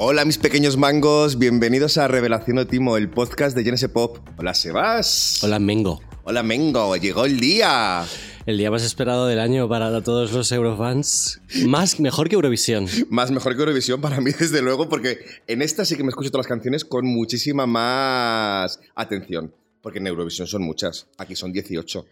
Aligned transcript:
Hola 0.00 0.24
mis 0.24 0.38
pequeños 0.38 0.76
mangos, 0.76 1.38
bienvenidos 1.38 1.98
a 1.98 2.06
Revelación 2.06 2.64
Timo, 2.68 2.96
el 2.96 3.10
podcast 3.10 3.56
de 3.56 3.64
Genesis 3.64 3.88
Pop. 3.88 4.18
Hola 4.36 4.54
Sebas. 4.54 5.40
Hola 5.42 5.58
Mengo. 5.58 6.07
Hola 6.30 6.42
Mengo, 6.42 6.94
llegó 6.98 7.24
el 7.24 7.40
día. 7.40 8.04
El 8.44 8.58
día 8.58 8.70
más 8.70 8.84
esperado 8.84 9.26
del 9.26 9.40
año 9.40 9.66
para 9.66 10.02
todos 10.02 10.30
los 10.30 10.52
Eurofans. 10.52 11.40
Más 11.64 12.00
mejor 12.00 12.28
que 12.28 12.34
Eurovisión. 12.34 12.86
Más 13.08 13.30
mejor 13.30 13.54
que 13.54 13.60
Eurovisión 13.60 14.02
para 14.02 14.20
mí, 14.20 14.32
desde 14.38 14.60
luego, 14.60 14.90
porque 14.90 15.20
en 15.46 15.62
esta 15.62 15.86
sí 15.86 15.96
que 15.96 16.02
me 16.02 16.10
escucho 16.10 16.30
todas 16.30 16.44
las 16.44 16.48
canciones 16.48 16.84
con 16.84 17.06
muchísima 17.06 17.64
más 17.66 18.78
atención. 18.94 19.54
Porque 19.80 20.00
en 20.00 20.06
Eurovisión 20.06 20.46
son 20.46 20.64
muchas, 20.64 21.06
aquí 21.16 21.34
son 21.34 21.50
18. 21.50 22.04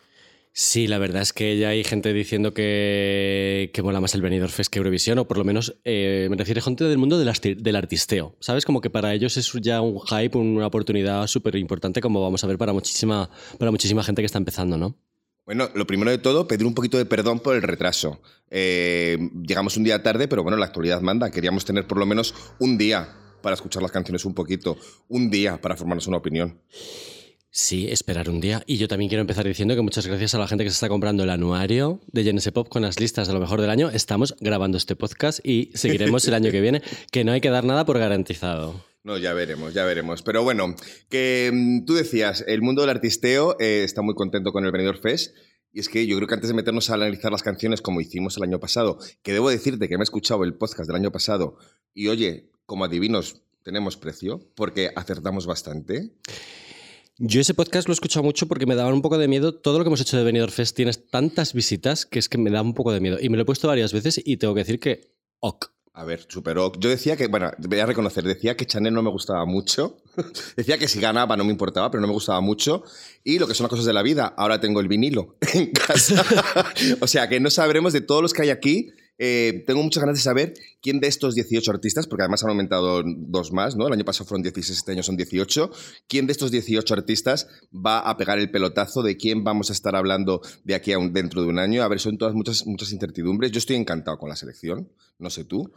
Sí, 0.58 0.86
la 0.86 0.96
verdad 0.96 1.20
es 1.20 1.34
que 1.34 1.58
ya 1.58 1.68
hay 1.68 1.84
gente 1.84 2.14
diciendo 2.14 2.54
que, 2.54 3.70
que 3.74 3.82
mola 3.82 4.00
más 4.00 4.14
el 4.14 4.22
Benidorm 4.22 4.50
Fest 4.50 4.72
que 4.72 4.78
Eurovisión, 4.78 5.18
o 5.18 5.28
por 5.28 5.36
lo 5.36 5.44
menos 5.44 5.76
eh, 5.84 6.28
me 6.30 6.36
refiero 6.38 6.60
a 6.60 6.64
gente 6.64 6.84
del 6.84 6.96
mundo 6.96 7.18
del, 7.18 7.28
arti- 7.28 7.56
del 7.56 7.76
artisteo. 7.76 8.34
¿Sabes? 8.40 8.64
Como 8.64 8.80
que 8.80 8.88
para 8.88 9.12
ellos 9.12 9.36
es 9.36 9.52
ya 9.60 9.82
un 9.82 10.00
hype, 10.00 10.38
una 10.38 10.66
oportunidad 10.66 11.26
súper 11.26 11.56
importante, 11.56 12.00
como 12.00 12.22
vamos 12.22 12.42
a 12.42 12.46
ver 12.46 12.56
para 12.56 12.72
muchísima, 12.72 13.28
para 13.58 13.70
muchísima 13.70 14.02
gente 14.02 14.22
que 14.22 14.26
está 14.26 14.38
empezando, 14.38 14.78
¿no? 14.78 14.96
Bueno, 15.44 15.68
lo 15.74 15.86
primero 15.86 16.10
de 16.10 16.16
todo, 16.16 16.48
pedir 16.48 16.66
un 16.66 16.72
poquito 16.72 16.96
de 16.96 17.04
perdón 17.04 17.40
por 17.40 17.54
el 17.54 17.60
retraso. 17.60 18.22
Eh, 18.50 19.18
llegamos 19.46 19.76
un 19.76 19.84
día 19.84 20.02
tarde, 20.02 20.26
pero 20.26 20.42
bueno, 20.42 20.56
la 20.56 20.64
actualidad 20.64 21.02
manda. 21.02 21.30
Queríamos 21.30 21.66
tener 21.66 21.86
por 21.86 21.98
lo 21.98 22.06
menos 22.06 22.34
un 22.60 22.78
día 22.78 23.14
para 23.42 23.52
escuchar 23.52 23.82
las 23.82 23.92
canciones 23.92 24.24
un 24.24 24.32
poquito, 24.32 24.78
un 25.08 25.28
día 25.28 25.60
para 25.60 25.76
formarnos 25.76 26.06
una 26.06 26.16
opinión. 26.16 26.62
Sí, 27.58 27.88
esperar 27.88 28.28
un 28.28 28.38
día. 28.38 28.62
Y 28.66 28.76
yo 28.76 28.86
también 28.86 29.08
quiero 29.08 29.22
empezar 29.22 29.46
diciendo 29.46 29.74
que 29.74 29.80
muchas 29.80 30.06
gracias 30.06 30.34
a 30.34 30.38
la 30.38 30.46
gente 30.46 30.62
que 30.62 30.68
se 30.68 30.74
está 30.74 30.90
comprando 30.90 31.22
el 31.22 31.30
anuario 31.30 32.02
de 32.12 32.22
Genesis 32.22 32.52
Pop 32.52 32.68
con 32.68 32.82
las 32.82 33.00
listas 33.00 33.28
de 33.28 33.32
lo 33.32 33.40
mejor 33.40 33.62
del 33.62 33.70
año. 33.70 33.88
Estamos 33.88 34.36
grabando 34.40 34.76
este 34.76 34.94
podcast 34.94 35.40
y 35.42 35.70
seguiremos 35.72 36.28
el 36.28 36.34
año 36.34 36.50
que 36.50 36.60
viene, 36.60 36.82
que 37.10 37.24
no 37.24 37.32
hay 37.32 37.40
que 37.40 37.48
dar 37.48 37.64
nada 37.64 37.86
por 37.86 37.98
garantizado. 37.98 38.84
No, 39.04 39.16
ya 39.16 39.32
veremos, 39.32 39.72
ya 39.72 39.86
veremos. 39.86 40.20
Pero 40.20 40.42
bueno, 40.42 40.76
que 41.08 41.50
mm, 41.50 41.86
tú 41.86 41.94
decías, 41.94 42.44
el 42.46 42.60
mundo 42.60 42.82
del 42.82 42.90
artisteo 42.90 43.56
eh, 43.58 43.84
está 43.84 44.02
muy 44.02 44.14
contento 44.14 44.52
con 44.52 44.66
el 44.66 44.70
Benidorm 44.70 45.00
Fest. 45.00 45.34
Y 45.72 45.80
es 45.80 45.88
que 45.88 46.06
yo 46.06 46.14
creo 46.16 46.28
que 46.28 46.34
antes 46.34 46.48
de 46.48 46.54
meternos 46.54 46.90
a 46.90 46.94
analizar 46.94 47.32
las 47.32 47.42
canciones 47.42 47.80
como 47.80 48.02
hicimos 48.02 48.36
el 48.36 48.42
año 48.42 48.60
pasado, 48.60 48.98
que 49.22 49.32
debo 49.32 49.48
decirte 49.48 49.88
que 49.88 49.96
me 49.96 50.02
he 50.02 50.04
escuchado 50.04 50.44
el 50.44 50.58
podcast 50.58 50.88
del 50.88 50.96
año 50.96 51.10
pasado 51.10 51.56
y 51.94 52.08
oye, 52.08 52.50
como 52.66 52.84
adivinos, 52.84 53.40
tenemos 53.62 53.96
precio 53.96 54.46
porque 54.54 54.90
acertamos 54.94 55.46
bastante. 55.46 56.12
Yo 57.18 57.40
ese 57.40 57.54
podcast 57.54 57.88
lo 57.88 57.92
he 57.92 57.94
escuchado 57.94 58.22
mucho 58.22 58.46
porque 58.46 58.66
me 58.66 58.74
daba 58.74 58.92
un 58.92 59.00
poco 59.00 59.16
de 59.16 59.26
miedo. 59.26 59.54
Todo 59.54 59.78
lo 59.78 59.84
que 59.84 59.88
hemos 59.88 60.02
hecho 60.02 60.18
de 60.18 60.24
Benidorm 60.24 60.52
Fest 60.52 60.76
tienes 60.76 61.08
tantas 61.08 61.54
visitas 61.54 62.04
que 62.04 62.18
es 62.18 62.28
que 62.28 62.36
me 62.36 62.50
da 62.50 62.60
un 62.60 62.74
poco 62.74 62.92
de 62.92 63.00
miedo. 63.00 63.16
Y 63.18 63.30
me 63.30 63.38
lo 63.38 63.44
he 63.44 63.46
puesto 63.46 63.68
varias 63.68 63.94
veces 63.94 64.20
y 64.22 64.36
tengo 64.36 64.52
que 64.52 64.60
decir 64.60 64.78
que 64.78 65.14
ok. 65.40 65.70
A 65.94 66.04
ver, 66.04 66.26
superó. 66.28 66.72
Yo 66.78 66.90
decía 66.90 67.16
que, 67.16 67.28
bueno, 67.28 67.50
voy 67.56 67.78
a 67.80 67.86
reconocer, 67.86 68.22
decía 68.22 68.54
que 68.54 68.66
Chanel 68.66 68.92
no 68.92 69.02
me 69.02 69.08
gustaba 69.08 69.46
mucho. 69.46 69.96
decía 70.56 70.76
que 70.76 70.88
si 70.88 71.00
ganaba 71.00 71.38
no 71.38 71.44
me 71.44 71.52
importaba, 71.52 71.90
pero 71.90 72.02
no 72.02 72.06
me 72.06 72.12
gustaba 72.12 72.42
mucho. 72.42 72.84
Y 73.24 73.38
lo 73.38 73.46
que 73.46 73.54
son 73.54 73.64
las 73.64 73.70
cosas 73.70 73.86
de 73.86 73.94
la 73.94 74.02
vida, 74.02 74.34
ahora 74.36 74.60
tengo 74.60 74.80
el 74.80 74.88
vinilo 74.88 75.38
en 75.54 75.72
casa. 75.72 76.22
o 77.00 77.06
sea 77.06 77.30
que 77.30 77.40
no 77.40 77.48
sabremos 77.48 77.94
de 77.94 78.02
todos 78.02 78.20
los 78.20 78.34
que 78.34 78.42
hay 78.42 78.50
aquí. 78.50 78.90
Eh, 79.18 79.64
tengo 79.66 79.82
muchas 79.82 80.02
ganas 80.02 80.16
de 80.16 80.22
saber 80.22 80.54
quién 80.82 81.00
de 81.00 81.08
estos 81.08 81.34
18 81.34 81.70
artistas, 81.70 82.06
porque 82.06 82.22
además 82.22 82.42
han 82.44 82.50
aumentado 82.50 83.02
dos 83.04 83.52
más, 83.52 83.76
¿no? 83.76 83.86
El 83.86 83.94
año 83.94 84.04
pasado 84.04 84.26
fueron 84.26 84.42
16, 84.42 84.78
este 84.78 84.92
año 84.92 85.02
son 85.02 85.16
18. 85.16 85.70
¿Quién 86.06 86.26
de 86.26 86.32
estos 86.32 86.50
18 86.50 86.94
artistas 86.94 87.48
va 87.72 88.00
a 88.00 88.16
pegar 88.16 88.38
el 88.38 88.50
pelotazo 88.50 89.02
de 89.02 89.16
quién 89.16 89.44
vamos 89.44 89.70
a 89.70 89.72
estar 89.72 89.96
hablando 89.96 90.42
de 90.64 90.74
aquí 90.74 90.92
a 90.92 90.98
dentro 90.98 91.42
de 91.42 91.48
un 91.48 91.58
año? 91.58 91.82
A 91.82 91.88
ver, 91.88 92.00
son 92.00 92.18
todas 92.18 92.34
muchas, 92.34 92.66
muchas 92.66 92.92
incertidumbres. 92.92 93.52
Yo 93.52 93.58
estoy 93.58 93.76
encantado 93.76 94.18
con 94.18 94.28
la 94.28 94.36
selección, 94.36 94.90
no 95.18 95.30
sé 95.30 95.44
tú. 95.44 95.72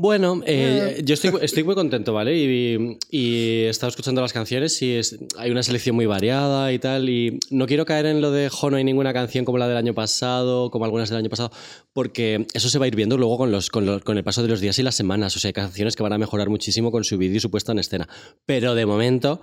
Bueno, 0.00 0.42
eh, 0.46 1.02
yo 1.04 1.14
estoy, 1.14 1.32
estoy 1.42 1.64
muy 1.64 1.74
contento, 1.74 2.12
¿vale? 2.12 2.38
Y, 2.38 2.98
y 3.10 3.34
he 3.64 3.68
estado 3.68 3.90
escuchando 3.90 4.20
las 4.20 4.32
canciones 4.32 4.80
y 4.80 4.92
es, 4.92 5.18
hay 5.36 5.50
una 5.50 5.64
selección 5.64 5.96
muy 5.96 6.06
variada 6.06 6.72
y 6.72 6.78
tal. 6.78 7.08
Y 7.08 7.40
no 7.50 7.66
quiero 7.66 7.84
caer 7.84 8.06
en 8.06 8.20
lo 8.20 8.30
de, 8.30 8.48
jo, 8.48 8.70
no 8.70 8.76
hay 8.76 8.84
ninguna 8.84 9.12
canción 9.12 9.44
como 9.44 9.58
la 9.58 9.66
del 9.66 9.76
año 9.76 9.94
pasado, 9.94 10.70
como 10.70 10.84
algunas 10.84 11.08
del 11.08 11.18
año 11.18 11.28
pasado, 11.30 11.50
porque 11.92 12.46
eso 12.54 12.68
se 12.68 12.78
va 12.78 12.84
a 12.84 12.88
ir 12.88 12.94
viendo 12.94 13.18
luego 13.18 13.38
con, 13.38 13.50
los, 13.50 13.70
con, 13.70 13.86
los- 13.86 14.04
con 14.04 14.16
el 14.16 14.22
paso 14.22 14.40
de 14.42 14.48
los 14.48 14.60
días 14.60 14.78
y 14.78 14.84
las 14.84 14.94
semanas. 14.94 15.34
O 15.34 15.40
sea, 15.40 15.48
hay 15.48 15.52
canciones 15.52 15.96
que 15.96 16.04
van 16.04 16.12
a 16.12 16.18
mejorar 16.18 16.48
muchísimo 16.48 16.92
con 16.92 17.02
su 17.02 17.18
vídeo 17.18 17.38
y 17.38 17.40
su 17.40 17.50
puesta 17.50 17.72
en 17.72 17.80
escena. 17.80 18.08
Pero 18.46 18.76
de 18.76 18.86
momento 18.86 19.40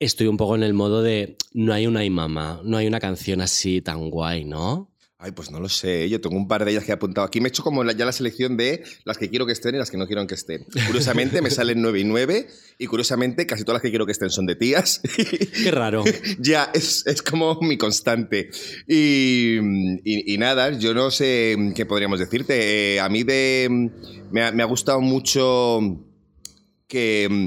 estoy 0.00 0.26
un 0.28 0.38
poco 0.38 0.54
en 0.56 0.62
el 0.62 0.72
modo 0.72 1.02
de, 1.02 1.36
no 1.52 1.74
hay 1.74 1.86
una 1.86 2.00
mamá, 2.08 2.62
no 2.64 2.78
hay 2.78 2.86
una 2.86 2.98
canción 2.98 3.42
así 3.42 3.82
tan 3.82 4.08
guay, 4.08 4.46
¿no? 4.46 4.90
Ay, 5.20 5.32
pues 5.32 5.50
no 5.50 5.58
lo 5.58 5.68
sé. 5.68 6.08
Yo 6.08 6.20
tengo 6.20 6.36
un 6.36 6.46
par 6.46 6.64
de 6.64 6.70
ellas 6.70 6.84
que 6.84 6.92
he 6.92 6.94
apuntado 6.94 7.26
aquí. 7.26 7.40
Me 7.40 7.48
he 7.48 7.50
hecho 7.50 7.64
como 7.64 7.82
la- 7.82 7.92
ya 7.92 8.04
la 8.04 8.12
selección 8.12 8.56
de 8.56 8.84
las 9.04 9.18
que 9.18 9.28
quiero 9.28 9.46
que 9.46 9.52
estén 9.52 9.74
y 9.74 9.78
las 9.78 9.90
que 9.90 9.96
no 9.96 10.06
quiero 10.06 10.24
que 10.28 10.34
estén. 10.36 10.64
Curiosamente 10.86 11.42
me 11.42 11.50
salen 11.50 11.82
9 11.82 11.98
y 11.98 12.04
9 12.04 12.46
y 12.78 12.86
curiosamente 12.86 13.44
casi 13.44 13.64
todas 13.64 13.76
las 13.78 13.82
que 13.82 13.90
quiero 13.90 14.06
que 14.06 14.12
estén 14.12 14.30
son 14.30 14.46
de 14.46 14.54
tías. 14.54 15.00
Qué 15.64 15.72
raro. 15.72 16.04
ya, 16.38 16.70
es, 16.72 17.04
es 17.04 17.20
como 17.22 17.58
mi 17.62 17.76
constante. 17.76 18.50
Y, 18.86 19.56
y- 20.04 20.34
y 20.34 20.38
nada, 20.38 20.70
yo 20.78 20.94
no 20.94 21.10
sé 21.10 21.56
qué 21.74 21.84
podríamos 21.84 22.20
decirte. 22.20 22.94
Eh, 22.94 23.00
a 23.00 23.08
mí 23.08 23.24
de, 23.24 23.90
me, 24.30 24.44
ha, 24.44 24.52
me 24.52 24.62
ha 24.62 24.66
gustado 24.66 25.00
mucho 25.00 25.80
que 26.86 27.26
mm, 27.28 27.46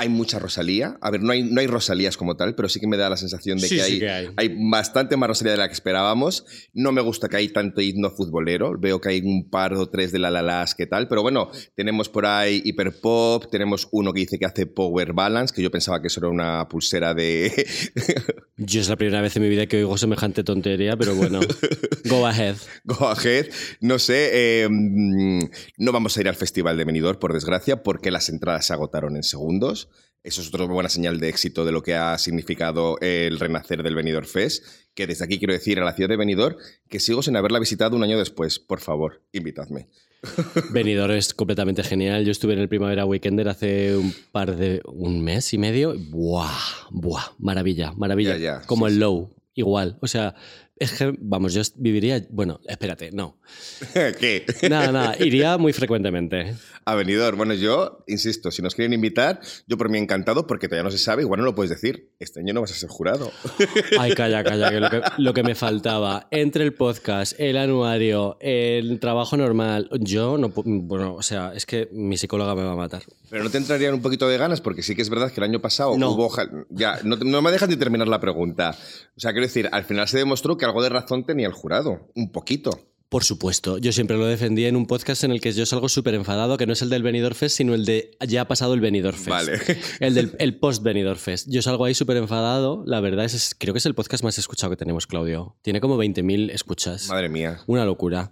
hay 0.00 0.08
mucha 0.08 0.38
Rosalía. 0.38 0.96
A 1.00 1.10
ver, 1.10 1.20
no 1.22 1.32
hay, 1.32 1.42
no 1.42 1.60
hay 1.60 1.66
Rosalías 1.66 2.16
como 2.16 2.36
tal, 2.36 2.54
pero 2.54 2.68
sí 2.68 2.78
que 2.78 2.86
me 2.86 2.96
da 2.96 3.10
la 3.10 3.16
sensación 3.16 3.58
de 3.58 3.66
Sí, 3.68 3.76
que, 3.76 3.82
sí 3.82 3.92
hay, 3.94 3.98
que 3.98 4.08
hay. 4.10 4.28
hay 4.36 4.56
bastante 4.70 5.16
más 5.16 5.28
Rosalía 5.28 5.52
de 5.52 5.58
la 5.58 5.66
que 5.66 5.74
esperábamos. 5.74 6.44
No 6.72 6.92
me 6.92 7.00
gusta 7.00 7.28
que 7.28 7.36
hay 7.36 7.48
tanto 7.48 7.80
himno 7.80 8.10
futbolero. 8.10 8.78
Veo 8.78 9.00
que 9.00 9.08
hay 9.08 9.20
un 9.20 9.50
par 9.50 9.74
o 9.74 9.88
tres 9.90 10.12
de 10.12 10.20
la 10.20 10.30
la 10.30 10.40
las 10.40 10.76
que 10.76 10.86
tal. 10.86 11.08
Pero 11.08 11.22
bueno, 11.22 11.50
tenemos 11.74 12.08
por 12.08 12.26
ahí 12.26 12.62
hiperpop. 12.64 13.50
Tenemos 13.50 13.88
uno 13.90 14.12
que 14.12 14.20
dice 14.20 14.38
que 14.38 14.46
hace 14.46 14.66
power 14.66 15.12
balance, 15.14 15.52
que 15.52 15.62
yo 15.62 15.70
pensaba 15.72 16.00
que 16.00 16.06
eso 16.06 16.20
era 16.20 16.28
una 16.28 16.68
pulsera 16.68 17.12
de. 17.12 17.66
Yo 18.60 18.80
es 18.80 18.88
la 18.88 18.96
primera 18.96 19.20
vez 19.20 19.36
en 19.36 19.42
mi 19.44 19.48
vida 19.48 19.66
que 19.66 19.76
oigo 19.78 19.96
semejante 19.96 20.42
tontería, 20.42 20.96
pero 20.96 21.14
bueno, 21.14 21.38
go 22.06 22.26
ahead. 22.26 22.56
Go 22.84 23.06
ahead. 23.06 23.46
No 23.80 23.98
sé. 24.00 24.30
eh, 24.32 24.68
mm, 24.68 25.44
no 25.78 25.92
vamos 25.92 26.16
a 26.16 26.20
ir 26.20 26.28
al 26.28 26.34
Festival 26.34 26.76
de 26.76 26.84
Benidorm, 26.84 27.18
por 27.18 27.32
desgracia, 27.32 27.82
porque 27.84 28.10
las 28.10 28.28
entradas 28.28 28.66
se 28.66 28.72
agotaron 28.72 29.16
en 29.16 29.22
segundos. 29.22 29.87
Eso 30.22 30.42
es 30.42 30.48
otra 30.48 30.64
buena 30.66 30.88
señal 30.88 31.20
de 31.20 31.28
éxito 31.28 31.64
de 31.64 31.72
lo 31.72 31.82
que 31.82 31.94
ha 31.94 32.18
significado 32.18 32.98
el 33.00 33.38
renacer 33.38 33.82
del 33.82 33.94
Benidorm 33.94 34.26
Fest. 34.26 34.64
Que 34.94 35.06
desde 35.06 35.24
aquí 35.24 35.38
quiero 35.38 35.52
decir 35.52 35.78
a 35.78 35.84
la 35.84 35.92
ciudad 35.92 36.08
de 36.08 36.16
Benidorm 36.16 36.56
que 36.88 37.00
sigo 37.00 37.22
sin 37.22 37.36
haberla 37.36 37.58
visitado 37.60 37.96
un 37.96 38.02
año 38.02 38.18
después. 38.18 38.58
Por 38.58 38.80
favor, 38.80 39.22
invitadme. 39.32 39.88
Benidorm 40.70 41.12
es 41.12 41.32
completamente 41.32 41.84
genial. 41.84 42.24
Yo 42.24 42.32
estuve 42.32 42.54
en 42.54 42.58
el 42.58 42.68
Primavera 42.68 43.04
Weekender 43.04 43.48
hace 43.48 43.96
un 43.96 44.12
par 44.32 44.56
de... 44.56 44.82
un 44.86 45.22
mes 45.22 45.54
y 45.54 45.58
medio. 45.58 45.94
¡Buah! 45.96 46.88
¡Buah! 46.90 47.32
Maravilla, 47.38 47.92
maravilla. 47.92 48.36
Ya, 48.36 48.60
ya, 48.60 48.66
Como 48.66 48.88
sí, 48.88 48.94
el. 48.94 49.00
Low, 49.00 49.34
igual. 49.54 49.98
O 50.00 50.08
sea, 50.08 50.34
es 50.78 50.92
que, 50.92 51.14
vamos, 51.18 51.54
yo 51.54 51.62
viviría... 51.76 52.24
Bueno, 52.30 52.60
espérate, 52.66 53.10
no. 53.12 53.38
¿Qué? 53.92 54.44
Nada, 54.68 54.92
nada, 54.92 55.16
iría 55.18 55.58
muy 55.58 55.72
frecuentemente. 55.72 56.54
A 56.84 56.94
Benidorm. 56.94 57.36
Bueno, 57.36 57.54
yo, 57.54 58.04
insisto, 58.06 58.50
si 58.50 58.62
nos 58.62 58.74
quieren 58.74 58.92
invitar, 58.92 59.40
yo 59.66 59.76
por 59.76 59.90
mí 59.90 59.98
encantado, 59.98 60.46
porque 60.46 60.68
todavía 60.68 60.84
no 60.84 60.90
se 60.90 60.98
sabe, 60.98 61.22
igual 61.22 61.40
no 61.40 61.44
lo 61.44 61.54
puedes 61.54 61.70
decir. 61.70 62.12
Este 62.18 62.40
año 62.40 62.54
no 62.54 62.60
vas 62.60 62.70
a 62.70 62.74
ser 62.74 62.88
jurado. 62.88 63.30
Ay, 63.98 64.12
calla, 64.14 64.42
calla, 64.44 64.70
que 64.70 64.80
lo, 64.80 64.90
que 64.90 65.02
lo 65.18 65.34
que 65.34 65.42
me 65.42 65.54
faltaba 65.54 66.28
entre 66.30 66.64
el 66.64 66.74
podcast, 66.74 67.38
el 67.38 67.56
anuario, 67.56 68.38
el 68.40 69.00
trabajo 69.00 69.36
normal, 69.36 69.90
yo 70.00 70.38
no... 70.38 70.50
Bueno, 70.54 71.14
o 71.14 71.22
sea, 71.22 71.52
es 71.54 71.66
que 71.66 71.88
mi 71.92 72.16
psicóloga 72.16 72.54
me 72.54 72.62
va 72.62 72.72
a 72.72 72.76
matar. 72.76 73.02
Pero 73.30 73.44
no 73.44 73.50
te 73.50 73.58
entrarían 73.58 73.94
un 73.94 74.02
poquito 74.02 74.28
de 74.28 74.38
ganas, 74.38 74.60
porque 74.60 74.82
sí 74.82 74.94
que 74.94 75.02
es 75.02 75.10
verdad 75.10 75.30
que 75.30 75.40
el 75.40 75.44
año 75.44 75.60
pasado 75.60 75.96
No. 75.98 76.10
hubo. 76.12 76.30
Ya, 76.70 76.98
no, 77.04 77.16
no 77.16 77.42
me 77.42 77.50
dejan 77.52 77.68
de 77.70 77.76
terminar 77.76 78.08
la 78.08 78.20
pregunta. 78.20 78.76
O 79.16 79.20
sea, 79.20 79.32
quiero 79.32 79.46
decir, 79.46 79.68
al 79.72 79.84
final 79.84 80.08
se 80.08 80.18
demostró 80.18 80.56
que 80.56 80.64
algo 80.64 80.82
de 80.82 80.88
razón 80.88 81.24
tenía 81.24 81.46
el 81.46 81.52
jurado. 81.52 82.08
Un 82.14 82.32
poquito. 82.32 82.70
Por 83.10 83.24
supuesto, 83.24 83.78
yo 83.78 83.90
siempre 83.90 84.18
lo 84.18 84.26
defendí 84.26 84.66
en 84.66 84.76
un 84.76 84.86
podcast 84.86 85.24
en 85.24 85.30
el 85.30 85.40
que 85.40 85.52
yo 85.52 85.64
salgo 85.64 85.88
súper 85.88 86.12
enfadado, 86.12 86.58
que 86.58 86.66
no 86.66 86.74
es 86.74 86.82
el 86.82 86.90
del 86.90 87.02
Benidorm 87.02 87.34
Fest, 87.34 87.56
sino 87.56 87.74
el 87.74 87.86
de 87.86 88.10
ya 88.28 88.42
ha 88.42 88.48
pasado 88.48 88.74
el 88.74 88.80
Benidorm 88.80 89.16
Fest. 89.16 89.28
Vale. 89.30 89.58
El 90.00 90.12
del 90.14 90.36
el 90.38 90.58
post 90.58 90.82
Benidorm 90.82 91.18
Fest. 91.18 91.46
Yo 91.48 91.62
salgo 91.62 91.86
ahí 91.86 91.94
súper 91.94 92.18
enfadado, 92.18 92.82
la 92.84 93.00
verdad 93.00 93.24
es, 93.24 93.32
es- 93.32 93.54
creo 93.58 93.72
que 93.72 93.78
es 93.78 93.86
el 93.86 93.94
podcast 93.94 94.22
más 94.24 94.36
escuchado 94.36 94.68
que 94.68 94.76
tenemos, 94.76 95.06
Claudio. 95.06 95.56
Tiene 95.62 95.80
como 95.80 95.96
20.000 95.96 96.50
escuchas. 96.52 97.08
Madre 97.08 97.30
mía. 97.30 97.60
Una 97.66 97.86
locura. 97.86 98.30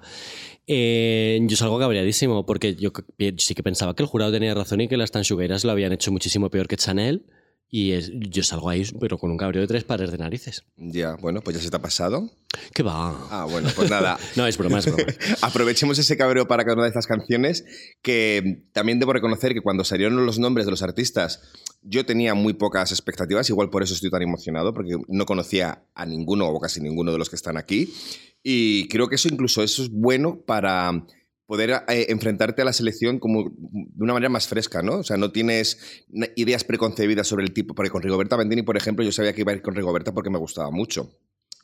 Eh, 0.67 1.39
yo 1.43 1.57
salgo 1.57 1.79
cabreadísimo 1.79 2.45
porque 2.45 2.75
yo 2.75 2.91
sí 3.39 3.55
que 3.55 3.63
pensaba 3.63 3.95
que 3.95 4.03
el 4.03 4.09
jurado 4.09 4.33
tenía 4.33 4.55
razón 4.55 4.81
y 4.81 4.89
que 4.89 4.97
las 4.97 5.11
tanchugueras 5.13 5.65
lo 5.65 5.71
habían 5.73 5.93
hecho 5.93 6.11
muchísimo 6.13 6.51
peor 6.51 6.67
que 6.69 6.77
Chanel. 6.77 7.27
Y 7.69 7.93
es- 7.93 8.13
yo 8.15 8.45
salgo 8.45 8.71
ahí, 8.71 8.85
pero 9.01 9.19
con 9.19 9.31
un 9.33 9.37
cabreo 9.37 9.61
de 9.63 9.67
tres 9.67 9.83
pares 9.83 10.13
de 10.13 10.19
narices. 10.19 10.63
Ya, 10.77 11.17
bueno, 11.17 11.41
pues 11.41 11.57
ya 11.57 11.63
se 11.63 11.69
te 11.69 11.77
ha 11.77 11.83
pasado. 11.83 12.31
¿Qué 12.73 12.85
va? 12.85 13.27
Ah, 13.29 13.45
bueno, 13.51 13.69
pues 13.75 13.91
nada. 13.91 14.17
No, 14.37 14.47
es 14.47 14.57
broma, 14.57 14.79
es 14.79 14.87
broma. 14.87 15.03
Aprovechemos 15.43 15.99
ese 15.99 16.17
cabreo 16.17 16.47
para 16.47 16.63
cada 16.65 16.75
una 16.75 16.85
de 16.85 16.91
estas 16.91 17.09
canciones, 17.09 17.65
que 18.03 18.67
también 18.73 19.01
debo 19.01 19.13
reconocer 19.13 19.53
que 19.53 19.63
cuando 19.63 19.83
salieron 19.83 20.25
los 20.25 20.39
nombres 20.39 20.65
de 20.65 20.71
los 20.71 20.83
artistas, 20.83 21.43
Yo 21.89 22.05
tenía 22.05 22.35
muy 22.35 22.55
pocas 22.55 22.91
expectativas, 22.91 23.49
igual 23.49 23.71
por 23.71 23.83
eso 23.83 23.95
estoy 23.95 24.11
tan 24.11 24.23
emocionado, 24.23 24.75
porque 24.75 24.97
no 25.09 25.27
conocía 25.27 25.85
a 25.95 26.07
ninguno 26.07 26.49
o 26.49 26.61
casi 26.61 26.81
ninguno 26.81 27.13
de 27.13 27.19
los 27.19 27.31
que 27.31 27.37
están 27.37 27.57
aquí. 27.57 27.93
Y 28.43 28.89
creo 28.89 29.09
que 29.09 29.15
eso 29.15 29.29
incluso 29.29 29.63
eso 29.63 29.83
es 29.83 29.91
bueno 29.91 30.41
para 30.45 31.05
poder 31.47 31.71
eh, 31.89 32.07
enfrentarte 32.09 32.63
a 32.63 32.65
la 32.65 32.73
selección 32.73 33.19
como 33.19 33.45
de 33.45 34.05
una 34.05 34.13
manera 34.13 34.31
más 34.31 34.49
fresca, 34.49 34.83
¿no? 34.83 34.99
O 34.99 35.05
sea, 35.05 35.17
no 35.17 35.31
tienes 35.31 36.05
ideas 36.35 36.65
preconcebidas 36.65 37.29
sobre 37.29 37.45
el 37.45 37.53
tipo, 37.53 37.75
porque 37.75 37.91
con 37.91 38.03
Rigoberta 38.03 38.37
Bendini, 38.37 38.63
por 38.63 38.77
ejemplo, 38.77 39.05
yo 39.05 39.13
sabía 39.13 39.33
que 39.33 39.43
iba 39.43 39.53
a 39.53 39.55
ir 39.55 39.63
con 39.63 39.75
Rigoberta 39.75 40.13
porque 40.13 40.31
me 40.31 40.39
gustaba 40.39 40.71
mucho 40.71 41.11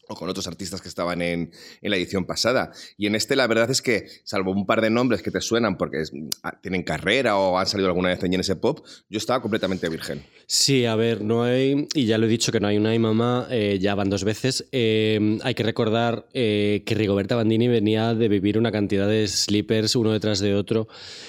o 0.09 0.15
con 0.15 0.29
otros 0.29 0.47
artistas 0.47 0.81
que 0.81 0.89
estaban 0.89 1.23
en, 1.23 1.51
la 1.81 1.97
edición 1.97 2.25
pasada. 2.25 2.73
Y 2.97 3.07
en 3.07 3.15
este 3.15 3.37
la 3.37 3.47
verdad 3.47 3.71
es 3.71 3.83
que, 3.83 4.07
salvo 4.25 4.53
un 4.53 4.67
par 4.67 4.81
de 4.81 4.91
nombres 4.91 5.23
que 5.23 5.31
te 5.31 5.41
suenan 5.41 5.77
porque 5.77 6.03
ah, 6.43 6.59
tienen 6.61 6.83
carrera 6.83 7.37
o 7.37 7.59
han 7.59 7.67
salido 7.67 7.89
alguna 7.89 8.09
vez 8.09 8.23
en 8.23 8.35
ese 8.35 8.57
Pop, 8.57 8.85
yo 9.09 9.19
estaba 9.19 9.41
completamente 9.41 9.89
virgen. 9.89 10.23
Sí, 10.47 10.85
a 10.85 10.97
ver, 10.97 11.23
no 11.23 11.45
hay, 11.45 11.87
y 11.95 12.07
ya 12.07 12.19
lo 12.19 12.27
he 12.27 12.29
dicho 12.29 12.53
que 12.53 12.61
no 12.61 12.69
hay 12.69 12.77
una 12.77 12.95
y 12.95 12.99
mamá, 12.99 13.47
eh, 13.51 13.79
ya 13.81 13.95
van 13.95 14.11
dos 14.11 14.25
veces. 14.25 14.67
Eh, 14.73 15.39
hay 15.43 15.55
que 15.55 15.63
recordar 15.63 16.27
eh, 16.35 16.83
que 16.85 16.95
Rigoberta 16.95 17.37
Bandini 17.37 17.69
venía 17.69 18.15
de 18.15 18.29
vivir 18.29 18.59
una 18.59 18.73
cantidad 18.73 19.09
de 19.09 19.27
sleepers 19.27 19.97
uno 19.97 20.13
detrás 20.13 20.41
de 20.41 20.55
otro. 20.55 20.89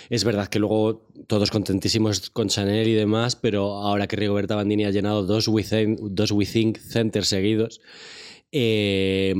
Es 0.10 0.24
verdad 0.24 0.48
que 0.48 0.60
luego 0.60 1.08
todos 1.28 1.52
contentísimos 1.52 2.30
con 2.30 2.50
Chanel 2.50 2.88
y 2.88 2.94
demás, 2.94 3.36
pero 3.36 3.74
ahora 3.76 4.08
que 4.08 4.16
Rigoberta 4.16 4.56
Bandini 4.56 4.86
ha 4.86 4.92
llenado 4.92 5.24
dos 5.24 5.48
Within, 5.48 5.98
dos 6.02 6.32
Within 6.32 6.76
Centers 6.76 7.28
seguidos, 7.28 7.82
eh, 8.56 9.34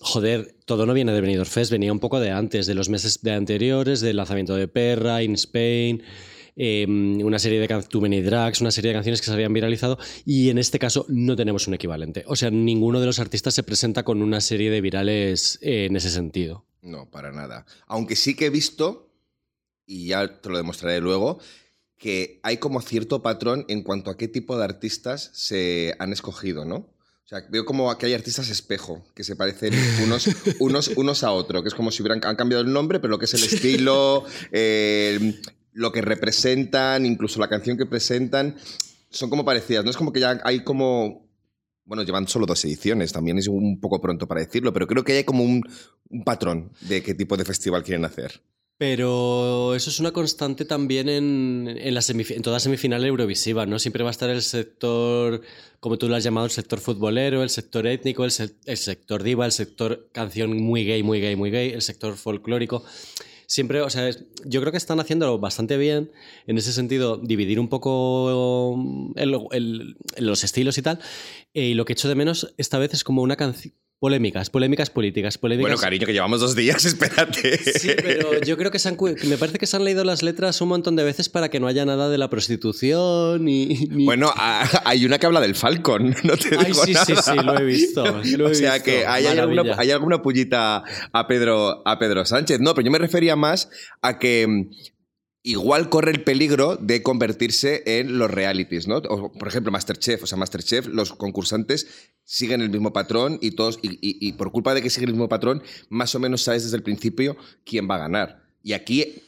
joder, 0.00 0.56
todo 0.64 0.86
no 0.86 0.94
viene 0.94 1.12
de 1.12 1.20
Benidorm 1.20 1.50
Fest, 1.50 1.70
venía 1.70 1.92
un 1.92 2.00
poco 2.00 2.18
de 2.18 2.30
antes, 2.30 2.66
de 2.66 2.74
los 2.74 2.88
meses 2.88 3.20
de 3.20 3.32
anteriores, 3.32 4.00
del 4.00 4.16
lanzamiento 4.16 4.56
de 4.56 4.68
Perra, 4.68 5.22
In 5.22 5.34
Spain, 5.34 6.02
em, 6.56 7.22
una 7.22 7.38
serie 7.38 7.60
de 7.60 7.68
Too 7.82 8.00
Many 8.00 8.20
una 8.26 8.70
serie 8.70 8.88
de 8.88 8.94
canciones 8.94 9.20
que 9.20 9.26
se 9.26 9.32
habían 9.34 9.52
viralizado 9.52 9.98
y 10.24 10.48
en 10.48 10.56
este 10.56 10.78
caso 10.78 11.04
no 11.10 11.36
tenemos 11.36 11.68
un 11.68 11.74
equivalente. 11.74 12.24
O 12.26 12.36
sea, 12.36 12.50
ninguno 12.50 13.00
de 13.00 13.06
los 13.06 13.18
artistas 13.18 13.52
se 13.52 13.62
presenta 13.62 14.02
con 14.02 14.22
una 14.22 14.40
serie 14.40 14.70
de 14.70 14.80
virales 14.80 15.58
en 15.60 15.94
ese 15.94 16.08
sentido. 16.08 16.64
No, 16.80 17.10
para 17.10 17.32
nada. 17.32 17.66
Aunque 17.86 18.16
sí 18.16 18.34
que 18.34 18.46
he 18.46 18.50
visto, 18.50 19.12
y 19.84 20.06
ya 20.06 20.40
te 20.40 20.48
lo 20.48 20.56
demostraré 20.56 21.00
luego, 21.00 21.38
que 21.98 22.40
hay 22.42 22.56
como 22.56 22.80
cierto 22.80 23.20
patrón 23.20 23.66
en 23.68 23.82
cuanto 23.82 24.10
a 24.10 24.16
qué 24.16 24.26
tipo 24.26 24.56
de 24.56 24.64
artistas 24.64 25.30
se 25.34 25.94
han 25.98 26.14
escogido, 26.14 26.64
¿no? 26.64 26.95
O 27.26 27.28
sea, 27.28 27.42
veo 27.50 27.64
como 27.64 27.98
que 27.98 28.06
hay 28.06 28.14
artistas 28.14 28.48
espejo, 28.50 29.04
que 29.12 29.24
se 29.24 29.34
parecen 29.34 29.74
unos, 30.04 30.28
unos, 30.60 30.88
unos 30.94 31.24
a 31.24 31.32
otros, 31.32 31.62
que 31.62 31.68
es 31.68 31.74
como 31.74 31.90
si 31.90 32.00
hubieran 32.00 32.24
han 32.24 32.36
cambiado 32.36 32.62
el 32.62 32.72
nombre, 32.72 33.00
pero 33.00 33.10
lo 33.10 33.18
que 33.18 33.24
es 33.24 33.34
el 33.34 33.42
estilo, 33.42 34.24
eh, 34.52 35.34
lo 35.72 35.90
que 35.90 36.02
representan, 36.02 37.04
incluso 37.04 37.40
la 37.40 37.48
canción 37.48 37.76
que 37.76 37.84
presentan, 37.84 38.54
son 39.10 39.28
como 39.28 39.44
parecidas. 39.44 39.84
No 39.84 39.90
es 39.90 39.96
como 39.96 40.12
que 40.12 40.20
ya 40.20 40.40
hay 40.44 40.62
como 40.62 41.26
bueno, 41.84 42.04
llevan 42.04 42.28
solo 42.28 42.46
dos 42.46 42.64
ediciones, 42.64 43.12
también 43.12 43.38
es 43.38 43.48
un 43.48 43.80
poco 43.80 44.00
pronto 44.00 44.28
para 44.28 44.40
decirlo, 44.40 44.72
pero 44.72 44.86
creo 44.86 45.02
que 45.02 45.12
hay 45.12 45.24
como 45.24 45.42
un, 45.42 45.62
un, 46.08 46.24
patrón 46.24 46.72
de 46.80 47.02
qué 47.02 47.14
tipo 47.14 47.36
de 47.36 47.44
festival 47.44 47.82
quieren 47.82 48.04
hacer. 48.04 48.40
Pero 48.78 49.74
eso 49.74 49.88
es 49.88 50.00
una 50.00 50.12
constante 50.12 50.66
también 50.66 51.08
en, 51.08 51.66
en, 51.80 51.94
la 51.94 52.02
en 52.06 52.42
toda 52.42 52.60
semifinal 52.60 53.04
eurovisiva, 53.06 53.64
¿no? 53.64 53.78
Siempre 53.78 54.02
va 54.02 54.10
a 54.10 54.12
estar 54.12 54.28
el 54.28 54.42
sector, 54.42 55.40
como 55.80 55.96
tú 55.96 56.08
lo 56.08 56.14
has 56.14 56.22
llamado, 56.22 56.44
el 56.44 56.52
sector 56.52 56.80
futbolero, 56.80 57.42
el 57.42 57.48
sector 57.48 57.86
étnico, 57.86 58.26
el, 58.26 58.32
el 58.66 58.76
sector 58.76 59.22
diva, 59.22 59.46
el 59.46 59.52
sector 59.52 60.10
canción 60.12 60.54
muy 60.62 60.84
gay, 60.84 61.02
muy 61.02 61.20
gay, 61.20 61.36
muy 61.36 61.50
gay, 61.50 61.70
el 61.70 61.80
sector 61.80 62.16
folclórico 62.16 62.84
siempre, 63.46 63.80
o 63.80 63.90
sea, 63.90 64.10
yo 64.44 64.60
creo 64.60 64.72
que 64.72 64.78
están 64.78 65.00
haciéndolo 65.00 65.38
bastante 65.38 65.76
bien 65.76 66.10
en 66.46 66.58
ese 66.58 66.72
sentido, 66.72 67.16
dividir 67.16 67.60
un 67.60 67.68
poco 67.68 68.76
los 69.14 70.44
estilos 70.44 70.78
y 70.78 70.82
tal. 70.82 70.98
y 71.52 71.74
lo 71.74 71.84
que 71.84 71.92
echo 71.94 72.08
de 72.08 72.14
menos 72.14 72.54
esta 72.58 72.78
vez 72.78 72.92
es 72.94 73.04
como 73.04 73.22
una 73.22 73.36
canción 73.36 73.74
Polémicas, 73.98 74.50
polémicas 74.50 74.90
políticas, 74.90 75.38
polémicas. 75.38 75.70
Bueno, 75.70 75.80
cariño, 75.80 76.06
que 76.06 76.12
llevamos 76.12 76.40
dos 76.40 76.54
días, 76.54 76.84
espérate. 76.84 77.56
Sí, 77.56 77.92
pero 77.96 78.42
yo 78.42 78.58
creo 78.58 78.70
que 78.70 78.78
se 78.78 78.90
han, 78.90 78.98
me 79.24 79.38
parece 79.38 79.58
que 79.58 79.66
se 79.66 79.74
han 79.74 79.84
leído 79.84 80.04
las 80.04 80.22
letras 80.22 80.60
un 80.60 80.68
montón 80.68 80.96
de 80.96 81.04
veces 81.04 81.30
para 81.30 81.48
que 81.48 81.60
no 81.60 81.66
haya 81.66 81.86
nada 81.86 82.10
de 82.10 82.18
la 82.18 82.28
prostitución 82.28 83.48
y. 83.48 84.04
Bueno, 84.04 84.30
hay 84.84 85.06
una 85.06 85.18
que 85.18 85.24
habla 85.24 85.40
del 85.40 85.54
Falcon, 85.54 86.14
no 86.24 86.36
te 86.36 86.50
digo 86.50 86.62
Ay, 86.66 86.74
sí, 86.74 86.94
sí, 87.06 87.14
sí, 87.16 87.36
lo 87.42 87.58
he 87.58 87.64
visto. 87.64 88.04
o 88.04 88.54
sea 88.54 88.82
que 88.82 89.06
hay 89.06 89.24
alguna, 89.26 89.74
hay 89.78 89.90
alguna, 89.90 90.20
pullita 90.20 90.84
a 91.12 91.26
Pedro, 91.26 91.80
a 91.86 91.98
Pedro 91.98 92.26
Sánchez. 92.26 92.60
No, 92.60 92.74
pero 92.74 92.84
yo 92.84 92.92
me 92.92 92.98
refería 92.98 93.34
más 93.34 93.70
a 94.02 94.18
que 94.18 94.68
igual 95.46 95.88
corre 95.88 96.10
el 96.10 96.24
peligro 96.24 96.74
de 96.74 97.04
convertirse 97.04 97.84
en 97.86 98.18
los 98.18 98.28
realities, 98.28 98.88
¿no? 98.88 99.00
por 99.00 99.46
ejemplo, 99.46 99.70
Masterchef, 99.70 100.24
o 100.24 100.26
sea, 100.26 100.36
Masterchef, 100.36 100.88
los 100.88 101.12
concursantes 101.12 101.86
siguen 102.24 102.62
el 102.62 102.68
mismo 102.68 102.92
patrón 102.92 103.38
y 103.40 103.52
todos, 103.52 103.78
y, 103.80 104.32
por 104.32 104.50
culpa 104.50 104.74
de 104.74 104.82
que 104.82 104.90
siguen 104.90 105.10
el 105.10 105.14
mismo 105.14 105.28
patrón, 105.28 105.62
más 105.88 106.16
o 106.16 106.18
menos 106.18 106.42
sabes 106.42 106.64
desde 106.64 106.76
el 106.76 106.82
principio 106.82 107.36
quién 107.64 107.88
va 107.88 107.94
a 107.94 107.98
ganar. 107.98 108.42
Y 108.64 108.72
aquí 108.72 109.22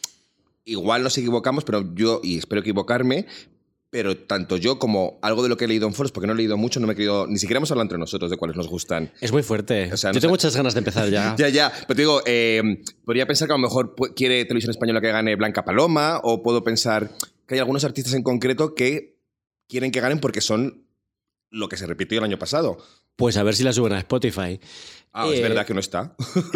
igual 0.65 1.05
nos 1.05 1.17
equivocamos, 1.17 1.63
pero 1.63 1.95
yo, 1.95 2.21
y 2.25 2.37
espero 2.37 2.63
equivocarme, 2.63 3.27
pero 3.91 4.17
tanto 4.17 4.57
yo 4.57 4.79
como 4.79 5.19
algo 5.23 5.43
de 5.43 5.49
lo 5.49 5.57
que 5.57 5.65
he 5.65 5.69
leído 5.69 5.87
en 5.87 5.95
foros, 5.95 6.13
porque 6.13 6.27
no 6.27 6.35
he 6.35 6.37
leído 6.37 6.57
mucho, 6.57 6.79
no 6.79 6.87
me 6.87 6.93
he 6.93 6.97
querido, 6.97 7.27
ni 7.27 7.39
siquiera 7.39 7.59
hemos 7.59 7.71
hablado 7.71 7.85
entre 7.85 7.99
nosotros 7.99 8.31
de 8.31 8.37
cuáles 8.37 8.57
nos 8.57 8.69
gustan. 8.69 9.13
Es 9.21 9.33
muy 9.33 9.43
fuerte. 9.43 9.91
yo 9.91 10.13
tengo 10.13 10.29
muchas 10.29 10.55
ganas 10.55 10.75
de 10.75 10.79
empezar 10.79 11.09
ya. 11.09 11.35
ya, 11.39 11.49
ya. 11.49 11.73
Pero 11.87 11.95
te 11.95 12.03
digo, 12.03 12.23
eh, 12.27 12.63
podría 13.05 13.27
pensar 13.27 13.49
que 13.49 13.55
a 13.55 13.57
lo 13.57 13.63
mejor 13.63 13.95
quiere 14.15 14.45
Televisión 14.45 14.71
Española 14.71 15.01
que 15.01 15.11
gane 15.11 15.37
Blanca 15.37 15.65
Paloma, 15.65 16.21
o 16.23 16.43
puedo 16.43 16.63
pensar 16.63 17.11
que 17.47 17.55
hay 17.55 17.61
algunos 17.61 17.85
artistas 17.85 18.13
en 18.15 18.23
concreto 18.23 18.75
que 18.75 19.19
quieren 19.69 19.91
que 19.91 20.01
ganen 20.01 20.21
porque 20.21 20.41
son 20.41 20.87
lo 21.51 21.69
que 21.69 21.79
se 21.79 21.87
repitió 21.87 22.19
el 22.19 22.25
año 22.25 22.39
pasado. 22.39 22.79
Pues 23.17 23.37
a 23.37 23.43
ver 23.43 23.57
si 23.57 23.65
la 23.65 23.73
suben 23.73 23.95
a 23.95 23.99
Spotify. 23.99 24.61
Ah, 25.21 25.29
es 25.33 25.43
verdad 25.43 25.67
que 25.67 25.75
no 25.75 25.81
está. 25.81 26.15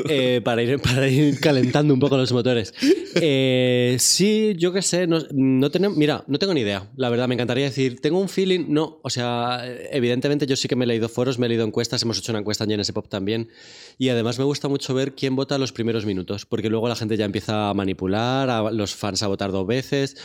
Eh, 0.08 0.40
para, 0.44 0.62
ir, 0.62 0.80
para 0.80 1.08
ir 1.08 1.40
calentando 1.40 1.92
un 1.92 1.98
poco 1.98 2.16
los 2.16 2.32
motores. 2.32 2.72
Eh, 3.14 3.96
sí, 3.98 4.54
yo 4.56 4.72
qué 4.72 4.82
sé, 4.82 5.06
no, 5.06 5.18
no 5.32 5.70
tenemos, 5.70 5.96
mira, 5.96 6.24
no 6.28 6.38
tengo 6.38 6.54
ni 6.54 6.60
idea, 6.60 6.90
la 6.96 7.08
verdad, 7.08 7.28
me 7.28 7.34
encantaría 7.34 7.64
decir, 7.64 8.00
tengo 8.00 8.18
un 8.18 8.28
feeling, 8.28 8.66
no, 8.68 9.00
o 9.02 9.10
sea, 9.10 9.62
evidentemente 9.90 10.46
yo 10.46 10.56
sí 10.56 10.68
que 10.68 10.76
me 10.76 10.84
he 10.84 10.88
leído 10.88 11.08
foros, 11.08 11.38
me 11.38 11.46
he 11.46 11.48
leído 11.48 11.64
encuestas, 11.64 12.02
hemos 12.02 12.18
hecho 12.18 12.32
una 12.32 12.38
encuesta 12.38 12.64
en 12.64 12.80
ese 12.80 12.92
Pop 12.92 13.08
también, 13.08 13.50
y 13.98 14.08
además 14.08 14.38
me 14.38 14.44
gusta 14.44 14.68
mucho 14.68 14.94
ver 14.94 15.14
quién 15.14 15.36
vota 15.36 15.58
los 15.58 15.72
primeros 15.72 16.06
minutos, 16.06 16.46
porque 16.46 16.70
luego 16.70 16.88
la 16.88 16.96
gente 16.96 17.16
ya 17.16 17.24
empieza 17.24 17.68
a 17.68 17.74
manipular, 17.74 18.48
a 18.48 18.70
los 18.70 18.94
fans 18.94 19.22
a 19.22 19.26
votar 19.26 19.52
dos 19.52 19.66
veces, 19.66 20.16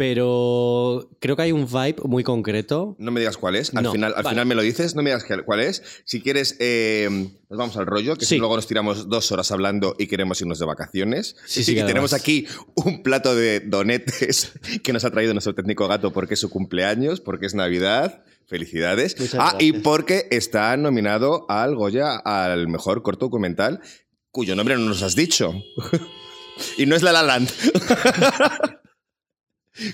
pero 0.00 1.10
creo 1.20 1.36
que 1.36 1.42
hay 1.42 1.52
un 1.52 1.66
vibe 1.66 1.96
muy 2.04 2.24
concreto. 2.24 2.96
No 2.98 3.10
me 3.10 3.20
digas 3.20 3.36
cuál 3.36 3.54
es, 3.54 3.70
al, 3.76 3.86
final, 3.90 4.14
al 4.16 4.26
final 4.26 4.46
me 4.46 4.54
lo 4.54 4.62
dices, 4.62 4.94
no 4.94 5.02
me 5.02 5.10
digas 5.10 5.26
cuál 5.44 5.60
es. 5.60 5.82
Si 6.06 6.22
quieres, 6.22 6.56
eh, 6.58 7.06
nos 7.50 7.58
vamos 7.58 7.76
al 7.76 7.84
rollo, 7.84 8.16
que 8.16 8.24
si 8.24 8.38
luego 8.38 8.56
nos 8.56 8.66
tiramos 8.66 9.10
dos 9.10 9.30
horas 9.30 9.52
hablando 9.52 9.96
y 9.98 10.06
queremos 10.06 10.40
irnos 10.40 10.58
de 10.58 10.64
vacaciones. 10.64 11.36
Sí, 11.44 11.64
sí, 11.64 11.78
y 11.78 11.84
tenemos 11.84 12.14
aquí 12.14 12.46
un 12.76 13.02
plato 13.02 13.34
de 13.34 13.60
donetes 13.60 14.52
que 14.82 14.94
nos 14.94 15.04
ha 15.04 15.10
traído 15.10 15.34
nuestro 15.34 15.54
técnico 15.54 15.86
gato 15.86 16.14
porque 16.14 16.32
es 16.32 16.40
su 16.40 16.48
cumpleaños, 16.48 17.20
porque 17.20 17.44
es 17.44 17.54
Navidad. 17.54 18.24
Felicidades. 18.46 19.16
ah, 19.38 19.56
y 19.58 19.72
porque 19.74 20.28
está 20.30 20.74
nominado 20.78 21.44
al 21.50 21.76
Goya 21.76 22.16
al 22.16 22.68
mejor 22.68 23.02
corto 23.02 23.26
documental, 23.26 23.82
cuyo 24.30 24.56
nombre 24.56 24.76
no 24.76 24.86
nos 24.86 25.02
has 25.02 25.14
dicho. 25.14 25.52
y 26.78 26.86
no 26.86 26.96
es 26.96 27.02
La 27.02 27.12
La 27.12 27.22
Land. 27.22 27.50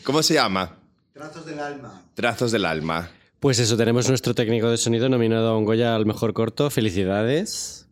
¿Cómo 0.04 0.22
se 0.22 0.34
llama? 0.34 0.76
Trazos 1.12 1.46
del 1.46 1.58
alma. 1.60 2.02
Trazos 2.14 2.52
del 2.52 2.64
alma. 2.64 3.10
Pues 3.40 3.58
eso, 3.58 3.76
tenemos 3.76 4.08
nuestro 4.08 4.34
técnico 4.34 4.70
de 4.70 4.76
sonido 4.76 5.08
nominado 5.08 5.48
a 5.48 5.58
un 5.58 5.64
Goya 5.64 5.94
al 5.94 6.06
mejor 6.06 6.32
corto. 6.32 6.70
Felicidades. 6.70 7.85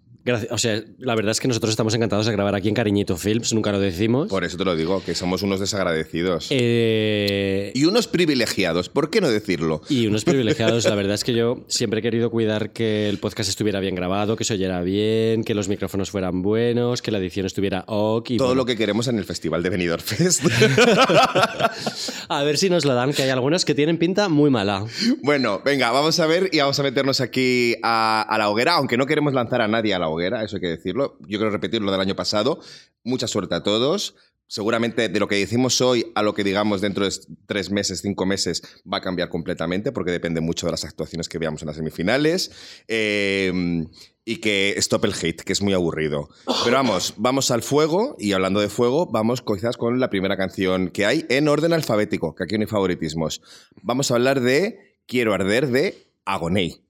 O 0.50 0.56
sea, 0.56 0.82
la 0.98 1.14
verdad 1.14 1.32
es 1.32 1.40
que 1.40 1.48
nosotros 1.48 1.68
estamos 1.70 1.94
encantados 1.94 2.24
de 2.24 2.32
grabar 2.32 2.54
aquí 2.54 2.68
en 2.70 2.74
Cariñito 2.74 3.18
Films, 3.18 3.52
nunca 3.52 3.70
lo 3.72 3.78
decimos. 3.78 4.28
Por 4.28 4.42
eso 4.42 4.56
te 4.56 4.64
lo 4.64 4.74
digo, 4.74 5.02
que 5.04 5.14
somos 5.14 5.42
unos 5.42 5.60
desagradecidos. 5.60 6.46
Eh, 6.48 7.72
y 7.74 7.84
unos 7.84 8.08
privilegiados, 8.08 8.88
¿por 8.88 9.10
qué 9.10 9.20
no 9.20 9.28
decirlo? 9.28 9.82
Y 9.90 10.06
unos 10.06 10.24
privilegiados, 10.24 10.86
la 10.86 10.94
verdad 10.94 11.14
es 11.14 11.24
que 11.24 11.34
yo 11.34 11.66
siempre 11.68 12.00
he 12.00 12.02
querido 12.02 12.30
cuidar 12.30 12.72
que 12.72 13.10
el 13.10 13.18
podcast 13.18 13.50
estuviera 13.50 13.80
bien 13.80 13.94
grabado, 13.94 14.34
que 14.36 14.44
se 14.44 14.54
oyera 14.54 14.80
bien, 14.80 15.44
que 15.44 15.52
los 15.52 15.68
micrófonos 15.68 16.10
fueran 16.10 16.40
buenos, 16.40 17.02
que 17.02 17.10
la 17.10 17.18
edición 17.18 17.44
estuviera 17.44 17.84
ok. 17.86 18.30
Y 18.30 18.36
Todo 18.38 18.54
lo 18.54 18.64
que 18.64 18.76
queremos 18.76 19.08
en 19.08 19.18
el 19.18 19.26
Festival 19.26 19.62
de 19.62 19.68
Benidorm 19.68 20.02
Fest. 20.02 20.42
a 22.30 22.42
ver 22.44 22.56
si 22.56 22.70
nos 22.70 22.86
lo 22.86 22.94
dan, 22.94 23.12
que 23.12 23.24
hay 23.24 23.30
algunos 23.30 23.66
que 23.66 23.74
tienen 23.74 23.98
pinta 23.98 24.30
muy 24.30 24.48
mala. 24.48 24.86
Bueno, 25.22 25.60
venga, 25.62 25.90
vamos 25.90 26.18
a 26.18 26.26
ver 26.26 26.48
y 26.50 26.60
vamos 26.60 26.80
a 26.80 26.82
meternos 26.82 27.20
aquí 27.20 27.74
a, 27.82 28.22
a 28.22 28.38
la 28.38 28.48
hoguera, 28.48 28.76
aunque 28.76 28.96
no 28.96 29.04
queremos 29.04 29.34
lanzar 29.34 29.60
a 29.60 29.68
nadie 29.68 29.92
a 29.92 29.98
la 29.98 30.08
hoguera 30.08 30.13
hoguera, 30.14 30.42
eso 30.42 30.56
hay 30.56 30.62
que 30.62 30.68
decirlo. 30.68 31.16
Yo 31.20 31.38
quiero 31.38 31.50
repetir 31.50 31.82
lo 31.82 31.92
del 31.92 32.00
año 32.00 32.16
pasado. 32.16 32.60
Mucha 33.02 33.26
suerte 33.26 33.54
a 33.54 33.62
todos. 33.62 34.16
seguramente 34.46 35.08
de 35.08 35.20
lo 35.20 35.26
que 35.26 35.36
decimos 35.36 35.80
hoy 35.80 36.12
a 36.14 36.22
lo 36.22 36.34
que 36.34 36.44
digamos 36.44 36.80
dentro 36.80 37.04
de 37.04 37.12
tres 37.46 37.70
meses, 37.70 38.02
cinco 38.02 38.26
meses, 38.26 38.62
va 38.90 38.98
a 38.98 39.00
cambiar 39.00 39.30
completamente 39.30 39.90
porque 39.90 40.12
depende 40.12 40.40
mucho 40.40 40.66
de 40.66 40.72
las 40.72 40.84
actuaciones 40.84 41.28
que 41.28 41.38
veamos 41.38 41.62
en 41.62 41.66
las 41.66 41.76
semifinales. 41.76 42.50
Eh, 42.86 43.86
y 44.24 44.36
que 44.36 44.74
stop 44.78 45.04
el 45.04 45.12
hate, 45.12 45.42
que 45.42 45.52
es 45.52 45.62
muy 45.62 45.74
aburrido. 45.74 46.28
Pero 46.64 46.76
vamos, 46.76 47.14
vamos 47.16 47.50
al 47.50 47.62
fuego 47.62 48.16
y 48.18 48.32
hablando 48.32 48.60
de 48.60 48.68
fuego, 48.68 49.06
vamos 49.06 49.42
quizás 49.42 49.76
con 49.76 50.00
la 50.00 50.10
primera 50.10 50.36
canción 50.36 50.88
que 50.88 51.06
hay 51.06 51.26
en 51.28 51.48
orden 51.48 51.72
alfabético, 51.72 52.34
que 52.34 52.44
aquí 52.44 52.56
no 52.56 52.62
hay 52.62 52.68
favoritismos. 52.68 53.42
Vamos 53.82 54.10
a 54.10 54.14
hablar 54.14 54.40
de 54.40 54.98
Quiero 55.06 55.34
arder 55.34 55.68
de 55.68 56.08
Agoney. 56.24 56.83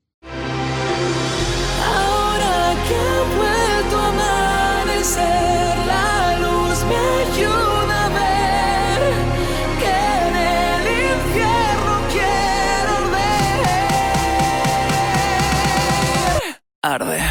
Arde. 16.85 17.24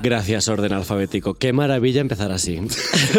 Gracias, 0.00 0.48
orden 0.48 0.72
alfabético. 0.72 1.34
Qué 1.34 1.52
maravilla 1.52 2.00
empezar 2.00 2.30
así. 2.30 2.60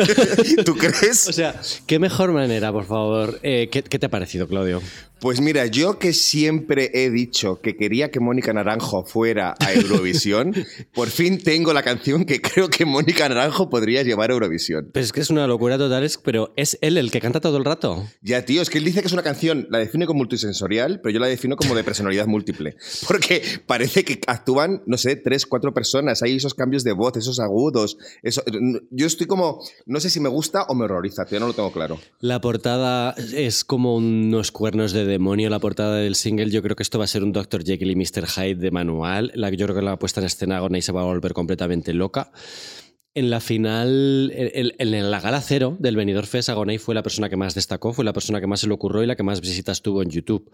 ¿Tú 0.65 0.75
crees? 0.75 1.27
o 1.27 1.33
sea, 1.33 1.59
qué 1.86 2.00
mejor 2.00 2.31
manera, 2.31 2.71
por 2.71 2.86
favor. 2.86 3.39
Eh, 3.43 3.67
¿qué, 3.71 3.83
qué 3.83 4.00
te 4.00 4.05
ha 4.05 4.09
parecido, 4.09 4.48
Claudio? 4.48 4.81
Pues 5.19 5.41
mira, 5.41 5.65
yo 5.65 6.00
que 6.00 6.13
siempre 6.13 6.91
he 6.93 7.09
dicho 7.09 7.59
que 7.62 7.75
quería 7.75 8.09
que 8.09 8.21
Mónica 8.21 8.53
Naranjo 8.53 9.03
fuera 9.03 9.53
a 9.59 9.74
Eurovisión, 9.74 10.53
por 10.93 11.09
fin 11.09 11.39
tengo 11.43 11.74
la 11.74 11.83
canción 11.83 12.24
que 12.24 12.39
creo 12.39 12.69
que 12.69 12.86
Mónica 12.86 13.27
Naranjo 13.27 13.69
podría 13.69 14.01
llevar 14.03 14.29
a 14.29 14.33
Eurovisión. 14.36 14.89
Pero 14.93 15.03
es 15.03 15.12
que 15.12 15.19
es 15.19 15.29
una 15.29 15.45
locura 15.45 15.77
total, 15.77 16.05
es- 16.05 16.17
pero 16.17 16.53
¿es 16.55 16.77
él 16.81 16.98
el 16.98 17.12
que 17.12 17.19
canta 17.19 17.41
todo 17.41 17.57
el 17.57 17.65
rato? 17.65 18.07
Ya, 18.21 18.45
tío, 18.45 18.62
es 18.62 18.69
que 18.69 18.77
él 18.77 18.86
dice 18.86 19.01
que 19.01 19.07
es 19.07 19.13
una 19.13 19.24
canción, 19.24 19.67
la 19.69 19.79
define 19.79 20.05
como 20.05 20.19
multisensorial, 20.19 21.01
pero 21.03 21.12
yo 21.12 21.19
la 21.19 21.27
defino 21.27 21.57
como 21.57 21.75
de 21.75 21.83
personalidad 21.83 22.25
múltiple. 22.27 22.77
Porque 23.05 23.41
parece 23.65 24.05
que 24.05 24.21
actúan, 24.25 24.83
no 24.86 24.98
sé, 24.98 25.17
tres, 25.17 25.45
cuatro 25.45 25.74
personas. 25.74 26.24
Hay 26.24 26.38
esos 26.38 26.53
cambios 26.53 26.78
de 26.83 26.93
voz, 26.93 27.15
esos 27.17 27.39
agudos. 27.39 27.98
Eso, 28.24 28.43
yo 28.91 29.07
estoy 29.07 29.27
como, 29.27 29.62
no 29.86 30.00
sé 30.00 30.09
si 30.09 30.19
me 30.19 30.29
gusta 30.29 30.63
o 30.63 30.75
me 30.75 30.86
horroriza, 30.86 31.25
tío, 31.25 31.39
no 31.39 31.48
lo 31.48 31.53
tengo 31.53 31.71
claro. 31.71 32.00
La 32.19 32.41
portada 32.41 33.15
es 33.33 33.63
como 33.63 33.95
unos 33.95 34.51
cuernos 34.51 34.91
de 34.91 35.05
demonio, 35.05 35.50
la 35.50 35.59
portada 35.59 35.98
del 35.98 36.15
single. 36.15 36.50
Yo 36.50 36.62
creo 36.62 36.75
que 36.75 36.83
esto 36.83 37.00
va 37.00 37.05
a 37.05 37.07
ser 37.07 37.24
un 37.24 37.31
Dr. 37.31 37.63
Jekyll 37.63 37.91
y 37.91 37.95
Mr. 37.95 38.27
Hyde 38.27 38.55
de 38.55 38.71
manual. 38.71 39.31
La, 39.36 39.50
yo 39.50 39.65
creo 39.65 39.75
que 39.75 39.81
la 39.81 39.98
puesta 39.98 40.21
en 40.21 40.27
escena 40.27 40.57
Agoney 40.57 40.81
se 40.81 40.91
va 40.91 41.01
a 41.01 41.05
volver 41.05 41.33
completamente 41.33 41.93
loca. 41.93 42.31
En 43.19 43.29
la 43.29 43.39
final, 43.41 44.31
en, 44.33 44.71
en- 44.77 44.93
en 44.93 45.11
la 45.11 45.19
gala 45.19 45.41
cero 45.41 45.75
del 45.79 45.95
Benidorm 45.97 46.25
Fest, 46.27 46.47
Agoney 46.49 46.77
fue 46.77 46.95
la 46.95 47.03
persona 47.03 47.29
que 47.29 47.35
más 47.35 47.53
destacó, 47.53 47.91
fue 47.91 48.05
la 48.05 48.13
persona 48.13 48.39
que 48.39 48.47
más 48.47 48.61
se 48.61 48.67
le 48.67 48.73
ocurrió 48.73 49.03
y 49.03 49.07
la 49.07 49.15
que 49.17 49.23
más 49.23 49.41
visitas 49.41 49.81
tuvo 49.81 50.01
en 50.01 50.09
YouTube. 50.09 50.49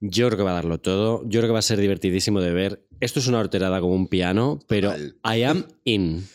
Yo 0.00 0.26
creo 0.26 0.38
que 0.38 0.42
va 0.44 0.50
a 0.50 0.54
darlo 0.54 0.78
todo. 0.80 1.22
Yo 1.26 1.40
creo 1.40 1.50
que 1.50 1.52
va 1.52 1.58
a 1.60 1.62
ser 1.62 1.78
divertidísimo 1.78 2.40
de 2.40 2.50
ver. 2.52 2.82
Esto 2.98 3.20
es 3.20 3.28
una 3.28 3.38
horterada 3.38 3.80
como 3.80 3.94
un 3.94 4.08
piano, 4.08 4.58
pero. 4.66 4.92
I 4.96 5.42
am 5.44 5.64
in. 5.84 6.26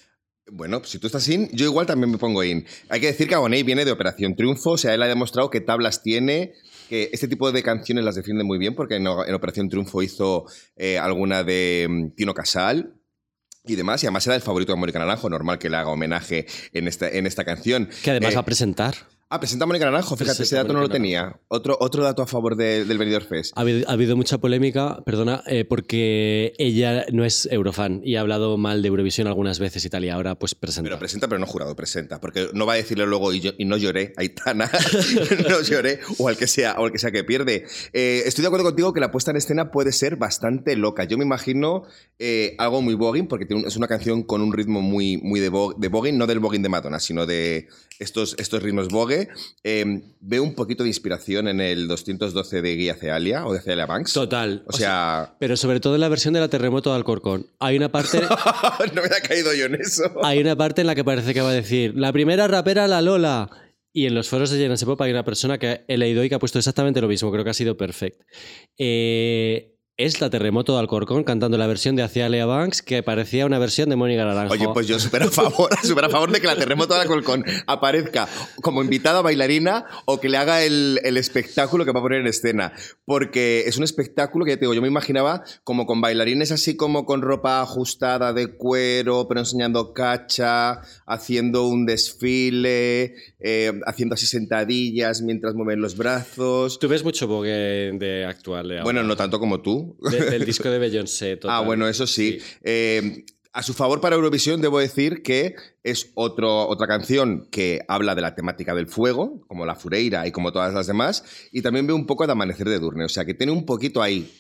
Bueno, 0.50 0.82
si 0.86 1.00
tú 1.00 1.08
estás 1.08 1.28
in, 1.28 1.50
yo 1.52 1.66
igual 1.66 1.86
también 1.86 2.10
me 2.12 2.18
pongo 2.18 2.42
in. 2.46 2.66
Hay 2.88 3.02
que 3.02 3.08
decir 3.08 3.28
que 3.28 3.36
Agoney 3.36 3.64
viene 3.64 3.84
de 3.84 3.92
Operación 3.92 4.36
Triunfo, 4.38 4.72
o 4.72 4.78
sea, 4.78 4.94
él 4.94 5.04
ha 5.04 5.08
demostrado 5.08 5.50
que 5.50 5.60
tablas 5.60 6.02
tiene, 6.02 6.54
que 6.88 7.10
este 7.12 7.28
tipo 7.28 7.52
de 7.52 7.62
canciones 7.64 8.06
las 8.06 8.16
defiende 8.16 8.46
muy 8.46 8.58
bien, 8.58 8.74
porque 8.74 8.96
en, 8.96 9.06
en 9.08 9.34
Operación 9.34 9.68
Triunfo 9.68 10.02
hizo 10.02 10.46
eh, 10.78 10.98
alguna 10.98 11.44
de 11.44 11.88
mm, 11.90 12.16
Tino 12.16 12.34
Casal 12.34 12.94
y 13.70 13.76
demás, 13.76 14.04
y 14.04 14.08
además 14.08 14.26
era 14.28 14.36
el 14.36 14.42
favorito 14.42 14.72
de 14.74 14.78
Mónica 14.80 15.00
Naranjo, 15.00 15.30
normal 15.30 15.58
que 15.60 15.70
le 15.70 15.78
haga 15.78 15.90
homenaje 15.90 16.46
en 16.74 16.88
esta, 16.88 17.10
en 17.10 17.28
esta 17.28 17.44
canción. 17.46 17.90
Que 18.04 18.12
además 18.12 18.34
Eh, 18.34 18.36
va 18.36 18.42
a 18.42 18.46
presentar. 18.46 18.96
Ah, 19.30 19.42
presenta 19.42 19.66
a 19.66 19.68
Mónica 19.68 19.84
Naranjo, 19.84 20.16
fíjate, 20.16 20.44
ese 20.44 20.56
dato 20.56 20.72
no 20.72 20.80
lo 20.80 20.88
tenía. 20.88 21.38
Otro, 21.50 21.76
otro 21.82 22.02
dato 22.02 22.22
a 22.22 22.28
favor 22.28 22.56
de- 22.56 22.86
del 22.86 22.98
Benidorm 22.98 23.26
Fest. 23.28 23.52
Ha 23.58 23.62
habido, 23.62 23.90
ha 23.90 23.92
habido 23.92 24.16
mucha 24.16 24.38
polémica, 24.38 25.04
perdona, 25.06 25.44
eh, 25.48 25.66
porque 25.66 26.54
ella 26.58 27.06
no 27.12 27.26
es 27.26 27.46
eurofan 27.52 28.00
y 28.06 28.16
ha 28.16 28.22
hablado 28.22 28.58
mal 28.58 28.82
de 28.82 28.88
Eurovisión 28.88 29.28
algunas 29.28 29.60
veces 29.60 29.84
y 29.84 29.90
tal, 29.90 30.06
y 30.06 30.10
ahora 30.10 30.36
pues 30.36 30.56
presenta. 30.56 30.88
Pero 30.88 30.98
presenta, 30.98 31.28
pero 31.28 31.40
no 31.40 31.46
jurado, 31.46 31.76
presenta. 31.76 32.22
Porque 32.22 32.48
no 32.54 32.66
va 32.66 32.74
a 32.74 32.76
decirle 32.78 33.06
luego 33.06 33.34
y, 33.34 33.42
yo- 33.42 33.52
y 33.58 33.66
no 33.66 33.76
lloré, 33.76 34.14
Aitana, 34.16 34.72
no 35.50 35.62
lloré, 35.62 36.00
o 36.20 36.30
al 36.30 36.38
que 36.38 36.48
sea, 36.48 36.76
o 36.80 36.86
al 36.86 36.94
que 36.94 36.98
sea 37.00 37.12
que 37.12 37.26
pierde. 37.26 37.66
Eh, 37.92 38.24
estoy 38.26 38.44
de 38.44 38.48
acuerdo 38.48 38.66
contigo 38.68 38.94
que 38.94 39.02
la 39.02 39.12
puesta 39.12 39.32
en 39.32 39.38
escena 39.38 39.72
puede 39.72 39.92
ser 39.92 40.16
bastante 40.16 40.78
loca. 40.78 41.04
Yo 41.04 41.18
me 41.18 41.26
imagino 41.26 41.84
eh, 42.18 42.56
algo 42.60 42.82
muy 42.82 42.94
voguing, 42.94 43.28
porque 43.28 43.46
tiene 43.46 43.68
es 43.68 43.76
una 43.76 43.90
canción 43.90 44.24
con 44.24 44.40
un 44.42 44.54
ritmo 44.54 44.82
muy, 44.82 45.18
muy 45.18 45.42
de, 45.42 45.50
voguing, 45.50 46.18
no 46.18 46.28
del 46.28 46.40
voguing 46.40 46.62
de 46.64 46.70
Madonna, 46.70 47.02
sino 47.02 47.26
de 47.26 47.68
estos, 48.00 48.36
estos 48.40 48.64
ritmos 48.64 48.88
Eh, 49.64 50.02
veo 50.20 50.44
un 50.44 50.56
poquito 50.56 50.84
de 50.84 50.90
inspiración 50.90 51.48
en 51.48 51.62
el 51.62 51.88
212 51.88 52.62
de 52.62 52.76
Guía 52.76 52.96
Cealia, 52.96 53.46
o 53.46 53.54
de 53.54 53.62
Cealia 53.62 53.86
Banks. 53.86 54.14
Total. 54.14 54.64
O 54.68 54.74
sea, 54.74 55.36
Pero 55.40 55.56
sobre 55.58 55.80
todo 55.80 55.96
en 55.96 56.02
la 56.02 56.10
versión 56.10 56.34
de 56.34 56.40
la 56.40 56.50
Terremoto 56.50 56.92
de 56.92 56.98
Alcorcón. 56.98 57.48
Hay 57.60 57.78
una 57.78 57.92
parte, 57.92 58.22
no 58.94 59.02
me 59.02 59.08
había 59.08 59.22
caído 59.22 59.54
yo 59.54 59.66
en 59.66 59.76
eso. 59.76 60.04
hay 60.24 60.40
una 60.40 60.56
parte 60.56 60.82
en 60.82 60.88
la 60.88 60.96
que 60.96 61.04
parece 61.04 61.34
que 61.34 61.42
va 61.42 61.50
a 61.50 61.54
decir 61.54 61.94
la 61.96 62.12
primera 62.12 62.48
rapera 62.48 62.88
la 62.88 63.02
Lola. 63.02 63.50
Y 63.94 64.06
en 64.06 64.14
los 64.14 64.30
foros 64.30 64.52
de 64.52 64.60
Jenna 64.60 64.76
Pop 64.76 65.02
hay 65.02 65.12
una 65.12 65.24
persona 65.24 65.58
que 65.58 65.84
he 65.88 65.98
leído 65.98 66.24
y 66.24 66.30
que 66.30 66.36
ha 66.36 66.40
puesto 66.40 66.60
exactamente 66.60 67.02
lo 67.02 67.08
mismo. 67.08 67.32
Creo 67.32 67.44
que 67.44 67.50
ha 67.50 67.54
sido 67.56 67.78
perfecto. 67.78 68.26
Eh, 68.78 69.77
es 69.98 70.22
la 70.22 70.30
Terremoto 70.30 70.74
de 70.74 70.80
Alcorcón 70.80 71.24
cantando 71.24 71.58
la 71.58 71.66
versión 71.66 71.96
de 71.96 72.04
Acialia 72.04 72.46
Banks 72.46 72.84
que 72.84 73.02
parecía 73.02 73.48
una 73.48 73.58
versión 73.58 73.90
de 73.90 73.96
Mónica 73.96 74.26
Naranjo. 74.26 74.54
Oye, 74.54 74.68
pues 74.72 74.86
yo 74.86 75.00
súper 75.00 75.24
a 75.24 75.32
favor, 75.32 75.72
súper 75.84 76.06
a 76.06 76.10
favor 76.10 76.32
de 76.32 76.40
que 76.40 76.46
la 76.46 76.56
terremoto 76.56 76.94
de 76.94 77.02
Alcorcón 77.02 77.44
aparezca 77.66 78.28
como 78.62 78.84
invitada 78.84 79.24
bailarina 79.24 79.86
o 80.06 80.20
que 80.20 80.30
le 80.30 80.38
haga 80.38 80.64
el, 80.64 81.00
el 81.04 81.18
espectáculo 81.18 81.84
que 81.84 81.94
va 81.94 82.00
a 82.00 82.04
poner 82.04 82.22
en 82.22 82.28
escena. 82.28 82.74
Porque 83.06 83.64
es 83.66 83.78
un 83.78 83.84
espectáculo 83.84 84.46
que 84.46 84.52
ya 84.52 84.58
te 84.58 84.62
digo, 84.62 84.76
yo 84.76 84.84
me 84.84 84.88
imaginaba 84.88 85.44
como 85.64 85.88
con 85.88 86.00
bailarines 86.00 86.52
así 86.52 86.78
como 86.78 87.06
con 87.08 87.24
ropa 87.24 87.64
ajustada 87.64 88.34
de 88.34 88.56
cuero, 88.56 89.28
pero 89.28 89.40
enseñando 89.40 89.94
cacha, 89.94 90.82
haciendo 91.08 91.68
un 91.68 91.88
desfile, 91.88 93.16
eh, 93.40 93.74
haciendo 93.88 94.14
así 94.14 94.28
sentadillas 94.28 95.24
mientras 95.24 95.56
mueven 95.56 95.82
los 95.82 95.98
brazos. 95.98 96.78
Tú 96.78 96.88
ves 96.88 97.04
mucho 97.04 97.28
Vogue 97.28 97.94
de 97.94 98.26
actual. 98.26 98.70
ahora. 98.70 98.84
Bueno, 98.84 99.02
no 99.02 99.16
tanto 99.16 99.40
como 99.40 99.60
tú. 99.60 99.87
De- 100.12 100.30
del 100.32 100.46
disco 100.46 100.70
de 100.70 100.80
Beyoncé. 100.80 101.38
total. 101.38 101.56
Ah, 101.58 101.62
bueno, 101.66 101.88
eso 101.88 102.06
sí. 102.08 102.40
Eh, 102.64 103.26
a 103.54 103.64
su 103.64 103.74
favor 103.74 104.02
para 104.02 104.16
Eurovisión 104.16 104.62
debo 104.62 104.78
decir 104.80 105.24
que 105.24 105.56
es 105.84 106.12
otro, 106.14 106.68
otra 106.68 106.86
canción 106.86 107.48
que 107.50 107.82
habla 107.88 108.14
de 108.14 108.22
la 108.22 108.36
temática 108.36 108.76
del 108.76 108.88
fuego, 108.88 109.42
como 109.48 109.66
la 109.66 109.74
Fureira 109.76 110.28
y 110.28 110.32
como 110.32 110.52
todas 110.52 110.74
las 110.74 110.86
demás, 110.86 111.24
y 111.52 111.62
también 111.64 111.88
veo 111.88 111.96
un 111.96 112.06
poco 112.06 112.26
de 112.28 112.34
Amanecer 112.34 112.70
de 112.70 112.78
Durne, 112.80 113.06
o 113.06 113.10
sea 113.10 113.26
que 113.26 113.34
tiene 113.34 113.52
un 113.52 113.66
poquito 113.66 114.02
ahí. 114.04 114.32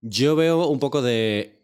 Yo 0.00 0.34
veo 0.36 0.66
un 0.66 0.80
poco 0.80 1.00
de 1.00 1.62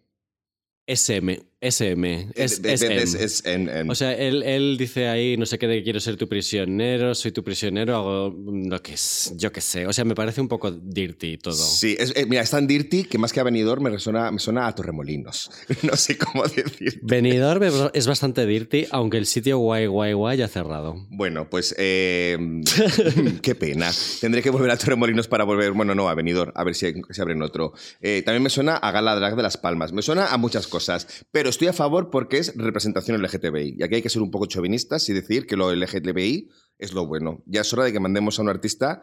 SM. 0.86 1.42
SM. 1.60 2.28
Es, 2.34 2.62
De- 2.62 2.68
de- 2.68 2.68
de- 2.68 2.74
SM. 2.74 2.96
es- 3.02 3.14
es 3.14 3.44
en- 3.44 3.68
en- 3.68 3.90
O 3.90 3.94
sea, 3.94 4.12
él, 4.14 4.42
él 4.42 4.76
dice 4.78 5.08
ahí, 5.08 5.36
no 5.36 5.44
sé 5.44 5.58
qué, 5.58 5.66
de 5.66 5.82
quiero 5.82 6.00
ser 6.00 6.16
tu 6.16 6.26
prisionero, 6.28 7.14
soy 7.14 7.32
tu 7.32 7.44
prisionero, 7.44 7.96
hago 7.96 8.34
lo 8.68 8.82
que 8.82 8.94
es, 8.94 9.32
yo 9.36 9.52
qué 9.52 9.60
sé. 9.60 9.86
O 9.86 9.92
sea, 9.92 10.04
me 10.04 10.14
parece 10.14 10.40
un 10.40 10.48
poco 10.48 10.70
dirty 10.70 11.36
todo. 11.36 11.52
Sí, 11.54 11.96
es- 11.98 12.14
eh, 12.16 12.24
mira, 12.26 12.42
es 12.42 12.50
tan 12.50 12.66
dirty 12.66 13.04
que 13.04 13.18
más 13.18 13.32
que 13.32 13.40
a 13.40 13.42
Benidorm 13.42 13.82
me, 13.82 13.90
resuena, 13.90 14.30
me 14.30 14.38
suena 14.38 14.66
a 14.66 14.74
Torremolinos. 14.74 15.50
no 15.82 15.96
sé 15.96 16.16
cómo 16.16 16.44
decir. 16.44 16.98
Benidorm 17.02 17.62
es 17.92 18.06
bastante 18.06 18.46
dirty, 18.46 18.86
aunque 18.90 19.18
el 19.18 19.26
sitio 19.26 19.58
guay, 19.58 19.86
guay, 19.86 20.14
guay 20.14 20.38
ya 20.38 20.46
ha 20.46 20.48
cerrado. 20.48 21.06
Bueno, 21.10 21.50
pues 21.50 21.74
eh, 21.78 22.38
qué 23.42 23.54
pena. 23.54 23.90
Tendré 24.20 24.40
que 24.42 24.48
volver 24.50 24.70
a 24.70 24.76
Torremolinos 24.78 25.28
para 25.28 25.44
volver, 25.44 25.72
bueno, 25.72 25.94
no, 25.94 26.08
a 26.08 26.14
Benidorm, 26.14 26.52
a 26.54 26.64
ver 26.64 26.74
si, 26.74 26.86
si 27.10 27.20
abren 27.20 27.42
otro. 27.42 27.74
Eh, 28.00 28.22
también 28.24 28.42
me 28.42 28.50
suena 28.50 28.76
a 28.76 28.90
Gala 28.92 29.14
Drag 29.16 29.36
de 29.36 29.42
Las 29.42 29.58
Palmas, 29.58 29.92
me 29.92 30.00
suena 30.00 30.28
a 30.28 30.38
muchas 30.38 30.66
cosas, 30.66 31.06
pero 31.30 31.49
estoy 31.50 31.68
a 31.68 31.72
favor 31.72 32.10
porque 32.10 32.38
es 32.38 32.54
representación 32.56 33.20
LGTBI. 33.22 33.76
Y 33.78 33.82
aquí 33.82 33.96
hay 33.96 34.02
que 34.02 34.08
ser 34.08 34.22
un 34.22 34.30
poco 34.30 34.46
chauvinistas 34.46 35.08
y 35.08 35.12
decir 35.12 35.46
que 35.46 35.56
lo 35.56 35.72
LGTBI 35.74 36.50
es 36.78 36.92
lo 36.92 37.06
bueno. 37.06 37.42
Ya 37.46 37.60
es 37.60 37.72
hora 37.72 37.84
de 37.84 37.92
que 37.92 38.00
mandemos 38.00 38.38
a 38.38 38.42
un 38.42 38.48
artista 38.48 39.02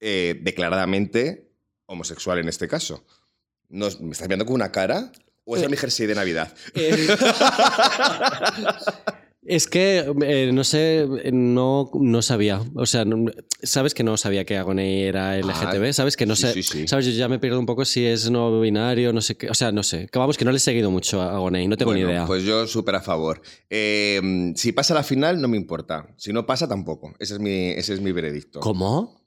eh, 0.00 0.38
declaradamente 0.42 1.50
homosexual 1.86 2.38
en 2.38 2.48
este 2.48 2.68
caso. 2.68 3.04
¿Me 3.68 3.86
estás 4.12 4.28
viendo 4.28 4.46
con 4.46 4.54
una 4.54 4.72
cara? 4.72 5.12
¿O 5.44 5.56
es 5.56 5.62
Eh. 5.62 5.68
mi 5.68 5.76
jersey 5.76 6.06
de 6.06 6.14
Navidad? 6.14 6.54
Eh, 6.74 7.08
Es 9.42 9.66
que, 9.66 10.04
eh, 10.22 10.50
no 10.52 10.64
sé, 10.64 10.98
eh, 11.24 11.30
no, 11.32 11.90
no 11.94 12.20
sabía. 12.20 12.60
O 12.74 12.84
sea, 12.84 13.06
no- 13.06 13.30
sabes 13.62 13.94
que 13.94 14.02
no 14.04 14.18
sabía 14.18 14.44
que 14.44 14.58
Agoney 14.58 15.04
era 15.04 15.38
LGTB, 15.38 15.94
sabes 15.94 16.16
que 16.18 16.26
no 16.26 16.34
Ah, 16.34 16.36
sí, 16.36 16.42
sé. 16.42 16.52
sí, 16.52 16.62
sí. 16.62 16.88
Sabes, 16.88 17.06
yo 17.06 17.12
ya 17.12 17.26
me 17.26 17.38
pierdo 17.38 17.58
un 17.58 17.64
poco 17.64 17.86
si 17.86 18.04
es 18.04 18.30
no 18.30 18.60
binario, 18.60 19.14
no 19.14 19.22
sé 19.22 19.36
qué. 19.38 19.48
O 19.48 19.54
sea, 19.54 19.72
no 19.72 19.82
sé. 19.82 20.08
Vamos, 20.12 20.36
que 20.36 20.44
no 20.44 20.50
le 20.50 20.58
he 20.58 20.60
seguido 20.60 20.90
mucho 20.90 21.22
a 21.22 21.34
Agoney, 21.36 21.68
no 21.68 21.78
tengo 21.78 21.92
Bueno, 21.92 22.06
ni 22.06 22.12
idea. 22.12 22.26
Pues 22.26 22.44
yo 22.44 22.66
súper 22.66 22.96
a 22.96 23.00
favor. 23.00 23.40
Eh, 23.70 24.52
si 24.56 24.72
pasa 24.72 24.92
la 24.92 25.02
final, 25.02 25.40
no 25.40 25.48
me 25.48 25.56
importa. 25.56 26.14
Si 26.18 26.34
no 26.34 26.44
pasa, 26.44 26.68
tampoco. 26.68 27.14
Ese 27.18 27.34
es 27.34 27.40
mi, 27.40 27.70
ese 27.70 27.94
es 27.94 28.00
mi 28.02 28.12
veredicto. 28.12 28.60
¿Cómo? 28.60 29.18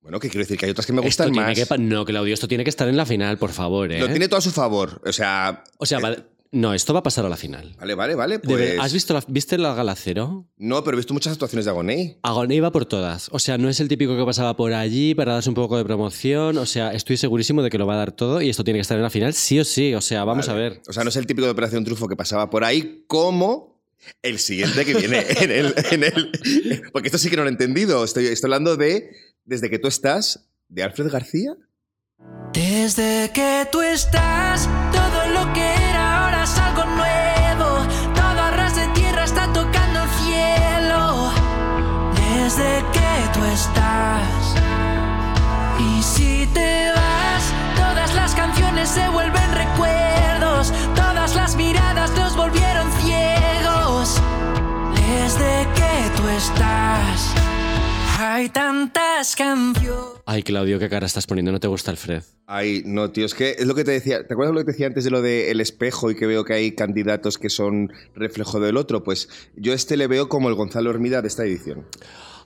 Bueno, 0.00 0.18
que 0.18 0.28
quiero 0.30 0.42
decir 0.44 0.56
que 0.58 0.64
hay 0.64 0.72
otras 0.72 0.86
que 0.86 0.92
me 0.94 0.98
Esto 1.06 1.24
gustan 1.24 1.32
tiene 1.32 1.46
más. 1.46 1.68
que 1.68 1.78
no, 1.78 2.04
Claudio, 2.04 2.34
esto 2.34 2.48
tiene 2.48 2.64
que 2.64 2.70
estar 2.70 2.88
en 2.88 2.96
la 2.96 3.06
final, 3.06 3.38
por 3.38 3.50
favor, 3.52 3.92
¿eh? 3.92 4.00
Lo 4.00 4.08
tiene 4.08 4.26
todo 4.26 4.38
a 4.38 4.40
su 4.40 4.50
favor. 4.50 5.00
O 5.06 5.12
sea. 5.12 5.62
O 5.78 5.86
sea, 5.86 5.98
eh, 5.98 6.02
va- 6.02 6.16
no, 6.52 6.74
esto 6.74 6.92
va 6.92 7.00
a 7.00 7.02
pasar 7.02 7.24
a 7.24 7.28
la 7.30 7.36
final. 7.36 7.74
Vale, 7.78 7.94
vale, 7.94 8.14
vale. 8.14 8.38
Ver- 8.38 8.46
Pues, 8.46 8.78
¿Has 8.78 8.92
visto 8.92 9.14
la, 9.14 9.24
¿Viste 9.26 9.56
la 9.58 9.74
gala 9.74 9.94
cero? 9.96 10.46
No, 10.58 10.84
pero 10.84 10.96
he 10.96 11.00
visto 11.00 11.14
muchas 11.14 11.32
actuaciones 11.32 11.64
de 11.64 11.70
Agoney. 11.70 12.18
Agoney 12.22 12.60
va 12.60 12.70
por 12.70 12.84
todas. 12.84 13.28
O 13.32 13.38
sea, 13.38 13.56
no 13.58 13.68
es 13.70 13.80
el 13.80 13.88
típico 13.88 14.16
que 14.16 14.24
pasaba 14.24 14.54
por 14.54 14.72
allí 14.74 15.14
para 15.14 15.32
darse 15.32 15.48
un 15.48 15.54
poco 15.54 15.78
de 15.78 15.84
promoción. 15.84 16.58
O 16.58 16.66
sea, 16.66 16.92
estoy 16.92 17.16
segurísimo 17.16 17.62
de 17.62 17.70
que 17.70 17.78
lo 17.78 17.86
va 17.86 17.94
a 17.94 17.98
dar 17.98 18.12
todo 18.12 18.42
y 18.42 18.50
esto 18.50 18.64
tiene 18.64 18.78
que 18.78 18.82
estar 18.82 18.96
en 18.96 19.02
la 19.02 19.10
final 19.10 19.32
sí 19.34 19.58
o 19.60 19.64
sí. 19.64 19.94
O 19.94 20.00
sea, 20.00 20.24
vamos 20.24 20.46
Vale. 20.48 20.58
a 20.58 20.62
ver. 20.62 20.82
O 20.88 20.92
sea, 20.92 21.02
no 21.04 21.08
es 21.10 21.16
el 21.16 21.26
típico 21.26 21.46
de 21.46 21.52
Operación 21.52 21.84
Trufo 21.84 22.06
que 22.06 22.16
pasaba 22.16 22.50
por 22.50 22.64
ahí 22.64 23.04
como 23.06 23.80
el 24.20 24.38
siguiente 24.38 24.84
que 24.84 24.94
viene 24.94 25.24
en 25.40 25.50
el, 25.50 25.74
en 25.90 26.04
el- 26.04 26.82
Porque 26.92 27.08
esto 27.08 27.18
sí 27.18 27.30
que 27.30 27.36
no 27.36 27.42
lo 27.44 27.48
he 27.48 27.52
entendido. 27.52 28.04
Estoy, 28.04 28.26
estoy 28.26 28.48
hablando 28.48 28.76
de 28.76 29.10
Desde 29.44 29.70
que 29.70 29.78
tú 29.78 29.88
estás, 29.88 30.48
de 30.68 30.82
Alfred 30.82 31.10
García. 31.10 31.54
Desde 32.52 33.30
que 33.32 33.66
tú 33.72 33.80
estás, 33.80 34.68
todo 34.92 35.26
lo 35.32 35.52
que 35.52 35.74
canciones 48.82 48.88
se 48.88 49.08
vuelven 49.10 49.54
recuerdos. 49.54 50.72
Todas 50.94 51.34
las 51.34 51.56
miradas 51.56 52.10
nos 52.16 52.36
volvieron 52.36 52.90
ciegos. 53.00 54.20
Desde 54.94 55.66
que 55.74 56.16
tú 56.16 56.28
estás. 56.28 57.34
Hay 58.18 58.48
tantas 58.48 59.36
canciones. 59.36 60.22
Ay, 60.26 60.42
Claudio, 60.42 60.78
qué 60.78 60.88
cara 60.88 61.06
estás 61.06 61.26
poniendo. 61.26 61.52
No 61.52 61.60
te 61.60 61.68
gusta 61.68 61.90
Alfred. 61.90 62.22
Ay, 62.46 62.82
no, 62.84 63.10
tío, 63.10 63.26
es 63.26 63.34
que 63.34 63.56
es 63.58 63.66
lo 63.66 63.74
que 63.74 63.84
te 63.84 63.92
decía. 63.92 64.26
¿Te 64.26 64.34
acuerdas 64.34 64.54
lo 64.54 64.60
que 64.60 64.66
te 64.66 64.72
decía 64.72 64.86
antes 64.86 65.04
de 65.04 65.10
lo 65.10 65.22
del 65.22 65.60
espejo 65.60 66.10
y 66.10 66.16
que 66.16 66.26
veo 66.26 66.44
que 66.44 66.54
hay 66.54 66.72
candidatos 66.72 67.38
que 67.38 67.50
son 67.50 67.92
reflejo 68.14 68.60
del 68.60 68.76
otro? 68.76 69.02
Pues 69.02 69.28
yo 69.56 69.72
este 69.72 69.96
le 69.96 70.06
veo 70.06 70.28
como 70.28 70.48
el 70.48 70.54
Gonzalo 70.54 70.90
Hermida 70.90 71.22
de 71.22 71.28
esta 71.28 71.44
edición. 71.44 71.86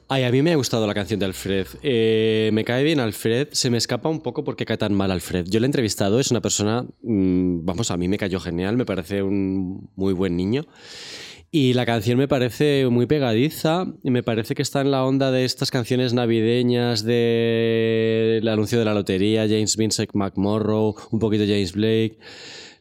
Ay, 0.08 0.22
a 0.22 0.30
mí 0.30 0.40
me 0.40 0.52
ha 0.52 0.56
gustado 0.56 0.86
la 0.86 0.94
canción 0.94 1.18
de 1.18 1.26
Alfred. 1.26 1.66
Eh, 1.82 2.50
me 2.52 2.64
cae 2.64 2.84
bien 2.84 3.00
Alfred. 3.00 3.48
Se 3.50 3.70
me 3.70 3.78
escapa 3.78 4.08
un 4.08 4.20
poco 4.20 4.44
porque 4.44 4.64
cae 4.64 4.76
tan 4.76 4.94
mal 4.94 5.10
Alfred. 5.10 5.46
Yo 5.48 5.58
le 5.58 5.64
he 5.64 5.66
entrevistado. 5.66 6.20
Es 6.20 6.30
una 6.30 6.40
persona. 6.40 6.86
mm, 7.02 7.64
vamos, 7.64 7.90
a 7.90 7.96
mí 7.96 8.06
me 8.06 8.16
cayó 8.16 8.38
genial. 8.38 8.76
Me 8.76 8.84
parece 8.84 9.24
un 9.24 9.90
muy 9.96 10.12
buen 10.12 10.36
niño. 10.36 10.64
Y 11.50 11.72
la 11.72 11.86
canción 11.86 12.18
me 12.18 12.28
parece 12.28 12.86
muy 12.88 13.06
pegadiza, 13.06 13.86
y 14.02 14.10
me 14.10 14.22
parece 14.22 14.54
que 14.54 14.62
está 14.62 14.80
en 14.80 14.90
la 14.90 15.04
onda 15.04 15.30
de 15.30 15.44
estas 15.44 15.70
canciones 15.70 16.12
navideñas 16.12 17.04
del 17.04 18.46
anuncio 18.48 18.78
de 18.78 18.84
la 18.84 18.92
lotería, 18.92 19.46
James 19.48 19.76
Vincent 19.76 20.10
McMorrow, 20.12 20.96
un 21.12 21.18
poquito 21.18 21.44
James 21.44 21.72
Blake. 21.72 22.18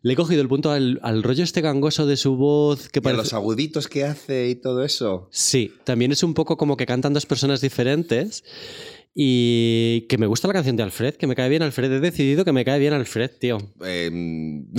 Le 0.06 0.14
he 0.14 0.16
cogido 0.16 0.44
el 0.44 0.48
punto 0.48 0.70
al, 0.70 1.00
al 1.02 1.24
rollo 1.24 1.44
este 1.44 1.62
gangoso 1.62 2.06
de 2.06 2.16
su 2.16 2.36
voz 2.36 2.90
que 2.90 3.02
Y 3.04 3.08
a 3.08 3.14
los 3.14 3.34
aguditos 3.34 3.88
que 3.88 4.04
hace 4.04 4.50
y 4.50 4.54
todo 4.54 4.84
eso. 4.84 5.28
Sí, 5.32 5.74
también 5.84 6.12
es 6.12 6.22
un 6.22 6.36
poco 6.36 6.58
como 6.58 6.78
que 6.78 6.86
cantan 6.86 7.12
dos 7.12 7.26
personas 7.26 7.60
diferentes 7.60 8.44
y 9.16 10.02
que 10.02 10.20
me 10.20 10.28
gusta 10.28 10.48
la 10.48 10.54
canción 10.54 10.76
de 10.76 10.84
Alfred, 10.84 11.16
que 11.16 11.26
me 11.26 11.34
cae 11.34 11.50
bien 11.50 11.64
Alfred. 11.64 11.92
He 11.92 12.00
decidido 12.00 12.46
que 12.46 12.52
me 12.52 12.64
cae 12.64 12.78
bien 12.78 12.94
Alfred, 12.94 13.32
tío. 13.40 13.58
Em, 13.84 14.68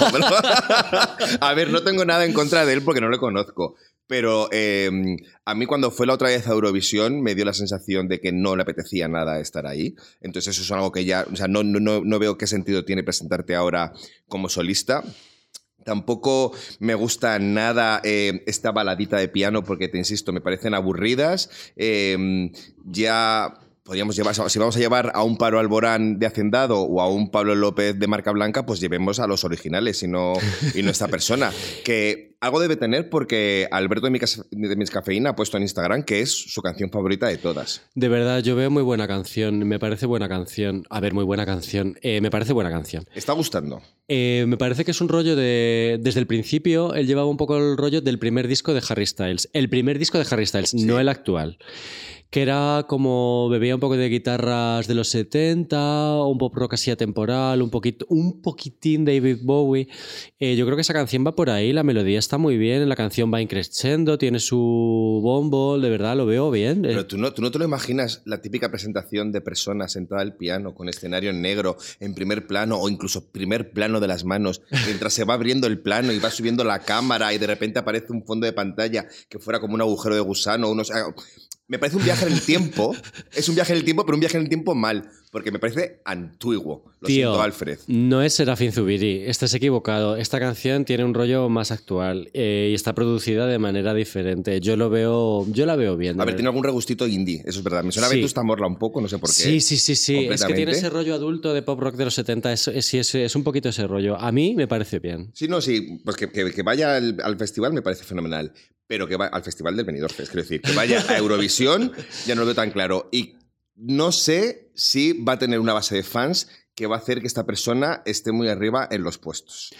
a 1.40 1.52
ver, 1.54 1.68
no 1.68 1.82
tengo 1.82 2.06
nada 2.06 2.24
en 2.24 2.32
contra 2.32 2.64
de 2.64 2.72
él 2.72 2.80
porque 2.80 3.02
no 3.02 3.10
lo 3.10 3.18
conozco. 3.18 3.74
Pero 4.08 4.48
em, 4.52 5.16
a 5.44 5.54
mí 5.54 5.66
cuando 5.66 5.90
fue 5.90 6.06
la 6.06 6.14
otra 6.14 6.28
vez 6.28 6.48
a 6.48 6.52
Eurovisión 6.52 7.20
me 7.22 7.34
dio 7.34 7.44
la 7.44 7.52
sensación 7.52 8.08
de 8.08 8.20
que 8.20 8.32
no 8.32 8.56
le 8.56 8.62
apetecía 8.62 9.06
nada 9.06 9.38
estar 9.38 9.66
ahí. 9.66 9.94
Entonces 10.20 10.54
eso 10.56 10.62
es 10.62 10.72
algo 10.72 10.90
que 10.90 11.04
ya, 11.04 11.26
o 11.30 11.36
sea, 11.36 11.46
no, 11.46 11.62
no, 11.62 11.78
no- 11.78 12.18
veo 12.18 12.36
qué 12.38 12.46
sentido 12.46 12.84
tiene 12.84 13.04
presentarte 13.04 13.54
ahora 13.54 13.92
como 14.26 14.48
solista. 14.48 15.04
Tampoco 15.84 16.52
me 16.80 16.94
gusta 16.94 17.38
nada 17.38 18.00
eh, 18.02 18.42
esta 18.46 18.72
baladita 18.72 19.16
de 19.18 19.28
piano 19.28 19.62
porque, 19.62 19.88
te 19.88 19.98
insisto, 19.98 20.32
me 20.32 20.40
parecen 20.40 20.74
aburridas. 20.74 21.50
Eh, 21.76 22.50
ya 22.84 23.54
podríamos 23.88 24.16
llevar, 24.16 24.34
si 24.34 24.58
vamos 24.58 24.76
a 24.76 24.78
llevar 24.78 25.12
a 25.14 25.22
un 25.22 25.38
Pablo 25.38 25.58
Alborán 25.58 26.18
de 26.18 26.26
Hacendado 26.26 26.82
o 26.82 27.00
a 27.00 27.08
un 27.08 27.30
Pablo 27.30 27.54
López 27.54 27.98
de 27.98 28.06
marca 28.06 28.32
blanca, 28.32 28.66
pues 28.66 28.80
llevemos 28.80 29.18
a 29.18 29.26
los 29.26 29.44
originales 29.44 30.02
y 30.02 30.08
no, 30.08 30.34
y 30.74 30.82
no 30.82 30.90
esta 30.90 31.08
persona. 31.08 31.50
Que 31.86 32.36
algo 32.40 32.60
debe 32.60 32.76
tener 32.76 33.08
porque 33.08 33.66
Alberto 33.70 34.04
de, 34.04 34.10
mi 34.10 34.18
de 34.18 34.76
Mis 34.76 34.90
Cafeína 34.90 35.30
ha 35.30 35.36
puesto 35.36 35.56
en 35.56 35.62
Instagram 35.62 36.02
que 36.02 36.20
es 36.20 36.30
su 36.52 36.60
canción 36.60 36.90
favorita 36.90 37.28
de 37.28 37.38
todas. 37.38 37.80
De 37.94 38.08
verdad, 38.08 38.42
yo 38.42 38.56
veo 38.56 38.70
muy 38.70 38.82
buena 38.82 39.08
canción. 39.08 39.66
Me 39.66 39.78
parece 39.78 40.04
buena 40.04 40.28
canción. 40.28 40.84
A 40.90 41.00
ver, 41.00 41.14
muy 41.14 41.24
buena 41.24 41.46
canción. 41.46 41.98
Eh, 42.02 42.20
me 42.20 42.30
parece 42.30 42.52
buena 42.52 42.70
canción. 42.70 43.06
¿Está 43.14 43.32
gustando? 43.32 43.80
Eh, 44.06 44.44
me 44.46 44.58
parece 44.58 44.84
que 44.84 44.90
es 44.90 45.00
un 45.00 45.08
rollo 45.08 45.34
de. 45.34 45.98
Desde 46.00 46.20
el 46.20 46.26
principio, 46.26 46.94
él 46.94 47.06
llevaba 47.06 47.28
un 47.28 47.38
poco 47.38 47.56
el 47.56 47.78
rollo 47.78 48.02
del 48.02 48.18
primer 48.18 48.48
disco 48.48 48.74
de 48.74 48.82
Harry 48.86 49.06
Styles. 49.06 49.48
El 49.54 49.70
primer 49.70 49.98
disco 49.98 50.18
de 50.18 50.26
Harry 50.30 50.46
Styles, 50.46 50.74
no 50.74 51.00
el 51.00 51.08
actual. 51.08 51.58
Que 52.30 52.42
era 52.42 52.84
como. 52.88 53.48
bebía 53.48 53.74
un 53.74 53.80
poco 53.80 53.96
de 53.96 54.08
guitarras 54.08 54.86
de 54.86 54.94
los 54.94 55.08
70, 55.08 56.22
un 56.24 56.38
pop 56.38 56.54
rock 56.54 56.74
así 56.74 56.90
atemporal, 56.90 57.62
un, 57.62 57.70
poquito, 57.70 58.06
un 58.08 58.42
poquitín 58.42 59.04
David 59.04 59.38
Bowie. 59.42 59.88
Eh, 60.38 60.56
yo 60.56 60.64
creo 60.66 60.76
que 60.76 60.82
esa 60.82 60.92
canción 60.92 61.26
va 61.26 61.34
por 61.34 61.50
ahí, 61.50 61.72
la 61.72 61.82
melodía 61.82 62.18
está 62.18 62.38
muy 62.38 62.58
bien, 62.58 62.88
la 62.88 62.96
canción 62.96 63.32
va 63.32 63.40
increciendo, 63.40 64.18
tiene 64.18 64.40
su 64.40 65.20
bombo, 65.22 65.78
de 65.78 65.90
verdad 65.90 66.16
lo 66.16 66.26
veo 66.26 66.50
bien. 66.50 66.82
Pero 66.82 67.06
tú 67.06 67.16
no, 67.16 67.32
tú 67.32 67.42
no 67.42 67.50
te 67.50 67.58
lo 67.58 67.64
imaginas 67.64 68.22
la 68.24 68.40
típica 68.40 68.70
presentación 68.70 69.32
de 69.32 69.40
personas 69.40 69.92
sentada 69.92 70.22
al 70.22 70.36
piano 70.36 70.74
con 70.74 70.88
escenario 70.88 71.30
en 71.30 71.40
negro, 71.40 71.76
en 72.00 72.14
primer 72.14 72.46
plano 72.46 72.78
o 72.78 72.88
incluso 72.88 73.30
primer 73.30 73.70
plano 73.70 74.00
de 74.00 74.06
las 74.06 74.24
manos, 74.24 74.62
mientras 74.86 75.12
se 75.12 75.24
va 75.24 75.34
abriendo 75.34 75.66
el 75.66 75.78
plano 75.78 76.12
y 76.12 76.18
va 76.18 76.30
subiendo 76.30 76.64
la 76.64 76.80
cámara 76.80 77.32
y 77.32 77.38
de 77.38 77.46
repente 77.46 77.78
aparece 77.78 78.12
un 78.12 78.24
fondo 78.24 78.46
de 78.46 78.52
pantalla 78.52 79.06
que 79.28 79.38
fuera 79.38 79.60
como 79.60 79.74
un 79.74 79.80
agujero 79.80 80.14
de 80.14 80.20
gusano. 80.20 80.70
Unos, 80.70 80.90
ah, 80.90 81.14
me 81.68 81.78
parece 81.78 81.96
un 81.98 82.04
viaje 82.04 82.26
en 82.26 82.32
el 82.32 82.40
tiempo. 82.40 82.94
Es 83.34 83.48
un 83.48 83.54
viaje 83.54 83.72
en 83.72 83.78
el 83.78 83.84
tiempo, 83.84 84.04
pero 84.04 84.16
un 84.16 84.20
viaje 84.20 84.36
en 84.36 84.42
el 84.44 84.48
tiempo 84.48 84.74
mal, 84.74 85.08
porque 85.30 85.50
me 85.52 85.58
parece 85.58 86.00
antiguo. 86.04 86.84
Lo 87.00 87.06
Tío, 87.06 87.28
siento, 87.28 87.42
Alfred. 87.42 87.78
No 87.88 88.22
es 88.22 88.32
Serafín 88.34 88.72
Zubiri, 88.72 89.22
estás 89.26 89.52
equivocado. 89.54 90.16
Esta 90.16 90.40
canción 90.40 90.84
tiene 90.84 91.04
un 91.04 91.14
rollo 91.14 91.48
más 91.48 91.70
actual 91.70 92.30
eh, 92.32 92.68
y 92.72 92.74
está 92.74 92.94
producida 92.94 93.46
de 93.46 93.58
manera 93.58 93.94
diferente. 93.94 94.60
Yo 94.60 94.76
lo 94.76 94.90
veo, 94.90 95.46
yo 95.52 95.66
la 95.66 95.76
veo 95.76 95.96
bien. 95.96 96.20
A 96.20 96.24
ver, 96.24 96.34
tiene 96.34 96.48
algún 96.48 96.64
regustito 96.64 97.06
indie, 97.06 97.42
eso 97.46 97.58
es 97.58 97.62
verdad. 97.62 97.84
Me 97.84 97.92
suena 97.92 98.08
a 98.08 98.10
Sí. 98.10 98.16
Vetusta 98.16 98.42
Morla 98.42 98.66
un 98.66 98.78
poco, 98.78 99.00
no 99.00 99.06
sé 99.08 99.18
por 99.18 99.28
qué. 99.28 99.34
Sí, 99.36 99.60
sí, 99.60 99.76
sí, 99.76 99.94
sí. 99.94 100.26
Es 100.30 100.44
que 100.44 100.54
tiene 100.54 100.72
ese 100.72 100.88
rollo 100.90 101.14
adulto 101.14 101.52
de 101.54 101.62
pop 101.62 101.78
rock 101.78 101.96
de 101.96 102.06
los 102.06 102.14
70. 102.14 102.52
Es, 102.52 102.66
es, 102.68 102.86
sí, 102.86 102.98
es, 102.98 103.14
es 103.14 103.36
un 103.36 103.44
poquito 103.44 103.68
ese 103.68 103.86
rollo. 103.86 104.16
A 104.18 104.32
mí 104.32 104.54
me 104.56 104.66
parece 104.66 104.98
bien. 104.98 105.30
Sí, 105.34 105.46
no, 105.48 105.60
sí, 105.60 106.00
pues 106.04 106.16
que, 106.16 106.28
que- 106.30 106.50
que 106.50 106.62
vaya 106.62 106.96
al, 106.96 107.18
al 107.22 107.36
festival 107.36 107.72
me 107.74 107.82
parece 107.82 108.04
fenomenal, 108.04 108.52
pero 108.88 109.06
que 109.06 109.16
vaya 109.16 109.30
al 109.30 109.44
festival 109.44 109.76
del 109.76 109.84
Benidorm 109.86 110.14
quiero 110.16 110.42
decir, 110.42 110.60
que 110.60 110.72
vaya 110.72 111.04
a 111.08 111.18
Eurovisión 111.18 111.92
ya 112.26 112.34
no 112.34 112.40
lo 112.40 112.46
veo 112.46 112.54
tan 112.56 112.72
claro. 112.72 113.08
Y 113.12 113.36
no 113.76 114.10
sé 114.10 114.72
si 114.74 115.12
va 115.12 115.34
a 115.34 115.38
tener 115.38 115.60
una 115.60 115.74
base 115.74 115.94
de 115.94 116.02
fans 116.02 116.48
que 116.74 116.86
va 116.86 116.96
a 116.96 116.98
hacer 116.98 117.20
que 117.20 117.26
esta 117.26 117.46
persona 117.46 118.02
esté 118.06 118.32
muy 118.32 118.48
arriba 118.48 118.88
en 118.90 119.02
los 119.02 119.18
puestos. 119.18 119.70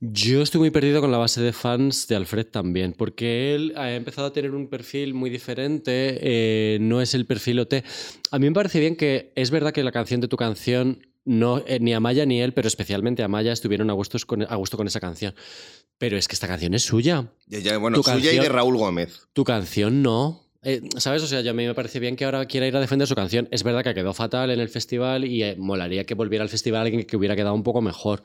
Yo 0.00 0.42
estoy 0.42 0.60
muy 0.60 0.70
perdido 0.70 1.00
con 1.00 1.10
la 1.10 1.18
base 1.18 1.40
de 1.40 1.52
fans 1.52 2.06
de 2.06 2.16
Alfred 2.16 2.46
también, 2.46 2.92
porque 2.92 3.54
él 3.54 3.72
ha 3.76 3.92
empezado 3.94 4.26
a 4.26 4.32
tener 4.32 4.50
un 4.50 4.68
perfil 4.68 5.14
muy 5.14 5.30
diferente, 5.30 6.18
eh, 6.20 6.78
no 6.80 7.00
es 7.00 7.14
el 7.14 7.26
perfil 7.26 7.60
OT. 7.60 7.82
A 8.30 8.38
mí 8.38 8.46
me 8.46 8.52
parece 8.52 8.78
bien 8.78 8.96
que 8.96 9.32
es 9.36 9.50
verdad 9.50 9.72
que 9.72 9.82
la 9.82 9.92
canción 9.92 10.20
de 10.20 10.28
tu 10.28 10.36
canción, 10.36 11.06
no, 11.26 11.62
eh, 11.66 11.78
ni 11.80 11.92
Amaya 11.92 12.24
ni 12.24 12.40
él, 12.40 12.54
pero 12.54 12.68
especialmente 12.68 13.22
Amaya 13.22 13.52
estuvieron 13.52 13.90
a, 13.90 13.92
gustos 13.92 14.24
con, 14.24 14.42
a 14.42 14.54
gusto 14.56 14.76
con 14.76 14.86
esa 14.86 15.00
canción. 15.00 15.34
Pero 15.98 16.16
es 16.16 16.28
que 16.28 16.34
esta 16.34 16.46
canción 16.46 16.72
es 16.74 16.84
suya. 16.84 17.32
Ya, 17.46 17.58
ya, 17.58 17.78
bueno, 17.78 17.96
Tu 17.96 18.04
suya 18.04 18.32
y 18.32 18.38
de 18.38 18.48
Raúl 18.48 18.76
Gómez. 18.76 19.26
Tu 19.32 19.44
canción 19.44 20.02
no. 20.02 20.45
Eh, 20.68 20.82
¿Sabes? 20.96 21.22
O 21.22 21.28
sea, 21.28 21.42
ya 21.42 21.52
a 21.52 21.54
mí 21.54 21.64
me 21.64 21.74
parece 21.74 22.00
bien 22.00 22.16
que 22.16 22.24
ahora 22.24 22.44
quiera 22.46 22.66
ir 22.66 22.76
a 22.76 22.80
defender 22.80 23.06
su 23.06 23.14
canción. 23.14 23.46
Es 23.52 23.62
verdad 23.62 23.84
que 23.84 23.94
quedó 23.94 24.12
fatal 24.12 24.50
en 24.50 24.58
el 24.58 24.68
festival 24.68 25.24
y 25.24 25.44
eh, 25.44 25.54
molaría 25.56 26.02
que 26.04 26.14
volviera 26.14 26.42
al 26.42 26.48
festival 26.48 26.82
alguien 26.82 27.04
que 27.04 27.16
hubiera 27.16 27.36
quedado 27.36 27.54
un 27.54 27.62
poco 27.62 27.80
mejor. 27.80 28.24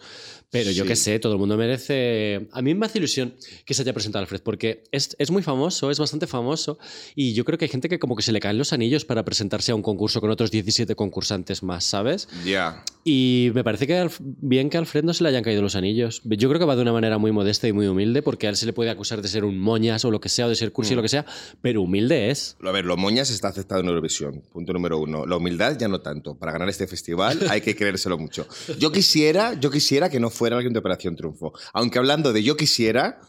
Pero 0.50 0.72
yo 0.72 0.84
qué 0.86 0.96
sé, 0.96 1.20
todo 1.20 1.34
el 1.34 1.40
mundo 1.40 1.56
merece. 1.56 2.48
A 2.52 2.62
mí 2.64 2.74
me 2.74 2.88
hace 2.88 2.98
ilusión 2.98 3.36
que 3.64 3.74
se 3.76 3.84
haya 3.84 3.94
presentado 3.94 4.24
Alfred, 4.24 4.42
porque 4.42 4.84
es, 4.92 5.16
es 5.20 5.30
muy 5.30 5.44
famoso, 5.44 5.92
es 5.92 6.00
bastante 6.00 6.26
famoso. 6.26 6.80
Y 7.16 7.34
yo 7.34 7.46
creo 7.46 7.60
que 7.60 7.66
hay 7.66 7.70
gente 7.70 7.88
que 7.88 8.00
como 8.00 8.16
que 8.16 8.24
se 8.24 8.32
le 8.32 8.40
caen 8.40 8.58
los 8.58 8.74
anillos 8.74 9.06
para 9.06 9.24
presentarse 9.24 9.72
a 9.72 9.76
un 9.76 9.84
concurso 9.84 10.20
con 10.20 10.32
otros 10.32 10.50
17 10.50 10.96
concursantes 10.96 11.62
más, 11.64 11.84
¿sabes? 11.84 12.28
Ya. 12.44 12.84
Y 13.04 13.52
me 13.54 13.64
parece 13.64 13.88
que 13.88 13.96
Alf- 14.02 14.18
bien 14.20 14.70
que 14.70 14.78
a 14.78 14.80
Alfred 14.82 15.04
no 15.04 15.14
se 15.14 15.24
le 15.24 15.30
hayan 15.30 15.44
caído 15.44 15.62
los 15.62 15.76
anillos. 15.76 16.22
Yo 16.26 16.50
creo 16.50 16.60
que 16.60 16.66
va 16.66 16.76
de 16.76 16.82
una 16.82 16.94
manera 16.94 17.18
muy 17.18 17.32
modesta 17.32 17.68
y 17.68 17.72
muy 17.74 17.88
humilde, 17.88 18.22
porque 18.22 18.48
a 18.48 18.50
él 18.50 18.56
se 18.56 18.66
le 18.66 18.74
puede 18.74 18.90
acusar 18.90 19.22
de 19.22 19.28
ser 19.28 19.46
un 19.46 19.58
moñas 19.60 20.04
o 20.06 20.12
lo 20.12 20.20
que 20.20 20.28
sea, 20.30 20.48
o 20.48 20.50
de 20.50 20.56
ser 20.56 20.72
cursi 20.72 20.94
o 20.94 20.96
lo 20.98 21.02
que 21.04 21.10
sea, 21.10 21.26
pero 21.62 21.82
humilde 21.84 22.30
es. 22.31 22.31
A 22.64 22.72
ver, 22.72 22.86
lo 22.86 22.98
moñas 22.98 23.30
está 23.30 23.50
aceptado 23.50 23.82
en 23.82 23.88
Eurovisión, 23.88 24.42
punto 24.52 24.74
número 24.74 24.98
uno. 24.98 25.26
La 25.26 25.38
humildad 25.38 25.78
ya 25.78 25.88
no 25.88 26.02
tanto. 26.02 26.36
Para 26.36 26.52
ganar 26.52 26.70
este 26.70 26.88
festival 26.88 27.40
hay 27.50 27.62
que 27.62 27.76
creérselo 27.76 28.18
mucho. 28.18 28.48
Yo 28.80 28.92
quisiera, 28.92 29.54
yo 29.54 29.70
quisiera 29.70 30.10
que 30.10 30.20
no 30.20 30.30
fuera 30.30 30.56
alguien 30.56 30.74
de 30.74 30.80
Operación 30.80 31.16
Triunfo. 31.16 31.54
Aunque 31.74 32.00
hablando 32.00 32.34
de 32.34 32.44
yo 32.44 32.56
quisiera, 32.56 33.22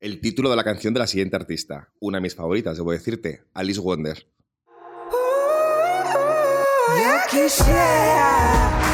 el 0.00 0.20
título 0.20 0.50
de 0.50 0.56
la 0.56 0.64
canción 0.64 0.94
de 0.94 1.00
la 1.00 1.06
siguiente 1.06 1.36
artista, 1.36 1.88
una 2.00 2.18
de 2.18 2.22
mis 2.22 2.34
favoritas, 2.34 2.76
debo 2.76 2.92
decirte, 2.92 3.42
Alice 3.54 3.80
Wonder. 3.80 4.26
Yo 6.96 7.14
quisiera 7.30 8.87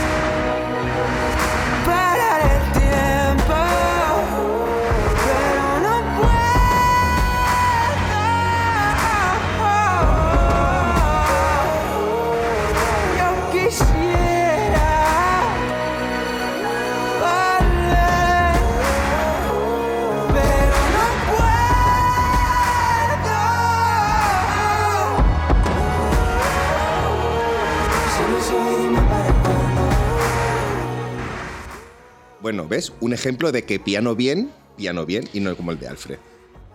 Bueno, 32.44 32.68
¿ves? 32.68 32.92
Un 33.00 33.14
ejemplo 33.14 33.52
de 33.52 33.62
que 33.62 33.80
piano 33.80 34.14
bien, 34.14 34.50
piano 34.76 35.06
bien 35.06 35.24
y 35.32 35.40
no 35.40 35.56
como 35.56 35.72
el 35.72 35.78
de 35.78 35.88
Alfred. 35.88 36.18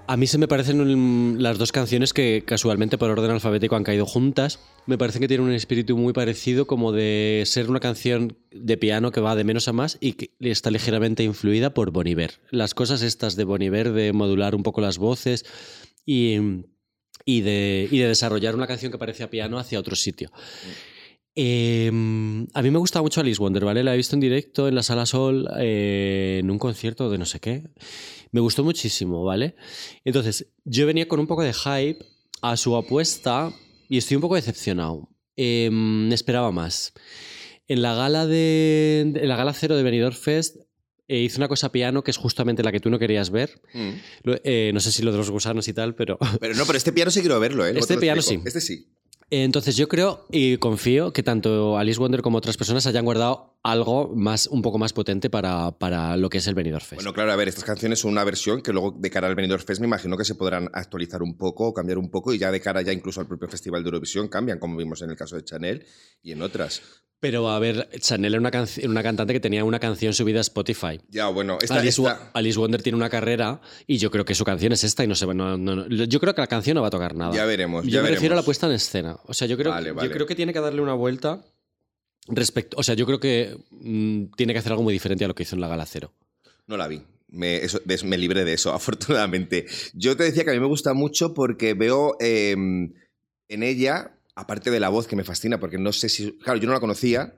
A 0.08 0.18
mí 0.18 0.26
se 0.26 0.40
me 0.40 0.48
parecen 0.48 1.44
las 1.44 1.60
dos 1.60 1.72
canciones 1.72 2.12
que 2.12 2.42
casualmente 2.44 2.98
por 2.98 3.12
orden 3.12 3.30
alfabético 3.30 3.76
han 3.76 3.84
caído 3.84 4.08
juntas. 4.08 4.60
Me 4.88 4.98
parecen 4.98 5.22
que 5.22 5.28
tienen 5.28 5.46
un 5.46 5.54
espíritu 5.54 5.96
muy 5.96 6.12
parecido 6.12 6.66
como 6.66 6.92
de 6.92 7.44
ser 7.46 7.70
una 7.70 7.80
canción 7.80 8.36
de 8.50 8.78
piano 8.78 9.12
que 9.12 9.22
va 9.22 9.36
de 9.36 9.44
menos 9.44 9.68
a 9.68 9.74
más 9.74 10.00
y 10.02 10.14
que 10.14 10.32
está 10.40 10.72
ligeramente 10.72 11.22
influida 11.22 11.72
por 11.72 11.92
Bon 11.92 12.08
Iver. 12.08 12.42
Las 12.50 12.74
cosas 12.74 13.04
estas 13.04 13.36
de 13.36 13.44
Bon 13.44 13.62
Iver 13.62 13.94
de 13.94 14.12
modular 14.12 14.56
un 14.56 14.64
poco 14.64 14.82
las 14.82 14.98
voces 14.98 15.46
y, 16.04 16.64
y 17.26 17.42
de, 17.42 17.88
y 17.92 18.00
de 18.00 18.08
desarrollar 18.08 18.56
una 18.56 18.66
canción 18.66 18.92
que 18.92 18.98
parece 18.98 19.22
a 19.22 19.30
piano 19.30 19.60
hacia 19.60 19.80
otro 19.80 19.96
sitio. 19.96 20.32
Eh, 21.36 21.88
a 21.88 22.62
mí 22.62 22.72
me 22.72 22.80
gusta 22.80 23.02
mucho 23.02 23.22
Alice 23.22 23.40
Wonder, 23.40 23.64
¿vale? 23.66 23.84
La 23.84 23.94
he 23.94 23.98
visto 23.98 24.16
en 24.16 24.20
directo 24.20 24.68
en 24.68 24.76
la 24.76 24.84
Sala 24.84 25.06
Sol, 25.06 25.48
eh, 25.60 26.40
en 26.42 26.52
un 26.52 26.60
concierto 26.60 27.10
de 27.10 27.18
no 27.18 27.26
sé 27.26 27.40
qué. 27.40 27.64
Me 28.32 28.42
gustó 28.42 28.64
muchísimo, 28.64 29.24
¿vale? 29.24 29.56
Entonces, 30.04 30.48
yo 30.66 30.86
venía 30.86 31.08
con 31.08 31.20
un 31.20 31.28
poco 31.28 31.44
de 31.44 31.54
hype 31.54 32.06
a 32.42 32.58
su 32.58 32.76
apuesta 32.76 33.54
y 33.88 33.98
estoy 33.98 34.16
un 34.16 34.22
poco 34.22 34.36
decepcionado. 34.36 35.10
Eh, 35.38 35.70
esperaba 36.12 36.52
más. 36.52 36.94
En 37.68 37.82
la 37.82 37.94
gala 37.94 38.26
de. 38.26 39.02
En 39.02 39.28
la 39.28 39.38
gala 39.38 39.54
cero 39.54 39.78
de 39.78 39.84
Benidorm 39.84 40.16
Fest 40.16 40.58
eh, 41.08 41.22
hizo 41.22 41.38
una 41.38 41.48
cosa 41.48 41.72
piano 41.72 42.04
que 42.04 42.12
es 42.12 42.18
justamente 42.18 42.62
la 42.62 42.72
que 42.72 42.80
tú 42.80 42.90
no 42.92 43.00
querías 43.00 43.32
ver. 43.32 43.62
Mm. 43.74 43.90
Eh, 44.44 44.72
no 44.74 44.80
sé 44.80 44.92
si 44.92 45.02
lo 45.02 45.12
de 45.12 45.18
los 45.18 45.32
gusanos 45.32 45.68
y 45.68 45.74
tal, 45.74 45.96
pero. 45.96 46.20
Pero 46.40 46.54
no, 46.54 46.66
pero 46.66 46.78
este 46.78 46.92
piano 46.92 47.10
sí 47.10 47.22
quiero 47.22 47.40
verlo, 47.40 47.66
¿eh? 47.66 47.74
Este 47.76 47.98
piano 47.98 48.22
sí. 48.22 48.40
Este 48.46 48.62
sí. 48.62 48.88
Entonces 49.32 49.76
yo 49.78 49.88
creo 49.88 50.26
y 50.32 50.58
confío 50.58 51.14
que 51.14 51.24
tanto 51.24 51.78
Alice 51.78 52.00
Wonder 52.00 52.22
como 52.22 52.38
otras 52.38 52.58
personas 52.58 52.88
hayan 52.88 53.06
guardado 53.06 53.59
algo 53.64 54.14
más, 54.16 54.48
un 54.48 54.62
poco 54.62 54.78
más 54.78 54.94
potente 54.94 55.30
para, 55.30 55.72
para 55.78 56.16
lo 56.18 56.30
que 56.30 56.38
es 56.38 56.48
el 56.48 56.56
Benidorm 56.56 56.82
Fest. 56.84 56.96
Bueno, 56.96 57.14
claro, 57.14 57.32
a 57.32 57.36
ver, 57.36 57.48
estas 57.50 57.64
canciones 57.66 58.00
son 58.00 58.12
una 58.12 58.24
versión 58.24 58.62
que 58.62 58.72
luego 58.72 58.96
de 58.98 59.10
cara 59.10 59.28
al 59.28 59.36
Benidorm 59.36 59.64
Fest 59.64 59.82
me 59.82 59.88
imagino 59.88 60.18
que 60.18 60.24
se 60.26 60.36
podrán 60.36 60.70
actualizar 60.74 61.22
un 61.22 61.38
poco 61.38 61.68
o 61.68 61.74
cambiar 61.74 61.98
un 61.98 62.10
poco 62.10 62.34
y 62.34 62.38
ya 62.38 62.52
de 62.52 62.62
cara 62.62 62.82
ya 62.82 62.94
incluso 62.94 63.20
al 63.22 63.28
propio 63.28 63.50
Festival 63.50 63.84
de 63.84 63.88
Eurovisión 63.90 64.28
cambian, 64.30 64.60
como 64.60 64.78
vimos 64.78 65.02
en 65.02 65.10
el 65.10 65.16
caso 65.18 65.36
de 65.36 65.44
Chanel 65.44 65.86
y 66.22 66.32
en 66.32 66.42
otras. 66.42 66.82
Pero 67.22 67.50
a 67.50 67.60
ver, 67.60 67.90
Chanel 68.00 68.34
era 68.36 68.40
una, 68.40 68.66
una 68.86 69.04
cantante 69.04 69.34
que 69.34 69.42
tenía 69.42 69.66
una 69.66 69.78
canción 69.78 70.14
subida 70.14 70.38
a 70.38 70.42
Spotify. 70.42 71.02
Ya, 71.10 71.28
bueno, 71.28 71.58
esta, 71.62 71.76
Alice, 71.82 72.02
esta- 72.02 72.32
Alice 72.34 72.58
Wonder 72.58 72.82
tiene 72.82 72.96
una 72.96 73.10
carrera 73.10 73.60
y 73.86 73.98
yo 73.98 74.10
creo 74.10 74.24
que 74.24 74.36
su 74.36 74.46
canción 74.46 74.72
es 74.72 74.86
esta 74.86 75.04
y 75.04 75.08
no 75.08 75.16
se 75.16 75.26
va. 75.26 75.34
no- 75.34 75.58
no- 75.58 75.76
no. 75.76 75.88
Yo 76.06 76.20
creo 76.22 76.34
que 76.34 76.40
la 76.40 76.48
canción 76.48 76.76
no 76.76 76.82
va 76.82 76.88
a 76.88 76.92
tocar 76.92 77.16
nada. 77.16 77.36
Ya 77.36 77.44
veremos, 77.44 77.84
Yo 77.84 77.90
ya 77.92 78.04
me 78.04 78.10
refiero 78.12 78.36
a 78.36 78.38
la 78.38 78.44
puesta 78.44 78.68
en 78.68 78.72
escena. 78.74 79.18
O 79.26 79.34
sea, 79.34 79.50
yo 79.50 79.58
creo, 79.58 79.74
Vale, 79.74 79.90
yo 80.02 80.12
creo 80.12 80.26
que 80.26 80.36
tiene 80.36 80.54
que 80.54 80.62
darle 80.62 80.80
una 80.80 80.94
vuelta 80.94 81.44
respecto. 82.36 82.78
O 82.78 82.84
sea, 82.84 82.96
yo 82.96 83.06
creo 83.06 83.20
que 83.20 83.58
mm, 83.72 84.36
tiene 84.36 84.54
que 84.54 84.60
hacer 84.60 84.72
algo 84.72 84.84
muy 84.84 84.94
diferente 84.94 85.26
a 85.26 85.28
lo 85.28 85.36
que 85.36 85.44
hizo 85.44 85.56
en 85.56 85.62
la 85.62 85.68
Gala 85.68 85.86
Cero. 85.86 86.12
No 86.68 86.78
la 86.78 86.88
vi. 86.88 87.02
Me, 87.32 87.58
eso- 87.58 87.80
libré 88.18 88.44
de 88.46 88.54
eso, 88.54 88.74
afortunadamente. 88.74 89.66
Yo 89.94 90.16
te 90.18 90.24
decía 90.24 90.44
que 90.44 90.52
a 90.52 90.54
mí 90.54 90.60
me 90.60 90.66
gusta 90.68 90.94
mucho 90.94 91.34
porque 91.34 91.74
veo 91.74 92.16
eh, 92.20 92.52
en 92.52 93.64
ella, 93.64 94.16
aparte 94.36 94.72
de 94.72 94.80
la 94.80 94.90
voz 94.90 95.08
que 95.08 95.16
me 95.16 95.24
fascina, 95.24 95.60
porque 95.60 95.78
no 95.78 95.92
sé 95.94 96.10
si. 96.10 96.32
Claro, 96.40 96.60
yo 96.60 96.68
no 96.68 96.74
la 96.74 96.80
conocía, 96.80 97.36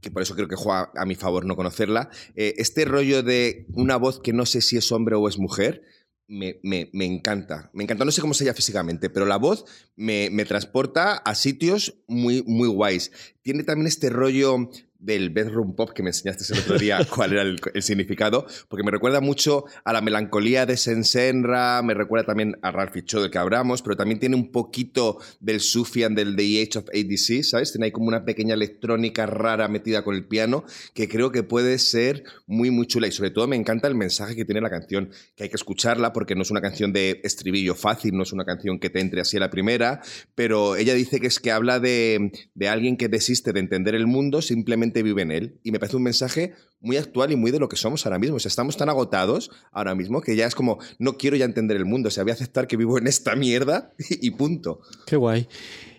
que 0.00 0.10
por 0.10 0.22
eso 0.22 0.34
creo 0.34 0.48
que 0.48 0.56
juega 0.56 0.90
a 0.96 1.04
mi 1.06 1.14
favor 1.14 1.44
no 1.46 1.56
conocerla. 1.56 2.10
eh, 2.34 2.54
este 2.58 2.84
rollo 2.84 3.22
de 3.22 3.66
una 3.74 3.96
voz 3.96 4.20
que 4.20 4.32
no 4.32 4.46
sé 4.46 4.60
si 4.60 4.76
es 4.76 4.90
hombre 4.92 5.16
o 5.16 5.28
es 5.28 5.38
mujer. 5.38 5.82
Me, 6.28 6.58
me- 6.64 6.90
me 6.92 7.04
encanta, 7.04 7.70
me 7.72 7.84
encanta, 7.84 8.04
no 8.04 8.10
sé 8.10 8.20
cómo 8.20 8.32
es 8.32 8.40
ella 8.40 8.52
físicamente, 8.54 9.08
pero 9.10 9.26
la 9.26 9.36
voz 9.36 9.64
me, 9.94 10.28
me 10.30 10.44
transporta 10.44 11.12
a 11.18 11.34
sitios 11.36 12.02
muy, 12.08 12.42
muy 12.46 12.68
guays. 12.68 13.12
Tiene 13.42 13.62
también 13.62 13.86
este 13.86 14.10
rollo 14.10 14.68
del 15.06 15.30
bedroom 15.30 15.76
pop 15.76 15.90
que 15.94 16.02
me 16.02 16.10
enseñaste 16.10 16.52
el 16.52 16.60
otro 16.60 16.78
día 16.78 16.98
cuál 17.14 17.32
era 17.32 17.42
el, 17.42 17.60
el 17.72 17.82
significado, 17.82 18.46
porque 18.68 18.82
me 18.82 18.90
recuerda 18.90 19.20
mucho 19.20 19.64
a 19.84 19.92
la 19.92 20.00
melancolía 20.00 20.66
de 20.66 20.76
Sensenra, 20.76 21.80
me 21.82 21.94
recuerda 21.94 22.26
también 22.26 22.56
a 22.62 22.72
Ralph 22.72 22.96
Cho 23.04 23.22
del 23.22 23.30
que 23.30 23.38
hablamos, 23.38 23.82
pero 23.82 23.96
también 23.96 24.18
tiene 24.18 24.34
un 24.34 24.50
poquito 24.50 25.18
del 25.38 25.60
Sufjan 25.60 26.16
del 26.16 26.34
The 26.34 26.62
Age 26.62 26.78
of 26.78 26.88
ADC, 26.88 27.44
¿sabes? 27.44 27.70
Tiene 27.70 27.86
ahí 27.86 27.92
como 27.92 28.08
una 28.08 28.24
pequeña 28.24 28.54
electrónica 28.54 29.26
rara 29.26 29.68
metida 29.68 30.02
con 30.02 30.16
el 30.16 30.26
piano 30.26 30.64
que 30.92 31.08
creo 31.08 31.30
que 31.30 31.44
puede 31.44 31.78
ser 31.78 32.24
muy, 32.46 32.72
muy 32.72 32.86
chula 32.86 33.06
y 33.06 33.12
sobre 33.12 33.30
todo 33.30 33.46
me 33.46 33.56
encanta 33.56 33.86
el 33.86 33.94
mensaje 33.94 34.34
que 34.34 34.44
tiene 34.44 34.60
la 34.60 34.70
canción, 34.70 35.10
que 35.36 35.44
hay 35.44 35.48
que 35.48 35.56
escucharla 35.56 36.12
porque 36.12 36.34
no 36.34 36.42
es 36.42 36.50
una 36.50 36.60
canción 36.60 36.92
de 36.92 37.20
estribillo 37.22 37.76
fácil, 37.76 38.16
no 38.16 38.24
es 38.24 38.32
una 38.32 38.44
canción 38.44 38.80
que 38.80 38.90
te 38.90 39.00
entre 39.00 39.20
así 39.20 39.36
a 39.36 39.40
la 39.40 39.50
primera, 39.50 40.00
pero 40.34 40.74
ella 40.74 40.94
dice 40.94 41.20
que 41.20 41.28
es 41.28 41.38
que 41.38 41.52
habla 41.52 41.78
de, 41.78 42.32
de 42.54 42.68
alguien 42.68 42.96
que 42.96 43.08
desiste 43.08 43.52
de 43.52 43.60
entender 43.60 43.94
el 43.94 44.08
mundo, 44.08 44.42
simplemente 44.42 44.95
vive 45.02 45.22
en 45.22 45.30
él. 45.30 45.60
Y 45.62 45.72
me 45.72 45.78
parece 45.78 45.96
un 45.96 46.02
mensaje 46.02 46.54
muy 46.80 46.96
actual 46.96 47.32
y 47.32 47.36
muy 47.36 47.50
de 47.50 47.58
lo 47.58 47.68
que 47.68 47.76
somos 47.76 48.06
ahora 48.06 48.18
mismo. 48.18 48.36
O 48.36 48.38
estamos 48.38 48.76
tan 48.76 48.88
agotados 48.88 49.50
ahora 49.72 49.94
mismo 49.94 50.20
que 50.20 50.36
ya 50.36 50.46
es 50.46 50.54
como, 50.54 50.78
no 50.98 51.16
quiero 51.16 51.36
ya 51.36 51.44
entender 51.44 51.76
el 51.76 51.84
mundo, 51.84 52.08
o 52.08 52.10
sea, 52.10 52.22
voy 52.22 52.30
a 52.30 52.34
aceptar 52.34 52.66
que 52.66 52.76
vivo 52.76 52.98
en 52.98 53.06
esta 53.06 53.34
mierda 53.36 53.92
y 54.08 54.30
punto. 54.30 54.80
Qué 55.06 55.16
guay. 55.16 55.48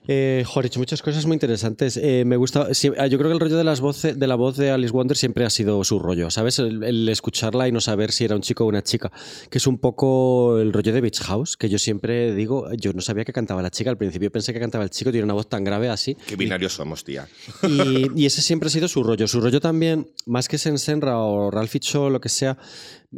Eh, 0.08 0.44
joder, 0.46 0.66
he 0.66 0.68
hecho 0.68 0.80
muchas 0.80 1.02
cosas 1.02 1.26
muy 1.26 1.36
interesantes. 1.36 1.98
Eh, 1.98 2.24
me 2.26 2.38
gusta. 2.38 2.68
ah, 2.98 3.08
yo 3.08 3.18
creo 3.18 3.30
que 3.30 3.34
el 3.34 3.40
rollo 3.40 3.58
de 3.58 3.64
las 3.64 3.82
voces, 3.82 4.18
de 4.18 4.28
la 4.28 4.36
voz 4.36 4.58
de 4.58 4.72
Alice 4.72 4.92
Wonder 4.92 5.18
siempre 5.18 5.46
ha 5.46 5.50
sido 5.50 5.84
su 5.84 6.00
rollo, 6.00 6.30
¿sabes? 6.30 6.60
El, 6.60 6.84
el 6.84 7.10
escucharla 7.10 7.68
y 7.68 7.72
no 7.72 7.82
saber 7.82 8.12
si 8.12 8.26
era 8.26 8.36
un 8.36 8.42
chico 8.42 8.64
o 8.64 8.68
una 8.68 8.82
chica. 8.82 9.12
Que 9.50 9.58
es 9.58 9.68
un 9.68 9.78
poco 9.78 10.60
el 10.60 10.72
rollo 10.74 10.94
de 10.94 11.02
Beach 11.02 11.20
House, 11.22 11.58
que 11.58 11.70
yo 11.70 11.78
siempre 11.78 12.34
digo, 12.34 12.72
yo 12.74 12.94
no 12.94 13.02
sabía 13.02 13.26
que 13.26 13.34
cantaba 13.34 13.62
la 13.62 13.70
chica. 13.70 13.90
Al 13.90 13.98
principio 13.98 14.32
pensé 14.32 14.54
que 14.54 14.60
cantaba 14.60 14.84
el 14.84 14.90
chico, 14.90 15.12
tiene 15.12 15.26
una 15.26 15.34
voz 15.34 15.48
tan 15.50 15.64
grave 15.64 15.90
así. 15.90 16.16
Qué 16.26 16.36
binarios 16.36 16.74
somos, 16.74 17.04
tía. 17.04 17.28
Y, 17.64 18.22
y 18.22 18.26
ese 18.26 18.42
siempre 18.42 18.68
ha 18.68 18.70
sido 18.72 18.88
su 18.88 19.04
rollo. 19.04 19.28
Su 19.28 19.42
rollo 19.42 19.60
también, 19.60 20.10
más 20.26 20.48
que 20.48 20.58
Sensenra 20.58 21.20
o 21.20 21.52
Ralphie 21.52 21.80
Cho, 21.82 22.10
lo 22.10 22.22
que 22.22 22.30
sea, 22.30 22.58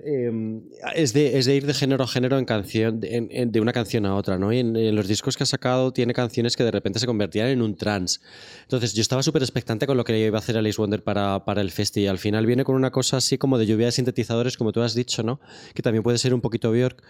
eh, 0.04 0.62
es, 0.96 1.14
de, 1.14 1.38
es 1.40 1.46
de 1.46 1.56
ir 1.56 1.66
de 1.66 1.74
género 1.74 2.04
a 2.04 2.08
género 2.08 2.38
en 2.38 2.46
canción, 2.46 3.00
en- 3.04 3.52
de 3.52 3.60
una 3.62 3.74
canción 3.74 4.06
a 4.06 4.16
otra, 4.16 4.38
¿no? 4.38 4.54
Y 4.54 4.60
en, 4.60 4.76
en 4.76 4.96
los 4.96 5.08
discos 5.08 5.36
que 5.36 5.44
ha 5.44 5.46
sacado 5.48 5.92
tiene 5.92 6.14
canciones 6.14 6.56
que 6.56 6.64
de 6.64 6.72
repente 6.72 7.00
se 7.00 7.06
convertían 7.08 7.48
en 7.48 7.62
un 7.62 7.76
trance. 7.76 8.20
Entonces 8.62 8.94
yo 8.94 9.02
estaba 9.02 9.24
súper 9.24 9.42
expectante 9.42 9.88
con 9.88 9.98
lo 9.98 10.04
que 10.04 10.18
iba 10.20 10.38
a 10.38 10.40
hacer 10.40 10.58
Alice 10.58 10.80
Wonder 10.80 11.04
para, 11.04 11.44
para 11.46 11.62
el 11.62 11.72
festi 11.72 12.02
y 12.02 12.08
al 12.08 12.20
final 12.20 12.46
viene 12.46 12.64
con 12.64 12.76
una 12.76 12.92
cosa 12.92 13.18
así 13.18 13.38
como 13.38 13.58
de 13.58 13.66
lluvia 13.66 13.88
de 13.88 13.92
sintetizadores, 13.92 14.58
como 14.58 14.72
tú 14.72 14.82
has 14.82 14.94
dicho, 14.94 15.24
¿no? 15.24 15.40
Que 15.74 15.82
también 15.82 16.04
puede 16.04 16.18
ser 16.20 16.34
un 16.34 16.42
poquito 16.42 16.72
Björk. 16.72 17.02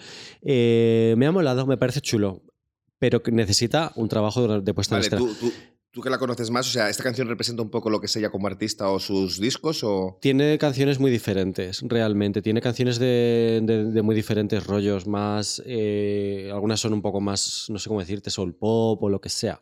Eh, 0.41 1.15
me 1.17 1.25
ha 1.27 1.31
molado, 1.31 1.65
me 1.67 1.77
parece 1.77 2.01
chulo, 2.01 2.41
pero 2.97 3.21
que 3.23 3.31
necesita 3.31 3.91
un 3.95 4.07
trabajo 4.09 4.47
de, 4.47 4.61
de 4.61 4.73
puesta 4.73 4.95
en 4.95 5.01
escena. 5.01 5.17
tú, 5.39 5.47
tú, 5.47 5.53
tú 5.91 6.01
que 6.01 6.09
la 6.09 6.17
conoces 6.19 6.51
más, 6.51 6.67
o 6.67 6.71
sea, 6.71 6.89
¿esta 6.89 7.03
canción 7.03 7.27
representa 7.27 7.61
un 7.63 7.69
poco 7.69 7.89
lo 7.89 7.99
que 7.99 8.05
es 8.05 8.15
ella 8.15 8.29
como 8.29 8.47
artista 8.47 8.89
o 8.89 8.99
sus 8.99 9.39
discos? 9.39 9.83
Tiene 10.21 10.57
canciones 10.57 10.99
muy 10.99 11.09
diferentes, 11.11 11.81
realmente. 11.83 12.41
Tiene 12.41 12.61
canciones 12.61 12.99
de, 12.99 13.61
de- 13.63 14.01
muy 14.01 14.15
diferentes 14.15 14.65
rollos, 14.67 15.07
más. 15.07 15.61
eh, 15.65 16.49
algunas 16.53 16.79
son 16.79 16.93
un 16.93 17.01
poco 17.01 17.21
más, 17.21 17.65
no 17.69 17.79
sé 17.79 17.87
cómo 17.89 17.99
decirte, 18.01 18.29
soul 18.29 18.53
pop 18.55 19.01
o 19.03 19.09
lo 19.09 19.19
que 19.19 19.29
sea. 19.29 19.61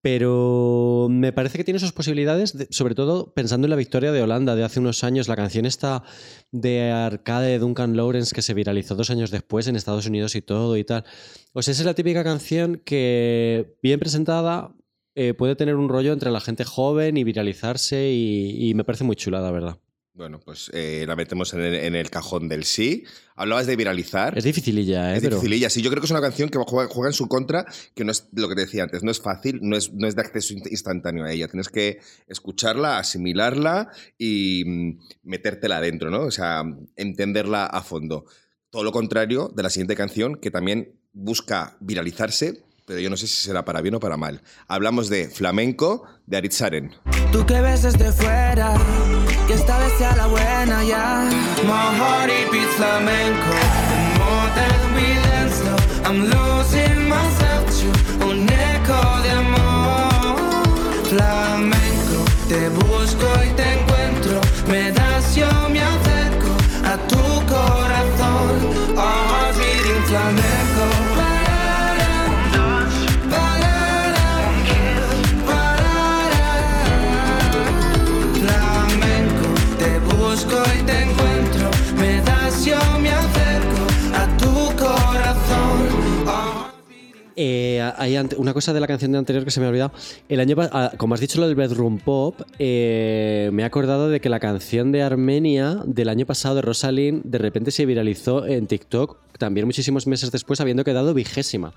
Pero 0.00 1.08
me 1.10 1.32
parece 1.32 1.58
que 1.58 1.64
tiene 1.64 1.80
sus 1.80 1.92
posibilidades, 1.92 2.56
de- 2.56 2.68
sobre 2.70 2.94
todo 2.94 3.32
pensando 3.34 3.66
en 3.66 3.70
la 3.70 3.76
victoria 3.76 4.12
de 4.12 4.22
Holanda 4.22 4.54
de 4.54 4.62
hace 4.64 4.78
unos 4.80 5.02
años. 5.02 5.26
La 5.28 5.34
canción 5.36 5.66
esta 5.66 6.04
de 6.52 6.90
Arcade 6.92 7.48
de 7.48 7.58
Duncan 7.58 7.96
Lawrence 7.96 8.34
que 8.34 8.42
se 8.42 8.54
viralizó 8.54 8.94
dos 8.94 9.10
años 9.10 9.30
después 9.30 9.66
en 9.66 9.74
Estados 9.76 10.06
Unidos 10.06 10.34
y 10.36 10.42
todo 10.42 10.76
y 10.76 10.84
tal. 10.84 11.04
O 11.52 11.62
sea, 11.62 11.72
esa 11.72 11.82
es 11.82 11.86
la 11.86 11.94
típica 11.94 12.22
canción 12.22 12.80
que, 12.84 13.76
bien 13.82 13.98
presentada, 13.98 14.72
eh, 15.20 15.34
puede 15.34 15.56
tener 15.56 15.74
un 15.76 15.88
rollo 15.88 16.12
entre 16.12 16.30
la 16.30 16.40
gente 16.40 16.64
joven 16.64 17.16
y 17.16 17.24
viralizarse 17.24 18.10
y, 18.10 18.68
y 18.70 18.74
me 18.74 18.84
parece 18.84 19.04
muy 19.04 19.16
chula, 19.16 19.40
la 19.40 19.50
verdad. 19.50 19.78
Bueno, 20.14 20.40
pues 20.40 20.68
eh, 20.74 21.04
la 21.06 21.14
metemos 21.14 21.54
en 21.54 21.60
el, 21.60 21.74
en 21.74 21.94
el 21.94 22.10
cajón 22.10 22.48
del 22.48 22.64
sí. 22.64 23.04
Hablabas 23.36 23.68
de 23.68 23.76
viralizar. 23.76 24.36
Es 24.36 24.42
dificililla, 24.42 25.12
¿eh? 25.12 25.16
Es 25.18 25.22
Pero- 25.22 25.36
dificililla, 25.36 25.70
sí. 25.70 25.80
Yo 25.80 25.90
creo 25.90 26.00
que 26.00 26.06
es 26.06 26.10
una 26.10 26.20
canción 26.20 26.48
que 26.48 26.58
juega, 26.58 26.90
juega 26.92 27.08
en 27.10 27.12
su 27.12 27.28
contra, 27.28 27.64
que 27.94 28.02
no 28.04 28.10
es 28.10 28.28
lo 28.32 28.48
que 28.48 28.56
te 28.56 28.62
decía 28.62 28.82
antes, 28.82 29.04
no 29.04 29.12
es 29.12 29.20
fácil, 29.20 29.60
no 29.62 29.76
es, 29.76 29.92
no 29.92 30.08
es 30.08 30.16
de 30.16 30.22
acceso 30.22 30.54
inst- 30.54 30.70
instantáneo 30.72 31.24
a 31.24 31.30
ella. 31.30 31.46
Tienes 31.46 31.68
que 31.68 32.00
escucharla, 32.26 32.98
asimilarla 32.98 33.92
y 34.18 34.64
mm, 34.66 34.98
metértela 35.22 35.76
adentro, 35.76 36.10
¿no? 36.10 36.22
O 36.22 36.30
sea, 36.32 36.64
entenderla 36.96 37.66
a 37.66 37.82
fondo. 37.84 38.24
Todo 38.70 38.82
lo 38.82 38.90
contrario 38.90 39.52
de 39.54 39.62
la 39.62 39.70
siguiente 39.70 39.94
canción, 39.94 40.34
que 40.34 40.50
también 40.50 40.98
busca 41.12 41.76
viralizarse, 41.80 42.64
pero 42.88 43.00
yo 43.00 43.10
no 43.10 43.18
sé 43.18 43.26
si 43.26 43.34
será 43.34 43.66
para 43.66 43.82
bien 43.82 43.94
o 43.96 44.00
para 44.00 44.16
mal. 44.16 44.40
Hablamos 44.66 45.10
de 45.10 45.28
Flamenco, 45.28 46.04
de 46.26 46.38
Aritzaren. 46.38 46.94
Tú 47.30 47.44
que 47.44 47.60
ves 47.60 47.82
desde 47.82 48.10
fuera, 48.12 48.74
que 49.46 49.52
esta 49.52 49.78
vez 49.78 49.92
sea 49.98 50.16
la 50.16 50.26
buena 50.26 50.82
ya. 50.82 51.28
Beats 52.50 52.76
flamenco. 52.76 53.77
Hay 87.96 88.16
una 88.36 88.52
cosa 88.52 88.72
de 88.72 88.80
la 88.80 88.86
canción 88.86 89.12
de 89.12 89.18
anterior 89.18 89.44
que 89.44 89.50
se 89.50 89.60
me 89.60 89.66
ha 89.66 89.68
olvidado. 89.68 89.92
El 90.28 90.40
año 90.40 90.56
ah, 90.58 90.92
como 90.96 91.14
has 91.14 91.20
dicho 91.20 91.40
lo 91.40 91.46
del 91.46 91.56
bedroom 91.56 91.98
pop, 91.98 92.40
eh, 92.58 93.50
me 93.52 93.62
he 93.62 93.66
acordado 93.66 94.08
de 94.08 94.20
que 94.20 94.28
la 94.28 94.40
canción 94.40 94.92
de 94.92 95.02
Armenia 95.02 95.78
del 95.84 96.08
año 96.08 96.26
pasado 96.26 96.56
de 96.56 96.62
Rosalind 96.62 97.22
de 97.24 97.38
repente 97.38 97.70
se 97.70 97.86
viralizó 97.86 98.46
en 98.46 98.66
TikTok 98.66 99.27
también 99.38 99.66
muchísimos 99.66 100.06
meses 100.06 100.30
después 100.30 100.60
habiendo 100.60 100.84
quedado 100.84 101.14
vigésima. 101.14 101.72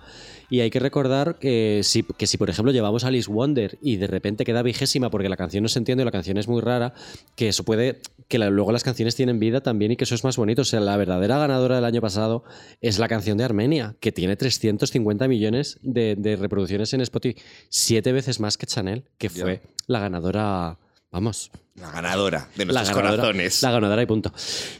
Y 0.49 0.59
hay 0.59 0.69
que 0.69 0.79
recordar 0.79 1.39
que 1.39 1.81
si, 1.83 2.03
que 2.03 2.27
si 2.27 2.37
por 2.37 2.49
ejemplo 2.49 2.71
llevamos 2.73 3.03
Alice 3.05 3.31
Wonder 3.31 3.77
y 3.81 3.95
de 3.95 4.07
repente 4.07 4.43
queda 4.43 4.61
vigésima 4.63 5.09
porque 5.09 5.29
la 5.29 5.37
canción 5.37 5.63
no 5.63 5.69
se 5.69 5.79
entiende 5.79 6.01
o 6.01 6.05
la 6.05 6.11
canción 6.11 6.37
es 6.37 6.47
muy 6.47 6.59
rara, 6.61 6.93
que 7.35 7.47
eso 7.47 7.63
puede, 7.63 8.01
que 8.27 8.37
la- 8.37 8.49
luego 8.49 8.71
las 8.71 8.83
canciones 8.83 9.15
tienen 9.15 9.39
vida 9.39 9.61
también 9.61 9.91
y 9.91 9.95
que 9.95 10.03
eso 10.03 10.15
es 10.15 10.23
más 10.23 10.35
bonito. 10.35 10.63
O 10.63 10.65
sea, 10.65 10.79
la 10.81 10.97
verdadera 10.97 11.37
ganadora 11.37 11.75
del 11.75 11.85
año 11.85 12.01
pasado 12.01 12.43
es 12.81 12.99
la 12.99 13.07
canción 13.07 13.37
de 13.37 13.43
Armenia, 13.45 13.95
que 13.99 14.11
tiene 14.11 14.35
350 14.35 15.27
millones 15.27 15.77
de, 15.81 16.15
de 16.17 16.35
reproducciones 16.35 16.93
en 16.93 17.01
Spotify, 17.01 17.39
siete 17.69 18.11
veces 18.11 18.39
más 18.39 18.57
que 18.57 18.65
Chanel, 18.65 19.03
que 19.17 19.29
fue 19.29 19.61
la 19.87 19.99
ganadora, 19.99 20.77
vamos, 21.11 21.51
La 21.75 21.91
ganadora 21.91 22.47
de 22.55 22.65
la 22.65 22.73
nuestros 22.73 22.95
ganadora, 22.97 23.21
corazones. 23.23 23.61
la 23.61 23.71
ganadora 23.71 24.01
y 24.01 24.05
punto. 24.05 24.33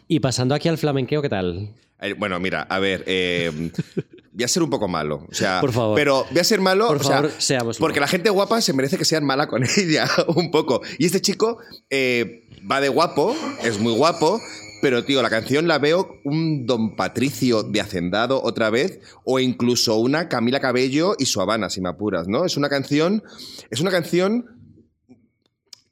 Y 0.08 0.20
pasando 0.20 0.56
aquí 0.56 0.68
al 0.70 0.78
flamenqueo, 0.78 1.22
¿qué 1.22 1.30
tal? 1.30 1.70
Eh, 2.02 2.14
Bueno, 2.18 2.40
mira, 2.40 2.62
a 2.64 2.80
ver, 2.80 3.04
eh, 3.06 3.52
voy 4.34 4.44
a 4.44 4.48
ser 4.48 4.64
un 4.64 4.70
poco 4.70 4.88
malo. 4.88 5.26
O 5.30 5.34
sea, 5.34 5.62
Por 5.62 5.72
favor. 5.72 5.96
Pero 5.96 6.26
voy 6.32 6.40
a 6.40 6.44
ser 6.44 6.62
malo. 6.62 6.88
Por 6.88 6.98
o 6.98 7.04
sea, 7.04 7.18
favor, 7.18 7.32
seámoslo. 7.38 7.80
Porque 7.80 8.00
la 8.00 8.08
gente 8.08 8.30
guapa 8.30 8.62
se 8.62 8.74
merece 8.74 8.98
que 8.98 9.06
sean 9.06 9.26
mala 9.26 9.48
con 9.48 9.64
ella, 9.78 10.08
un 10.36 10.52
poco. 10.52 10.82
Y 10.98 11.06
este 11.06 11.22
chico 11.22 11.60
eh, 11.90 12.48
va 12.70 12.82
de 12.82 12.90
guapo, 12.90 13.36
es 13.64 13.80
muy 13.80 13.94
guapo. 13.94 14.40
Pero, 14.82 15.04
tío, 15.06 15.22
la 15.22 15.30
canción 15.30 15.68
la 15.68 15.78
veo 15.78 16.10
un 16.24 16.66
Don 16.66 16.96
Patricio 16.96 17.62
de 17.62 17.82
Hacendado 17.82 18.42
otra 18.42 18.72
vez, 18.72 19.00
o 19.24 19.40
incluso 19.40 19.98
una 19.98 20.28
Camila 20.28 20.60
Cabello 20.60 21.14
y 21.20 21.28
su 21.28 21.40
Habana, 21.40 21.70
si 21.70 21.82
me 21.82 21.90
apuras, 21.90 22.28
¿no? 22.28 22.46
Es 22.46 22.58
una 22.58 22.68
canción. 22.68 23.22
Es 23.70 23.80
una 23.80 23.92
canción 23.92 24.61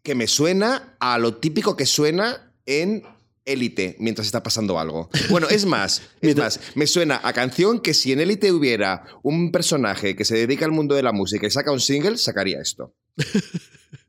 que 0.09 0.15
me 0.15 0.25
suena 0.25 0.95
a 0.99 1.19
lo 1.19 1.35
típico 1.35 1.77
que 1.77 1.85
suena 1.85 2.51
en 2.65 3.03
Élite 3.45 3.95
mientras 3.99 4.25
está 4.25 4.41
pasando 4.41 4.79
algo. 4.79 5.07
Bueno, 5.29 5.47
es 5.47 5.67
más, 5.67 6.01
es 6.21 6.35
más, 6.35 6.59
me 6.73 6.87
suena 6.87 7.21
a 7.23 7.31
canción 7.31 7.79
que 7.79 7.93
si 7.93 8.11
en 8.11 8.19
Élite 8.19 8.51
hubiera 8.51 9.03
un 9.21 9.51
personaje 9.51 10.15
que 10.15 10.25
se 10.25 10.35
dedica 10.35 10.65
al 10.65 10.71
mundo 10.71 10.95
de 10.95 11.03
la 11.03 11.11
música 11.11 11.45
y 11.45 11.51
saca 11.51 11.71
un 11.71 11.79
single, 11.79 12.17
sacaría 12.17 12.59
esto. 12.59 12.91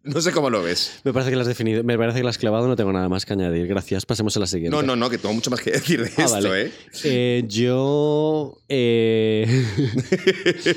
No 0.04 0.18
sé 0.22 0.32
cómo 0.32 0.48
lo 0.48 0.62
ves. 0.62 1.00
Me 1.04 1.12
parece 1.12 1.30
que 1.30 1.36
lo 1.36 1.42
has 1.42 1.46
definido, 1.46 1.84
me 1.84 1.98
parece 1.98 2.22
que 2.22 2.26
has 2.28 2.38
clavado, 2.38 2.66
no 2.66 2.74
tengo 2.74 2.90
nada 2.90 3.10
más 3.10 3.26
que 3.26 3.34
añadir. 3.34 3.66
Gracias, 3.66 4.06
pasemos 4.06 4.34
a 4.36 4.40
la 4.40 4.46
siguiente. 4.46 4.74
No, 4.74 4.82
no, 4.82 4.96
no, 4.96 5.10
que 5.10 5.18
tengo 5.18 5.34
mucho 5.34 5.50
más 5.50 5.60
que 5.60 5.70
decir 5.72 6.02
de 6.02 6.10
Ah, 6.16 6.24
esto, 6.24 6.32
vale. 6.32 6.62
¿eh? 6.66 6.72
Eh, 7.04 7.44
yo 7.46 8.58
eh, 8.68 9.46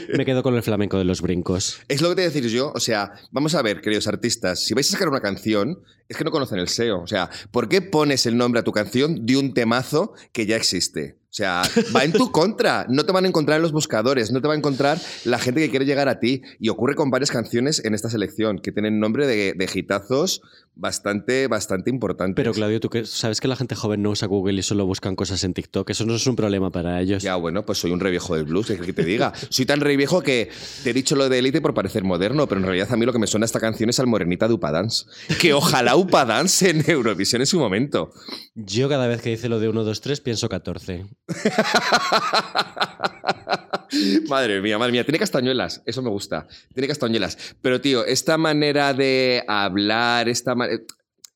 me 0.17 0.25
quedo 0.25 0.43
con 0.43 0.55
el 0.55 0.61
flamenco 0.63 0.97
de 0.97 1.05
los 1.05 1.21
brincos. 1.21 1.79
Es 1.87 2.01
lo 2.01 2.09
que 2.09 2.15
te 2.15 2.21
voy 2.21 2.31
a 2.31 2.33
decir 2.33 2.49
yo. 2.49 2.73
O 2.75 2.79
sea, 2.81 3.13
vamos 3.31 3.55
a 3.55 3.61
ver, 3.61 3.79
queridos 3.81 4.07
artistas, 4.07 4.59
si 4.63 4.73
vais 4.73 4.87
a 4.89 4.91
sacar 4.91 5.07
una 5.07 5.21
canción, 5.21 5.79
es 6.09 6.17
que 6.17 6.23
no 6.25 6.31
conocen 6.31 6.59
el 6.59 6.67
SEO. 6.67 7.01
O 7.01 7.07
sea, 7.07 7.29
¿por 7.51 7.69
qué 7.69 7.81
pones 7.81 8.25
el 8.25 8.35
nombre 8.35 8.59
a 8.59 8.63
tu 8.63 8.73
canción 8.73 9.25
de 9.25 9.37
un 9.37 9.53
temazo 9.53 10.13
que 10.33 10.45
ya 10.45 10.57
existe? 10.57 11.17
O 11.33 11.35
sea, 11.35 11.63
va 11.95 12.03
en 12.03 12.13
tu 12.13 12.31
contra. 12.31 12.85
No 12.89 13.07
te 13.07 13.11
van 13.11 13.25
a 13.25 13.27
encontrar 13.27 13.55
en 13.55 13.63
los 13.63 13.71
buscadores, 13.71 14.31
no 14.31 14.39
te 14.39 14.47
va 14.47 14.53
a 14.53 14.57
encontrar 14.57 14.99
la 15.25 15.39
gente 15.39 15.61
que 15.61 15.71
quiere 15.71 15.83
llegar 15.83 16.07
a 16.07 16.19
ti. 16.19 16.43
Y 16.59 16.69
ocurre 16.69 16.93
con 16.93 17.09
varias 17.09 17.31
canciones 17.31 17.83
en 17.83 17.95
esta 17.95 18.07
selección 18.07 18.59
que 18.59 18.71
tienen 18.71 18.99
nombre 18.99 19.25
de, 19.25 19.53
de 19.53 19.69
hitazos 19.73 20.43
bastante, 20.75 21.47
bastante 21.47 21.89
importantes. 21.89 22.35
Pero 22.35 22.53
Claudio, 22.53 22.79
tú 22.79 22.89
que 22.89 23.05
sabes 23.05 23.41
que 23.41 23.47
la 23.47 23.55
gente 23.55 23.75
joven 23.75 24.01
no 24.01 24.11
usa 24.11 24.27
Google 24.27 24.59
y 24.59 24.63
solo 24.63 24.85
buscan 24.85 25.15
cosas 25.15 25.43
en 25.43 25.53
TikTok, 25.53 25.89
eso 25.89 26.05
no 26.05 26.15
es 26.15 26.25
un 26.27 26.35
problema 26.35 26.71
para 26.71 27.01
ellos. 27.01 27.23
Ya, 27.23 27.35
bueno, 27.35 27.65
pues 27.65 27.79
soy 27.79 27.91
un 27.91 27.99
re 27.99 28.11
viejo 28.11 28.35
del 28.35 28.45
blues, 28.45 28.67
¿qué 28.67 28.73
quieres 28.73 28.87
que 28.87 29.01
te 29.01 29.07
diga? 29.07 29.33
Soy 29.49 29.65
tan 29.65 29.81
re 29.81 29.95
viejo 29.97 30.21
que 30.21 30.49
te 30.83 30.89
he 30.89 30.93
dicho 30.93 31.15
lo 31.15 31.29
de 31.29 31.39
Elite 31.39 31.61
por 31.61 31.73
parecer 31.73 32.03
moderno, 32.03 32.47
pero 32.47 32.59
en 32.59 32.65
realidad 32.65 32.89
a 32.91 32.97
mí 32.97 33.05
lo 33.05 33.13
que 33.13 33.19
me 33.19 33.27
suena 33.27 33.45
a 33.45 33.47
esta 33.47 33.59
canción 33.59 33.89
es 33.89 33.99
al 33.99 34.07
Morenita 34.07 34.47
de 34.47 34.53
Upadance. 34.53 35.05
Que 35.39 35.53
ojalá 35.53 35.95
Upadance 35.95 36.69
en 36.69 36.89
Eurovisión 36.89 37.41
en 37.41 37.47
su 37.47 37.59
momento. 37.59 38.11
Yo 38.55 38.89
cada 38.89 39.07
vez 39.07 39.21
que 39.21 39.31
dice 39.31 39.49
lo 39.49 39.59
de 39.59 39.69
1, 39.69 39.83
2, 39.83 40.01
3 40.01 40.21
pienso 40.21 40.49
14. 40.49 41.05
madre 44.29 44.61
mía, 44.61 44.77
madre 44.77 44.91
mía, 44.91 45.03
tiene 45.05 45.19
castañuelas, 45.19 45.81
eso 45.85 46.01
me 46.01 46.09
gusta. 46.09 46.47
Tiene 46.73 46.87
castañuelas. 46.87 47.37
Pero, 47.61 47.81
tío, 47.81 48.05
esta 48.05 48.37
manera 48.37 48.93
de 48.93 49.43
hablar, 49.47 50.29
esta 50.29 50.55
ma- 50.55 50.67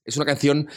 es 0.05 0.15
una 0.17 0.25
canción 0.25 0.67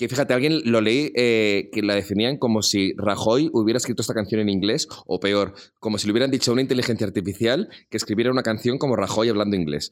que, 0.00 0.08
fíjate, 0.08 0.32
alguien 0.32 0.62
lo 0.64 0.80
leí 0.80 1.12
eh, 1.14 1.68
que 1.72 1.82
la 1.82 1.94
definían 1.94 2.38
como 2.38 2.62
si 2.62 2.94
Rajoy 2.96 3.50
hubiera 3.52 3.76
escrito 3.76 4.00
esta 4.00 4.14
canción 4.14 4.40
en 4.40 4.48
inglés, 4.48 4.88
o 5.06 5.20
peor, 5.20 5.52
como 5.78 5.98
si 5.98 6.06
le 6.06 6.12
hubieran 6.12 6.30
dicho 6.30 6.50
a 6.50 6.54
una 6.54 6.62
inteligencia 6.62 7.06
artificial 7.06 7.68
que 7.90 7.98
escribiera 7.98 8.30
una 8.30 8.42
canción 8.42 8.78
como 8.78 8.96
Rajoy 8.96 9.28
hablando 9.28 9.56
inglés. 9.56 9.90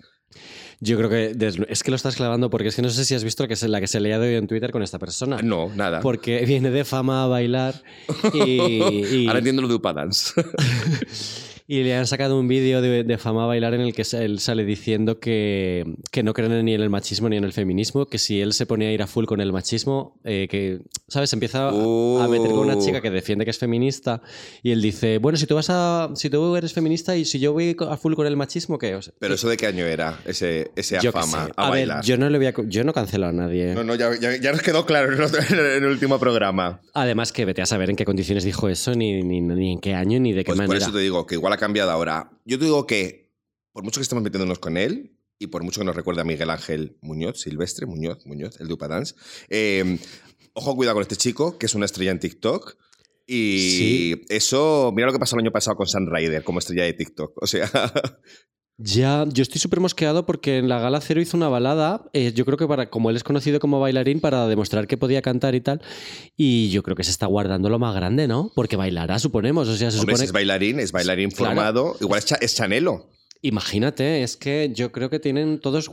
Yo 0.81 0.97
creo 0.97 1.11
que 1.11 1.37
es 1.69 1.83
que 1.83 1.91
lo 1.91 1.97
estás 1.97 2.17
clavando 2.17 2.49
porque 2.49 2.69
es 2.69 2.77
que 2.77 2.83
no 2.83 2.89
sé 2.89 3.05
si 3.05 3.15
has 3.15 3.23
visto 3.25 3.43
la 3.43 3.49
que 3.49 3.57
se, 3.57 3.69
la 3.69 3.81
que 3.81 3.87
se 3.87 4.01
leía 4.01 4.19
de 4.19 4.29
hoy 4.31 4.35
en 4.37 4.47
Twitter 4.47 4.71
con 4.71 4.83
esta 4.83 4.99
persona. 4.99 5.43
No, 5.43 5.69
nada. 5.75 6.01
Porque 6.01 6.45
viene 6.47 6.71
de 6.71 6.85
fama 6.85 7.25
a 7.25 7.27
bailar 7.27 7.83
y, 8.33 8.39
y- 9.23 9.27
Ahora 9.27 9.39
entiendo 9.41 9.61
lo 9.61 9.69
de 9.69 9.75
Upadance. 9.75 10.33
y 11.71 11.83
le 11.83 11.95
han 11.95 12.07
sacado 12.07 12.41
un 12.41 12.49
vídeo 12.49 12.81
de, 12.81 13.05
de 13.05 13.19
fama 13.19 13.45
bailar 13.45 13.75
en 13.75 13.83
el 13.83 13.93
que 13.93 14.03
él 14.13 14.41
sale 14.41 14.65
diciendo 14.65 15.21
que, 15.21 15.85
que 16.11 16.23
no 16.23 16.33
creen 16.33 16.65
ni 16.65 16.73
en 16.73 16.81
el 16.81 16.89
machismo 16.89 17.29
ni 17.29 17.37
en 17.37 17.45
el 17.45 17.53
feminismo, 17.53 18.07
que 18.07 18.17
si 18.17 18.41
él 18.41 18.55
se 18.55 18.65
ponía 18.65 18.89
a 18.89 18.93
ir 18.93 19.03
a 19.03 19.07
full 19.07 19.27
con 19.27 19.43
el 19.43 19.53
machismo, 19.53 20.19
eh, 20.25 20.49
que, 20.51 20.81
¿sabes? 21.09 21.33
Empieza 21.33 21.69
a- 21.69 21.71
a 21.71 22.29
meter 22.29 22.51
con 22.51 22.61
una 22.61 22.77
Oh. 22.77 22.85
chica 22.85 23.01
que 23.01 23.11
defiende 23.11 23.45
que 23.45 23.51
es 23.51 23.59
feminista 23.59 24.21
y 24.63 24.71
él 24.71 24.81
dice, 24.83 25.19
bueno, 25.19 25.39
si 25.39 25.47
tú 25.47 25.55
vas 25.55 25.69
a, 25.71 26.11
si 26.15 26.31
tú 26.31 26.55
eres 26.57 26.73
feminista 26.73 27.17
y 27.17 27.25
si 27.25 27.39
yo 27.39 27.53
voy 27.53 27.77
a 27.89 27.97
full 27.97 28.15
con 28.15 28.27
el 28.27 28.37
machismo, 28.37 28.79
¿qué? 28.79 28.95
O 28.95 29.03
sea, 29.03 29.13
Pero 29.19 29.35
eso 29.35 29.49
de 29.49 29.57
qué 29.57 29.67
año 29.67 29.85
era, 29.87 30.21
ese, 30.27 30.71
ese 30.77 30.99
yo 31.03 31.11
afama 31.11 31.47
sé. 31.47 31.53
a, 31.57 31.67
A, 31.67 31.71
ver, 31.71 31.89
bailar. 31.89 32.05
yo 32.05 32.17
no 32.19 32.29
le 32.31 32.39
voy 32.39 32.47
a, 32.49 32.55
yo 32.69 32.85
no 32.85 32.93
cancelo 32.93 33.27
a 33.27 33.33
nadie. 33.33 33.75
No, 33.75 33.83
no, 33.85 33.95
ya, 33.95 34.11
ya- 34.21 34.37
ya 34.37 34.53
nos 34.53 34.63
quedó 34.63 34.85
claro 34.87 35.13
en 35.51 35.59
el, 35.59 35.85
último 35.87 36.19
programa. 36.19 36.81
Además 36.95 37.33
que 37.33 37.45
vete 37.45 37.63
a 37.63 37.67
saber 37.67 37.91
en 37.91 37.97
qué 37.97 38.05
condiciones 38.05 38.45
dijo 38.45 38.69
eso, 38.69 38.95
ni, 38.95 39.23
ni, 39.23 39.41
ni 39.41 39.73
en 39.73 39.81
qué 39.81 39.95
año, 39.95 40.21
ni 40.21 40.33
de 40.33 40.45
qué 40.45 40.49
Pues 40.51 40.59
por 40.59 40.69
manera. 40.69 40.85
eso 40.85 40.93
te 40.95 41.01
digo 41.01 41.27
que 41.27 41.35
igual 41.37 41.53
ha 41.53 41.57
cambiado 41.59 41.91
ahora. 41.91 42.31
Yo 42.45 42.59
te 42.59 42.67
digo 42.67 42.87
que, 42.87 43.31
por 43.73 43.83
mucho 43.85 44.01
que 44.01 44.03
estemos 44.03 44.23
metiéndonos 44.23 44.59
con 44.59 44.77
él, 44.77 45.13
y 45.41 45.47
por 45.47 45.63
mucho 45.63 45.81
que 45.81 45.85
nos 45.85 45.95
recuerde 45.95 46.21
a 46.21 46.25
Miguel 46.25 46.51
Ángel 46.51 46.97
Muñoz, 47.01 47.41
Silvestre, 47.41 47.87
Muñoz, 47.87 48.27
Muñoz, 48.27 48.61
el 48.61 48.67
de 48.67 48.75
Upadance, 48.75 49.15
eh, 49.49 49.99
ojo, 50.59 50.77
cuidado 50.77 50.95
con 50.97 51.03
este 51.03 51.17
chico, 51.17 51.57
que 51.59 51.67
es 51.67 51.75
una 51.75 51.87
estrella 51.87 52.11
en 52.11 52.21
TikTok. 52.21 52.77
Y 53.27 53.59
Sí. 53.79 54.23
eso, 54.29 54.93
mira 54.95 55.07
lo 55.07 55.13
que 55.13 55.19
pasó 55.19 55.37
el 55.37 55.43
año 55.43 55.53
pasado 55.53 55.77
con 55.77 55.87
Sun 55.87 56.09
Rider 56.11 56.43
como 56.45 56.59
estrella 56.61 56.85
de 56.85 56.93
TikTok. 56.95 57.33
O 57.43 57.47
sea, 57.47 57.71
Ya, 58.81 59.25
yo 59.33 59.43
estoy 59.43 59.61
súper 59.61 59.81
mosqueado 59.81 60.25
porque 60.25 60.59
en 60.59 60.69
la 60.69 60.79
Gala 60.79 61.01
Cero 61.01 61.21
hizo 61.21 61.37
una 61.37 61.49
balada, 61.49 62.09
eh, 62.13 62.33
yo 62.33 62.45
creo 62.45 62.57
que 62.57 62.69
para, 62.69 62.89
como 62.91 63.11
él 63.11 63.17
es 63.17 63.25
conocido 63.25 63.59
como 63.59 63.81
bailarín, 63.81 64.21
para 64.21 64.47
demostrar 64.47 64.87
que 64.87 64.97
podía 64.97 65.21
cantar 65.21 65.57
y 65.57 65.61
tal, 65.61 65.83
y 66.37 66.71
yo 66.71 66.85
creo 66.85 66.95
que 66.95 67.03
se 67.03 67.11
está 67.11 67.27
guardando 67.27 67.71
lo 67.71 67.81
más 67.81 67.93
grande, 67.97 68.29
¿no? 68.29 68.53
Porque 68.55 68.77
bailará, 68.77 69.19
suponemos, 69.19 69.67
o 69.67 69.75
sea, 69.75 69.91
se 69.91 69.99
hombre, 69.99 70.15
si 70.15 70.19
supone... 70.19 70.25
es 70.27 70.33
bailarín, 70.33 70.79
es 70.79 70.93
bailarín 70.93 71.31
Claro. 71.33 71.55
formado. 71.57 71.97
Igual 72.01 72.21
es, 72.21 72.27
cha- 72.27 72.39
es 72.41 72.55
Chanelo. 72.55 73.11
Imagínate, 73.41 74.25
es 74.25 74.37
que 74.37 74.73
yo 74.75 74.91
creo 74.91 75.11
que 75.11 75.21
tienen 75.21 75.61
todos 75.61 75.89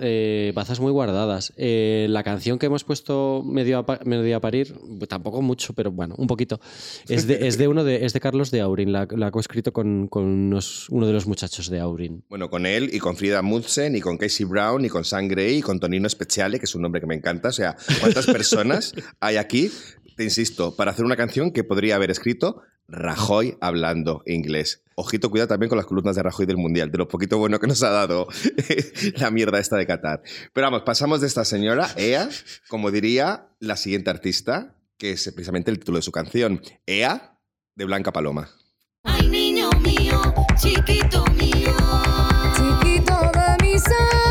eh, 0.00 0.52
bazas 0.54 0.80
muy 0.80 0.90
guardadas. 0.90 1.52
Eh, 1.56 2.06
la 2.10 2.24
canción 2.24 2.58
que 2.58 2.66
hemos 2.66 2.82
puesto 2.82 3.42
medio 3.46 3.78
a, 3.88 4.00
medio 4.04 4.36
a 4.36 4.40
parir, 4.40 4.74
tampoco 5.08 5.42
mucho, 5.42 5.74
pero 5.74 5.92
bueno, 5.92 6.16
un 6.18 6.26
poquito, 6.26 6.60
es 7.08 7.28
de, 7.28 7.46
es 7.46 7.56
de 7.56 7.68
uno 7.68 7.84
de, 7.84 8.04
es 8.04 8.12
de 8.14 8.20
Carlos 8.20 8.50
de 8.50 8.60
Aurin, 8.62 8.90
la, 8.90 9.06
la 9.16 9.28
ha 9.28 9.30
coescrito 9.30 9.72
con, 9.72 10.08
con 10.08 10.24
unos- 10.24 10.88
uno 10.90 11.06
de 11.06 11.12
los 11.12 11.26
muchachos 11.26 11.70
de 11.70 11.78
Aurin. 11.78 12.24
Bueno, 12.28 12.50
con 12.50 12.66
él 12.66 12.90
y 12.92 12.98
con 12.98 13.16
Frida 13.16 13.42
Mudsen 13.42 13.94
y 13.94 14.00
con 14.00 14.18
Casey 14.18 14.44
Brown 14.44 14.84
y 14.84 14.88
con 14.88 15.04
Sam 15.04 15.28
Gray 15.28 15.58
y 15.58 15.62
con 15.62 15.78
Tonino 15.78 16.08
Speciale, 16.08 16.58
que 16.58 16.64
es 16.64 16.74
un 16.74 16.82
nombre 16.82 17.00
que 17.00 17.06
me 17.06 17.14
encanta. 17.14 17.48
O 17.50 17.52
sea, 17.52 17.76
¿cuántas 18.00 18.26
personas 18.26 18.92
hay 19.20 19.36
aquí? 19.36 19.70
Te 20.16 20.24
insisto, 20.24 20.74
para 20.76 20.90
hacer 20.90 21.04
una 21.04 21.16
canción 21.16 21.52
que 21.52 21.64
podría 21.64 21.94
haber 21.94 22.10
escrito 22.10 22.60
Rajoy 22.92 23.56
hablando 23.62 24.22
inglés. 24.26 24.82
Ojito, 24.94 25.30
cuidado 25.30 25.48
también 25.48 25.70
con 25.70 25.78
las 25.78 25.86
columnas 25.86 26.14
de 26.14 26.22
Rajoy 26.22 26.44
del 26.44 26.58
Mundial, 26.58 26.92
de 26.92 26.98
lo 26.98 27.08
poquito 27.08 27.38
bueno 27.38 27.58
que 27.58 27.66
nos 27.66 27.82
ha 27.82 27.90
dado 27.90 28.28
la 29.16 29.30
mierda 29.30 29.58
esta 29.58 29.76
de 29.76 29.86
Qatar. 29.86 30.22
Pero 30.52 30.66
vamos, 30.66 30.82
pasamos 30.82 31.22
de 31.22 31.26
esta 31.26 31.46
señora, 31.46 31.90
Ea, 31.96 32.28
como 32.68 32.90
diría 32.90 33.48
la 33.60 33.76
siguiente 33.76 34.10
artista, 34.10 34.76
que 34.98 35.12
es 35.12 35.24
precisamente 35.32 35.70
el 35.70 35.78
título 35.78 35.96
de 35.96 36.02
su 36.02 36.12
canción, 36.12 36.60
Ea, 36.86 37.38
de 37.74 37.84
Blanca 37.86 38.12
Paloma. 38.12 38.50
Ay, 39.04 39.26
niño 39.26 39.70
mío, 39.80 40.20
chiquito 40.60 41.24
mío. 41.32 41.74
Chiquito 42.54 43.14
de 43.32 43.64
mis 43.64 43.82
amores, 43.86 44.21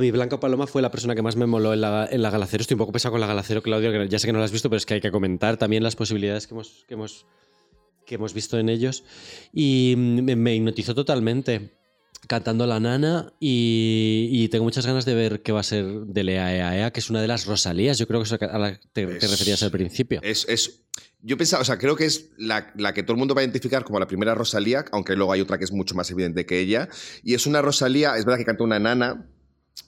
A 0.00 0.02
mí 0.02 0.10
Blanca 0.10 0.40
Paloma 0.40 0.66
fue 0.66 0.80
la 0.80 0.90
persona 0.90 1.14
que 1.14 1.20
más 1.20 1.36
me 1.36 1.44
moló 1.44 1.74
en 1.74 1.82
la, 1.82 2.08
en 2.10 2.22
la 2.22 2.30
Galacero. 2.30 2.62
Estoy 2.62 2.76
un 2.76 2.78
poco 2.78 2.92
pesado 2.92 3.12
con 3.12 3.20
la 3.20 3.26
Galacero, 3.26 3.60
Claudio, 3.62 3.92
que 3.92 4.08
ya 4.08 4.18
sé 4.18 4.26
que 4.26 4.32
no 4.32 4.38
la 4.38 4.46
has 4.46 4.50
visto, 4.50 4.70
pero 4.70 4.78
es 4.78 4.86
que 4.86 4.94
hay 4.94 5.02
que 5.02 5.10
comentar 5.10 5.58
también 5.58 5.82
las 5.82 5.94
posibilidades 5.94 6.46
que 6.46 6.54
hemos, 6.54 6.86
que 6.88 6.94
hemos, 6.94 7.26
que 8.06 8.14
hemos 8.14 8.32
visto 8.32 8.58
en 8.58 8.70
ellos. 8.70 9.04
Y 9.52 9.92
me, 9.98 10.36
me 10.36 10.54
hipnotizó 10.54 10.94
totalmente 10.94 11.74
cantando 12.26 12.66
La 12.66 12.80
Nana 12.80 13.34
y, 13.40 14.28
y 14.32 14.48
tengo 14.48 14.64
muchas 14.64 14.86
ganas 14.86 15.04
de 15.04 15.14
ver 15.14 15.42
qué 15.42 15.52
va 15.52 15.60
a 15.60 15.64
ser 15.64 15.84
de 15.84 16.24
Lea 16.24 16.54
Ea 16.56 16.78
Ea, 16.78 16.90
que 16.92 17.00
es 17.00 17.10
una 17.10 17.20
de 17.20 17.28
las 17.28 17.44
Rosalías, 17.44 17.98
yo 17.98 18.06
creo 18.06 18.20
que 18.20 18.24
es 18.24 18.32
a 18.32 18.58
la 18.58 18.78
que 18.78 18.86
te, 18.94 19.06
te 19.06 19.26
referías 19.28 19.62
al 19.62 19.70
principio. 19.70 20.20
Es, 20.22 20.46
es- 20.48 20.80
yo 21.20 21.36
pensaba, 21.36 21.60
o 21.60 21.64
sea, 21.66 21.76
creo 21.76 21.94
que 21.96 22.06
es 22.06 22.30
la, 22.38 22.72
la 22.78 22.94
que 22.94 23.02
todo 23.02 23.12
el 23.12 23.18
mundo 23.18 23.34
va 23.34 23.42
a 23.42 23.44
identificar 23.44 23.84
como 23.84 24.00
la 24.00 24.06
primera 24.06 24.34
Rosalía, 24.34 24.86
aunque 24.92 25.14
luego 25.14 25.32
hay 25.32 25.42
otra 25.42 25.58
que 25.58 25.64
es 25.64 25.72
mucho 25.72 25.94
más 25.94 26.10
evidente 26.10 26.46
que 26.46 26.58
ella. 26.58 26.88
Y 27.22 27.34
es 27.34 27.46
una 27.46 27.60
Rosalía, 27.60 28.16
es 28.16 28.24
verdad 28.24 28.38
que 28.38 28.46
canta 28.46 28.64
una 28.64 28.78
nana 28.78 29.26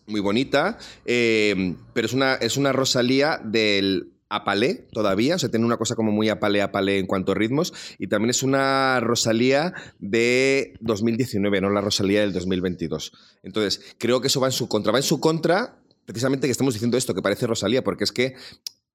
muy 0.07 0.21
bonita, 0.21 0.79
eh, 1.05 1.75
pero 1.93 2.07
es 2.07 2.13
una, 2.13 2.35
es 2.35 2.57
una 2.57 2.73
Rosalía 2.73 3.41
del 3.43 4.13
apalé 4.29 4.87
todavía, 4.93 5.37
o 5.37 5.39
sea, 5.39 5.51
tiene 5.51 5.67
una 5.67 5.77
cosa 5.77 5.95
como 5.95 6.11
muy 6.11 6.31
apalé, 6.31 6.63
apalé 6.63 6.99
en 6.99 7.07
cuanto 7.07 7.33
a 7.33 7.35
ritmos, 7.35 7.75
y 7.99 8.07
también 8.07 8.31
es 8.31 8.43
una 8.43 8.99
Rosalía 9.01 9.75
de 9.99 10.75
2019, 10.81 11.61
no 11.61 11.71
la 11.71 11.83
Rosalía 11.83 12.21
del 12.21 12.33
2022. 12.33 13.13
Entonces, 13.43 13.95
creo 13.99 14.21
que 14.21 14.29
eso 14.29 14.41
va 14.41 14.49
en 14.49 14.53
su 14.53 14.69
contra, 14.69 14.93
va 14.93 14.99
en 14.99 15.05
su 15.05 15.21
contra 15.21 15.79
precisamente 16.05 16.47
que 16.47 16.53
estamos 16.53 16.75
diciendo 16.75 16.97
esto, 16.97 17.15
que 17.15 17.23
parece 17.23 17.47
Rosalía, 17.47 17.85
porque 17.85 18.05
es 18.05 18.13
que 18.13 18.35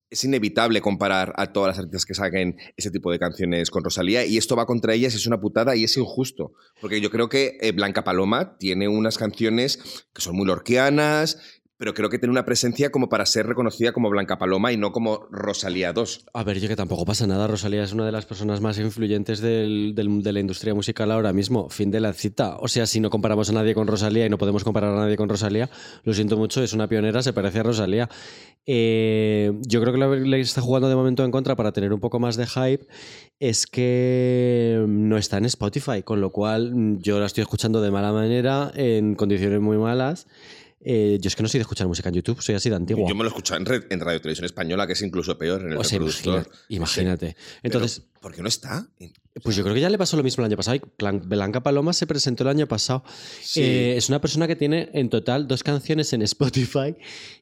es 0.09 0.23
inevitable 0.23 0.81
comparar 0.81 1.33
a 1.37 1.51
todas 1.51 1.69
las 1.69 1.79
artistas 1.79 2.05
que 2.05 2.13
saquen 2.13 2.57
ese 2.77 2.91
tipo 2.91 3.11
de 3.11 3.19
canciones 3.19 3.69
con 3.69 3.83
Rosalía 3.83 4.25
y 4.25 4.37
esto 4.37 4.55
va 4.55 4.65
contra 4.65 4.93
ellas 4.93 5.13
es 5.15 5.27
una 5.27 5.39
putada 5.39 5.75
y 5.75 5.83
es 5.83 5.97
injusto. 5.97 6.53
Porque 6.79 7.01
yo 7.01 7.11
creo 7.11 7.29
que 7.29 7.57
eh, 7.61 7.71
Blanca 7.71 8.03
Paloma 8.03 8.57
tiene 8.57 8.87
unas 8.87 9.17
canciones 9.17 10.05
que 10.13 10.21
son 10.21 10.35
muy 10.35 10.45
lorquianas, 10.45 11.56
pero 11.77 11.93
creo 11.93 12.09
que 12.09 12.17
tiene 12.17 12.31
una 12.31 12.45
presencia 12.45 12.91
como 12.91 13.07
para 13.07 13.25
ser 13.25 13.45
reconocida 13.45 13.91
como 13.91 14.09
Blanca 14.09 14.37
Paloma 14.37 14.71
y 14.71 14.77
no 14.77 14.91
como 14.91 15.27
Rosalía 15.31 15.93
2. 15.93 16.25
A 16.33 16.43
ver, 16.43 16.59
yo 16.59 16.67
que 16.67 16.75
tampoco 16.75 17.05
pasa 17.05 17.27
nada. 17.27 17.47
Rosalía 17.47 17.83
es 17.83 17.93
una 17.93 18.05
de 18.05 18.11
las 18.11 18.25
personas 18.25 18.61
más 18.61 18.79
influyentes 18.79 19.39
de 19.41 19.93
la 19.95 20.39
industria 20.39 20.73
musical 20.73 21.11
ahora 21.11 21.33
mismo. 21.33 21.69
Fin 21.69 21.91
de 21.91 21.99
la 21.99 22.13
cita. 22.13 22.57
O 22.57 22.67
sea, 22.67 22.87
si 22.87 22.99
no 22.99 23.09
comparamos 23.09 23.49
a 23.49 23.53
nadie 23.53 23.75
con 23.75 23.87
Rosalía 23.87 24.25
y 24.25 24.29
no 24.29 24.37
podemos 24.37 24.63
comparar 24.63 24.93
a 24.93 24.97
nadie 24.97 25.17
con 25.17 25.29
Rosalía, 25.29 25.69
lo 26.03 26.13
siento 26.13 26.37
mucho, 26.37 26.63
es 26.63 26.73
una 26.73 26.87
pionera, 26.87 27.21
se 27.21 27.33
parece 27.33 27.59
a 27.59 27.63
Rosalía. 27.63 28.09
Eh, 28.65 29.53
yo 29.61 29.79
creo 29.79 29.93
que 29.93 29.99
lo 29.99 30.11
que 30.11 30.41
está 30.41 30.61
jugando 30.61 30.89
de 30.89 30.95
momento 30.95 31.23
en 31.23 31.31
contra 31.31 31.55
para 31.55 31.71
tener 31.71 31.93
un 31.93 32.01
poco 32.01 32.19
más 32.19 32.35
de 32.35 32.47
hype 32.47 32.85
es 33.39 33.65
que 33.65 34.83
no 34.87 35.17
está 35.17 35.37
en 35.37 35.45
Spotify, 35.45 36.03
con 36.03 36.19
lo 36.19 36.31
cual 36.31 36.75
mm, 36.75 36.97
yo 37.01 37.19
la 37.19 37.27
estoy 37.27 37.43
escuchando 37.43 37.81
de 37.81 37.91
mala 37.91 38.11
manera, 38.11 38.71
en 38.75 39.15
condiciones 39.15 39.61
muy 39.61 39.77
malas. 39.77 40.27
Eh, 40.89 41.17
yo 41.19 41.27
es 41.27 41.35
que 41.35 41.43
no 41.43 41.49
soy 41.49 41.57
de 41.57 41.63
escuchar 41.63 41.85
música 41.85 42.07
en 42.07 42.15
YouTube, 42.15 42.41
soy 42.41 42.55
así 42.55 42.69
de 42.69 42.77
antiguo. 42.77 43.09
Yo 43.09 43.13
me 43.13 43.23
lo 43.23 43.25
he 43.25 43.31
escuchado 43.31 43.59
en, 43.59 43.65
red- 43.65 43.83
en 43.89 43.99
Radio 43.99 44.21
Televisión 44.21 44.45
Española, 44.45 44.87
que 44.87 44.93
es 44.93 45.01
incluso 45.01 45.37
peor 45.37 45.59
en 45.61 45.71
el 45.73 45.77
o 45.77 45.83
sea, 45.83 45.99
reproductor. 45.99 46.49
imagínate. 46.69 47.35
Entonces, 47.61 47.99
Pero, 48.05 48.16
¿Por 48.21 48.33
qué 48.33 48.41
no 48.41 48.47
está? 48.47 48.87
Pues 49.43 49.55
yo 49.55 49.61
creo 49.63 49.75
que 49.75 49.81
ya 49.81 49.89
le 49.89 49.97
pasó 49.99 50.17
lo 50.17 50.23
mismo 50.23 50.41
el 50.43 50.47
año 50.51 50.57
pasado. 50.57 50.79
Blanca 50.97 51.61
Paloma 51.61 51.93
se 51.93 52.07
presentó 52.07 52.43
el 52.43 52.49
año 52.49 52.67
pasado. 52.67 53.03
Sí. 53.41 53.61
Eh, 53.61 53.97
es 53.97 54.09
una 54.09 54.19
persona 54.19 54.47
que 54.47 54.55
tiene 54.55 54.89
en 54.93 55.09
total 55.09 55.47
dos 55.47 55.61
canciones 55.63 56.11
en 56.13 56.21
Spotify 56.23 56.95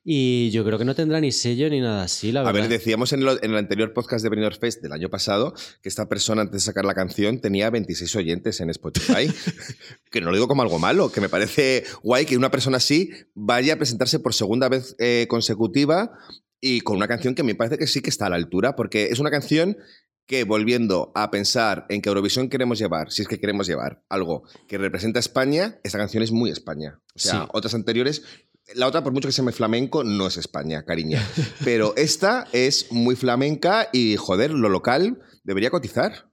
y 0.03 0.51
yo 0.51 0.65
creo 0.65 0.77
que 0.77 0.83
no 0.85 0.93
tendrá 0.95 1.21
ni 1.21 1.31
sello 1.31 1.69
ni 1.69 1.79
nada 1.79 2.03
así, 2.03 2.31
la 2.33 2.41
A 2.41 2.43
verdad. 2.51 2.61
ver, 2.61 2.69
decíamos 2.69 3.13
en, 3.13 3.23
lo- 3.23 3.41
en 3.41 3.51
el 3.51 3.57
anterior 3.57 3.93
podcast 3.93 4.23
de 4.23 4.29
Benidorm 4.29 4.57
Fest 4.59 4.81
del 4.81 4.91
año 4.91 5.09
pasado 5.09 5.53
que 5.81 5.87
esta 5.89 6.07
persona 6.09 6.41
antes 6.41 6.61
de 6.61 6.65
sacar 6.65 6.83
la 6.85 6.93
canción 6.93 7.39
tenía 7.39 7.69
26 7.69 8.13
oyentes 8.17 8.59
en 8.59 8.69
Spotify. 8.71 9.31
que 10.11 10.19
no 10.21 10.27
lo 10.31 10.33
digo 10.35 10.47
como 10.49 10.61
algo 10.61 10.79
malo, 10.79 11.11
que 11.11 11.21
me 11.21 11.29
parece 11.29 11.85
guay 12.03 12.25
que 12.25 12.35
una 12.37 12.51
persona 12.51 12.77
así 12.77 13.09
vaya 13.33 13.73
a 13.73 13.77
presentarse 13.77 14.19
por 14.19 14.33
segunda 14.33 14.67
vez 14.69 14.95
eh, 14.99 15.27
consecutiva 15.29 16.11
y 16.61 16.81
con 16.81 16.97
una 16.97 17.07
canción 17.07 17.35
que 17.35 17.43
me 17.43 17.53
parece 17.53 17.77
que 17.77 17.85
sí 17.85 18.01
que 18.01 18.09
está 18.09 18.25
a 18.25 18.29
la 18.29 18.37
altura, 18.37 18.75
porque 18.75 19.05
es 19.11 19.19
una 19.19 19.29
canción 19.29 19.77
que 20.27 20.43
volviendo 20.43 21.11
a 21.15 21.29
pensar 21.31 21.85
en 21.89 22.01
que 22.01 22.09
Eurovisión 22.09 22.49
queremos 22.49 22.79
llevar, 22.79 23.11
si 23.11 23.21
es 23.21 23.27
que 23.27 23.39
queremos 23.39 23.67
llevar 23.67 24.03
algo 24.09 24.43
que 24.67 24.77
representa 24.77 25.19
a 25.19 25.21
España, 25.21 25.79
esta 25.83 25.97
canción 25.97 26.23
es 26.23 26.31
muy 26.31 26.49
España. 26.49 26.99
O 27.15 27.19
sea, 27.19 27.41
Sí. 27.43 27.47
otras 27.53 27.73
anteriores, 27.75 28.23
la 28.73 28.87
otra, 28.87 29.03
por 29.03 29.13
mucho 29.13 29.27
que 29.27 29.31
se 29.31 29.41
llame 29.41 29.51
flamenco, 29.51 30.03
no 30.03 30.25
es 30.27 30.37
España, 30.37 30.83
cariña. 30.83 31.21
Pero 31.63 31.93
esta 31.95 32.47
es 32.51 32.91
muy 32.91 33.15
flamenca 33.15 33.89
y, 33.93 34.15
joder, 34.15 34.51
lo 34.51 34.69
local 34.69 35.19
debería 35.43 35.69
cotizar. 35.69 36.31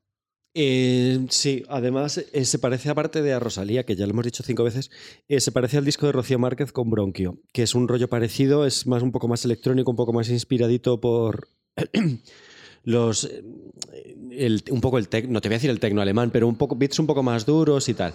Eh, 0.54 1.26
sí, 1.30 1.62
además 1.68 2.18
eh, 2.18 2.44
se 2.44 2.58
parece, 2.58 2.90
aparte 2.90 3.22
de 3.22 3.32
a 3.32 3.38
Rosalía, 3.40 3.84
que 3.84 3.96
ya 3.96 4.06
lo 4.06 4.12
hemos 4.12 4.24
dicho 4.26 4.42
cinco 4.42 4.64
veces, 4.64 4.90
eh, 5.28 5.40
se 5.40 5.50
parece 5.52 5.78
al 5.78 5.84
disco 5.84 6.04
de 6.06 6.12
Rocío 6.12 6.38
Márquez 6.38 6.72
con 6.72 6.90
Bronquio, 6.90 7.38
que 7.54 7.62
es 7.62 7.74
un 7.74 7.88
rollo 7.88 8.08
parecido, 8.08 8.66
es 8.66 8.86
más 8.86 9.02
un 9.02 9.12
poco 9.12 9.28
más 9.28 9.44
electrónico, 9.46 9.90
un 9.90 9.96
poco 9.96 10.12
más 10.12 10.28
inspiradito 10.28 11.00
por 11.00 11.48
los 12.84 13.24
eh, 13.24 13.42
el- 14.34 14.62
un 14.70 14.80
poco 14.80 14.96
el 14.96 15.08
tecno, 15.08 15.32
no 15.34 15.40
te 15.42 15.48
voy 15.48 15.54
a 15.54 15.58
decir 15.58 15.68
el 15.70 15.78
tecno 15.78 16.00
alemán, 16.00 16.30
pero 16.32 16.48
un 16.48 16.56
poco 16.56 16.74
beats 16.74 16.98
un 16.98 17.06
poco 17.06 17.22
más 17.22 17.44
duros 17.44 17.86
y 17.90 17.94
tal. 17.94 18.14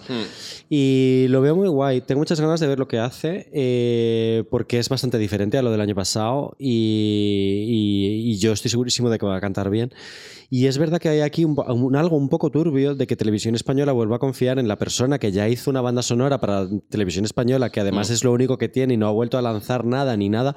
Y 0.68 1.26
lo 1.28 1.40
veo 1.40 1.54
muy 1.54 1.68
guay. 1.68 2.00
Tengo 2.00 2.18
muchas 2.20 2.40
ganas 2.40 2.58
de 2.58 2.66
ver 2.66 2.78
lo 2.78 2.88
que 2.88 2.98
hace 2.98 3.48
eh, 3.52 4.42
porque 4.50 4.78
es 4.80 4.88
bastante 4.88 5.16
diferente 5.18 5.58
a 5.58 5.62
lo 5.62 5.70
del 5.70 5.80
año 5.80 5.94
pasado 5.94 6.56
y, 6.58 7.64
y- 7.68 8.30
y 8.32 8.38
yo 8.38 8.52
estoy 8.52 8.70
segurísimo 8.70 9.10
de 9.10 9.18
que 9.18 9.26
va 9.26 9.36
a 9.36 9.40
cantar 9.40 9.70
bien. 9.70 9.92
Y 10.50 10.66
es 10.66 10.78
verdad 10.78 10.98
que 10.98 11.08
hay 11.10 11.20
aquí 11.20 11.44
un, 11.44 11.94
algo 11.94 12.16
un 12.16 12.28
poco 12.30 12.50
turbio 12.50 12.94
de 12.94 13.06
que 13.06 13.16
Televisión 13.16 13.54
Española 13.54 13.92
vuelva 13.92 14.16
a 14.16 14.18
confiar 14.18 14.58
en 14.58 14.66
la 14.66 14.76
persona 14.78 15.18
que 15.18 15.30
ya 15.30 15.48
hizo 15.48 15.70
una 15.70 15.82
banda 15.82 16.02
sonora 16.02 16.40
para 16.40 16.66
Televisión 16.88 17.24
Española, 17.26 17.70
que 17.70 17.80
además 17.80 18.10
Mm. 18.10 18.12
es 18.14 18.24
lo 18.24 18.32
único 18.32 18.56
que 18.58 18.68
tiene 18.68 18.94
y 18.94 18.96
no 18.96 19.06
ha 19.08 19.12
vuelto 19.12 19.36
a 19.38 19.42
lanzar 19.42 19.84
nada 19.84 20.16
ni 20.16 20.28
nada. 20.30 20.56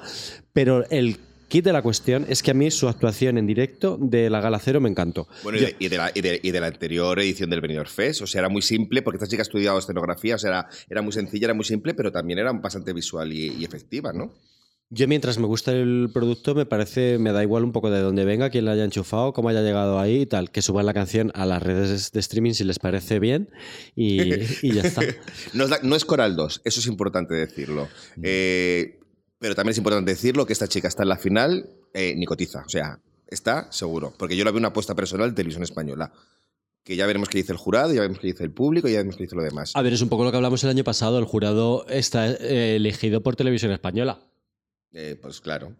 Pero 0.54 0.88
el 0.90 1.18
de 1.60 1.72
la 1.72 1.82
cuestión 1.82 2.24
es 2.28 2.42
que 2.42 2.52
a 2.52 2.54
mí 2.54 2.70
su 2.70 2.88
actuación 2.88 3.36
en 3.38 3.46
directo 3.46 3.98
de 4.00 4.30
la 4.30 4.40
Gala 4.40 4.58
Cero 4.58 4.80
me 4.80 4.88
encantó. 4.88 5.28
Bueno, 5.42 5.58
y 5.58 5.62
de, 5.62 5.76
y 5.78 5.88
de 5.88 5.96
la, 5.98 6.10
y 6.14 6.20
de- 6.20 6.40
y 6.42 6.50
de 6.50 6.60
la 6.60 6.68
anterior 6.68 7.18
edición 7.20 7.50
del 7.50 7.60
Benidorm 7.60 7.90
Fest, 7.90 8.22
o 8.22 8.26
sea, 8.26 8.40
era 8.40 8.48
muy 8.48 8.62
simple, 8.62 9.02
porque 9.02 9.16
esta 9.16 9.26
chica 9.28 9.42
ha 9.42 9.44
estudiado 9.44 9.78
escenografía, 9.78 10.36
o 10.36 10.38
sea, 10.38 10.50
era, 10.50 10.68
era 10.88 11.02
muy 11.02 11.12
sencilla, 11.12 11.46
era 11.46 11.54
muy 11.54 11.64
simple, 11.64 11.94
pero 11.94 12.10
también 12.10 12.38
era 12.38 12.52
bastante 12.52 12.92
visual 12.92 13.32
y, 13.32 13.64
efectiva, 13.64 14.12
¿no? 14.12 14.32
Yo 14.94 15.08
mientras 15.08 15.38
me 15.38 15.46
gusta 15.46 15.72
el 15.72 16.10
producto 16.12 16.54
me 16.54 16.66
parece, 16.66 17.16
me 17.18 17.32
da 17.32 17.42
igual 17.42 17.64
un 17.64 17.72
poco 17.72 17.90
de 17.90 18.00
dónde 18.00 18.26
venga, 18.26 18.50
quién 18.50 18.66
la 18.66 18.72
haya 18.72 18.84
enchufado, 18.84 19.32
cómo 19.32 19.48
haya 19.48 19.62
llegado 19.62 19.98
ahí 19.98 20.20
y 20.20 20.26
tal, 20.26 20.50
que 20.50 20.60
suban 20.60 20.84
la 20.84 20.92
canción 20.92 21.32
a 21.34 21.46
las 21.46 21.62
redes 21.62 22.12
de 22.12 22.20
streaming 22.20 22.52
si 22.52 22.64
les 22.64 22.78
parece 22.78 23.18
bien 23.18 23.48
y, 23.96 24.34
y 24.60 24.72
ya 24.74 24.82
está. 24.82 25.00
No 25.54 25.64
es, 25.64 25.70
la- 25.70 25.80
no 25.82 25.96
es 25.96 26.04
Coral 26.04 26.36
2, 26.36 26.60
eso 26.64 26.80
es 26.80 26.86
importante 26.86 27.32
decirlo. 27.34 27.88
Mm. 28.16 28.20
Eh, 28.24 28.98
pero 29.42 29.56
también 29.56 29.72
es 29.72 29.78
importante 29.78 30.12
decirlo 30.12 30.46
que 30.46 30.52
esta 30.52 30.68
chica 30.68 30.86
está 30.86 31.02
en 31.02 31.08
la 31.08 31.18
final, 31.18 31.68
eh, 31.92 32.14
ni 32.16 32.24
cotiza, 32.26 32.62
o 32.64 32.68
sea, 32.68 33.00
está 33.26 33.70
seguro, 33.72 34.14
porque 34.16 34.36
yo 34.36 34.44
la 34.44 34.52
veo 34.52 34.58
una 34.58 34.68
apuesta 34.68 34.94
personal 34.94 35.30
de 35.30 35.34
televisión 35.34 35.64
española. 35.64 36.12
que 36.84 36.96
ya 36.96 37.06
veremos 37.06 37.28
qué 37.28 37.38
dice 37.38 37.52
el 37.52 37.58
jurado, 37.58 37.92
ya 37.92 38.00
veremos 38.00 38.18
qué 38.20 38.28
dice 38.28 38.44
el 38.44 38.52
público, 38.52 38.88
ya 38.88 38.98
veremos 38.98 39.16
qué 39.16 39.24
dice 39.24 39.36
lo 39.36 39.42
demás. 39.42 39.72
A 39.74 39.82
ver, 39.82 39.92
es 39.92 40.00
un 40.00 40.08
poco 40.08 40.24
lo 40.24 40.30
que 40.30 40.36
hablamos 40.36 40.64
el 40.64 40.70
año 40.70 40.82
pasado. 40.82 41.18
El 41.18 41.24
jurado 41.24 41.86
está 41.88 42.28
eh, 42.28 42.76
elegido 42.76 43.22
por 43.22 43.36
televisión 43.36 43.70
española. 43.70 44.20
Eh, 44.94 45.16
pues 45.20 45.40
claro. 45.40 45.72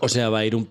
O 0.00 0.08
sea, 0.08 0.30
va 0.30 0.38
a 0.38 0.46
ir 0.46 0.56
un. 0.56 0.66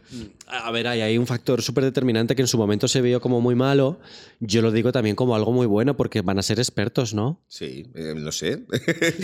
A 0.48 0.72
ver, 0.72 0.88
hay, 0.88 1.02
hay 1.02 1.18
un 1.20 1.28
factor 1.28 1.62
súper 1.62 1.84
determinante 1.84 2.36
que 2.36 2.42
en 2.42 2.48
su 2.48 2.58
momento 2.58 2.88
se 2.88 3.02
vio 3.02 3.22
como 3.22 3.40
muy 3.40 3.54
malo. 3.54 4.00
Yo 4.40 4.64
lo 4.64 4.72
digo 4.72 4.92
también 4.92 5.16
como 5.16 5.36
algo 5.36 5.52
muy 5.52 5.68
bueno 5.68 5.96
porque 5.96 6.22
van 6.22 6.40
a 6.40 6.42
ser 6.42 6.58
expertos, 6.58 7.14
¿no? 7.14 7.40
Sí, 7.48 7.86
eh, 7.94 8.16
no 8.18 8.32
sé. 8.32 8.64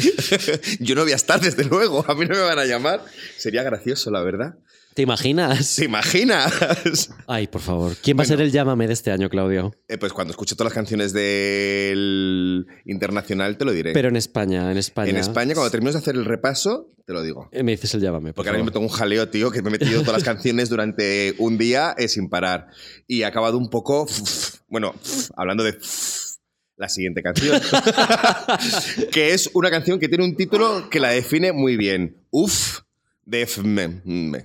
Yo 0.80 0.94
no 0.94 1.02
voy 1.02 1.14
a 1.14 1.16
estar, 1.16 1.42
desde 1.42 1.64
luego. 1.66 2.06
A 2.08 2.14
mí 2.14 2.26
no 2.26 2.36
me 2.36 2.42
van 2.42 2.60
a 2.60 2.66
llamar. 2.66 3.04
Sería 3.38 3.64
gracioso, 3.64 4.12
la 4.12 4.22
verdad. 4.22 4.56
¿Te 4.98 5.04
imaginas? 5.04 5.76
¿Te 5.76 5.86
imaginas? 5.86 7.12
Ay, 7.28 7.46
por 7.46 7.62
favor. 7.62 7.96
¿Quién 8.02 8.18
va 8.18 8.24
a 8.24 8.26
ser 8.26 8.42
el 8.42 8.52
llámame 8.52 8.88
de 8.88 8.94
este 8.94 9.12
año, 9.12 9.30
Claudio? 9.30 9.72
Eh, 9.88 10.00
pues 10.00 10.12
cuando 10.12 10.32
escuche 10.32 10.56
todas 10.56 10.72
las 10.72 10.74
canciones 10.74 11.14
del 11.14 12.66
internacional 12.84 13.60
te 13.60 13.66
lo 13.66 13.74
diré. 13.74 13.94
Pero 13.94 14.08
en 14.08 14.16
España, 14.16 14.72
en 14.72 14.78
España. 14.78 15.12
en 15.12 15.18
España, 15.18 15.54
cuando 15.54 15.70
termines 15.70 15.94
de 15.94 16.00
hacer 16.00 16.16
el 16.16 16.26
repaso, 16.26 16.96
te 17.06 17.14
lo 17.14 17.22
digo. 17.22 17.48
Eh, 17.52 17.62
Me 17.62 17.74
dices 17.74 17.94
el 17.94 18.02
llámame. 18.02 18.30
por 18.30 18.38
Porque 18.38 18.50
ahora 18.50 18.58
mismo 18.58 18.72
tengo 18.72 18.88
un 18.88 18.92
jaleo, 18.92 19.30
tío, 19.30 19.52
que 19.52 19.62
me 19.62 19.70
he 19.70 19.74
metido 19.74 20.02
todas 20.02 20.14
las 20.16 20.24
canciones 20.36 20.68
durante 20.68 21.36
un 21.38 21.60
día 21.60 21.94
eh, 21.96 22.08
sin 22.08 22.28
parar. 22.28 22.70
Y 23.06 23.22
he 23.22 23.26
acabado 23.26 23.60
un 23.60 23.70
poco. 23.70 24.08
Bueno, 24.68 24.96
hablando 25.36 25.64
de. 25.64 25.78
La 26.76 26.90
siguiente 26.90 27.22
canción. 27.22 27.62
que 29.12 29.36
es 29.36 29.52
una 29.54 29.70
canción 29.70 30.00
que 30.00 30.08
tiene 30.10 30.24
un 30.24 30.36
título 30.36 30.90
que 30.90 31.00
la 31.00 31.10
define 31.10 31.52
muy 31.52 31.78
bien. 31.78 32.26
Uf, 32.32 32.80
Det 33.30 33.42
är 33.42 33.46
för 33.46 33.62
mig. 33.64 33.86
Mm. 34.06 34.36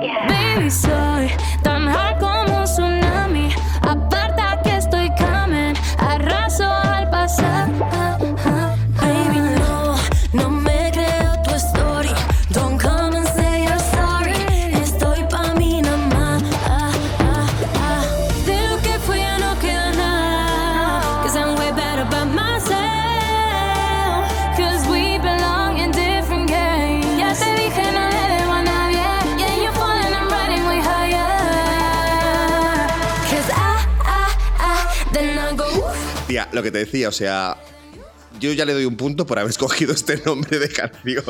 Yeah, 0.00 0.66
it's 0.66 0.84
a. 0.84 1.28
Baby. 1.64 1.71
Lo 36.52 36.62
que 36.62 36.70
te 36.70 36.78
decía, 36.78 37.08
o 37.08 37.12
sea. 37.12 37.56
Yo 38.40 38.50
ya 38.54 38.64
le 38.64 38.72
doy 38.72 38.86
un 38.86 38.96
punto 38.96 39.26
por 39.26 39.38
haber 39.38 39.50
escogido 39.50 39.92
este 39.92 40.16
nombre 40.24 40.58
de 40.58 40.70
canción. 40.70 41.22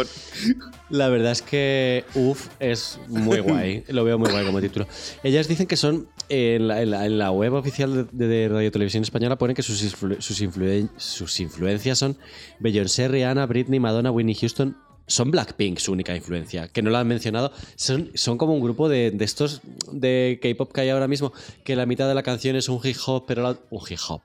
La 0.89 1.09
verdad 1.09 1.33
es 1.33 1.43
que 1.43 2.05
UF 2.15 2.47
es 2.61 3.01
muy 3.09 3.41
guay. 3.41 3.83
Lo 3.89 4.05
veo 4.05 4.21
muy 4.21 4.31
guay 4.31 4.47
como 4.47 4.61
título. 4.61 4.87
Ellas 5.25 5.49
dicen 5.49 5.67
que 5.67 5.77
son. 5.77 6.09
En 6.29 6.69
la, 6.69 6.81
en 6.81 6.91
la- 6.93 7.05
en 7.05 7.19
la 7.19 7.31
web 7.33 7.53
oficial 7.55 8.09
de, 8.13 8.27
de 8.29 8.49
Radio 8.49 8.71
Televisión 8.71 9.03
Española 9.03 9.37
ponen 9.37 9.55
que 9.57 9.63
sus, 9.63 9.83
influ- 9.85 10.19
sus, 10.21 10.41
influen- 10.41 10.89
sus 10.97 11.41
influencias 11.41 11.99
son 11.99 12.17
Beyoncé, 12.61 13.09
Rihanna, 13.09 13.45
Britney, 13.47 13.81
Madonna, 13.81 14.11
Whitney 14.13 14.37
Houston. 14.37 14.77
Son 15.07 15.31
Blackpink 15.31 15.79
su 15.79 15.93
única 15.93 16.15
influencia, 16.15 16.69
que 16.69 16.81
no 16.83 16.91
lo 16.91 16.99
han 16.99 17.07
mencionado. 17.09 17.53
Son, 17.77 18.11
son 18.15 18.39
como 18.39 18.55
un 18.55 18.61
grupo 18.61 18.89
de, 18.89 19.11
de 19.11 19.25
estos 19.25 19.61
de 19.93 20.39
K-pop 20.43 20.73
que 20.73 20.83
hay 20.83 20.89
ahora 20.91 21.09
mismo, 21.09 21.33
que 21.65 21.77
la 21.77 21.87
mitad 21.87 22.09
de 22.09 22.15
la 22.15 22.23
canción 22.23 22.57
es 22.57 22.69
un 22.69 22.81
hip 22.83 22.97
hop, 23.07 23.25
pero 23.27 23.43
la- 23.43 23.59
un 23.71 23.81
hip 23.89 23.99
hop. 24.09 24.23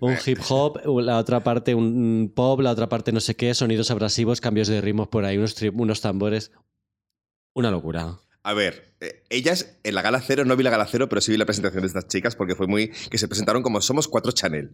Un 0.00 0.12
eh, 0.12 0.18
hip 0.24 0.38
hop, 0.48 0.80
la 1.00 1.18
otra 1.18 1.42
parte 1.42 1.74
un 1.74 2.32
pop, 2.34 2.60
la 2.60 2.70
otra 2.70 2.88
parte 2.88 3.12
no 3.12 3.20
sé 3.20 3.34
qué, 3.34 3.52
sonidos 3.54 3.90
abrasivos, 3.90 4.40
cambios 4.40 4.68
de 4.68 4.80
ritmos 4.80 5.08
por 5.08 5.24
ahí, 5.24 5.36
unos, 5.38 5.56
unos 5.74 6.00
tambores. 6.00 6.52
Una 7.54 7.70
locura. 7.70 8.18
A 8.44 8.54
ver, 8.54 8.94
eh, 9.00 9.22
ellas 9.30 9.76
en 9.84 9.94
la 9.94 10.02
gala 10.02 10.20
cero, 10.20 10.44
no 10.44 10.56
vi 10.56 10.62
la 10.64 10.70
gala 10.70 10.86
cero, 10.90 11.08
pero 11.08 11.20
sí 11.20 11.30
vi 11.32 11.38
la 11.38 11.44
presentación 11.46 11.82
de 11.82 11.86
estas 11.88 12.08
chicas 12.08 12.34
porque 12.34 12.54
fue 12.54 12.66
muy. 12.66 12.88
que 13.10 13.18
se 13.18 13.28
presentaron 13.28 13.62
como 13.62 13.80
Somos 13.80 14.08
Cuatro 14.08 14.32
Chanel. 14.32 14.70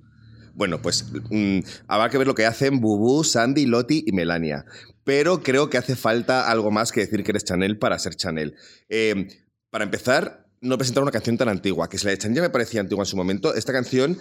Bueno, 0.59 0.83
pues 0.83 1.05
mm, 1.31 1.61
habrá 1.87 2.11
que 2.11 2.19
ver 2.19 2.27
lo 2.27 2.35
que 2.35 2.45
hacen 2.45 2.81
Bubu, 2.81 3.23
Sandy, 3.23 3.65
Loti 3.65 4.03
y 4.05 4.11
Melania. 4.11 4.65
Pero 5.05 5.41
creo 5.41 5.71
que 5.71 5.79
hace 5.79 5.95
falta 5.95 6.51
algo 6.51 6.73
más 6.73 6.91
que 6.91 6.99
decir 6.99 7.23
que 7.23 7.31
eres 7.31 7.45
Chanel 7.45 7.79
para 7.79 7.97
ser 8.01 8.17
Chanel. 8.17 8.57
Eh, 8.89 9.29
para 9.71 9.85
empezar, 9.85 10.49
no 10.61 10.77
presentar 10.77 11.05
una 11.05 11.13
canción 11.13 11.39
tan 11.39 11.49
antigua, 11.49 11.89
que 11.89 11.97
si 11.97 12.07
la 12.07 12.11
de 12.11 12.19
Chanel 12.19 12.39
ya 12.39 12.43
me 12.43 12.51
parecía 12.51 12.81
antigua 12.81 13.03
en 13.05 13.07
su 13.07 13.17
momento, 13.17 13.55
esta 13.55 13.73
canción 13.73 14.19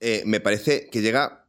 eh, 0.00 0.22
me 0.24 0.40
parece 0.40 0.88
que 0.90 1.02
llega 1.02 1.46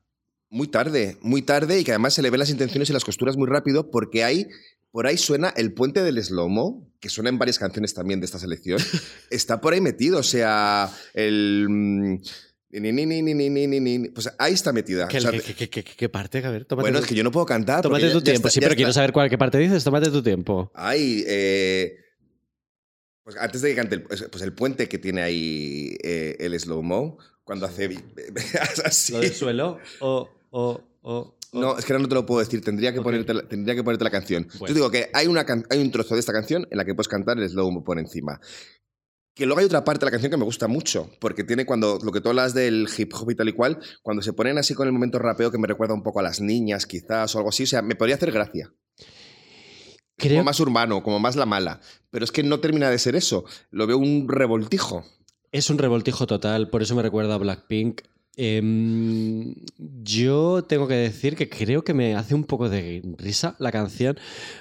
muy 0.49 0.67
tarde, 0.67 1.17
muy 1.21 1.41
tarde 1.41 1.79
y 1.79 1.85
que 1.85 1.91
además 1.91 2.13
se 2.13 2.21
le 2.21 2.29
ven 2.29 2.39
las 2.39 2.49
intenciones 2.49 2.89
y 2.89 2.93
las 2.93 3.05
costuras 3.05 3.37
muy 3.37 3.47
rápido 3.47 3.89
porque 3.89 4.25
hay, 4.25 4.49
por 4.91 5.07
ahí 5.07 5.17
suena 5.17 5.53
el 5.55 5.71
puente 5.71 6.03
del 6.03 6.21
slow-mo, 6.21 6.91
que 6.99 7.07
suena 7.07 7.29
en 7.29 7.37
varias 7.37 7.57
canciones 7.57 7.93
también 7.93 8.19
de 8.19 8.25
esta 8.25 8.37
selección, 8.37 8.81
está 9.29 9.61
por 9.61 9.71
ahí 9.71 9.79
metido, 9.79 10.19
o 10.19 10.23
sea, 10.23 10.91
el... 11.13 12.19
Ni, 12.71 12.91
ni, 12.91 13.05
ni, 13.05 13.79
ni, 13.79 14.09
pues 14.09 14.31
ahí 14.37 14.53
está 14.53 14.71
metida. 14.71 15.07
¿Qué, 15.07 15.17
o 15.17 15.21
sea, 15.21 15.31
qué, 15.31 15.69
qué, 15.69 15.83
qué 15.83 16.09
parte? 16.09 16.45
A 16.45 16.51
ver, 16.51 16.67
bueno, 16.69 16.99
es 16.99 17.05
que 17.07 17.15
yo 17.15 17.23
no 17.23 17.31
puedo 17.31 17.45
cantar. 17.45 17.81
Tómate 17.81 18.11
tu 18.11 18.21
tiempo. 18.21 18.25
Ya 18.25 18.33
está, 18.33 18.49
sí, 18.51 18.59
pero 18.59 18.75
quiero 18.75 18.93
saber 18.93 19.11
cuál, 19.11 19.27
qué 19.27 19.39
parte 19.39 19.57
dices. 19.57 19.83
Tómate 19.83 20.11
tu 20.11 20.21
tiempo. 20.21 20.71
Ay, 20.75 21.23
eh, 21.27 21.97
pues 23.23 23.37
antes 23.37 23.61
de 23.61 23.69
que 23.69 23.75
cante, 23.75 23.95
el, 23.95 24.03
pues, 24.03 24.23
pues 24.31 24.43
el 24.43 24.53
puente 24.53 24.87
que 24.87 24.99
tiene 24.99 25.23
ahí 25.23 25.97
eh, 26.03 26.37
el 26.39 26.59
slow-mo, 26.59 27.17
cuando 27.43 27.65
hace 27.67 27.89
así. 28.85 29.13
¿Lo 29.13 29.19
del 29.19 29.33
suelo? 29.33 29.79
O, 29.99 30.29
o, 30.51 30.83
o, 31.01 31.39
no, 31.53 31.75
es 31.75 31.85
que 31.85 31.93
ahora 31.93 32.03
no 32.03 32.09
te 32.09 32.15
lo 32.15 32.25
puedo 32.27 32.39
decir. 32.39 32.63
Tendría 32.63 32.93
que, 32.93 32.99
okay. 32.99 33.23
ponerte, 33.23 33.47
tendría 33.47 33.73
que 33.73 33.83
ponerte 33.83 34.03
la 34.03 34.11
canción. 34.11 34.47
Yo 34.67 34.73
digo 34.73 34.91
que 34.91 35.09
hay, 35.13 35.25
una, 35.25 35.43
hay 35.69 35.81
un 35.81 35.89
trozo 35.89 36.13
de 36.13 36.19
esta 36.19 36.33
canción 36.33 36.67
en 36.69 36.77
la 36.77 36.85
que 36.85 36.93
puedes 36.93 37.07
cantar 37.07 37.39
el 37.39 37.49
slow-mo 37.49 37.83
por 37.83 37.97
encima. 37.97 38.39
Que 39.39 39.45
luego 39.45 39.61
hay 39.61 39.67
otra 39.67 39.85
parte 39.85 40.01
de 40.01 40.07
la 40.07 40.11
canción 40.11 40.31
que 40.31 40.35
me 40.35 40.43
gusta 40.43 40.67
mucho, 40.67 41.09
porque 41.21 41.45
tiene 41.45 41.65
cuando, 41.65 41.97
lo 42.03 42.11
que 42.11 42.19
tú 42.19 42.27
hablas 42.27 42.53
del 42.53 42.89
hip 42.97 43.13
hop 43.13 43.31
y 43.31 43.35
tal 43.35 43.47
y 43.47 43.53
cual, 43.53 43.79
cuando 44.01 44.21
se 44.21 44.33
ponen 44.33 44.57
así 44.57 44.73
con 44.73 44.85
el 44.85 44.91
momento 44.91 45.17
rapeo 45.17 45.49
que 45.49 45.57
me 45.57 45.65
recuerda 45.65 45.93
un 45.93 46.03
poco 46.03 46.19
a 46.19 46.23
las 46.23 46.41
niñas 46.41 46.85
quizás 46.85 47.33
o 47.33 47.37
algo 47.37 47.47
así, 47.47 47.63
o 47.63 47.67
sea, 47.67 47.81
me 47.81 47.95
podría 47.95 48.17
hacer 48.17 48.33
gracia. 48.33 48.73
Creo, 50.17 50.33
Como 50.33 50.43
más 50.43 50.59
urbano, 50.59 51.01
como 51.03 51.21
más 51.21 51.37
la 51.37 51.45
mala. 51.45 51.79
Pero 52.11 52.25
es 52.25 52.33
que 52.33 52.43
no 52.43 52.59
termina 52.59 52.89
de 52.89 52.99
ser 52.99 53.15
eso. 53.15 53.45
Lo 53.71 53.87
veo 53.87 53.97
un 53.97 54.27
revoltijo. 54.27 55.05
Es 55.53 55.69
un 55.69 55.77
revoltijo 55.77 56.27
total, 56.27 56.69
por 56.69 56.81
eso 56.81 56.93
me 56.97 57.01
recuerda 57.01 57.35
a 57.35 57.37
Blackpink. 57.37 58.01
Em, 58.37 59.53
yo 60.01 60.63
tengo 60.63 60.87
que 60.87 60.93
decir 60.93 61.35
que 61.35 61.49
creo 61.49 61.83
que 61.83 61.93
me 61.93 62.15
hace 62.15 62.33
un 62.35 62.45
poco 62.45 62.69
de 62.69 63.01
risa 63.17 63.55
la 63.59 63.71
canción. 63.71 64.17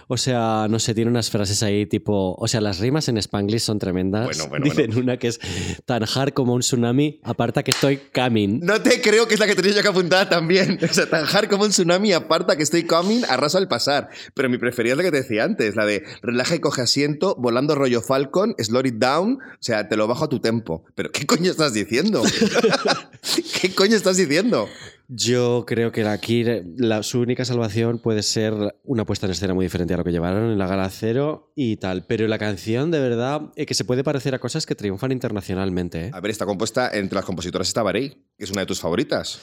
O 0.09 0.17
sea, 0.17 0.67
no 0.69 0.79
sé, 0.79 0.95
tiene 0.95 1.11
unas 1.11 1.31
frases 1.31 1.63
ahí 1.63 1.87
tipo. 1.87 2.35
O 2.39 2.49
sea, 2.49 2.61
las 2.61 2.79
rimas 2.81 3.09
en 3.09 3.19
Spanglish 3.19 3.61
son 3.61 3.79
tremendas. 3.79 4.25
Bueno, 4.27 4.49
bueno, 4.49 4.65
Dicen 4.65 4.87
bueno. 4.89 5.03
una 5.03 5.17
que 5.19 5.29
es 5.29 5.39
tan 5.85 6.03
hard 6.03 6.33
como 6.33 6.55
un 6.55 6.61
tsunami, 6.61 7.21
aparta 7.23 7.63
que 7.63 7.71
estoy 7.71 8.01
coming. 8.13 8.61
No 8.63 8.81
te 8.83 9.01
creo 9.01 9.29
que 9.29 9.35
es 9.35 9.41
la 9.41 9.47
que 9.47 9.55
tenía 9.55 9.73
yo 9.73 9.83
que 9.83 9.89
apuntar 9.89 10.29
también. 10.29 10.79
O 10.83 10.93
sea, 10.93 11.09
tan 11.09 11.25
hard 11.27 11.49
como 11.49 11.65
un 11.65 11.71
tsunami, 11.71 12.13
aparta 12.13 12.57
que 12.57 12.63
estoy 12.63 12.85
coming, 12.85 13.23
arraso 13.29 13.59
al 13.59 13.69
pasar. 13.69 14.09
Pero 14.35 14.49
mi 14.49 14.59
preferida 14.59 14.95
es 14.95 14.97
la 14.99 15.05
que 15.05 15.11
te 15.13 15.19
decía 15.19 15.45
antes, 15.45 15.77
la 15.77 15.87
de 15.87 16.03
relaja 16.23 16.57
y 16.57 16.59
coge 16.59 16.83
asiento, 16.83 17.37
volando 17.39 17.75
rollo 17.75 18.01
Falcon, 18.03 18.55
slow 18.59 18.85
it 18.85 18.95
down, 18.95 19.35
o 19.35 19.57
sea, 19.61 19.89
te 19.89 19.97
lo 19.97 20.07
bajo 20.09 20.25
a 20.25 20.29
tu 20.29 20.41
tempo. 20.41 20.85
Pero 20.95 21.13
¿qué 21.13 21.27
coño 21.27 21.51
estás 21.51 21.75
diciendo? 21.75 22.23
¿Qué 23.61 23.68
coño 23.71 23.97
estás 23.97 24.17
diciendo? 24.17 24.69
Yo 25.09 25.65
creo 25.67 25.91
que 25.91 26.05
aquí 26.07 26.45
la, 26.77 27.03
su 27.03 27.21
única 27.21 27.45
salvación 27.47 27.99
puede 27.99 28.23
ser 28.23 28.55
una 28.85 29.07
puesta 29.07 29.27
en 29.27 29.33
escena 29.33 29.55
muy 29.55 29.65
diferente 29.65 29.95
a 29.95 29.97
lo 29.97 30.05
que 30.05 30.13
llevaron 30.13 30.51
en 30.51 30.59
la 30.59 30.67
gala 30.67 30.91
cero 30.91 31.53
y 31.57 31.77
tal. 31.77 32.05
Pero 32.07 32.29
la 32.29 32.39
canción, 32.39 32.91
de 32.91 33.01
verdad, 33.01 33.43
eh, 33.57 33.65
que 33.65 33.73
se 33.75 33.85
puede 33.85 34.05
parecer 34.05 34.35
a 34.35 34.39
cosas 34.39 34.67
que 34.67 34.75
triunfan 34.75 35.11
internacionalmente. 35.13 36.07
¿eh? 36.07 36.11
A 36.13 36.21
ver, 36.21 36.31
está 36.31 36.45
compuesta 36.45 36.91
entre 36.93 37.17
las 37.17 37.25
compositoras 37.25 37.69
está 37.69 37.83
Barei, 37.83 38.11
que 38.37 38.45
es 38.45 38.51
una 38.51 38.61
de 38.61 38.67
tus 38.67 38.81
favoritas 38.81 39.41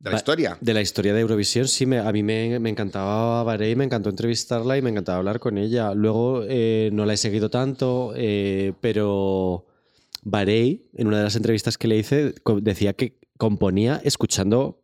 de 0.00 0.10
la 0.10 0.16
historia. 0.16 0.58
De 0.60 0.74
la 0.74 0.80
historia 0.82 1.14
de 1.14 1.20
Eurovisión, 1.20 1.68
sí, 1.68 1.86
me- 1.86 2.00
a 2.00 2.10
mí 2.10 2.22
me, 2.24 2.58
me 2.58 2.68
encantaba 2.68 3.44
Barei, 3.44 3.76
me 3.76 3.84
encantó 3.84 4.10
entrevistarla 4.10 4.76
y 4.76 4.82
me 4.82 4.90
encantaba 4.90 5.18
hablar 5.18 5.38
con 5.38 5.56
ella. 5.56 5.94
Luego 5.94 6.42
eh, 6.48 6.90
no 6.92 7.06
la 7.06 7.12
he 7.14 7.16
seguido 7.16 7.48
tanto, 7.48 8.12
eh, 8.16 8.72
pero 8.80 9.66
Barei, 10.22 10.90
en 10.94 11.06
una 11.06 11.18
de 11.18 11.24
las 11.24 11.36
entrevistas 11.36 11.78
que 11.78 11.86
le 11.86 11.96
hice, 11.96 12.34
decía 12.60 12.92
que 12.92 13.18
componía 13.38 14.00
escuchando 14.04 14.82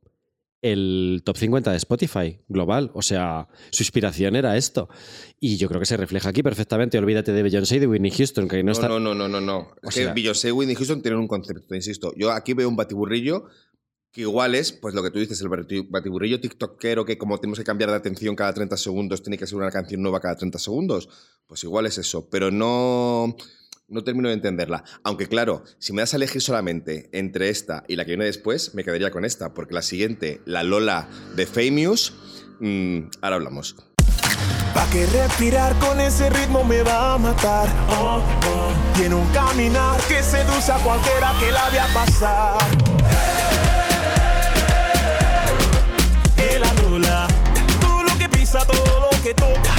el 0.60 1.22
top 1.24 1.36
50 1.38 1.72
de 1.72 1.76
Spotify 1.76 2.38
global. 2.48 2.92
O 2.94 3.02
sea, 3.02 3.48
su 3.70 3.82
inspiración 3.82 4.36
era 4.36 4.56
esto. 4.56 4.88
Y 5.40 5.56
yo 5.56 5.68
creo 5.68 5.80
que 5.80 5.86
se 5.86 5.96
refleja 5.96 6.28
aquí 6.28 6.42
perfectamente. 6.42 6.98
Olvídate 6.98 7.32
de 7.32 7.42
Beyoncé 7.42 7.76
y 7.76 7.78
de 7.80 7.88
Whitney 7.88 8.12
Houston, 8.12 8.46
que 8.48 8.58
no, 8.62 8.66
No, 8.66 8.72
está... 8.72 8.88
no, 8.88 9.00
no, 9.00 9.12
no, 9.14 9.28
no, 9.28 9.40
no. 9.40 9.58
O 9.82 9.88
Es 9.88 9.94
que 9.96 10.06
Beyoncé 10.12 10.48
y 10.48 10.52
Whitney 10.52 10.76
Houston 10.76 11.02
tienen 11.02 11.18
un 11.18 11.26
concepto, 11.26 11.74
insisto. 11.74 12.12
Yo 12.16 12.30
aquí 12.30 12.52
veo 12.54 12.68
un 12.68 12.76
batiburrillo 12.76 13.46
que 14.12 14.20
igual 14.20 14.54
es, 14.54 14.72
pues 14.72 14.94
lo 14.94 15.02
que 15.02 15.10
tú 15.10 15.18
dices, 15.18 15.40
el 15.40 15.48
bati- 15.48 15.86
batiburrillo 15.90 16.38
tiktokero 16.38 17.04
que 17.06 17.16
como 17.18 17.38
tenemos 17.38 17.58
que 17.58 17.64
cambiar 17.64 17.90
de 17.90 17.96
atención 17.96 18.36
cada 18.36 18.52
30 18.52 18.76
segundos, 18.76 19.22
tiene 19.22 19.38
que 19.38 19.46
ser 19.46 19.56
una 19.56 19.70
canción 19.70 20.00
nueva 20.02 20.20
cada 20.20 20.36
30 20.36 20.58
segundos. 20.60 21.08
Pues 21.46 21.64
igual 21.64 21.86
es 21.86 21.98
eso, 21.98 22.28
pero 22.30 22.50
no... 22.52 23.34
No 23.92 24.02
termino 24.02 24.28
de 24.28 24.34
entenderla. 24.34 24.84
Aunque 25.04 25.28
claro, 25.28 25.64
si 25.78 25.92
me 25.92 26.00
das 26.00 26.14
a 26.14 26.16
elegir 26.16 26.40
solamente 26.40 27.10
entre 27.12 27.50
esta 27.50 27.84
y 27.86 27.96
la 27.96 28.06
que 28.06 28.12
viene 28.12 28.24
después, 28.24 28.74
me 28.74 28.84
quedaría 28.84 29.10
con 29.10 29.26
esta, 29.26 29.52
porque 29.52 29.74
la 29.74 29.82
siguiente, 29.82 30.40
la 30.46 30.62
Lola 30.62 31.10
de 31.36 31.44
Famous, 31.44 32.14
mm, 32.60 33.00
ahora 33.20 33.36
hablamos. 33.36 33.76
Pa' 34.72 34.86
que 34.86 35.04
respirar 35.04 35.78
con 35.78 36.00
ese 36.00 36.30
ritmo 36.30 36.64
me 36.64 36.82
va 36.82 37.14
a 37.14 37.18
matar. 37.18 37.68
Oh, 37.90 38.22
oh. 38.46 38.96
Tiene 38.96 39.14
un 39.14 39.26
caminar 39.28 40.00
que 40.08 40.22
seduce 40.22 40.72
a 40.72 40.78
cualquiera 40.78 41.34
que 41.38 41.52
la 41.52 41.68
vea 41.68 41.86
pasar. 41.92 42.58
El 46.38 46.62
Lola, 46.90 47.28
todo 47.78 48.04
lo 48.04 48.18
que 48.18 48.28
pisa, 48.30 48.64
todo 48.64 49.00
lo 49.00 49.22
que 49.22 49.34
toca, 49.34 49.74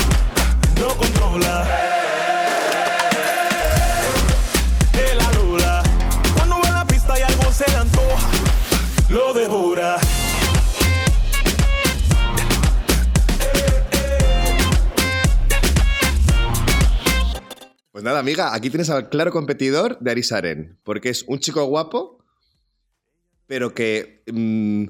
lo 0.79 0.95
controla. 0.95 2.02
Lo 9.13 9.31
devora. 9.31 9.97
Pues 17.91 18.03
nada, 18.03 18.19
amiga, 18.19 18.55
aquí 18.55 18.71
tienes 18.71 18.89
al 18.89 19.09
claro 19.09 19.31
competidor 19.31 19.99
de 19.99 20.11
Arisaren, 20.11 20.79
porque 20.83 21.09
es 21.09 21.23
un 21.27 21.39
chico 21.39 21.63
guapo, 21.65 22.25
pero 23.45 23.73
que... 23.73 24.23
mm, 24.31 24.85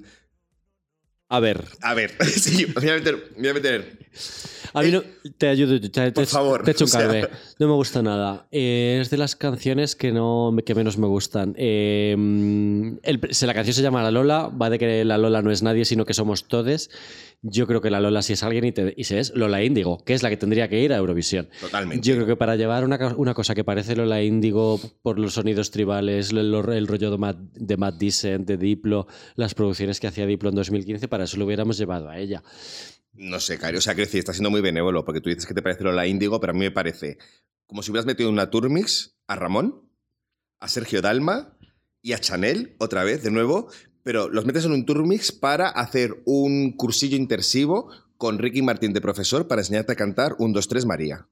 A 1.35 1.39
ver, 1.39 1.65
a 1.81 1.93
ver, 1.95 2.11
sí, 2.29 2.65
voy 2.65 2.89
a 2.89 2.93
meter... 2.93 3.31
me 3.35 3.41
voy 3.41 3.47
a 3.49 3.53
meter. 3.55 3.97
a 4.73 4.81
mí 4.83 4.91
no, 4.91 5.01
te 5.37 5.47
ayudo, 5.47 5.81
te, 5.81 5.89
te- 5.89 6.11
Por 6.11 6.25
favor, 6.27 6.63
te 6.63 6.71
echo 6.71 6.83
un 6.83 6.89
sea. 6.91 7.01
calve. 7.01 7.27
No 7.57 7.67
me 7.67 7.73
gusta 7.73 8.03
nada. 8.03 8.45
Eh, 8.51 8.99
es 9.01 9.09
de 9.09 9.17
las 9.17 9.35
canciones 9.35 9.95
que 9.95 10.11
no 10.11 10.55
que 10.63 10.75
menos 10.75 10.97
me 10.99 11.07
gustan. 11.07 11.55
Eh, 11.57 12.11
el- 12.13 13.19
la 13.47 13.53
canción 13.55 13.73
se 13.73 13.81
llama 13.81 14.03
La 14.03 14.11
Lola, 14.11 14.47
va 14.49 14.69
de 14.69 14.77
que 14.77 15.03
la 15.05 15.17
Lola 15.17 15.41
no 15.41 15.51
es 15.51 15.63
nadie, 15.63 15.85
sino 15.85 16.05
que 16.05 16.13
somos 16.13 16.47
todes. 16.47 16.91
Yo 17.45 17.67
creo 17.67 17.81
que 17.81 17.89
la 17.89 17.99
Lola 17.99 18.21
sí 18.21 18.33
es 18.33 18.41
alguien 18.43 18.63
y, 18.63 18.71
te- 18.71 18.93
y 18.95 19.03
se 19.03 19.19
es 19.19 19.33
Lola 19.35 19.61
Índigo, 19.63 20.01
que 20.05 20.13
es 20.13 20.23
la 20.23 20.29
que 20.29 20.37
tendría 20.37 20.69
que 20.69 20.79
ir 20.81 20.93
a 20.93 20.97
Eurovisión. 20.97 21.49
Totalmente. 21.59 22.07
Yo 22.07 22.15
creo 22.15 22.25
que 22.25 22.35
para 22.37 22.55
llevar 22.55 22.85
una, 22.85 22.97
una 23.17 23.33
cosa 23.33 23.53
que 23.53 23.65
parece 23.65 23.95
Lola 23.97 24.23
Índigo 24.23 24.79
por 25.01 25.19
los 25.19 25.33
sonidos 25.33 25.69
tribales, 25.69 26.31
el, 26.31 26.37
el 26.53 26.87
rollo 26.87 27.11
de 27.11 27.17
Matt, 27.17 27.37
de 27.37 27.75
Matt 27.77 27.95
Dicen, 27.97 28.45
de 28.45 28.55
Diplo, 28.57 29.07
las 29.35 29.53
producciones 29.55 29.99
que 29.99 30.07
hacía 30.07 30.25
Diplo 30.25 30.49
en 30.49 30.55
2015, 30.55 31.07
para 31.09 31.25
eso 31.25 31.35
lo 31.37 31.45
hubiéramos 31.45 31.77
llevado 31.77 32.09
a 32.09 32.17
ella. 32.17 32.41
No 33.13 33.39
sé, 33.39 33.59
Cari, 33.59 33.77
o 33.77 33.81
sea, 33.81 33.93
decir, 33.93 34.19
está 34.19 34.31
siendo 34.33 34.49
muy 34.49 34.61
benévolo, 34.61 35.03
porque 35.03 35.19
tú 35.21 35.29
dices 35.29 35.45
que 35.45 35.53
te 35.53 35.61
parece 35.61 35.83
Lola 35.83 36.07
Índigo, 36.07 36.39
pero 36.39 36.51
a 36.51 36.53
mí 36.53 36.61
me 36.61 36.71
parece 36.71 37.17
como 37.67 37.83
si 37.83 37.91
hubieras 37.91 38.05
metido 38.05 38.29
en 38.29 38.33
una 38.33 38.49
Turmix 38.49 39.17
a 39.27 39.35
Ramón, 39.35 39.81
a 40.59 40.67
Sergio 40.69 41.01
Dalma 41.01 41.57
y 42.01 42.13
a 42.13 42.19
Chanel, 42.19 42.75
otra 42.79 43.03
vez, 43.03 43.21
de 43.21 43.31
nuevo, 43.31 43.69
pero 44.03 44.29
los 44.29 44.45
metes 44.45 44.65
en 44.65 44.73
un 44.73 44.85
Turmix 44.85 45.31
para 45.31 45.69
hacer 45.69 46.21
un 46.25 46.73
cursillo 46.73 47.17
intensivo 47.17 47.89
con 48.17 48.37
Ricky 48.37 48.61
Martín 48.61 48.93
de 48.93 49.01
profesor 49.01 49.47
para 49.47 49.61
enseñarte 49.61 49.93
a 49.93 49.95
cantar 49.95 50.35
un 50.37 50.53
2, 50.53 50.67
3 50.67 50.85
María. 50.85 51.27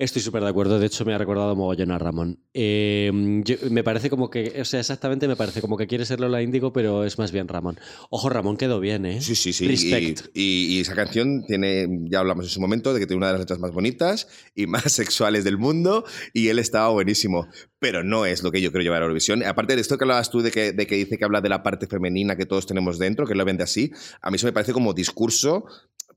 Estoy 0.00 0.22
súper 0.22 0.42
de 0.42 0.48
acuerdo, 0.48 0.78
de 0.78 0.86
hecho 0.86 1.04
me 1.04 1.12
ha 1.12 1.18
recordado 1.18 1.54
mogollón 1.54 1.90
a 1.90 1.98
Ramón. 1.98 2.38
Eh, 2.54 3.12
yo- 3.44 3.56
me 3.70 3.84
parece 3.84 4.08
como 4.08 4.30
que, 4.30 4.58
o 4.58 4.64
sea, 4.64 4.80
exactamente 4.80 5.28
me 5.28 5.36
parece 5.36 5.60
como 5.60 5.76
que 5.76 5.86
quiere 5.86 6.06
ser 6.06 6.20
Lola 6.20 6.40
Índigo, 6.40 6.72
pero 6.72 7.04
es 7.04 7.18
más 7.18 7.32
bien 7.32 7.46
Ramón. 7.48 7.78
Ojo, 8.08 8.30
Ramón 8.30 8.56
quedó 8.56 8.80
bien, 8.80 9.04
¿eh? 9.04 9.20
Sí, 9.20 9.34
sí, 9.34 9.52
sí. 9.52 9.68
Respect. 9.68 10.28
Y, 10.32 10.40
y- 10.72 10.78
y 10.78 10.80
esa 10.80 10.94
canción 10.94 11.44
tiene, 11.46 11.86
ya 12.10 12.20
hablamos 12.20 12.46
en 12.46 12.50
su 12.50 12.62
momento, 12.62 12.94
de 12.94 13.00
que 13.00 13.06
tiene 13.06 13.18
una 13.18 13.26
de 13.26 13.32
las 13.34 13.40
letras 13.40 13.58
más 13.58 13.72
bonitas 13.72 14.26
y 14.54 14.66
más 14.66 14.84
sexuales 14.90 15.44
del 15.44 15.58
mundo 15.58 16.06
y 16.32 16.48
él 16.48 16.58
estaba 16.58 16.88
buenísimo. 16.88 17.46
Pero 17.78 18.02
no 18.02 18.24
es 18.24 18.42
lo 18.42 18.50
que 18.50 18.62
yo 18.62 18.70
quiero 18.70 18.82
llevar 18.84 19.02
a 19.02 19.04
Eurovisión. 19.04 19.42
Aparte 19.44 19.74
de 19.74 19.82
esto 19.82 19.98
que 19.98 20.04
hablabas 20.04 20.30
tú 20.30 20.40
de 20.40 20.50
que, 20.50 20.72
de 20.72 20.86
que 20.86 20.94
dice 20.94 21.18
que 21.18 21.24
habla 21.26 21.42
de 21.42 21.50
la 21.50 21.62
parte 21.62 21.86
femenina 21.86 22.36
que 22.36 22.46
todos 22.46 22.66
tenemos 22.66 22.98
dentro, 22.98 23.26
que 23.26 23.34
lo 23.34 23.44
vende 23.44 23.64
así, 23.64 23.90
a 24.22 24.30
mí 24.30 24.36
eso 24.36 24.46
me 24.46 24.52
parece 24.54 24.72
como 24.72 24.94
discurso 24.94 25.64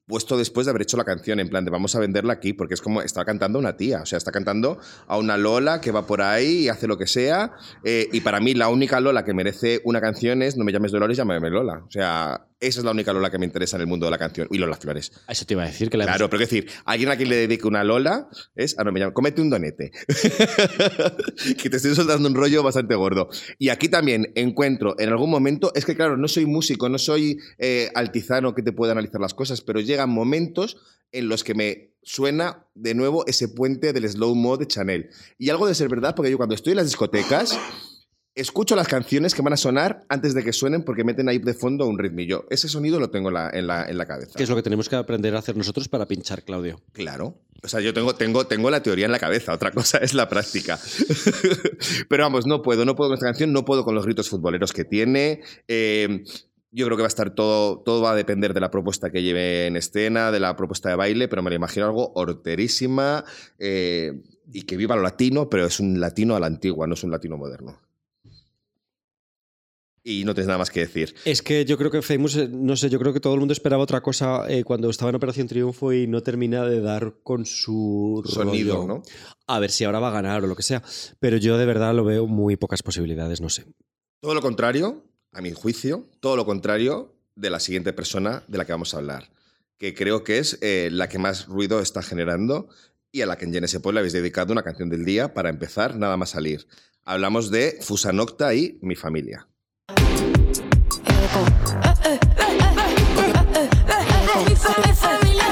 puesto 0.07 0.37
después 0.37 0.65
de 0.65 0.71
haber 0.71 0.83
hecho 0.83 0.97
la 0.97 1.03
canción, 1.03 1.39
en 1.39 1.49
plan 1.49 1.63
de 1.65 1.71
vamos 1.71 1.95
a 1.95 1.99
venderla 1.99 2.33
aquí, 2.33 2.53
porque 2.53 2.73
es 2.73 2.81
como 2.81 3.01
está 3.01 3.23
cantando 3.25 3.59
una 3.59 3.77
tía, 3.77 4.01
o 4.01 4.05
sea, 4.05 4.17
está 4.17 4.31
cantando 4.31 4.79
a 5.07 5.17
una 5.17 5.37
Lola 5.37 5.81
que 5.81 5.91
va 5.91 6.05
por 6.05 6.21
ahí 6.21 6.63
y 6.63 6.69
hace 6.69 6.87
lo 6.87 6.97
que 6.97 7.07
sea, 7.07 7.53
eh, 7.83 8.09
y 8.11 8.21
para 8.21 8.39
mí 8.39 8.53
la 8.53 8.69
única 8.69 8.99
Lola 8.99 9.23
que 9.23 9.33
merece 9.33 9.81
una 9.83 10.01
canción 10.01 10.41
es 10.41 10.57
No 10.57 10.65
me 10.65 10.71
llames 10.71 10.91
Dolores, 10.91 11.17
llámame 11.17 11.49
Lola, 11.49 11.83
o 11.87 11.91
sea, 11.91 12.47
esa 12.67 12.79
es 12.79 12.85
la 12.85 12.91
única 12.91 13.13
Lola 13.13 13.29
que 13.29 13.37
me 13.37 13.45
interesa 13.45 13.77
en 13.77 13.81
el 13.81 13.87
mundo 13.87 14.05
de 14.05 14.11
la 14.11 14.17
canción, 14.17 14.47
y 14.51 14.57
Lola 14.57 14.75
Flores. 14.75 15.11
Eso 15.27 15.45
te 15.45 15.53
iba 15.53 15.63
a 15.63 15.67
decir 15.67 15.89
que 15.89 15.97
la 15.97 16.05
Claro, 16.05 16.29
pero 16.29 16.43
es 16.43 16.49
decir, 16.49 16.69
alguien 16.85 17.09
a 17.09 17.17
quien 17.17 17.29
le 17.29 17.35
dedique 17.35 17.67
una 17.67 17.83
Lola 17.83 18.29
es, 18.55 18.75
ah, 18.77 18.83
no, 18.83 18.91
me 18.91 18.99
llama, 18.99 19.13
cómete 19.13 19.41
un 19.41 19.49
donete. 19.49 19.91
que 21.61 21.69
te 21.69 21.77
estoy 21.77 21.95
soltando 21.95 22.27
un 22.27 22.35
rollo 22.35 22.63
bastante 22.63 22.95
gordo. 22.95 23.29
Y 23.57 23.69
aquí 23.69 23.89
también 23.89 24.31
encuentro 24.35 24.95
en 24.99 25.09
algún 25.09 25.29
momento, 25.29 25.71
es 25.75 25.85
que 25.85 25.95
claro, 25.95 26.17
no 26.17 26.27
soy 26.27 26.45
músico, 26.45 26.89
no 26.89 26.97
soy 26.97 27.39
eh, 27.57 27.89
altizano 27.95 28.53
que 28.53 28.63
te 28.63 28.71
pueda 28.71 28.93
analizar 28.93 29.21
las 29.21 29.33
cosas, 29.33 29.61
pero 29.61 29.79
llegan 29.79 30.09
momentos 30.09 30.77
en 31.11 31.29
los 31.29 31.43
que 31.43 31.53
me 31.53 31.93
suena 32.01 32.65
de 32.75 32.95
nuevo 32.95 33.25
ese 33.27 33.47
puente 33.47 33.93
del 33.93 34.09
slow 34.09 34.35
mo 34.35 34.57
de 34.57 34.67
Chanel. 34.67 35.09
Y 35.37 35.49
algo 35.49 35.67
de 35.67 35.75
ser 35.75 35.89
verdad, 35.89 36.15
porque 36.15 36.31
yo 36.31 36.37
cuando 36.37 36.55
estoy 36.55 36.71
en 36.71 36.77
las 36.77 36.87
discotecas, 36.87 37.57
escucho 38.35 38.75
las 38.75 38.87
canciones 38.87 39.35
que 39.35 39.41
van 39.41 39.53
a 39.53 39.57
sonar 39.57 40.05
antes 40.09 40.33
de 40.33 40.43
que 40.43 40.53
suenen 40.53 40.83
porque 40.83 41.03
meten 41.03 41.29
ahí 41.29 41.37
de 41.37 41.53
fondo 41.53 41.85
un 41.85 41.99
ritmillo. 41.99 42.45
Ese 42.49 42.67
sonido 42.67 42.99
lo 42.99 43.09
tengo 43.09 43.29
en 43.29 43.35
la, 43.35 43.49
en 43.51 43.67
la, 43.67 43.85
en 43.85 43.97
la 43.97 44.05
cabeza. 44.05 44.33
que 44.35 44.43
es 44.43 44.49
lo 44.49 44.55
que 44.55 44.63
tenemos 44.63 44.89
que 44.89 44.95
aprender 44.95 45.35
a 45.35 45.39
hacer 45.39 45.55
nosotros 45.55 45.87
para 45.87 46.07
pinchar, 46.07 46.43
Claudio. 46.43 46.81
Claro. 46.93 47.37
O 47.63 47.67
sea, 47.67 47.79
yo 47.79 47.93
tengo, 47.93 48.15
tengo, 48.15 48.45
tengo 48.45 48.69
la 48.69 48.83
teoría 48.83 49.05
en 49.05 49.11
la 49.11 49.19
cabeza, 49.19 49.53
otra 49.53 49.71
cosa 49.71 49.99
es 49.99 50.13
la 50.13 50.27
práctica. 50.27 50.79
Pero 52.09 52.23
vamos, 52.23 52.45
no 52.45 52.61
puedo, 52.61 52.83
no 52.85 52.95
puedo 52.95 53.11
con 53.11 53.15
esta 53.15 53.27
canción, 53.27 53.53
no 53.53 53.63
puedo 53.63 53.85
con 53.85 53.95
los 53.95 54.05
gritos 54.05 54.29
futboleros 54.29 54.73
que 54.73 54.83
tiene. 54.83 55.41
Eh, 55.67 56.23
yo 56.71 56.85
creo 56.87 56.97
que 56.97 57.03
va 57.03 57.07
a 57.07 57.15
estar 57.15 57.35
todo, 57.35 57.79
todo 57.79 58.01
va 58.01 58.11
a 58.11 58.15
depender 58.15 58.53
de 58.53 58.59
la 58.59 58.71
propuesta 58.71 59.11
que 59.11 59.21
lleve 59.21 59.67
en 59.67 59.77
escena, 59.77 60.31
de 60.31 60.39
la 60.39 60.55
propuesta 60.55 60.89
de 60.89 60.95
baile, 60.95 61.27
pero 61.27 61.43
me 61.43 61.51
lo 61.51 61.55
imagino 61.55 61.85
algo 61.85 62.11
horterísima 62.15 63.23
eh, 63.59 64.23
y 64.51 64.63
que 64.63 64.75
viva 64.75 64.95
lo 64.95 65.03
latino, 65.03 65.49
pero 65.49 65.67
es 65.67 65.79
un 65.79 65.99
latino 65.99 66.35
a 66.35 66.39
la 66.39 66.47
antigua, 66.47 66.87
no 66.87 66.95
es 66.95 67.03
un 67.03 67.11
latino 67.11 67.37
moderno. 67.37 67.79
Y 70.05 70.25
no 70.25 70.33
tienes 70.33 70.47
nada 70.47 70.57
más 70.57 70.69
que 70.69 70.81
decir. 70.81 71.15
Es 71.23 71.41
que 71.41 71.63
yo 71.63 71.77
creo 71.77 71.89
que 71.89 72.01
Famous, 72.01 72.35
eh, 72.35 72.49
no 72.51 72.75
sé, 72.75 72.89
yo 72.89 72.99
creo 72.99 73.13
que 73.13 73.21
todo 73.21 73.33
el 73.33 73.39
mundo 73.39 73.53
esperaba 73.53 73.81
otra 73.81 74.01
cosa 74.01 74.49
eh, 74.49 74.65
cuando 74.65 74.89
estaba 74.89 75.09
en 75.09 75.15
Operación 75.15 75.47
Triunfo 75.47 75.93
y 75.93 76.07
no 76.07 76.21
termina 76.21 76.65
de 76.65 76.81
dar 76.81 77.15
con 77.23 77.45
su 77.45 78.21
Sonido, 78.25 78.75
rollo. 78.75 78.87
¿no? 78.87 79.03
A 79.47 79.59
ver 79.59 79.71
si 79.71 79.85
ahora 79.85 79.99
va 79.99 80.09
a 80.09 80.11
ganar 80.11 80.43
o 80.43 80.47
lo 80.47 80.57
que 80.57 80.63
sea. 80.63 80.83
Pero 81.19 81.37
yo 81.37 81.57
de 81.57 81.65
verdad 81.65 81.93
lo 81.95 82.03
veo 82.03 82.27
muy 82.27 82.57
pocas 82.57 82.83
posibilidades, 82.83 83.39
no 83.39 83.47
sé. 83.47 83.65
Todo 84.19 84.33
lo 84.33 84.41
contrario, 84.41 85.05
a 85.31 85.41
mi 85.41 85.53
juicio, 85.53 86.09
todo 86.19 86.35
lo 86.35 86.45
contrario 86.45 87.15
de 87.35 87.49
la 87.49 87.61
siguiente 87.61 87.93
persona 87.93 88.43
de 88.47 88.57
la 88.57 88.65
que 88.65 88.73
vamos 88.73 88.93
a 88.93 88.97
hablar, 88.97 89.31
que 89.77 89.93
creo 89.93 90.23
que 90.23 90.37
es 90.37 90.59
eh, 90.61 90.89
la 90.91 91.07
que 91.07 91.17
más 91.17 91.47
ruido 91.47 91.79
está 91.79 92.01
generando 92.01 92.67
y 93.11 93.21
a 93.21 93.25
la 93.25 93.37
que 93.37 93.45
en 93.45 93.53
Genesis 93.53 93.79
le 93.83 93.99
habéis 93.99 94.13
dedicado 94.13 94.51
una 94.51 94.63
canción 94.63 94.89
del 94.89 95.05
día 95.05 95.33
para 95.33 95.49
empezar 95.49 95.95
nada 95.95 96.17
más 96.17 96.31
salir. 96.31 96.67
Hablamos 97.05 97.51
de 97.51 97.77
Fusanocta 97.81 98.53
y 98.53 98.79
Mi 98.81 98.95
Familia. 98.95 99.47
Mi 101.33 101.39
familia 104.95 105.47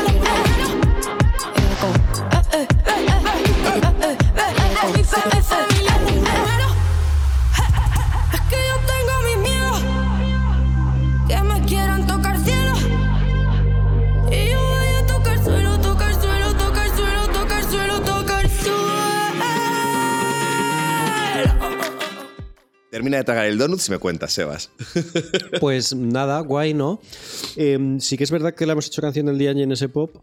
Mi 4.94 5.04
familia 5.04 5.71
Termina 22.92 23.18
de 23.18 23.24
tragar 23.24 23.46
el 23.48 23.58
donut 23.58 23.80
si 23.80 23.90
me 23.90 23.98
cuentas, 23.98 24.34
Sebas. 24.34 24.70
Pues 25.62 25.96
nada, 25.96 26.40
guay, 26.42 26.74
¿no? 26.74 27.00
Eh, 27.56 27.98
sí 28.00 28.18
que 28.18 28.24
es 28.26 28.32
verdad 28.32 28.54
que 28.54 28.66
le 28.66 28.74
hemos 28.74 28.86
hecho 28.88 29.02
canción 29.02 29.26
del 29.28 29.38
día 29.40 29.52
en 29.52 29.72
ese 29.72 29.88
pop. 29.90 30.18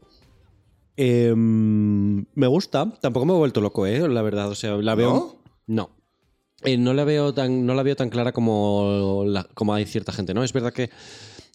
Eh, 0.97 1.33
me 1.35 2.47
gusta, 2.47 2.93
tampoco 3.01 3.25
me 3.25 3.33
he 3.33 3.37
vuelto 3.37 3.61
loco, 3.61 3.87
¿eh? 3.87 4.07
La 4.09 4.21
verdad, 4.23 4.49
o 4.51 4.55
sea, 4.55 4.77
la 4.77 4.95
veo. 4.95 5.41
No. 5.67 5.91
Eh, 6.65 6.77
no, 6.77 6.93
la 6.93 7.05
veo 7.05 7.33
tan, 7.33 7.65
no 7.65 7.75
la 7.75 7.83
veo 7.85 7.97
tan 7.97 8.11
clara 8.11 8.33
como, 8.33 9.25
la- 9.27 9.45
como 9.55 9.73
hay 9.75 9.87
cierta 9.87 10.13
gente, 10.13 10.35
¿no? 10.35 10.45
Es 10.45 10.53
verdad 10.53 10.73
que 10.73 10.91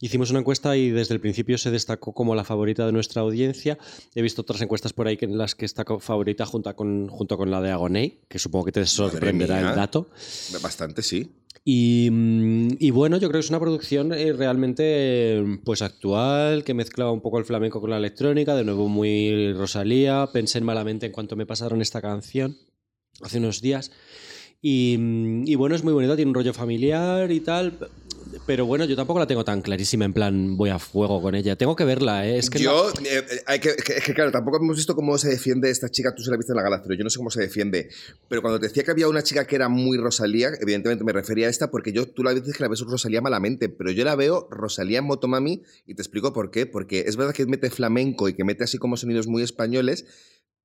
hicimos 0.06 0.32
una 0.32 0.40
encuesta 0.40 0.76
y 0.76 0.90
desde 0.90 1.14
el 1.14 1.22
principio 1.22 1.58
se 1.58 1.72
destacó 1.72 2.14
como 2.14 2.36
la 2.36 2.44
favorita 2.44 2.86
de 2.86 2.92
nuestra 2.92 3.22
audiencia. 3.22 3.78
He 4.14 4.22
visto 4.22 4.42
otras 4.42 4.62
encuestas 4.62 4.92
por 4.92 5.08
ahí 5.08 5.18
en 5.22 5.38
las 5.38 5.56
que 5.56 5.66
está 5.66 5.86
favorita 6.00 6.46
junto 6.46 6.76
con, 6.76 7.08
junto 7.08 7.38
con 7.38 7.50
la 7.50 7.62
de 7.62 7.72
Agoney, 7.72 8.20
que 8.28 8.38
supongo 8.38 8.66
que 8.66 8.74
te 8.74 8.86
sorprenderá 8.86 9.60
el 9.60 9.76
dato. 9.76 10.10
Bastante, 10.62 11.02
sí. 11.02 11.32
Y, 11.64 12.10
mm, 12.12 12.76
y 12.80 12.92
bueno, 12.92 13.16
yo 13.16 13.30
creo 13.30 13.40
que 13.40 13.46
es 13.46 13.50
una 13.50 13.62
producción 13.62 14.12
eh, 14.12 14.34
realmente 14.34 15.42
pues 15.64 15.82
actual, 15.82 16.66
que 16.66 16.74
mezclaba 16.74 17.14
un 17.14 17.22
poco 17.22 17.40
el 17.40 17.46
flamenco 17.46 17.80
con 17.80 17.90
la 17.90 17.98
electrónica, 17.98 18.56
de 18.56 18.66
nuevo 18.66 18.90
muy 18.90 19.54
Rosalía. 19.54 20.28
Pensé 20.34 20.58
en 20.58 20.66
malamente 20.66 21.06
en 21.06 21.14
cuanto 21.14 21.38
me 21.38 21.46
pasaron 21.46 21.82
esta 21.82 22.02
canción. 22.02 22.58
hace 23.22 23.38
unos 23.38 23.62
días. 23.62 23.92
Y, 24.62 24.98
mm, 24.98 25.44
y 25.46 25.56
bueno, 25.56 25.76
es 25.76 25.84
muy 25.84 25.94
bonito, 25.94 26.16
tiene 26.16 26.30
un 26.30 26.36
rollo 26.36 26.54
familiar 26.54 27.32
y 27.32 27.40
tal. 27.42 27.78
Pero 28.46 28.66
bueno, 28.66 28.86
yo 28.86 28.96
tampoco 28.96 29.20
la 29.20 29.28
tengo 29.28 29.44
tan 29.46 29.62
clarísima, 29.62 30.06
en 30.06 30.14
plan, 30.14 30.58
voy 30.58 30.70
a 30.70 30.80
fuego 30.80 31.22
con 31.22 31.36
ella. 31.36 31.56
Tengo 31.56 31.76
que 31.76 31.86
verla, 31.86 32.28
¿eh? 32.28 32.38
Es 32.38 32.50
que 32.50 32.60
yo, 32.60 32.90
eh, 32.90 32.94
eh, 33.06 33.24
hay 33.46 33.60
que, 33.60 33.76
que- 33.76 33.94
es 33.94 34.04
que 34.04 34.14
claro, 34.14 34.32
tampoco 34.32 34.58
hemos 34.58 34.76
visto 34.78 34.96
cómo 34.96 35.18
se 35.18 35.30
defiende 35.30 35.70
esta 35.70 35.90
chica, 35.90 36.14
tú 36.16 36.24
se 36.24 36.32
la 36.32 36.38
viste 36.38 36.52
en 36.52 36.58
la 36.58 36.64
gala, 36.64 36.82
pero 36.84 36.96
yo 36.96 37.04
no 37.04 37.10
sé 37.10 37.18
cómo 37.18 37.30
se 37.30 37.42
defiende. 37.42 37.90
Pero 38.28 38.42
cuando 38.42 38.60
te 38.60 38.68
decía 38.68 38.84
que 38.84 38.92
había 38.92 39.08
una 39.08 39.24
chica 39.24 39.46
que 39.46 39.56
era 39.56 39.70
muy 39.70 39.98
Rosalía, 39.98 40.50
evidentemente 40.60 41.04
me 41.04 41.14
refería 41.14 41.48
a 41.48 41.50
esta 41.50 41.72
porque 41.72 41.92
yo, 41.94 42.08
tú 42.08 42.24
la 42.24 42.34
dices 42.34 42.56
que 42.58 42.64
la 42.64 42.70
ves 42.70 42.82
Rosalía 42.82 43.22
malamente, 43.22 43.70
pero 43.70 43.92
yo 43.92 44.04
la 44.04 44.16
veo 44.16 44.48
Rosalía 44.52 45.00
en 45.00 45.06
Motomami 45.06 45.64
y 45.88 45.96
te 45.96 46.02
explico 46.02 46.34
por 46.34 46.52
qué. 46.52 46.66
Porque 46.66 47.06
es 47.08 47.16
verdad 47.16 47.34
que 47.34 47.46
mete 47.46 47.70
flamenco 47.70 48.28
y 48.30 48.34
que 48.34 48.44
mete 48.44 48.64
así 48.64 48.78
como 48.78 48.98
sonidos 48.98 49.28
muy 49.28 49.44
españoles, 49.44 50.06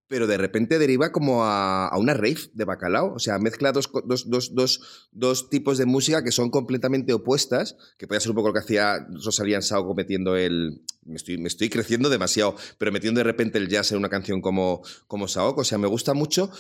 pero 0.08 0.26
de 0.26 0.38
repente 0.38 0.78
deriva 0.78 1.12
como 1.12 1.44
a, 1.44 1.86
a 1.86 1.98
una 1.98 2.14
rave 2.14 2.50
de 2.54 2.64
bacalao. 2.64 3.14
O 3.14 3.18
sea, 3.18 3.38
mezcla 3.38 3.72
dos, 3.72 3.90
dos, 4.04 4.28
dos, 4.28 5.08
dos, 5.12 5.50
tipos 5.50 5.78
de 5.78 5.86
música 5.86 6.24
que 6.24 6.32
son 6.32 6.50
completamente 6.50 7.12
opuestas, 7.12 7.76
que 7.98 8.06
puede 8.06 8.20
ser 8.20 8.30
un 8.30 8.36
poco 8.36 8.48
lo 8.48 8.54
que 8.54 8.60
hacía 8.60 9.06
Rosalía 9.24 9.60
Sao 9.60 9.94
metiendo 9.94 10.36
el... 10.36 10.82
Me 11.04 11.16
estoy, 11.16 11.38
me 11.38 11.48
estoy 11.48 11.70
creciendo 11.70 12.10
demasiado, 12.10 12.56
pero 12.76 12.92
metiendo 12.92 13.18
de 13.18 13.24
repente 13.24 13.58
el 13.58 13.68
jazz 13.68 13.92
en 13.92 13.98
una 13.98 14.08
canción 14.10 14.40
como, 14.40 14.82
como 15.06 15.28
Saoko. 15.28 15.62
O 15.62 15.64
sea, 15.64 15.78
me 15.78 15.86
gusta 15.86 16.12
mucho 16.12 16.50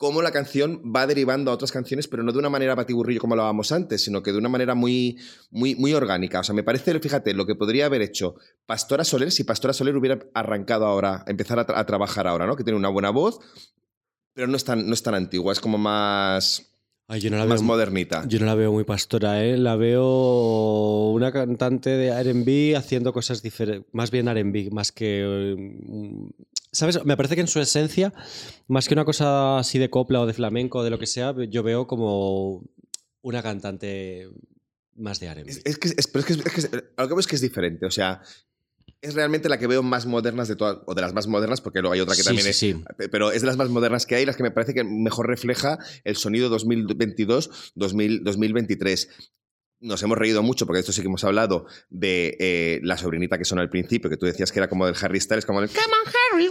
cómo 0.00 0.22
la 0.22 0.32
canción 0.32 0.80
va 0.96 1.06
derivando 1.06 1.50
a 1.50 1.54
otras 1.54 1.72
canciones, 1.72 2.08
pero 2.08 2.22
no 2.22 2.32
de 2.32 2.38
una 2.38 2.48
manera 2.48 2.74
patiburrillo 2.74 3.20
como 3.20 3.34
hablábamos 3.34 3.70
antes, 3.70 4.02
sino 4.02 4.22
que 4.22 4.32
de 4.32 4.38
una 4.38 4.48
manera 4.48 4.74
muy, 4.74 5.18
muy, 5.50 5.74
muy 5.74 5.92
orgánica. 5.92 6.40
O 6.40 6.42
sea, 6.42 6.54
me 6.54 6.62
parece, 6.62 6.98
fíjate, 6.98 7.34
lo 7.34 7.44
que 7.44 7.54
podría 7.54 7.84
haber 7.84 8.00
hecho 8.00 8.36
Pastora 8.64 9.04
Soler 9.04 9.30
si 9.30 9.44
Pastora 9.44 9.74
Soler 9.74 9.94
hubiera 9.94 10.18
arrancado 10.32 10.86
ahora, 10.86 11.22
empezar 11.26 11.58
a, 11.58 11.66
tra- 11.66 11.76
a 11.76 11.84
trabajar 11.84 12.26
ahora, 12.26 12.46
¿no? 12.46 12.56
Que 12.56 12.64
tiene 12.64 12.78
una 12.78 12.88
buena 12.88 13.10
voz, 13.10 13.40
pero 14.32 14.46
no 14.46 14.56
es 14.56 14.64
tan, 14.64 14.86
no 14.86 14.94
es 14.94 15.02
tan 15.02 15.14
antigua, 15.14 15.52
es 15.52 15.60
como 15.60 15.76
más, 15.76 16.79
Ay, 17.12 17.20
yo 17.20 17.28
no 17.30 17.38
la 17.38 17.44
más 17.44 17.58
veo 17.60 17.66
modernita. 17.66 18.24
Yo 18.28 18.38
no 18.38 18.46
la 18.46 18.54
veo 18.54 18.70
muy 18.72 18.84
pastora, 18.84 19.44
¿eh? 19.44 19.56
La 19.58 19.74
veo 19.74 21.10
una 21.10 21.32
cantante 21.32 21.90
de 21.90 22.10
RB 22.22 22.76
haciendo 22.76 23.12
cosas 23.12 23.42
diferentes. 23.42 23.92
Más 23.92 24.12
bien 24.12 24.28
RB, 24.28 24.70
más 24.70 24.92
que. 24.92 25.24
eh, 25.24 26.30
¿Sabes? 26.70 27.04
Me 27.04 27.16
parece 27.16 27.34
que 27.34 27.40
en 27.40 27.48
su 27.48 27.58
esencia, 27.58 28.12
más 28.68 28.86
que 28.86 28.94
una 28.94 29.04
cosa 29.04 29.58
así 29.58 29.80
de 29.80 29.90
copla 29.90 30.20
o 30.20 30.26
de 30.26 30.34
flamenco 30.34 30.78
o 30.78 30.84
de 30.84 30.90
lo 30.90 31.00
que 31.00 31.08
sea, 31.08 31.34
yo 31.48 31.64
veo 31.64 31.88
como 31.88 32.62
una 33.22 33.42
cantante 33.42 34.28
más 34.94 35.18
de 35.18 35.34
RB. 35.34 35.48
Es, 35.48 35.62
es 35.64 35.78
que, 35.78 35.88
es, 35.88 36.06
pero 36.06 36.20
es 36.20 36.26
que, 36.26 36.32
es 36.34 36.68
que- 36.68 36.84
a 36.96 37.02
lo 37.02 37.08
que 37.16 37.20
es 37.20 37.26
que 37.26 37.34
es 37.34 37.42
diferente, 37.42 37.86
o 37.86 37.90
sea, 37.90 38.22
es 39.02 39.14
realmente 39.14 39.48
la 39.48 39.58
que 39.58 39.66
veo 39.66 39.82
más 39.82 40.06
modernas 40.06 40.46
de 40.48 40.56
todas, 40.56 40.78
o 40.86 40.94
de 40.94 41.00
las 41.00 41.14
más 41.14 41.26
modernas, 41.26 41.60
porque 41.60 41.80
luego 41.80 41.94
hay 41.94 42.00
otra 42.00 42.14
que 42.14 42.20
Sí, 42.22 42.26
también 42.26 42.44
sí, 42.44 42.50
es, 42.50 42.58
sí. 42.58 42.76
pero 43.10 43.32
es 43.32 43.40
de 43.40 43.46
las 43.46 43.56
más 43.56 43.68
modernas 43.70 44.04
que 44.06 44.16
hay, 44.16 44.26
las 44.26 44.36
que 44.36 44.42
me 44.42 44.50
parece 44.50 44.74
que 44.74 44.84
mejor 44.84 45.26
refleja 45.26 45.78
el 46.04 46.16
sonido 46.16 46.54
2022-2023. 46.56 49.08
Nos 49.82 50.02
hemos 50.02 50.18
reído 50.18 50.42
mucho, 50.42 50.66
porque 50.66 50.76
de 50.76 50.80
esto 50.80 50.92
sí 50.92 51.00
que 51.00 51.06
hemos 51.06 51.24
hablado, 51.24 51.64
de 51.88 52.36
eh, 52.38 52.80
la 52.82 52.98
sobrinita 52.98 53.38
que 53.38 53.46
sonó 53.46 53.62
al 53.62 53.70
principio, 53.70 54.10
que 54.10 54.18
tú 54.18 54.26
decías 54.26 54.52
que 54.52 54.58
era 54.58 54.68
como 54.68 54.84
del 54.84 54.94
Harry 55.00 55.18
Styles, 55.18 55.46
como 55.46 55.62
el 55.62 55.70
Come 55.70 55.80
on, 55.80 56.12
Harry. 56.34 56.50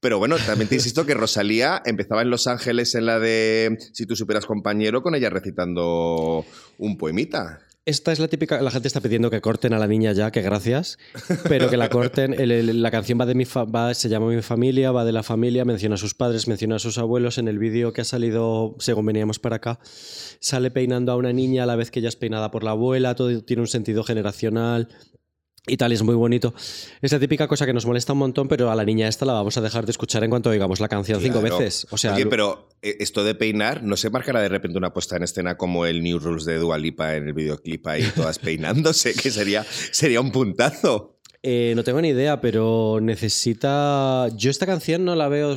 Pero 0.00 0.18
bueno, 0.18 0.38
también 0.38 0.66
te 0.68 0.76
insisto 0.76 1.04
que 1.04 1.12
Rosalía 1.12 1.82
empezaba 1.84 2.22
en 2.22 2.30
Los 2.30 2.46
Ángeles 2.46 2.94
en 2.94 3.04
la 3.04 3.18
de 3.18 3.76
Si 3.92 4.06
tú 4.06 4.16
superas 4.16 4.46
compañero, 4.46 5.02
con 5.02 5.14
ella 5.14 5.28
recitando 5.28 6.46
un 6.78 6.96
poemita. 6.96 7.60
Esta 7.90 8.12
es 8.12 8.20
la 8.20 8.28
típica. 8.28 8.62
La 8.62 8.70
gente 8.70 8.86
está 8.86 9.00
pidiendo 9.00 9.30
que 9.30 9.40
corten 9.40 9.72
a 9.74 9.78
la 9.80 9.88
niña 9.88 10.12
ya, 10.12 10.30
que 10.30 10.42
gracias. 10.42 10.96
Pero 11.48 11.68
que 11.68 11.76
la 11.76 11.88
corten. 11.88 12.36
la 12.82 12.90
canción 12.92 13.18
va 13.20 13.26
de 13.26 13.34
mi 13.34 13.44
fa- 13.44 13.64
va- 13.64 13.94
se 13.94 14.08
llama 14.08 14.28
Mi 14.28 14.42
familia, 14.42 14.92
va 14.92 15.04
de 15.04 15.10
la 15.10 15.24
familia, 15.24 15.64
menciona 15.64 15.96
a 15.96 15.98
sus 15.98 16.14
padres, 16.14 16.46
menciona 16.46 16.76
a 16.76 16.78
sus 16.78 16.98
abuelos. 16.98 17.38
En 17.38 17.48
el 17.48 17.58
vídeo 17.58 17.92
que 17.92 18.02
ha 18.02 18.04
salido, 18.04 18.76
según 18.78 19.06
veníamos 19.06 19.40
para 19.40 19.56
acá, 19.56 19.80
sale 19.82 20.70
peinando 20.70 21.10
a 21.10 21.16
una 21.16 21.32
niña 21.32 21.64
a 21.64 21.66
la 21.66 21.74
vez 21.74 21.90
que 21.90 21.98
ella 21.98 22.08
es 22.10 22.16
peinada 22.16 22.52
por 22.52 22.62
la 22.62 22.70
abuela. 22.70 23.16
Todo 23.16 23.42
tiene 23.42 23.62
un 23.62 23.68
sentido 23.68 24.04
generacional. 24.04 24.86
Y 25.66 25.76
tal, 25.76 25.92
es 25.92 26.02
muy 26.02 26.14
bonito. 26.14 26.54
Es 27.02 27.12
la 27.12 27.18
típica 27.18 27.46
cosa 27.46 27.66
que 27.66 27.72
nos 27.72 27.84
molesta 27.84 28.12
un 28.14 28.20
montón, 28.20 28.48
pero 28.48 28.70
a 28.70 28.74
la 28.74 28.84
niña 28.84 29.08
esta 29.08 29.26
la 29.26 29.34
vamos 29.34 29.56
a 29.56 29.60
dejar 29.60 29.84
de 29.84 29.90
escuchar 29.90 30.24
en 30.24 30.30
cuanto 30.30 30.50
oigamos 30.50 30.80
la 30.80 30.88
canción 30.88 31.20
cinco 31.20 31.42
veces. 31.42 31.86
O 31.90 31.98
sea, 31.98 32.14
Oye, 32.14 32.26
pero 32.26 32.68
eh, 32.82 32.96
esto 33.00 33.24
de 33.24 33.34
peinar, 33.34 33.82
¿no 33.82 33.96
se 33.96 34.08
marcará 34.10 34.40
de 34.40 34.48
repente 34.48 34.78
una 34.78 34.92
puesta 34.92 35.16
en 35.16 35.22
escena 35.22 35.56
como 35.56 35.84
el 35.86 36.02
New 36.02 36.18
Rules 36.18 36.44
de 36.44 36.56
Dua 36.58 36.78
Lipa 36.78 37.14
en 37.14 37.28
el 37.28 37.34
videoclip 37.34 37.86
ahí, 37.86 38.04
todas 38.16 38.38
peinándose? 38.40 39.14
Que 39.14 39.30
sería, 39.30 39.64
sería 39.92 40.20
un 40.20 40.32
puntazo. 40.32 41.18
Eh, 41.42 41.72
no 41.74 41.84
tengo 41.84 42.00
ni 42.00 42.08
idea, 42.08 42.40
pero 42.40 42.98
necesita. 43.00 44.28
Yo 44.36 44.50
esta 44.50 44.66
canción 44.66 45.04
no 45.04 45.14
la 45.14 45.28
veo. 45.28 45.56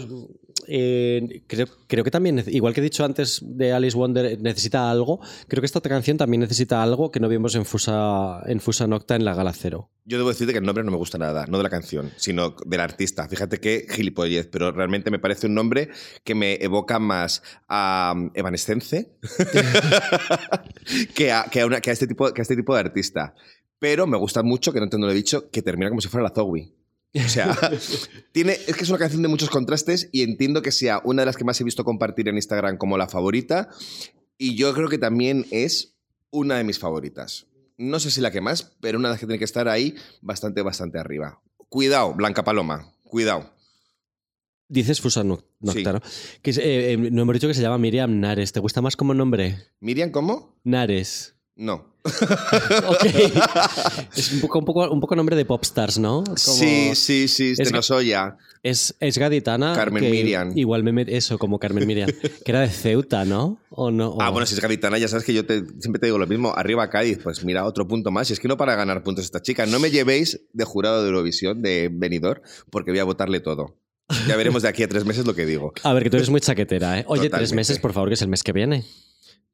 Eh, 0.67 1.43
creo, 1.47 2.03
que 2.03 2.11
también, 2.11 2.43
igual 2.47 2.73
que 2.73 2.81
he 2.81 2.83
dicho 2.83 3.05
antes 3.05 3.41
de 3.43 3.73
Alice 3.73 3.97
Wonder, 3.97 4.39
necesita 4.41 4.89
algo. 4.89 5.19
Creo 5.47 5.61
que 5.61 5.65
esta 5.65 5.81
canción 5.81 6.17
también 6.17 6.41
necesita 6.41 6.81
algo 6.81 7.11
que 7.11 7.19
no 7.19 7.27
vimos 7.27 7.55
en 7.55 7.65
Fusa, 7.65 8.41
Nocta 8.87 9.15
en 9.15 9.25
la 9.25 9.33
Gala 9.35 9.53
Cero. 9.53 9.89
Yo 10.05 10.17
debo 10.17 10.29
decirte 10.29 10.53
que 10.53 10.59
el 10.59 10.65
nombre 10.65 10.83
no 10.83 10.91
me 10.91 10.97
gusta 10.97 11.17
nada, 11.17 11.45
no 11.47 11.57
de 11.57 11.63
la 11.63 11.69
canción, 11.69 12.11
sino 12.17 12.55
del 12.65 12.79
artista. 12.81 13.27
Fíjate 13.27 13.59
qué 13.59 13.85
gilipollez, 13.89 14.47
pero 14.47 14.71
realmente 14.71 15.11
me 15.11 15.19
parece 15.19 15.47
un 15.47 15.53
nombre 15.53 15.89
que 16.23 16.35
me 16.35 16.55
evoca 16.55 16.99
más 16.99 17.41
a 17.67 18.13
um, 18.15 18.31
Evanescence 18.33 19.13
que, 21.15 21.31
a, 21.31 21.45
este 21.85 22.07
tipo, 22.07 22.33
que 22.33 22.41
a 22.41 22.43
este 22.43 22.55
tipo 22.55 22.73
de 22.73 22.79
artista. 22.79 23.33
Pero 23.79 24.07
me 24.07 24.17
gusta 24.17 24.43
mucho, 24.43 24.71
que 24.71 24.79
no 24.79 24.89
te 24.89 24.97
lo 24.97 25.09
he 25.09 25.13
dicho, 25.13 25.49
que 25.51 25.61
termina 25.61 25.89
como 25.89 26.01
si 26.01 26.07
fuera 26.07 26.23
la 26.23 26.33
Zowie. 26.33 26.73
O 27.15 27.29
sea, 27.29 27.55
tiene, 28.31 28.53
es 28.67 28.75
que 28.75 28.83
es 28.83 28.89
una 28.89 28.97
canción 28.99 29.21
de 29.21 29.27
muchos 29.27 29.49
contrastes 29.49 30.09
y 30.11 30.23
entiendo 30.23 30.61
que 30.61 30.71
sea 30.71 31.01
una 31.03 31.21
de 31.21 31.27
las 31.27 31.37
que 31.37 31.43
más 31.43 31.59
he 31.61 31.63
visto 31.63 31.83
compartir 31.83 32.27
en 32.27 32.35
Instagram 32.35 32.77
como 32.77 32.97
la 32.97 33.07
favorita. 33.07 33.69
Y 34.37 34.55
yo 34.55 34.73
creo 34.73 34.89
que 34.89 34.97
también 34.97 35.45
es 35.51 35.95
una 36.31 36.57
de 36.57 36.63
mis 36.63 36.79
favoritas. 36.79 37.45
No 37.77 37.99
sé 37.99 38.09
si 38.11 38.21
la 38.21 38.31
que 38.31 38.41
más, 38.41 38.75
pero 38.81 38.97
una 38.97 39.09
de 39.09 39.13
las 39.13 39.19
que 39.19 39.27
tiene 39.27 39.37
que 39.39 39.45
estar 39.45 39.67
ahí 39.67 39.95
bastante, 40.21 40.61
bastante 40.63 40.97
arriba. 40.99 41.41
Cuidado, 41.69 42.13
Blanca 42.13 42.43
Paloma, 42.43 42.93
cuidado. 43.03 43.51
Dices 44.67 45.01
Fusa 45.01 45.23
Noc- 45.23 45.43
Nocta, 45.59 45.73
Sí. 45.79 45.83
¿no? 45.83 46.01
Que 46.41 46.49
es- 46.51 46.57
eh, 46.57 46.93
eh, 46.93 46.97
no 46.97 47.21
hemos 47.21 47.33
dicho 47.33 47.47
que 47.47 47.53
se 47.53 47.61
llama 47.61 47.77
Miriam 47.77 48.19
Nares. 48.19 48.51
¿Te 48.53 48.59
gusta 48.59 48.81
más 48.81 48.95
como 48.95 49.13
nombre? 49.13 49.57
¿Miriam 49.79 50.09
cómo? 50.09 50.59
Nares. 50.63 51.32
No. 51.55 51.93
Ok. 52.87 53.05
es 54.15 54.33
un 54.33 54.41
poco, 54.41 54.59
un, 54.59 54.65
poco, 54.65 54.91
un 54.91 54.99
poco 54.99 55.15
nombre 55.15 55.35
de 55.35 55.45
popstars, 55.45 55.99
¿no? 55.99 56.23
Como- 56.23 56.37
Sí, 56.37 56.95
sí, 56.95 57.27
sí, 57.27 57.51
Es 57.57 57.69
te 57.69 57.71
nos 57.71 57.91
oya. 57.91 58.37
Es, 58.63 58.95
es 58.99 59.17
gaditana. 59.17 59.73
Carmen 59.75 60.03
que 60.03 60.09
Miriam. 60.09 60.51
Igual 60.55 60.83
me 60.83 60.91
met- 60.93 61.09
Eso, 61.09 61.37
como 61.37 61.59
Carmen 61.59 61.85
Miriam. 61.87 62.09
que 62.09 62.51
era 62.51 62.61
de 62.61 62.69
Ceuta, 62.69 63.23
¿no? 63.25 63.59
¿O 63.69 63.91
no? 63.91 64.17
Ah, 64.19 64.29
bueno, 64.31 64.45
si 64.45 64.53
es 64.55 64.61
gaditana, 64.61 64.97
ya 64.97 65.07
sabes 65.07 65.25
que 65.25 65.33
yo 65.33 65.45
te- 65.45 65.63
siempre 65.79 65.99
te 65.99 66.07
digo 66.07 66.17
lo 66.17 66.27
mismo. 66.27 66.53
Arriba 66.55 66.89
Cádiz, 66.89 67.19
pues 67.23 67.43
mira, 67.45 67.65
otro 67.65 67.87
punto 67.87 68.11
más. 68.11 68.29
Y 68.29 68.33
es 68.33 68.39
que 68.39 68.47
no 68.47 68.57
para 68.57 68.75
ganar 68.75 69.03
puntos 69.03 69.23
esta 69.25 69.41
chica. 69.41 69.65
No 69.65 69.79
me 69.79 69.91
llevéis 69.91 70.41
de 70.53 70.65
jurado 70.65 71.01
de 71.03 71.07
Eurovisión, 71.09 71.61
de 71.61 71.89
venidor, 71.91 72.41
porque 72.69 72.91
voy 72.91 72.99
a 72.99 73.03
votarle 73.05 73.39
todo. 73.39 73.77
Ya 74.27 74.35
veremos 74.35 74.63
de 74.63 74.69
aquí 74.69 74.83
a 74.83 74.87
tres 74.89 75.05
meses 75.05 75.25
lo 75.25 75.33
que 75.35 75.45
digo. 75.45 75.73
A 75.83 75.93
ver, 75.93 76.03
que 76.03 76.09
tú 76.09 76.17
eres 76.17 76.29
muy 76.29 76.41
chaquetera, 76.41 76.99
¿eh? 76.99 77.05
Oye, 77.07 77.29
tres 77.29 77.53
meses, 77.53 77.79
por 77.79 77.93
favor, 77.93 78.09
que 78.09 78.15
es 78.15 78.21
el 78.21 78.27
mes 78.27 78.43
que 78.43 78.51
viene. 78.51 78.83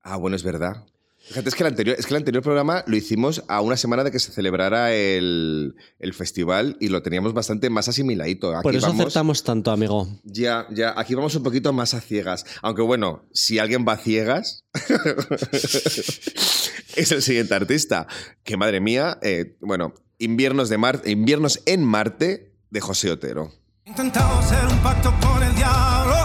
Ah, 0.01 0.17
bueno, 0.17 0.35
es 0.35 0.43
verdad. 0.43 0.85
Fíjate, 1.29 1.49
es 1.49 1.55
que 1.55 1.61
el 1.61 1.67
anterior, 1.67 1.95
es 1.99 2.07
que 2.07 2.13
el 2.13 2.17
anterior 2.17 2.41
programa 2.41 2.83
lo 2.87 2.97
hicimos 2.97 3.43
a 3.47 3.61
una 3.61 3.77
semana 3.77 4.03
de 4.03 4.09
que 4.11 4.17
se 4.17 4.31
celebrara 4.31 4.91
el, 4.93 5.75
el 5.99 6.13
festival 6.15 6.75
y 6.79 6.87
lo 6.87 7.03
teníamos 7.03 7.33
bastante 7.33 7.69
más 7.69 7.87
asimiladito. 7.87 8.55
Aquí 8.55 8.63
por 8.63 8.75
eso 8.75 8.87
vamos, 8.87 9.01
acertamos 9.01 9.43
tanto, 9.43 9.69
amigo. 9.69 10.07
Ya, 10.23 10.65
ya, 10.71 10.95
aquí 10.97 11.13
vamos 11.13 11.35
un 11.35 11.43
poquito 11.43 11.71
más 11.71 11.93
a 11.93 12.01
ciegas. 12.01 12.45
Aunque 12.63 12.81
bueno, 12.81 13.25
si 13.31 13.59
alguien 13.59 13.85
va 13.87 13.93
a 13.93 13.97
ciegas, 13.97 14.65
es 16.95 17.11
el 17.11 17.21
siguiente 17.21 17.53
artista. 17.53 18.07
Que 18.43 18.57
madre 18.57 18.81
mía, 18.81 19.19
eh, 19.21 19.55
bueno, 19.61 19.93
inviernos, 20.17 20.67
de 20.69 20.79
Mar 20.79 21.03
inviernos 21.05 21.61
en 21.67 21.83
Marte 21.83 22.55
de 22.71 22.81
José 22.81 23.11
Otero. 23.11 23.51
He 23.85 23.89
intentado 23.89 24.39
hacer 24.39 24.65
un 24.67 24.79
pacto 24.79 25.13
con 25.21 25.43
el 25.43 25.55
diablo, 25.55 26.15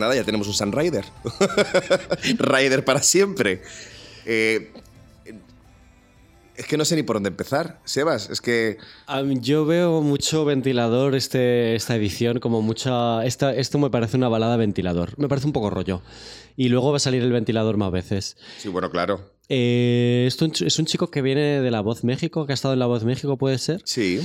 nada, 0.00 0.14
ya 0.16 0.24
tenemos 0.24 0.48
un 0.48 0.54
Sun 0.54 0.72
Rider. 0.72 1.04
Rider 2.38 2.84
para 2.84 3.02
siempre. 3.02 3.62
Eh, 4.26 4.72
es 6.60 6.66
que 6.66 6.76
no 6.76 6.84
sé 6.84 6.94
ni 6.94 7.02
por 7.02 7.16
dónde 7.16 7.28
empezar, 7.28 7.80
Sebas. 7.84 8.28
Es 8.28 8.42
que 8.42 8.76
Yo 9.40 9.64
veo 9.64 10.02
mucho 10.02 10.44
ventilador 10.44 11.14
este, 11.14 11.74
esta 11.74 11.96
edición, 11.96 12.38
como 12.38 12.60
mucha. 12.60 13.24
Esta, 13.24 13.54
esto 13.54 13.78
me 13.78 13.88
parece 13.88 14.18
una 14.18 14.28
balada 14.28 14.58
ventilador. 14.58 15.14
Me 15.16 15.26
parece 15.26 15.46
un 15.46 15.54
poco 15.54 15.70
rollo. 15.70 16.02
Y 16.56 16.68
luego 16.68 16.90
va 16.90 16.98
a 16.98 17.00
salir 17.00 17.22
el 17.22 17.32
ventilador 17.32 17.78
más 17.78 17.90
veces. 17.90 18.36
Sí, 18.58 18.68
bueno, 18.68 18.90
claro. 18.90 19.32
Eh, 19.48 20.26
esto 20.28 20.46
es 20.64 20.78
un 20.78 20.84
chico 20.84 21.10
que 21.10 21.22
viene 21.22 21.62
de 21.62 21.70
La 21.70 21.80
Voz 21.80 22.04
México, 22.04 22.44
que 22.44 22.52
ha 22.52 22.54
estado 22.54 22.74
en 22.74 22.80
La 22.80 22.86
Voz 22.86 23.04
México, 23.04 23.38
¿puede 23.38 23.56
ser? 23.56 23.80
Sí, 23.84 24.20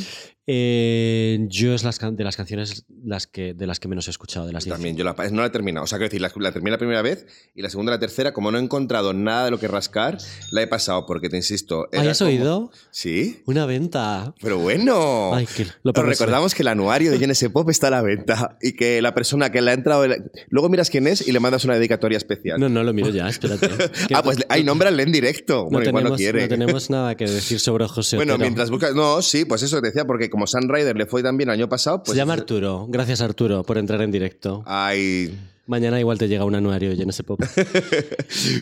Eh, 0.47 1.39
yo 1.49 1.73
es 1.73 1.83
las 1.83 1.99
de 1.99 2.23
las 2.23 2.35
canciones 2.37 2.85
las 3.03 3.25
que, 3.27 3.53
de 3.53 3.65
las 3.67 3.79
que 3.79 3.87
menos 3.87 4.07
he 4.07 4.11
escuchado, 4.11 4.45
de 4.45 4.53
las 4.53 4.65
también. 4.65 4.95
Yo 4.95 5.03
la, 5.03 5.15
no 5.31 5.41
la 5.41 5.47
he 5.47 5.49
terminado. 5.49 5.83
O 5.83 5.87
sea, 5.87 5.97
quiero 5.97 6.09
decir, 6.09 6.21
la, 6.21 6.31
la 6.35 6.51
terminé 6.51 6.71
la 6.71 6.77
primera 6.77 7.01
vez 7.01 7.25
y 7.55 7.61
la 7.61 7.69
segunda 7.69 7.91
y 7.91 7.95
la 7.95 7.99
tercera, 7.99 8.31
como 8.33 8.51
no 8.51 8.57
he 8.59 8.61
encontrado 8.61 9.13
nada 9.13 9.45
de 9.45 9.51
lo 9.51 9.59
que 9.59 9.67
rascar, 9.67 10.17
la 10.51 10.61
he 10.61 10.67
pasado 10.67 11.05
porque, 11.05 11.29
te 11.29 11.37
insisto. 11.37 11.87
¿Ah, 11.93 12.01
era 12.03 12.11
has 12.11 12.19
como- 12.19 12.29
oído? 12.29 12.71
Sí. 12.91 13.41
Una 13.45 13.65
venta. 13.65 14.33
Pero 14.41 14.59
bueno. 14.59 15.33
Ay, 15.33 15.47
que 15.47 15.65
lo 15.83 15.93
Pero 15.93 16.07
recordamos 16.07 16.53
que 16.53 16.61
el 16.61 16.67
anuario 16.67 17.11
de 17.11 17.17
GNS 17.17 17.49
Pop 17.49 17.69
está 17.69 17.87
a 17.87 17.91
la 17.91 18.01
venta 18.01 18.57
y 18.61 18.73
que 18.73 19.01
la 19.01 19.13
persona 19.15 19.51
que 19.51 19.61
le 19.61 19.71
ha 19.71 19.73
entrado. 19.73 20.05
Luego 20.49 20.69
miras 20.69 20.89
quién 20.89 21.07
es 21.07 21.27
y 21.27 21.31
le 21.31 21.39
mandas 21.39 21.65
una 21.65 21.75
dedicatoria 21.75 22.17
especial. 22.17 22.59
No, 22.59 22.69
no 22.69 22.83
lo 22.83 22.93
miro 22.93 23.09
ya, 23.09 23.27
espérate. 23.27 23.65
Ah, 24.13 24.21
pues 24.23 24.37
no- 24.37 24.43
hay 24.49 24.63
nómbrale 24.63 25.01
en 25.03 25.11
directo. 25.11 25.63
no 25.65 25.69
bueno, 25.71 25.89
igual 25.89 26.03
no 26.03 26.15
tenemos, 26.15 26.17
quiere. 26.17 26.41
no 26.43 26.47
tenemos 26.47 26.89
nada 26.89 27.15
que 27.15 27.25
decir 27.25 27.59
sobre 27.59 27.87
José 27.87 28.15
Bueno, 28.17 28.33
Otero. 28.33 28.45
mientras 28.45 28.69
buscas. 28.69 28.93
No, 28.93 29.21
sí, 29.21 29.45
pues 29.45 29.63
eso 29.63 29.81
te 29.81 29.87
decía, 29.87 30.05
porque 30.05 30.29
como 30.35 30.47
Sun 30.47 30.67
Rider 30.69 30.95
le 30.97 31.05
fue 31.05 31.23
tan 31.23 31.37
bien 31.37 31.49
el 31.49 31.53
año 31.53 31.69
pasado, 31.69 32.03
pues. 32.03 32.11
Se 32.11 32.17
llama 32.17 32.33
Arturo. 32.33 32.85
Gracias, 32.89 33.21
Arturo, 33.21 33.63
por 33.63 33.77
entrar 33.77 34.01
en 34.01 34.11
directo. 34.11 34.63
Ay. 34.65 35.37
Mañana 35.67 35.99
igual 35.99 36.19
te 36.19 36.27
llega 36.27 36.45
un 36.45 36.53
anuario 36.53 36.95
de 36.95 37.03
ese 37.03 37.23
Pop. 37.23 37.41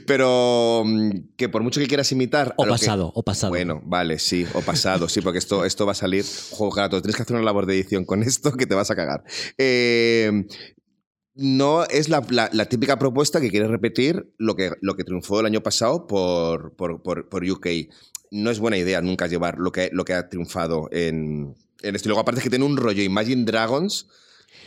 Pero 0.06 0.84
mm, 0.86 1.10
que 1.36 1.50
por 1.50 1.62
mucho 1.64 1.80
que 1.82 1.88
quieras 1.88 2.12
imitar. 2.12 2.54
O 2.58 2.64
a 2.64 2.66
lo 2.68 2.74
que- 2.74 2.80
pasado, 2.80 3.12
o 3.14 3.24
pasado. 3.24 3.52
Bueno, 3.52 3.82
vale, 3.84 4.20
sí, 4.20 4.46
o 4.54 4.62
pasado, 4.62 5.10
sí, 5.10 5.22
porque 5.22 5.40
esto, 5.40 5.66
esto 5.66 5.86
va 5.86 5.92
a 5.94 5.96
salir. 5.96 6.24
Juego 6.52 6.74
gato, 6.74 7.02
tienes 7.02 7.16
que 7.16 7.24
hacer 7.24 7.36
una 7.36 7.44
labor 7.46 7.66
de 7.66 7.74
edición 7.76 8.06
con 8.06 8.24
esto 8.24 8.54
que 8.54 8.66
te 8.66 8.76
vas 8.76 8.90
a 8.92 8.96
cagar. 8.96 9.24
Eh, 9.58 10.46
no 11.36 11.84
es 11.86 12.10
la, 12.10 12.24
la- 12.30 12.50
la 12.54 12.66
típica 12.68 12.98
propuesta 13.00 13.42
que 13.42 13.50
quiere 13.50 13.68
repetir 13.68 14.32
lo 14.38 14.56
que, 14.56 14.72
lo 14.82 14.96
que 14.96 15.04
triunfó 15.04 15.40
el 15.40 15.48
año 15.48 15.62
pasado 15.62 16.08
por, 16.08 16.76
por, 16.76 17.02
por- 17.02 17.28
por 17.28 17.44
UK. 17.44 17.68
No 18.32 18.50
es 18.50 18.60
buena 18.60 18.78
idea 18.78 19.02
nunca 19.02 19.28
llevar 19.28 19.58
lo 19.60 19.72
que, 19.72 19.90
lo 19.94 20.06
que 20.06 20.14
ha 20.14 20.30
triunfado 20.30 20.90
en, 20.92 21.56
en 21.84 21.96
esto. 21.96 22.08
Y 22.08 22.10
luego, 22.10 22.22
aparte, 22.22 22.40
es 22.40 22.44
que 22.44 22.50
tiene 22.50 22.66
un 22.66 22.78
rollo 22.78 23.04
Imagine 23.04 23.44
Dragons, 23.46 24.08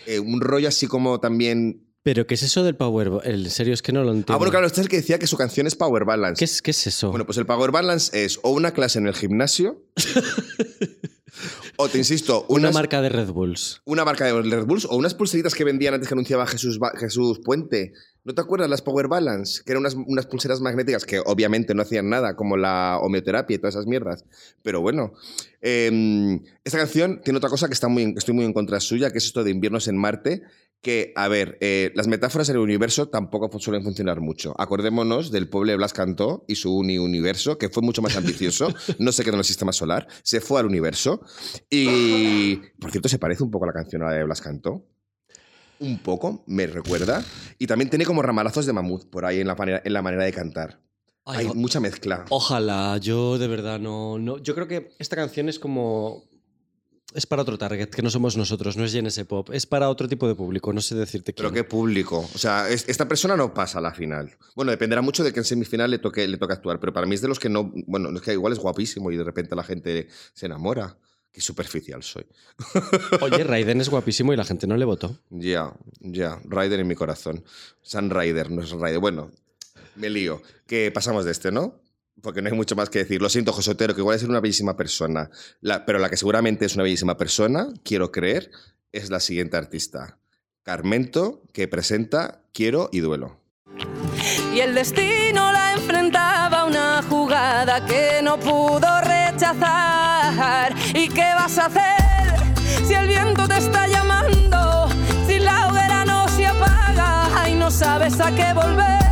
eh, 0.06 0.20
un 0.20 0.40
rollo 0.40 0.68
así 0.68 0.86
como 0.86 1.18
también. 1.18 1.85
¿Pero 2.06 2.24
qué 2.24 2.34
es 2.34 2.42
eso 2.44 2.62
del 2.62 2.76
Power? 2.76 3.10
En 3.24 3.50
serio, 3.50 3.74
es 3.74 3.82
que 3.82 3.90
no 3.90 4.04
lo 4.04 4.10
entiendo. 4.10 4.34
Ah, 4.34 4.36
bueno, 4.36 4.52
claro, 4.52 4.68
este 4.68 4.80
es 4.80 4.84
el 4.84 4.88
que 4.88 4.98
decía 4.98 5.18
que 5.18 5.26
su 5.26 5.36
canción 5.36 5.66
es 5.66 5.74
Power 5.74 6.04
Balance. 6.04 6.38
¿Qué 6.38 6.44
es, 6.44 6.62
qué 6.62 6.70
es 6.70 6.86
eso? 6.86 7.10
Bueno, 7.10 7.26
pues 7.26 7.36
el 7.36 7.46
Power 7.46 7.72
Balance 7.72 8.24
es 8.24 8.38
o 8.44 8.50
una 8.50 8.70
clase 8.70 9.00
en 9.00 9.08
el 9.08 9.14
gimnasio, 9.16 9.82
o 11.78 11.88
te 11.88 11.98
insisto, 11.98 12.46
Una 12.48 12.70
marca 12.70 13.02
de 13.02 13.08
Red 13.08 13.30
Bulls. 13.30 13.82
una 13.86 14.04
marca 14.04 14.24
de 14.24 14.40
Red 14.40 14.66
Bulls, 14.66 14.84
o 14.84 14.94
unas 14.96 15.14
pulseritas 15.14 15.56
que 15.56 15.64
vendían 15.64 15.94
antes 15.94 16.06
que 16.08 16.14
anunciaba 16.14 16.46
Jesús, 16.46 16.78
Ba- 16.78 16.92
Jesús 16.96 17.40
Puente. 17.44 17.92
¿No 18.22 18.34
te 18.34 18.40
acuerdas 18.40 18.70
las 18.70 18.82
Power 18.82 19.08
Balance? 19.08 19.62
Que 19.64 19.72
eran 19.72 19.80
unas, 19.82 19.94
unas 19.94 20.26
pulseras 20.26 20.60
magnéticas 20.60 21.04
que 21.04 21.18
obviamente 21.26 21.74
no 21.74 21.82
hacían 21.82 22.08
nada, 22.08 22.36
como 22.36 22.56
la 22.56 22.98
homeoterapia 23.02 23.54
y 23.56 23.58
todas 23.58 23.74
esas 23.74 23.86
mierdas. 23.86 24.24
Pero 24.62 24.80
bueno, 24.80 25.12
eh, 25.60 26.40
esta 26.64 26.78
canción 26.78 27.20
tiene 27.24 27.38
otra 27.38 27.50
cosa 27.50 27.66
que 27.68 27.74
está 27.74 27.88
muy, 27.88 28.14
estoy 28.16 28.34
muy 28.34 28.44
en 28.44 28.52
contra 28.52 28.78
suya, 28.80 29.10
que 29.10 29.18
es 29.18 29.24
esto 29.24 29.42
de 29.44 29.50
inviernos 29.50 29.86
en 29.88 29.96
Marte. 29.96 30.42
Que, 30.82 31.12
a 31.16 31.26
ver, 31.26 31.58
eh, 31.60 31.90
las 31.94 32.06
metáforas 32.06 32.48
en 32.48 32.56
el 32.56 32.62
universo 32.62 33.08
tampoco 33.08 33.50
suelen 33.58 33.82
funcionar 33.82 34.20
mucho. 34.20 34.54
Acordémonos 34.58 35.32
del 35.32 35.48
pueblo 35.48 35.72
de 35.72 35.76
Blas 35.76 35.92
Cantó 35.92 36.44
y 36.46 36.54
su 36.54 36.76
uni-universo, 36.76 37.58
que 37.58 37.68
fue 37.68 37.82
mucho 37.82 38.02
más 38.02 38.16
ambicioso. 38.16 38.72
no 38.98 39.10
se 39.10 39.24
quedó 39.24 39.34
en 39.34 39.40
el 39.40 39.44
sistema 39.44 39.72
solar, 39.72 40.06
se 40.22 40.40
fue 40.40 40.60
al 40.60 40.66
universo. 40.66 41.20
Y, 41.70 42.56
por 42.78 42.92
cierto, 42.92 43.08
se 43.08 43.18
parece 43.18 43.42
un 43.42 43.50
poco 43.50 43.64
a 43.64 43.68
la 43.68 43.72
canción 43.72 44.02
a 44.02 44.06
la 44.06 44.12
de 44.12 44.24
Blas 44.24 44.40
Cantó. 44.40 44.86
Un 45.78 45.98
poco, 45.98 46.44
me 46.46 46.66
recuerda. 46.66 47.24
Y 47.58 47.66
también 47.66 47.90
tiene 47.90 48.04
como 48.04 48.22
ramalazos 48.22 48.64
de 48.66 48.72
mamut 48.72 49.10
por 49.10 49.24
ahí 49.24 49.40
en 49.40 49.46
la 49.46 49.54
manera, 49.54 49.82
en 49.84 49.92
la 49.92 50.02
manera 50.02 50.24
de 50.24 50.32
cantar. 50.32 50.80
Ay, 51.24 51.46
Hay 51.46 51.54
mucha 51.54 51.80
mezcla. 51.80 52.24
Ojalá, 52.30 52.96
yo 52.98 53.36
de 53.36 53.48
verdad 53.48 53.80
no, 53.80 54.18
no. 54.18 54.38
Yo 54.38 54.54
creo 54.54 54.68
que 54.68 54.92
esta 54.98 55.16
canción 55.16 55.48
es 55.48 55.58
como. 55.58 56.24
Es 57.16 57.24
para 57.26 57.42
otro 57.42 57.56
target, 57.56 57.88
que 57.88 58.02
no 58.02 58.10
somos 58.10 58.36
nosotros, 58.36 58.76
no 58.76 58.84
es 58.84 58.92
GNS 58.92 59.24
Pop. 59.24 59.48
Es 59.52 59.64
para 59.66 59.88
otro 59.88 60.06
tipo 60.06 60.28
de 60.28 60.34
público, 60.34 60.72
no 60.72 60.80
sé 60.82 60.94
decirte 60.94 61.32
Pero 61.32 61.50
quién. 61.50 61.64
qué 61.64 61.68
público. 61.68 62.28
O 62.34 62.38
sea, 62.38 62.68
es- 62.68 62.88
esta 62.88 63.08
persona 63.08 63.36
no 63.36 63.54
pasa 63.54 63.78
a 63.78 63.80
la 63.80 63.92
final. 63.94 64.36
Bueno, 64.54 64.70
dependerá 64.70 65.00
mucho 65.00 65.24
de 65.24 65.32
que 65.32 65.40
en 65.40 65.44
semifinal 65.44 65.90
le 65.90 65.98
toque, 65.98 66.28
le 66.28 66.36
toque 66.36 66.52
actuar. 66.52 66.78
Pero 66.78 66.92
para 66.92 67.06
mí 67.06 67.14
es 67.14 67.22
de 67.22 67.28
los 67.28 67.40
que 67.40 67.48
no. 67.48 67.72
Bueno, 67.86 68.10
es 68.14 68.20
que 68.20 68.32
igual 68.34 68.52
es 68.52 68.58
guapísimo 68.58 69.10
y 69.10 69.16
de 69.16 69.24
repente 69.24 69.56
la 69.56 69.64
gente 69.64 70.08
se 70.34 70.46
enamora. 70.46 70.98
Qué 71.32 71.40
superficial 71.40 72.02
soy. 72.02 72.26
Oye, 73.20 73.44
Raiden 73.44 73.80
es 73.80 73.88
guapísimo 73.88 74.32
y 74.32 74.36
la 74.36 74.44
gente 74.44 74.66
no 74.66 74.76
le 74.76 74.84
votó. 74.84 75.18
Ya, 75.30 75.72
ya. 76.00 76.40
Rider 76.44 76.80
en 76.80 76.86
mi 76.86 76.94
corazón. 76.94 77.44
Sun 77.82 78.10
Rider, 78.10 78.50
no 78.50 78.62
es 78.62 78.70
Rider. 78.70 78.98
Bueno, 78.98 79.30
me 79.96 80.10
lío. 80.10 80.42
Que 80.66 80.90
pasamos 80.90 81.24
de 81.24 81.32
este, 81.32 81.50
¿no? 81.52 81.80
Porque 82.22 82.40
no 82.42 82.48
hay 82.48 82.54
mucho 82.54 82.74
más 82.76 82.88
que 82.90 83.00
decir. 83.00 83.20
Lo 83.20 83.28
siento, 83.28 83.52
José 83.52 83.70
Otero, 83.72 83.94
que 83.94 84.00
igual 84.00 84.16
es 84.16 84.22
una 84.22 84.40
bellísima 84.40 84.76
persona. 84.76 85.30
La- 85.60 85.84
pero 85.84 85.98
la 85.98 86.08
que 86.08 86.16
seguramente 86.16 86.64
es 86.64 86.74
una 86.74 86.82
bellísima 86.84 87.16
persona, 87.16 87.68
quiero 87.84 88.10
creer, 88.10 88.50
es 88.92 89.10
la 89.10 89.20
siguiente 89.20 89.56
artista. 89.56 90.18
Carmento, 90.62 91.42
que 91.52 91.68
presenta 91.68 92.40
Quiero 92.52 92.88
y 92.90 93.00
Duelo. 93.00 93.38
Y 94.54 94.60
el 94.60 94.74
destino 94.74 95.52
la 95.52 95.74
enfrentaba 95.74 96.60
a 96.62 96.64
una 96.64 97.02
jugada 97.02 97.84
que 97.84 98.20
no 98.22 98.40
pudo 98.40 99.00
rechazar. 99.02 100.74
¿Y 100.94 101.08
qué 101.08 101.32
vas 101.34 101.58
a 101.58 101.66
hacer 101.66 102.84
si 102.86 102.94
el 102.94 103.06
viento 103.06 103.46
te 103.46 103.58
está 103.58 103.86
llamando? 103.86 104.88
Si 105.26 105.38
la 105.38 105.68
hoguera 105.68 106.04
no 106.06 106.26
se 106.28 106.46
apaga 106.46 107.48
y 107.50 107.54
no 107.54 107.70
sabes 107.70 108.18
a 108.20 108.34
qué 108.34 108.52
volver. 108.54 109.05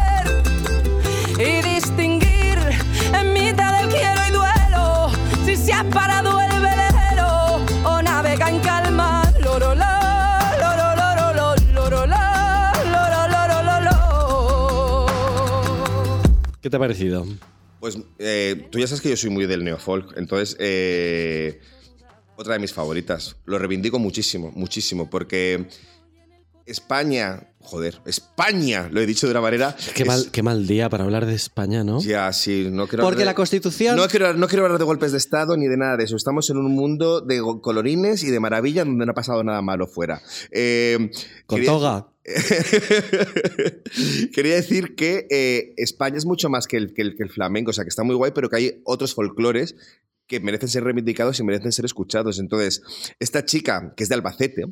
Si 5.85 5.91
se 5.91 5.99
ha 5.99 6.01
parado 6.01 6.41
el 6.41 6.61
velero 6.61 7.65
o 7.85 8.03
navega 8.03 8.49
en 8.49 8.61
calma. 8.61 9.23
Loro, 9.41 9.75
lo, 9.75 9.85
loro, 10.61 10.95
loro, 10.97 11.33
lo, 11.33 11.55
loro, 11.73 12.07
lo, 12.07 12.17
loro, 12.91 13.29
loro, 13.29 13.63
lo, 13.63 13.81
lo. 13.81 15.07
¿Qué 16.61 16.71
te 16.71 16.77
ha 16.77 16.79
parecido? 16.79 17.27
Pues 17.81 17.99
eh, 18.19 18.69
tú 18.71 18.79
ya 18.79 18.87
sabes 18.87 19.01
que 19.03 19.11
yo 19.11 19.17
soy 19.17 19.31
muy 19.31 19.47
del 19.47 19.65
neofolk, 19.65 20.17
entonces 20.17 20.57
eh, 20.59 21.61
otra 22.37 22.55
de 22.55 22.61
mis 22.61 22.73
favoritas. 22.73 23.37
Lo 23.45 23.59
reivindico 23.59 23.99
muchísimo, 23.99 24.53
muchísimo, 24.55 25.11
porque 25.11 25.67
España, 26.65 27.49
joder, 27.75 28.01
España, 28.07 28.89
lo 28.93 29.01
he 29.01 29.07
dicho 29.07 29.27
de 29.27 29.33
una 29.33 29.41
manera. 29.41 29.75
Qué 29.97 30.03
es- 30.03 30.07
mal, 30.09 30.29
qué 30.31 30.43
mal 30.45 30.65
día 30.67 30.89
para 30.89 31.03
hablar 31.03 31.27
de 31.27 31.35
España, 31.35 31.83
¿no? 31.83 32.01
Ya, 32.01 32.33
sí, 32.33 32.69
no 32.71 32.87
quiero 32.87 33.03
Porque 33.03 33.15
hablar 33.15 33.19
de- 33.19 33.25
la 33.25 33.35
Constitución. 33.35 33.97
No 33.97 34.07
quiero, 34.07 34.33
no 34.35 34.47
quiero 34.47 34.65
hablar 34.65 34.79
de 34.79 34.85
golpes 34.85 35.11
de 35.11 35.19
Estado 35.19 35.57
ni 35.57 35.67
de 35.67 35.77
nada 35.77 35.97
de 35.97 36.05
eso. 36.05 36.15
Estamos 36.15 36.49
en 36.51 36.59
un 36.59 36.71
mundo 36.73 37.21
de 37.21 37.43
colorines 37.61 38.23
y 38.23 38.31
de 38.31 38.39
maravilla 38.39 38.85
donde 38.85 39.05
no 39.07 39.11
ha 39.11 39.15
pasado 39.15 39.43
nada 39.43 39.61
malo 39.61 39.89
fuera. 39.89 40.23
Eh, 40.53 41.11
con 41.47 41.59
quería- 41.59 41.71
toga. 41.73 42.09
Quería 44.33 44.55
decir 44.55 44.95
que 44.95 45.27
eh, 45.31 45.75
España 45.77 46.17
es 46.17 46.27
mucho 46.27 46.49
más 46.49 46.67
que 46.67 46.77
el, 46.77 46.95
que, 46.95 47.03
el, 47.03 47.17
que 47.17 47.23
el 47.23 47.31
flamenco, 47.31 47.71
o 47.71 47.75
sea, 47.75 47.85
que 47.85 47.89
está 47.91 48.03
muy 48.03 48.15
guay, 48.15 48.33
pero 48.35 48.49
que 48.49 48.57
hay 48.57 48.81
otros 48.85 49.15
folclores 49.15 49.77
que 50.27 50.41
merecen 50.41 50.69
ser 50.71 50.85
reivindicados 50.85 51.39
y 51.41 51.45
merecen 51.45 51.73
ser 51.73 51.85
escuchados. 51.85 52.39
Entonces, 52.39 52.83
esta 53.21 53.45
chica, 53.45 53.93
que 53.97 54.05
es 54.05 54.09
de 54.09 54.15
Albacete, 54.15 54.65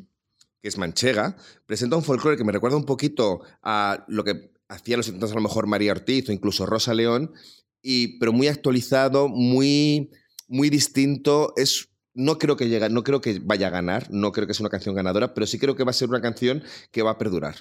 que 0.63 0.69
es 0.69 0.77
manchega, 0.77 1.35
presenta 1.65 1.97
un 1.97 2.03
folclore 2.03 2.37
que 2.37 2.45
me 2.45 2.53
recuerda 2.53 2.77
un 2.77 2.85
poquito 2.85 3.41
a 3.61 4.05
lo 4.07 4.23
que 4.23 4.53
hacía 4.69 4.95
los 4.95 5.07
70 5.07 5.25
a 5.25 5.35
lo 5.35 5.41
mejor 5.41 5.67
María 5.67 5.91
Ortiz 5.91 6.29
o 6.29 6.31
incluso 6.31 6.65
Rosa 6.65 6.93
León, 6.93 7.33
y, 7.81 8.17
pero 8.17 8.31
muy 8.31 8.47
actualizado, 8.47 9.27
muy, 9.27 10.09
muy 10.47 10.69
distinto. 10.69 11.53
Es 11.57 11.89
no 12.13 12.39
creo 12.39 12.55
que 12.55 12.69
llegue, 12.69 12.89
no 12.89 13.03
creo 13.03 13.19
que 13.19 13.41
vaya 13.43 13.67
a 13.67 13.71
ganar, 13.71 14.07
no 14.09 14.31
creo 14.31 14.47
que 14.47 14.53
sea 14.53 14.63
una 14.63 14.69
canción 14.69 14.95
ganadora, 14.95 15.33
pero 15.33 15.45
sí 15.47 15.59
creo 15.59 15.75
que 15.75 15.83
va 15.83 15.89
a 15.89 15.93
ser 15.93 16.07
una 16.07 16.21
canción 16.21 16.63
que 16.91 17.01
va 17.01 17.11
a 17.11 17.17
perdurar. 17.17 17.55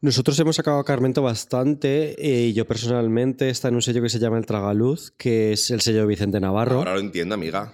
Nosotros 0.00 0.38
hemos 0.40 0.56
sacado 0.56 0.78
a 0.78 0.84
Carmento 0.84 1.20
bastante 1.20 2.14
eh, 2.18 2.46
y 2.46 2.52
yo 2.54 2.66
personalmente 2.66 3.50
está 3.50 3.68
en 3.68 3.74
un 3.74 3.82
sello 3.82 4.00
que 4.00 4.08
se 4.08 4.18
llama 4.18 4.38
El 4.38 4.46
Tragaluz, 4.46 5.12
que 5.18 5.52
es 5.52 5.70
el 5.70 5.82
sello 5.82 6.00
de 6.00 6.06
Vicente 6.06 6.40
Navarro. 6.40 6.78
Ahora 6.78 6.94
lo 6.94 7.00
entiendo, 7.00 7.34
amiga. 7.34 7.70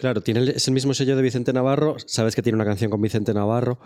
Claro, 0.00 0.22
tiene 0.22 0.40
el- 0.40 0.48
es 0.50 0.66
el 0.66 0.74
mismo 0.74 0.94
sello 0.94 1.14
de 1.14 1.22
Vicente 1.22 1.52
Navarro. 1.52 1.96
Sabes 2.06 2.34
que 2.34 2.42
tiene 2.42 2.56
una 2.56 2.64
canción 2.64 2.90
con 2.90 3.00
Vicente 3.00 3.32
Navarro. 3.34 3.78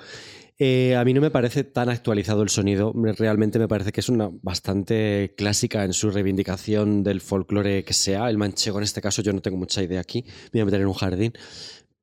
Eh, 0.59 0.95
a 0.95 1.05
mí 1.05 1.13
no 1.13 1.21
me 1.21 1.31
parece 1.33 1.65
tan 1.65 1.89
actualizado 1.89 2.43
el 2.43 2.49
sonido. 2.49 2.93
Me- 2.95 3.13
Realmente 3.13 3.59
me 3.59 3.67
parece 3.67 3.91
que 3.91 4.01
es 4.01 4.09
una 4.09 4.31
bastante 4.43 5.35
clásica 5.37 5.85
en 5.85 5.93
su 5.93 6.11
reivindicación 6.13 7.03
del 7.03 7.21
folclore 7.21 7.85
que 7.85 7.93
sea. 7.93 8.31
El 8.31 8.39
manchego 8.39 8.79
en 8.79 8.85
este 8.85 9.01
caso 9.03 9.21
yo 9.21 9.33
no 9.33 9.43
tengo 9.43 9.57
mucha 9.57 9.83
idea 9.83 10.01
aquí. 10.01 10.25
Me 10.25 10.51
voy 10.53 10.61
a 10.61 10.65
meter 10.67 10.81
en 10.83 10.87
un 10.87 10.95
jardín. 10.95 11.33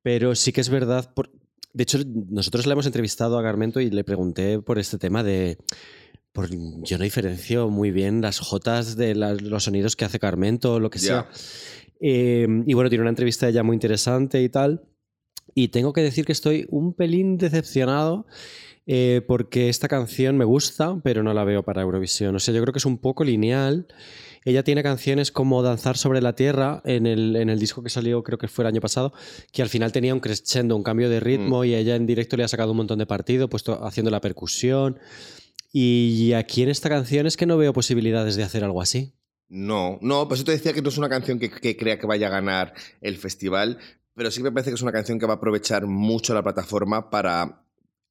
Pero 0.02 0.34
sí 0.34 0.52
que 0.52 0.60
es 0.60 0.68
verdad. 0.68 1.12
por- 1.14 1.30
De 1.74 1.84
hecho, 1.84 1.98
nosotros 2.28 2.66
le 2.66 2.72
hemos 2.74 2.84
entrevistado 2.84 3.38
a 3.38 3.42
Garmento 3.42 3.80
y 3.80 3.88
le 3.88 4.04
pregunté 4.04 4.60
por 4.60 4.78
este 4.78 4.98
tema 4.98 5.22
de. 5.24 5.56
por- 6.34 6.48
yo 6.50 6.96
no 6.96 7.04
diferencio 7.04 7.68
muy 7.68 7.90
bien 7.90 8.22
las 8.22 8.38
jotas 8.38 8.96
de 8.96 9.14
la- 9.14 9.34
los 9.34 9.64
sonidos 9.64 9.96
que 9.96 10.06
hace 10.06 10.18
Carmento 10.18 10.74
o 10.74 10.80
lo 10.80 10.88
que 10.88 10.98
sea. 10.98 11.26
Eh, 12.02 12.46
y 12.66 12.74
bueno, 12.74 12.90
tiene 12.90 13.02
una 13.02 13.10
entrevista 13.10 13.46
de 13.46 13.52
ella 13.52 13.62
muy 13.62 13.74
interesante 13.74 14.42
y 14.42 14.48
tal. 14.48 14.82
Y 15.54 15.68
tengo 15.68 15.92
que 15.92 16.02
decir 16.02 16.24
que 16.24 16.32
estoy 16.32 16.66
un 16.68 16.94
pelín 16.94 17.38
decepcionado 17.38 18.26
eh, 18.86 19.22
porque 19.28 19.68
esta 19.68 19.86
canción 19.86 20.36
me 20.36 20.44
gusta, 20.44 21.00
pero 21.04 21.22
no 21.22 21.32
la 21.32 21.44
veo 21.44 21.62
para 21.62 21.82
Eurovisión. 21.82 22.34
O 22.34 22.38
sea, 22.40 22.52
yo 22.52 22.60
creo 22.62 22.72
que 22.72 22.78
es 22.78 22.86
un 22.86 22.98
poco 22.98 23.22
lineal. 23.22 23.86
Ella 24.44 24.64
tiene 24.64 24.82
canciones 24.82 25.30
como 25.30 25.62
Danzar 25.62 25.96
sobre 25.96 26.20
la 26.20 26.34
Tierra 26.34 26.82
en 26.84 27.06
el, 27.06 27.36
en 27.36 27.48
el 27.48 27.60
disco 27.60 27.84
que 27.84 27.90
salió, 27.90 28.24
creo 28.24 28.38
que 28.38 28.48
fue 28.48 28.64
el 28.64 28.68
año 28.68 28.80
pasado, 28.80 29.12
que 29.52 29.62
al 29.62 29.68
final 29.68 29.92
tenía 29.92 30.12
un 30.12 30.18
crescendo, 30.18 30.74
un 30.74 30.82
cambio 30.82 31.08
de 31.08 31.20
ritmo 31.20 31.64
y 31.64 31.76
ella 31.76 31.94
en 31.94 32.06
directo 32.06 32.36
le 32.36 32.42
ha 32.42 32.48
sacado 32.48 32.72
un 32.72 32.78
montón 32.78 32.98
de 32.98 33.06
partido, 33.06 33.48
puesto 33.48 33.84
haciendo 33.84 34.10
la 34.10 34.20
percusión. 34.20 34.98
Y 35.72 36.32
aquí 36.32 36.64
en 36.64 36.70
esta 36.70 36.88
canción 36.88 37.26
es 37.26 37.36
que 37.36 37.46
no 37.46 37.56
veo 37.56 37.72
posibilidades 37.72 38.34
de 38.34 38.42
hacer 38.42 38.64
algo 38.64 38.82
así. 38.82 39.14
No, 39.54 39.98
no, 40.00 40.26
pues 40.28 40.40
yo 40.40 40.46
te 40.46 40.52
decía 40.52 40.72
que 40.72 40.80
no 40.80 40.88
es 40.88 40.96
una 40.96 41.10
canción 41.10 41.38
que, 41.38 41.50
que 41.50 41.76
crea 41.76 41.98
que 41.98 42.06
vaya 42.06 42.28
a 42.28 42.30
ganar 42.30 42.72
el 43.02 43.18
festival, 43.18 43.78
pero 44.14 44.30
sí 44.30 44.42
me 44.42 44.50
parece 44.50 44.70
que 44.70 44.76
es 44.76 44.82
una 44.82 44.92
canción 44.92 45.18
que 45.18 45.26
va 45.26 45.34
a 45.34 45.36
aprovechar 45.36 45.86
mucho 45.86 46.32
la 46.32 46.42
plataforma 46.42 47.10
para 47.10 47.62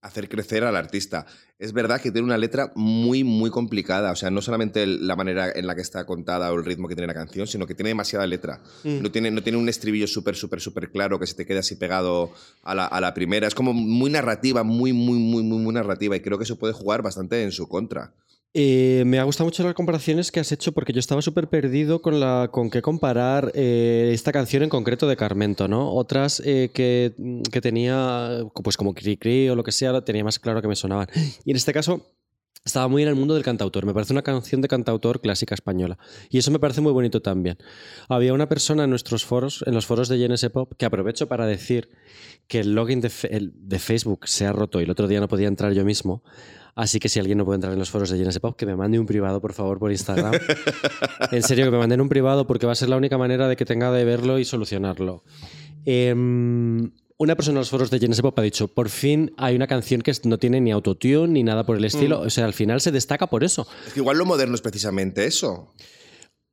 hacer 0.01 0.29
crecer 0.29 0.63
al 0.63 0.75
artista. 0.75 1.25
Es 1.57 1.73
verdad 1.73 1.99
que 1.99 2.11
tiene 2.11 2.27
una 2.27 2.37
letra 2.37 2.71
muy, 2.75 3.23
muy 3.23 3.49
complicada. 3.49 4.11
O 4.11 4.15
sea, 4.15 4.29
no 4.29 4.43
solamente 4.43 4.85
la 4.85 5.15
manera 5.15 5.51
en 5.51 5.65
la 5.65 5.73
que 5.73 5.81
está 5.81 6.05
contada 6.05 6.51
o 6.51 6.59
el 6.59 6.63
ritmo 6.63 6.87
que 6.87 6.93
tiene 6.93 7.07
la 7.07 7.15
canción, 7.15 7.47
sino 7.47 7.65
que 7.65 7.73
tiene 7.73 7.89
demasiada 7.89 8.27
letra. 8.27 8.61
No, 8.83 9.11
tiene, 9.11 9.31
no 9.31 9.41
tiene 9.41 9.57
un 9.57 9.67
estribillo 9.67 10.05
súper, 10.05 10.35
súper, 10.35 10.61
súper 10.61 10.91
claro 10.91 11.19
que 11.19 11.25
se 11.25 11.33
te 11.33 11.47
quede 11.47 11.59
así 11.59 11.75
pegado 11.75 12.31
a 12.61 12.75
la, 12.75 12.85
a 12.85 13.01
la 13.01 13.15
primera. 13.15 13.47
Es 13.47 13.55
como 13.55 13.73
muy 13.73 14.11
narrativa, 14.11 14.61
muy, 14.63 14.93
muy, 14.93 15.17
muy, 15.17 15.41
muy, 15.41 15.57
muy 15.57 15.73
narrativa. 15.73 16.15
Y 16.15 16.19
creo 16.19 16.37
que 16.37 16.43
eso 16.43 16.59
puede 16.59 16.73
jugar 16.73 17.01
bastante 17.01 17.41
en 17.41 17.51
su 17.51 17.67
contra. 17.67 18.13
Eh, 18.53 19.03
me 19.05 19.17
ha 19.17 19.23
gustado 19.23 19.45
mucho 19.45 19.63
las 19.63 19.73
comparaciones 19.73 20.29
que 20.29 20.41
has 20.41 20.51
hecho 20.51 20.73
porque 20.73 20.91
yo 20.91 20.99
estaba 20.99 21.21
súper 21.21 21.47
perdido 21.47 22.01
con, 22.01 22.19
la, 22.19 22.49
con 22.51 22.69
qué 22.69 22.81
comparar 22.81 23.49
eh, 23.55 24.11
esta 24.13 24.33
canción 24.33 24.63
en 24.63 24.69
concreto 24.69 25.07
de 25.07 25.15
Carmento, 25.15 25.69
¿no? 25.69 25.93
Otras 25.93 26.41
eh, 26.45 26.69
que, 26.73 27.13
que 27.49 27.61
tenía, 27.61 28.43
pues 28.61 28.75
como 28.75 28.93
Cri 28.93 29.15
Cri 29.15 29.47
o 29.47 29.55
lo 29.55 29.63
que 29.63 29.71
sea, 29.71 30.01
tenía 30.03 30.25
más 30.25 30.37
claro 30.37 30.61
que 30.61 30.67
me 30.67 30.75
sonaban. 30.75 31.07
Y 31.45 31.51
en 31.51 31.57
este 31.57 31.71
caso 31.71 32.05
estaba 32.65 32.89
muy 32.89 33.03
en 33.03 33.07
el 33.07 33.15
mundo 33.15 33.35
del 33.35 33.43
cantautor. 33.43 33.85
Me 33.85 33.93
parece 33.93 34.11
una 34.11 34.21
canción 34.21 34.61
de 34.61 34.67
cantautor 34.67 35.21
clásica 35.21 35.55
española. 35.55 35.97
Y 36.29 36.37
eso 36.37 36.51
me 36.51 36.59
parece 36.59 36.81
muy 36.81 36.91
bonito 36.91 37.21
también. 37.21 37.57
Había 38.09 38.33
una 38.33 38.49
persona 38.49 38.83
en 38.83 38.89
nuestros 38.89 39.23
foros, 39.23 39.63
en 39.65 39.73
los 39.73 39.85
foros 39.85 40.09
de 40.09 40.17
GNS 40.17 40.49
Pop, 40.49 40.73
que 40.77 40.85
aprovecho 40.85 41.27
para 41.27 41.45
decir 41.45 41.89
que 42.47 42.59
el 42.59 42.75
login 42.75 42.99
de, 42.99 43.11
de 43.53 43.79
Facebook 43.79 44.27
se 44.27 44.45
ha 44.45 44.51
roto 44.51 44.81
y 44.81 44.83
el 44.83 44.91
otro 44.91 45.07
día 45.07 45.21
no 45.21 45.29
podía 45.29 45.47
entrar 45.47 45.71
yo 45.71 45.85
mismo. 45.85 46.21
Así 46.75 46.99
que 46.99 47.09
si 47.09 47.19
alguien 47.19 47.37
no 47.37 47.45
puede 47.45 47.55
entrar 47.55 47.73
en 47.73 47.79
los 47.79 47.89
foros 47.89 48.09
de 48.09 48.23
GNS 48.23 48.39
Pop, 48.39 48.55
que 48.55 48.65
me 48.65 48.75
mande 48.75 48.99
un 48.99 49.05
privado, 49.05 49.41
por 49.41 49.53
favor, 49.53 49.79
por 49.79 49.91
Instagram. 49.91 50.33
en 51.31 51.43
serio, 51.43 51.65
que 51.65 51.71
me 51.71 51.77
manden 51.77 52.01
un 52.01 52.09
privado 52.09 52.47
porque 52.47 52.65
va 52.65 52.71
a 52.71 52.75
ser 52.75 52.89
la 52.89 52.97
única 52.97 53.17
manera 53.17 53.47
de 53.47 53.55
que 53.55 53.65
tenga 53.65 53.91
de 53.91 54.05
verlo 54.05 54.39
y 54.39 54.45
solucionarlo. 54.45 55.23
Em, 55.85 56.91
una 57.17 57.35
persona 57.35 57.57
en 57.57 57.59
los 57.59 57.69
foros 57.69 57.91
de 57.91 57.99
GNS 57.99 58.21
Pop 58.21 58.37
ha 58.39 58.41
dicho, 58.41 58.67
por 58.67 58.89
fin 58.89 59.33
hay 59.37 59.55
una 59.55 59.67
canción 59.67 60.01
que 60.01 60.11
no 60.23 60.37
tiene 60.37 60.61
ni 60.61 60.71
autotune 60.71 61.27
ni 61.27 61.43
nada 61.43 61.65
por 61.65 61.77
el 61.77 61.85
estilo. 61.85 62.21
O 62.21 62.29
sea, 62.29 62.45
al 62.45 62.53
final 62.53 62.81
se 62.81 62.91
destaca 62.91 63.27
por 63.27 63.43
eso. 63.43 63.67
Es 63.85 63.93
que 63.93 63.99
igual 63.99 64.17
lo 64.17 64.25
moderno 64.25 64.55
es 64.55 64.61
precisamente 64.61 65.25
eso. 65.25 65.73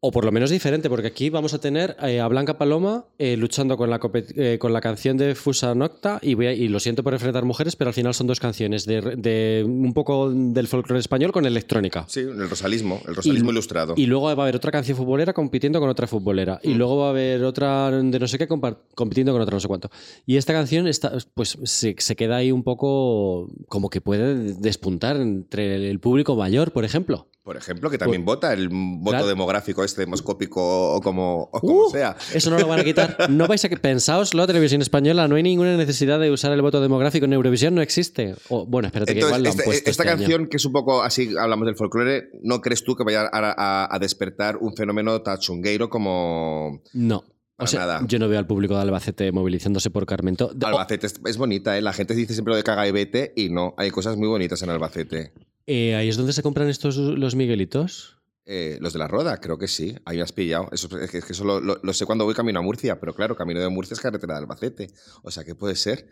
O 0.00 0.12
por 0.12 0.24
lo 0.24 0.30
menos 0.30 0.50
diferente, 0.50 0.88
porque 0.88 1.08
aquí 1.08 1.28
vamos 1.28 1.54
a 1.54 1.58
tener 1.60 1.96
eh, 2.00 2.20
a 2.20 2.28
Blanca 2.28 2.56
Paloma 2.56 3.06
eh, 3.18 3.36
luchando 3.36 3.76
con 3.76 3.90
la, 3.90 3.98
eh, 4.36 4.56
con 4.60 4.72
la 4.72 4.80
canción 4.80 5.16
de 5.16 5.34
Fusa 5.34 5.74
Nocta, 5.74 6.20
y, 6.22 6.34
voy 6.34 6.46
a- 6.46 6.52
y 6.52 6.68
lo 6.68 6.78
siento 6.78 7.02
por 7.02 7.14
enfrentar 7.14 7.44
mujeres, 7.44 7.74
pero 7.74 7.88
al 7.88 7.94
final 7.94 8.14
son 8.14 8.28
dos 8.28 8.38
canciones 8.38 8.86
de, 8.86 9.00
de 9.16 9.64
un 9.66 9.92
poco 9.94 10.30
del 10.30 10.68
folclore 10.68 11.00
español 11.00 11.32
con 11.32 11.46
electrónica. 11.46 12.04
Sí, 12.06 12.20
el 12.20 12.48
rosalismo, 12.48 13.00
el 13.08 13.16
rosalismo 13.16 13.50
Y- 13.50 13.52
ilustrado. 13.54 13.94
Y 13.96 14.06
luego 14.06 14.26
va 14.26 14.30
a 14.30 14.46
haber 14.46 14.54
otra 14.54 14.70
canción 14.70 14.96
futbolera 14.96 15.32
compitiendo 15.32 15.80
con 15.80 15.88
otra 15.88 16.06
futbolera. 16.06 16.60
Y 16.62 16.74
luego 16.74 16.98
va 16.98 17.06
a 17.08 17.10
haber 17.10 17.42
otra 17.42 17.90
de 17.90 18.18
no 18.20 18.28
sé 18.28 18.38
qué 18.38 18.46
compitiendo 18.46 19.32
con 19.32 19.42
otra 19.42 19.54
no 19.56 19.60
sé 19.60 19.66
cuánto. 19.66 19.90
Y 20.26 20.36
esta 20.36 20.52
canción 20.52 20.86
está, 20.86 21.12
pues 21.34 21.58
se, 21.64 21.96
se 21.98 22.14
queda 22.14 22.36
ahí 22.36 22.52
un 22.52 22.62
poco 22.62 23.48
como 23.66 23.90
que 23.90 24.00
puede 24.00 24.54
despuntar 24.54 25.16
entre 25.16 25.90
el 25.90 25.98
público 25.98 26.36
mayor, 26.36 26.70
por 26.70 26.84
ejemplo. 26.84 27.26
Por 27.42 27.56
ejemplo, 27.56 27.88
que 27.88 27.96
también 27.96 28.26
vota 28.26 28.52
el 28.52 28.68
voto 28.68 29.10
Claro. 29.10 29.26
demográfico 29.26 29.82
este 29.88 30.02
demoscópico 30.02 30.94
o 30.94 31.00
como, 31.00 31.48
o 31.52 31.60
como 31.60 31.86
Uh, 31.86 31.90
sea. 31.90 32.16
Eso 32.32 32.50
no 32.50 32.58
lo 32.58 32.66
van 32.68 32.80
a 32.80 32.84
quitar. 32.84 33.16
No 33.30 33.46
vais 33.46 33.64
a 33.64 33.68
que 33.68 33.76
pensaos 33.76 34.34
la 34.34 34.46
televisión 34.46 34.80
española. 34.82 35.26
No 35.28 35.36
hay 35.36 35.42
ninguna 35.42 35.76
necesidad 35.76 36.20
de 36.20 36.30
usar 36.30 36.52
el 36.52 36.62
voto 36.62 36.80
demográfico 36.80 37.24
en 37.26 37.32
Eurovisión. 37.32 37.74
No 37.74 37.82
existe. 37.82 38.34
O, 38.48 38.66
bueno, 38.66 38.86
espérate 38.88 39.12
que 39.14 39.20
igual 39.20 39.42
lo 39.42 39.48
han 39.50 39.52
este- 39.56 39.64
puesto 39.64 39.90
esta 39.90 40.02
este 40.04 40.10
año. 40.12 40.18
canción, 40.20 40.46
que 40.48 40.56
es 40.58 40.64
un 40.64 40.72
poco 40.72 41.02
así, 41.02 41.30
hablamos 41.38 41.66
del 41.66 41.76
folclore, 41.76 42.30
¿no 42.42 42.60
crees 42.60 42.84
tú 42.84 42.94
que 42.94 43.04
vaya 43.04 43.22
a, 43.22 43.28
a- 43.32 43.94
a 43.94 43.98
despertar 43.98 44.56
un 44.58 44.74
fenómeno 44.76 45.20
tachungueiro 45.22 45.88
como 45.90 46.80
No. 46.92 47.24
O 47.60 47.66
sea, 47.66 47.80
nada. 47.80 48.00
yo 48.06 48.20
no 48.20 48.28
veo 48.28 48.38
al 48.38 48.46
público 48.46 48.76
de 48.76 48.82
Albacete 48.82 49.32
movilizándose 49.32 49.90
por 49.90 50.06
Carmento. 50.06 50.52
De- 50.54 50.64
Albacete? 50.66 51.08
Es, 51.08 51.14
es 51.26 51.36
bonita, 51.38 51.76
¿eh? 51.76 51.82
La 51.82 51.92
gente 51.92 52.14
dice 52.14 52.32
siempre 52.32 52.52
lo 52.52 52.56
de 52.56 52.62
caga 52.62 52.86
y 52.86 52.92
vete 52.92 53.32
y 53.34 53.48
no, 53.48 53.74
hay 53.76 53.90
cosas 53.90 54.16
muy 54.16 54.28
bonitas 54.28 54.62
en 54.62 54.70
Albacete. 54.70 55.32
eh, 55.66 55.96
ahí 55.96 56.08
es 56.08 56.16
donde 56.16 56.32
se 56.32 56.42
compran 56.42 56.68
estos 56.68 56.96
los 56.96 57.34
Miguelitos. 57.34 58.17
Eh, 58.50 58.78
los 58.80 58.94
de 58.94 58.98
la 58.98 59.08
Roda, 59.08 59.36
creo 59.40 59.58
que 59.58 59.68
sí. 59.68 59.94
Ahí 60.06 60.16
me 60.16 60.22
has 60.22 60.32
pillado. 60.32 60.68
Eso, 60.72 60.88
es 60.98 61.10
que, 61.10 61.18
es 61.18 61.24
que 61.26 61.32
eso 61.34 61.44
lo, 61.44 61.60
lo- 61.60 61.92
sé 61.92 62.06
cuando 62.06 62.24
voy 62.24 62.34
camino 62.34 62.58
a 62.60 62.62
Murcia, 62.62 62.98
pero 62.98 63.14
claro, 63.14 63.36
camino 63.36 63.60
de 63.60 63.68
Murcia 63.68 63.92
es 63.92 64.00
carretera 64.00 64.34
de 64.34 64.40
Albacete. 64.40 64.88
O 65.22 65.30
sea, 65.30 65.44
¿qué 65.44 65.54
puede 65.54 65.76
ser? 65.76 66.08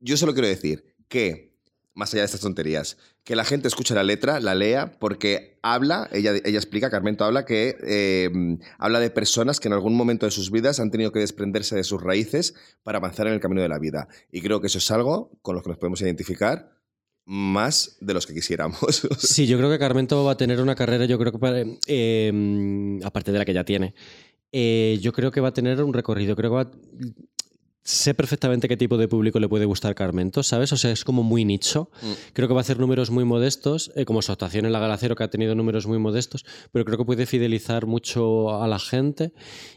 Yo 0.00 0.16
solo 0.16 0.32
quiero 0.32 0.48
decir 0.48 0.96
que, 1.06 1.54
más 1.94 2.12
allá 2.12 2.22
de 2.22 2.26
estas 2.26 2.40
tonterías, 2.40 2.96
que 3.22 3.36
la 3.36 3.44
gente 3.44 3.68
escuche 3.68 3.94
la 3.94 4.02
letra, 4.02 4.40
la 4.40 4.56
lea, 4.56 4.98
porque 4.98 5.60
habla, 5.62 6.08
ella, 6.12 6.32
ella 6.44 6.58
explica, 6.58 6.90
Carmento 6.90 7.24
habla, 7.24 7.44
que 7.44 7.76
eh, 7.86 8.30
habla 8.78 8.98
de 8.98 9.10
personas 9.10 9.60
que 9.60 9.68
en 9.68 9.74
algún 9.74 9.94
momento 9.94 10.26
de 10.26 10.32
sus 10.32 10.50
vidas 10.50 10.80
han 10.80 10.90
tenido 10.90 11.12
que 11.12 11.20
desprenderse 11.20 11.76
de 11.76 11.84
sus 11.84 12.02
raíces 12.02 12.54
para 12.82 12.98
avanzar 12.98 13.28
en 13.28 13.34
el 13.34 13.40
camino 13.40 13.62
de 13.62 13.68
la 13.68 13.78
vida. 13.78 14.08
Y 14.32 14.40
creo 14.40 14.60
que 14.60 14.66
eso 14.66 14.78
es 14.78 14.90
algo 14.90 15.30
con 15.42 15.54
lo 15.54 15.62
que 15.62 15.68
nos 15.68 15.78
podemos 15.78 16.00
identificar 16.00 16.77
más 17.30 17.98
de 18.00 18.14
los 18.14 18.26
que 18.26 18.32
quisiéramos. 18.34 18.78
Sí, 19.18 19.46
yo 19.46 19.58
creo 19.58 19.70
que 19.70 19.78
Carmento 19.78 20.24
va 20.24 20.32
a 20.32 20.36
tener 20.36 20.60
una 20.62 20.74
carrera, 20.74 21.04
yo 21.04 21.18
creo 21.18 21.30
que 21.30 21.38
para- 21.38 21.62
eh, 21.86 22.98
aparte 23.04 23.32
de 23.32 23.38
la 23.38 23.44
que 23.44 23.52
ya 23.52 23.64
tiene, 23.64 23.94
eh, 24.50 24.98
yo 25.02 25.12
creo 25.12 25.30
que 25.30 25.40
va 25.42 25.48
a 25.48 25.52
tener 25.52 25.82
un 25.84 25.92
recorrido. 25.92 26.34
Creo 26.34 26.50
que 26.50 26.56
va, 26.56 26.70
sé 27.88 28.12
perfectamente 28.12 28.68
qué 28.68 28.76
tipo 28.76 28.98
de 28.98 29.08
público 29.08 29.40
le 29.40 29.48
puede 29.48 29.64
gustar 29.64 29.94
Carmento, 29.94 30.42
¿sabes? 30.42 30.72
O 30.72 30.76
sea, 30.76 30.90
es 30.90 31.04
como 31.04 31.22
muy 31.22 31.46
nicho. 31.46 31.90
Mm. 32.02 32.12
Creo 32.34 32.46
que 32.46 32.52
va 32.52 32.60
a 32.60 32.62
hacer 32.62 32.78
números 32.78 33.10
muy 33.10 33.24
modestos, 33.24 33.90
eh, 33.96 34.04
como 34.04 34.20
su 34.20 34.30
actuación 34.30 34.66
en 34.66 34.72
La 34.72 34.78
Galacero, 34.78 35.16
que 35.16 35.24
ha 35.24 35.30
tenido 35.30 35.54
números 35.54 35.86
muy 35.86 35.98
modestos, 35.98 36.44
pero 36.70 36.84
creo 36.84 36.98
que 36.98 37.06
puede 37.06 37.24
fidelizar 37.24 37.86
mucho 37.86 38.62
a 38.62 38.68
la 38.68 38.78
gente. 38.78 39.32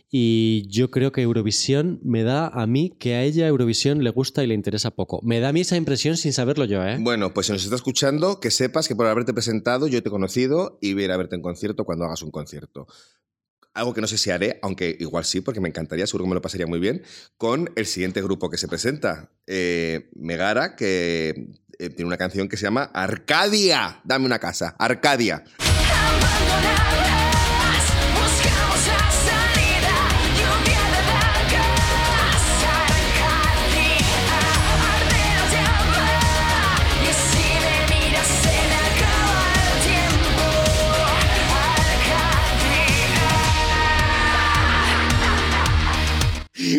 Y 0.10 0.68
yo 0.68 0.92
creo 0.92 1.14
que 1.14 1.22
Eurovisión 1.22 2.02
me 2.04 2.24
da 2.24 2.48
a 2.48 2.68
mí 2.68 2.94
que 3.00 3.16
a 3.16 3.24
ella 3.24 3.48
Eurovisión 3.48 4.04
le 4.04 4.10
gusta 4.10 4.44
y 4.44 4.48
le 4.48 4.56
interesa 4.56 4.92
poco. 4.92 5.22
Me 5.24 5.40
da 5.40 5.50
a 5.50 5.54
mí 5.54 5.62
esa 5.62 5.78
impresión 5.78 6.18
sin 6.18 6.34
saberlo 6.34 6.66
yo, 6.66 6.84
¿eh? 6.86 6.98
Bueno, 7.00 7.34
pues 7.34 7.46
si 7.46 7.54
nos 7.54 7.64
está 7.64 7.78
escuchando, 7.78 8.42
que 8.42 8.52
sepas 8.52 8.90
que 8.90 8.96
por 8.96 9.08
haberte 9.08 9.34
presentado 9.34 9.88
yo 9.88 10.04
te 10.04 10.10
he 10.10 10.12
conocido 10.12 10.78
y 10.82 10.94
voy 10.94 11.04
a 11.04 11.06
ir 11.06 11.12
a 11.14 11.18
verte 11.18 11.38
en 11.38 11.42
concierto 11.42 11.86
cuando 11.86 12.04
hagas 12.04 12.24
un 12.24 12.32
concierto. 12.32 12.88
Algo 13.74 13.94
que 13.94 14.02
no 14.02 14.08
sé 14.08 14.18
si 14.18 14.32
haré, 14.32 14.60
aunque 14.62 14.98
igual 15.00 15.24
sí, 15.24 15.40
porque 15.42 15.62
me 15.62 15.70
encantaría, 15.70 16.06
seguro 16.06 16.26
que 16.26 16.30
me 16.30 16.36
lo 16.36 16.42
pasaría 16.42 16.68
muy 16.68 16.80
bien, 16.80 17.04
con 17.38 17.72
el 17.76 17.86
siguiente 17.86 18.22
grupo 18.22 18.50
que 18.50 18.58
se 18.58 18.68
presenta. 18.68 19.32
Eh, 19.48 20.10
Megara, 20.16 20.76
que 20.76 21.48
eh, 21.80 21.90
tiene 21.90 22.08
una 22.08 22.18
canción 22.18 22.50
que 22.50 22.58
se 22.58 22.64
llama 22.64 22.84
Arcadia. 22.94 24.02
Dame 24.04 24.26
una 24.26 24.40
casa. 24.40 24.76
Arcadia. 24.78 25.44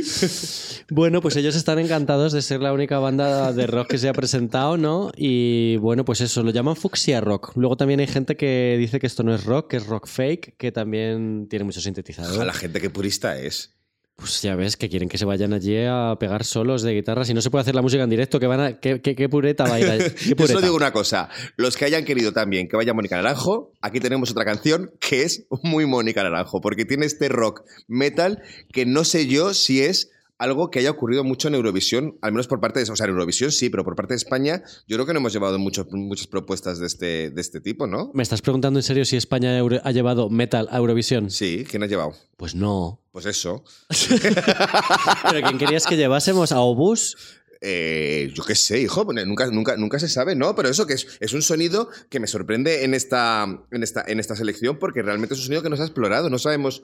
Bueno, 0.90 1.22
pues 1.22 1.36
ellos 1.36 1.56
están 1.56 1.78
encantados 1.78 2.32
de 2.32 2.42
ser 2.42 2.60
la 2.60 2.72
única 2.72 2.98
banda 2.98 3.52
de 3.52 3.66
rock 3.66 3.88
que 3.88 3.98
se 3.98 4.08
ha 4.08 4.12
presentado, 4.12 4.76
¿no? 4.76 5.10
Y 5.16 5.76
bueno, 5.76 6.04
pues 6.04 6.20
eso, 6.20 6.42
lo 6.42 6.50
llaman 6.50 6.76
fucsia 6.76 7.20
rock. 7.20 7.52
Luego 7.56 7.76
también 7.76 8.00
hay 8.00 8.06
gente 8.06 8.36
que 8.36 8.76
dice 8.78 9.00
que 9.00 9.06
esto 9.06 9.22
no 9.22 9.34
es 9.34 9.44
rock, 9.44 9.70
que 9.70 9.76
es 9.78 9.86
rock 9.86 10.06
fake, 10.06 10.56
que 10.58 10.70
también 10.70 11.46
tiene 11.48 11.64
mucho 11.64 11.80
sintetizador. 11.80 12.44
la 12.44 12.52
gente 12.52 12.80
que 12.80 12.90
purista 12.90 13.38
es. 13.38 13.74
Pues 14.22 14.40
ya 14.40 14.54
ves 14.54 14.76
que 14.76 14.88
quieren 14.88 15.08
que 15.08 15.18
se 15.18 15.24
vayan 15.24 15.52
allí 15.52 15.76
a 15.84 16.14
pegar 16.20 16.44
solos 16.44 16.82
de 16.82 16.94
guitarra. 16.94 17.24
Si 17.24 17.34
no 17.34 17.42
se 17.42 17.50
puede 17.50 17.62
hacer 17.62 17.74
la 17.74 17.82
música 17.82 18.04
en 18.04 18.10
directo, 18.10 18.38
¿qué, 18.38 18.46
van 18.46 18.60
a, 18.60 18.78
qué, 18.78 19.00
qué- 19.00 19.16
qué 19.16 19.28
pureta 19.28 19.64
va 19.64 19.74
a 19.74 19.80
ir 19.80 20.14
solo 20.46 20.60
digo 20.60 20.76
una 20.76 20.92
cosa. 20.92 21.28
Los 21.56 21.76
que 21.76 21.86
hayan 21.86 22.04
querido 22.04 22.32
también 22.32 22.68
que 22.68 22.76
vaya 22.76 22.94
Mónica 22.94 23.16
Naranjo, 23.16 23.72
aquí 23.80 23.98
tenemos 23.98 24.30
otra 24.30 24.44
canción 24.44 24.92
que 25.00 25.24
es 25.24 25.46
muy 25.64 25.86
Mónica 25.86 26.22
Naranjo, 26.22 26.60
porque 26.60 26.84
tiene 26.84 27.04
este 27.06 27.28
rock 27.28 27.62
metal 27.88 28.40
que 28.72 28.86
no 28.86 29.02
sé 29.02 29.26
yo 29.26 29.54
si 29.54 29.82
es 29.82 30.10
algo 30.38 30.70
que 30.70 30.80
haya 30.80 30.90
ocurrido 30.90 31.22
mucho 31.22 31.46
en 31.48 31.54
Eurovisión, 31.54 32.18
al 32.20 32.32
menos 32.32 32.48
por 32.48 32.60
parte 32.60 32.82
de, 32.84 32.90
o 32.90 32.96
sea, 32.96 33.04
en 33.04 33.10
Eurovisión 33.12 33.52
sí, 33.52 33.70
pero 33.70 33.84
por 33.84 33.94
parte 33.94 34.14
de 34.14 34.16
España, 34.18 34.62
yo 34.88 34.96
creo 34.96 35.06
que 35.06 35.12
no 35.12 35.20
hemos 35.20 35.32
llevado 35.32 35.58
mucho- 35.58 35.86
muchas 35.92 36.26
propuestas 36.26 36.78
de 36.78 36.86
este, 36.86 37.30
de 37.30 37.40
este 37.40 37.60
tipo, 37.60 37.86
¿no? 37.86 38.10
¿Me 38.14 38.22
estás 38.24 38.42
preguntando 38.42 38.78
en 38.80 38.82
serio 38.82 39.04
si 39.04 39.16
España 39.16 39.58
ha 39.60 39.90
llevado 39.92 40.28
metal 40.30 40.68
a 40.70 40.78
Eurovisión? 40.78 41.30
Sí, 41.30 41.64
¿quién 41.70 41.82
ha 41.84 41.86
llevado? 41.86 42.14
Pues 42.36 42.54
no. 42.56 43.00
Pues 43.12 43.26
eso. 43.26 43.62
¿Pero 45.30 45.46
quién 45.46 45.58
querías 45.58 45.86
que 45.86 45.96
llevásemos? 45.96 46.52
¿A 46.52 46.60
Obús? 46.60 47.16
Eh, 47.64 48.32
yo 48.34 48.42
qué 48.42 48.56
sé, 48.56 48.80
hijo, 48.80 49.04
nunca, 49.04 49.46
nunca, 49.46 49.76
nunca 49.76 49.98
se 50.00 50.08
sabe, 50.08 50.34
¿no? 50.34 50.56
Pero 50.56 50.68
eso 50.68 50.84
que 50.86 50.94
es, 50.94 51.06
es 51.20 51.32
un 51.32 51.42
sonido 51.42 51.88
que 52.10 52.18
me 52.18 52.26
sorprende 52.26 52.82
en 52.84 52.92
esta, 52.92 53.46
en, 53.70 53.82
esta, 53.84 54.02
en 54.08 54.18
esta 54.18 54.34
selección 54.34 54.78
porque 54.80 55.00
realmente 55.02 55.34
es 55.34 55.40
un 55.40 55.46
sonido 55.46 55.62
que 55.62 55.68
no 55.70 55.76
se 55.76 55.82
ha 55.82 55.84
explorado. 55.84 56.28
No 56.28 56.38
sabemos 56.40 56.82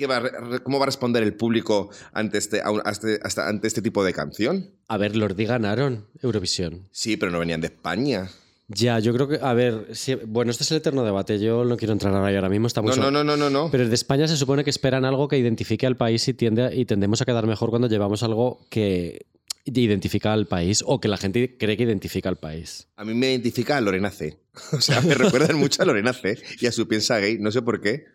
qué 0.00 0.06
va 0.08 0.60
cómo 0.64 0.78
va 0.78 0.84
a 0.84 0.86
responder 0.86 1.22
el 1.22 1.34
público 1.34 1.90
ante 2.12 2.38
este, 2.38 2.60
este- 2.90 3.20
hasta- 3.22 3.48
ante 3.48 3.68
este 3.68 3.82
tipo 3.82 4.02
de 4.04 4.12
canción. 4.12 4.70
A 4.88 4.96
ver, 4.96 5.14
Lordi 5.14 5.44
ganaron 5.44 6.06
Eurovisión. 6.22 6.88
Sí, 6.90 7.16
pero 7.16 7.30
no 7.30 7.38
venían 7.38 7.60
de 7.60 7.68
España. 7.68 8.28
Ya, 8.72 8.98
yo 9.00 9.12
creo 9.12 9.26
que, 9.28 9.38
a 9.42 9.52
ver, 9.52 9.88
bueno, 10.26 10.50
este 10.52 10.62
es 10.62 10.70
el 10.70 10.76
eterno 10.76 11.02
debate. 11.04 11.40
Yo 11.40 11.64
no 11.64 11.76
quiero 11.76 11.92
entrar 11.92 12.14
ahí 12.24 12.36
ahora 12.36 12.48
mismo, 12.48 12.66
está 12.68 12.80
muy 12.82 12.90
No, 12.92 12.96
no, 12.96 13.10
no, 13.10 13.24
no, 13.24 13.36
no, 13.36 13.50
no. 13.50 13.68
Pero 13.70 13.88
de 13.88 13.94
España 13.94 14.28
se 14.28 14.36
supone 14.36 14.62
que 14.62 14.70
esperan 14.70 15.04
algo 15.04 15.26
que 15.28 15.36
identifique 15.38 15.86
al 15.86 15.96
país 15.96 16.26
y, 16.28 16.34
tiende 16.34 16.62
a- 16.64 16.72
y 16.74 16.84
tendemos 16.84 17.20
a 17.20 17.24
quedar 17.24 17.46
mejor 17.48 17.70
cuando 17.70 17.88
llevamos 17.88 18.22
algo 18.22 18.60
que 18.70 19.26
identifica 19.64 20.32
al 20.32 20.46
país 20.46 20.82
o 20.86 21.00
que 21.00 21.08
la 21.08 21.16
gente 21.16 21.56
cree 21.58 21.76
que 21.76 21.82
identifica 21.82 22.28
al 22.28 22.36
país. 22.36 22.86
A 22.96 23.04
mí 23.04 23.12
me 23.12 23.30
identifica 23.30 23.76
a 23.76 23.80
Lorena 23.80 24.10
C. 24.10 24.38
O 24.72 24.80
sea, 24.80 25.00
me 25.00 25.14
recuerdan 25.14 25.56
mucho 25.56 25.82
a 25.82 25.84
Lorena 25.86 26.12
C 26.12 26.38
y 26.60 26.66
a 26.66 26.72
su 26.72 26.86
piensa 26.88 27.18
gay, 27.18 27.38
no 27.40 27.50
sé 27.50 27.62
por 27.62 27.80
qué. 27.80 28.06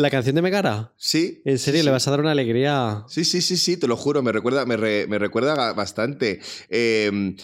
¿La 0.00 0.10
canción 0.10 0.34
de 0.34 0.40
Megara? 0.42 0.94
Sí. 0.96 1.42
¿En 1.44 1.58
serio? 1.58 1.80
sí, 1.80 1.84
¿Le 1.84 1.90
vas 1.90 2.08
a 2.08 2.10
dar 2.10 2.20
una 2.20 2.30
alegría? 2.30 3.04
Sí, 3.08 3.24
sí, 3.24 3.42
sí, 3.42 3.56
sí, 3.58 3.76
te 3.76 3.86
lo 3.86 3.96
juro, 3.96 4.22
me 4.22 4.32
recuerda, 4.32 4.64
me, 4.64 4.76
re- 4.78 5.06
me 5.06 5.18
recuerda 5.18 5.72
bastante. 5.74 6.40
Eh, 6.70 7.36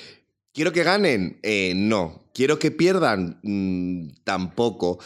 ¿Quiero 0.52 0.72
que 0.72 0.82
ganen? 0.82 1.38
Eh, 1.42 1.74
no. 1.76 2.24
¿Quiero 2.32 2.58
que 2.58 2.70
pierdan? 2.70 3.40
Mm, 3.42 4.08
tampoco. 4.24 4.98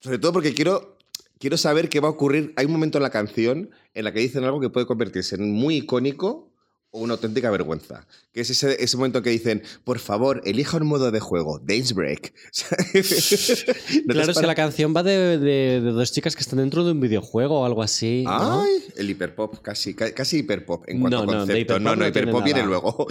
Sobre 0.00 0.18
todo 0.18 0.32
porque 0.32 0.54
quiero, 0.54 0.96
quiero 1.38 1.58
saber 1.58 1.90
qué 1.90 2.00
va 2.00 2.08
a 2.08 2.12
ocurrir. 2.12 2.54
Hay 2.56 2.64
un 2.64 2.72
momento 2.72 2.96
en 2.98 3.02
la 3.02 3.10
canción 3.10 3.70
en 3.92 4.04
la 4.04 4.12
que 4.14 4.20
dicen 4.20 4.44
algo 4.44 4.60
que 4.60 4.70
puede 4.70 4.86
convertirse 4.86 5.34
en 5.36 5.52
muy 5.52 5.76
icónico 5.76 6.50
o 6.96 7.00
una 7.00 7.14
auténtica 7.14 7.50
vergüenza. 7.50 8.06
Que 8.32 8.40
es 8.40 8.50
ese, 8.50 8.82
ese 8.82 8.96
momento 8.96 9.22
que 9.22 9.30
dicen, 9.30 9.62
por 9.84 9.98
favor, 9.98 10.40
elija 10.44 10.76
un 10.78 10.86
modo 10.86 11.10
de 11.10 11.20
juego, 11.20 11.58
Dance 11.62 11.94
Break. 11.94 12.32
¿No 12.94 13.02
te 13.02 14.04
claro, 14.12 14.32
es 14.32 14.38
que 14.38 14.46
la 14.46 14.54
canción 14.54 14.94
va 14.96 15.02
de, 15.02 15.38
de- 15.38 15.80
de 15.80 15.90
dos 15.92 16.12
chicas 16.12 16.34
que 16.34 16.42
están 16.42 16.58
dentro 16.58 16.84
de 16.84 16.92
un 16.92 17.00
videojuego 17.00 17.60
o 17.60 17.64
algo 17.64 17.82
así. 17.82 18.22
¿no? 18.24 18.62
Ay, 18.62 18.70
el 18.96 19.10
hiperpop, 19.10 19.60
casi, 19.62 19.94
ca- 19.94 20.12
casi 20.12 20.38
hiperpop 20.38 20.88
en 20.88 21.00
cuanto 21.00 21.16
No, 21.18 21.22
a 21.22 21.26
no, 21.26 21.38
concepto. 21.40 21.78
no, 21.80 21.96
no, 21.96 22.06
hiperpop 22.06 22.44
viene 22.44 22.62
luego. 22.64 23.06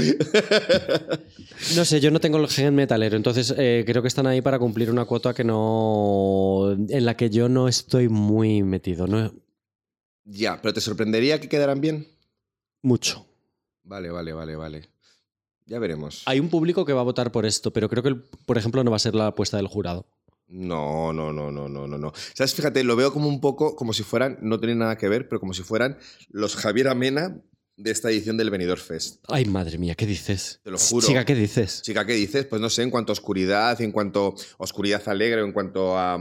No 1.76 1.86
sé, 1.86 2.00
yo 2.00 2.12
no 2.12 2.20
tengo 2.20 2.38
el 2.38 2.48
gen 2.48 2.76
metalero, 2.76 3.16
entonces 3.18 3.54
eh, 3.58 3.84
creo 3.86 4.02
que 4.02 4.08
están 4.08 4.28
ahí 4.28 4.42
para 4.42 4.60
cumplir 4.60 4.90
una 4.92 5.06
cuota 5.06 5.34
que 5.34 5.44
no. 5.44 6.76
en 6.90 7.06
la 7.06 7.16
que 7.18 7.30
yo 7.30 7.50
no 7.50 7.68
estoy 7.68 8.10
muy 8.10 8.64
metido, 8.64 9.08
no 9.08 9.32
ya, 10.28 10.60
pero 10.60 10.74
¿te 10.74 10.82
sorprendería 10.82 11.40
que 11.40 11.48
quedaran 11.50 11.82
bien? 11.82 12.08
mucho. 12.82 13.26
Vale, 13.86 14.10
vale, 14.10 14.34
vale, 14.34 14.56
vale. 14.56 14.90
Ya 15.68 15.80
veremos. 15.80 16.24
Hay 16.26 16.40
un 16.40 16.50
público 16.50 16.86
que 16.86 16.94
va 16.94 17.02
a 17.02 17.06
votar 17.06 17.32
por 17.32 17.46
esto, 17.46 17.72
pero 17.72 17.90
creo 17.90 18.04
que, 18.04 18.16
por 18.46 18.58
ejemplo, 18.58 18.84
no 18.84 18.92
va 18.92 18.98
a 18.98 19.00
ser 19.00 19.16
la 19.16 19.28
apuesta 19.28 19.58
del 19.58 19.68
jurado. 19.68 20.06
No, 20.48 21.12
no, 21.12 21.34
no, 21.34 21.52
no, 21.52 21.68
no, 21.68 21.88
no, 21.88 21.98
no. 21.98 22.14
¿Sabes? 22.34 22.54
Fíjate, 22.54 22.84
lo 22.84 22.96
veo 22.96 23.12
como 23.12 23.28
un 23.28 23.42
poco 23.42 23.76
como 23.76 23.94
si 23.94 24.04
fueran, 24.04 24.38
no 24.42 24.60
tiene 24.60 24.76
nada 24.76 24.98
que 24.98 25.10
ver, 25.10 25.28
pero 25.28 25.40
como 25.40 25.54
si 25.54 25.64
fueran 25.64 25.98
los 26.30 26.56
Javier 26.56 26.88
Amena 26.88 27.42
de 27.78 27.92
esta 27.92 28.10
edición 28.10 28.38
del 28.38 28.52
Benidorm 28.52 28.80
Fest. 28.80 29.24
Ay, 29.28 29.46
madre 29.46 29.78
mía, 29.78 29.96
¿qué 29.96 30.06
dices? 30.06 30.60
Te 30.64 30.70
lo 30.70 30.78
juro. 30.78 31.06
Chica, 31.08 31.26
¿qué 31.26 31.36
dices? 31.36 31.82
Chica, 31.82 32.06
¿qué 32.06 32.14
dices? 32.14 32.46
Pues 32.46 32.62
no 32.62 32.70
sé, 32.70 32.84
en 32.84 32.92
cuanto 32.92 33.12
a 33.12 33.14
oscuridad, 33.14 33.82
en 33.82 33.92
cuanto 33.92 34.36
a 34.60 34.64
oscuridad 34.64 35.02
alegre, 35.08 35.42
en 35.42 35.52
cuanto 35.52 35.98
a 35.98 36.18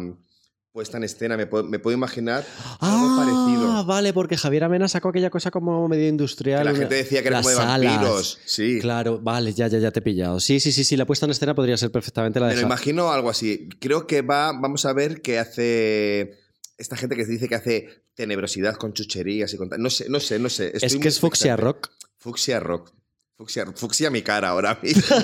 puesta 0.74 0.96
en 0.96 1.04
escena, 1.04 1.36
me 1.36 1.46
puedo, 1.46 1.62
me 1.62 1.78
puedo 1.78 1.96
imaginar 1.96 2.44
algo 2.80 3.06
Ah, 3.08 3.14
parecido. 3.16 3.84
vale, 3.84 4.12
porque 4.12 4.36
Javier 4.36 4.64
Amena 4.64 4.88
sacó 4.88 5.10
aquella 5.10 5.30
cosa 5.30 5.52
como 5.52 5.86
medio 5.86 6.08
industrial. 6.08 6.58
Que 6.58 6.64
la 6.64 6.70
una- 6.72 6.80
gente 6.80 6.94
decía 6.96 7.22
que 7.22 7.28
era 7.28 7.36
como 7.42 7.50
de 7.50 7.54
vampiros. 7.54 8.40
Sí. 8.44 8.80
Claro, 8.80 9.20
vale, 9.20 9.52
ya, 9.52 9.68
ya, 9.68 9.78
ya 9.78 9.92
te 9.92 10.00
he 10.00 10.02
pillado. 10.02 10.40
Sí, 10.40 10.58
sí, 10.58 10.72
sí, 10.72 10.82
sí, 10.82 10.96
la 10.96 11.06
puesta 11.06 11.26
en 11.26 11.30
escena 11.30 11.54
podría 11.54 11.76
ser 11.76 11.92
perfectamente 11.92 12.40
la 12.40 12.46
Me 12.46 12.54
de 12.56 12.56
lo 12.56 12.62
Ja- 12.62 12.66
imagino 12.74 13.12
algo 13.12 13.30
así. 13.30 13.68
Creo 13.80 14.08
que 14.08 14.22
va, 14.22 14.50
vamos 14.52 14.84
a 14.84 14.92
ver 14.92 15.22
qué 15.22 15.38
hace 15.38 16.40
esta 16.76 16.96
gente 16.96 17.14
que 17.14 17.24
dice 17.24 17.48
que 17.48 17.54
hace 17.54 17.88
tenebrosidad 18.14 18.74
con 18.74 18.94
chucherías 18.94 19.54
y 19.54 19.56
con 19.56 19.68
tal. 19.68 19.80
No 19.80 19.90
sé, 19.90 20.08
no 20.08 20.18
sé, 20.18 20.40
no 20.40 20.48
sé. 20.48 20.72
Estoy 20.74 20.86
Es 20.88 20.96
que 20.96 21.06
es 21.06 21.20
fucsia 21.20 21.54
rock. 21.56 21.90
Fucsia 22.18 22.58
rock. 22.58 22.92
Fucsia, 23.36 23.66
fucsia 23.74 24.10
mi 24.10 24.22
cara 24.22 24.50
ahora 24.50 24.78
mismo. 24.80 25.02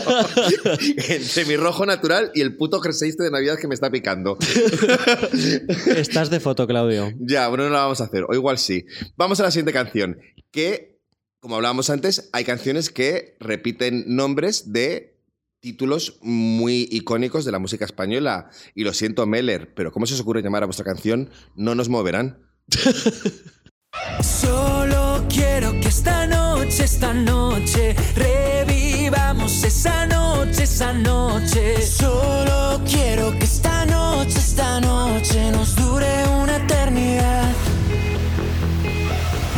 Entre 1.09 1.45
mi 1.45 1.57
rojo 1.57 1.87
natural 1.87 2.33
y 2.35 2.41
el 2.41 2.57
puto 2.57 2.81
jersey 2.81 3.11
este 3.11 3.23
de 3.23 3.31
Navidad 3.31 3.57
que 3.57 3.69
me 3.69 3.75
está 3.75 3.89
picando. 3.89 4.37
Estás 5.87 6.29
de 6.29 6.41
foto, 6.41 6.67
Claudio. 6.67 7.13
ya, 7.21 7.47
bueno, 7.47 7.65
no 7.65 7.71
la 7.71 7.83
vamos 7.83 8.01
a 8.01 8.05
hacer. 8.05 8.25
O 8.29 8.35
igual 8.35 8.59
sí. 8.59 8.85
Vamos 9.17 9.39
a 9.39 9.45
la 9.45 9.53
siguiente 9.53 9.73
canción. 9.73 10.19
Que, 10.51 11.01
como 11.39 11.55
hablábamos 11.55 11.89
antes, 11.89 12.29
hay 12.33 12.45
canciones 12.45 12.91
que 12.91 13.37
repiten 13.39 14.05
nombres 14.09 14.73
de 14.73 15.17
títulos 15.61 16.19
muy 16.21 16.89
icónicos 16.91 17.45
de 17.45 17.53
la 17.53 17.61
música 17.61 17.85
española. 17.85 18.51
Y 18.75 18.83
lo 18.83 18.93
siento, 18.93 19.25
Meller, 19.27 19.73
pero 19.75 19.93
¿cómo 19.93 20.07
se 20.07 20.15
os 20.15 20.21
ocurre 20.21 20.43
llamar 20.43 20.65
a 20.65 20.67
vuestra 20.67 20.85
canción 20.85 21.31
No 21.55 21.77
nos 21.77 21.89
moverán? 21.89 22.43
Solo 24.21 25.25
quiero 25.29 25.73
que 25.81 25.89
esta 25.89 26.27
noche, 26.27 26.40
esta 26.69 27.15
noche 27.15 27.95
revivamos 28.15 29.65
esa 29.65 30.07
noche, 30.07 30.65
esa 30.65 30.93
noche. 30.93 31.81
Solo 31.83 32.81
quiero 32.85 33.37
que 33.39 33.45
esta 33.45 33.87
noche, 33.87 34.39
esta 34.39 34.81
noche 34.81 35.51
nos 35.53 35.75
dure 35.75 36.13
una 36.43 36.57
eternidad. 36.57 37.51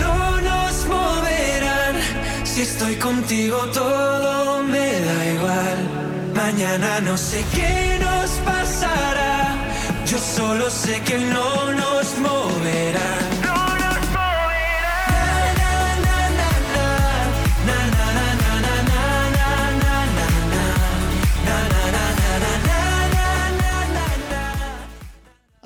No 0.01 0.41
nos 0.41 0.87
moverán 0.87 1.97
si 2.45 2.63
estoy 2.63 2.97
contigo 2.97 3.57
todo 3.73 4.63
me 4.63 5.01
da 5.01 5.27
igual. 5.35 5.79
Mañana 6.35 7.01
no 7.01 7.17
sé 7.17 7.45
qué 7.55 7.99
nos 8.01 8.31
pasará. 8.45 9.57
Yo 10.07 10.19
solo 10.19 10.71
sé 10.71 11.01
que 11.01 11.19
no 11.19 11.73
nos 11.73 12.19
moverán. 12.19 13.22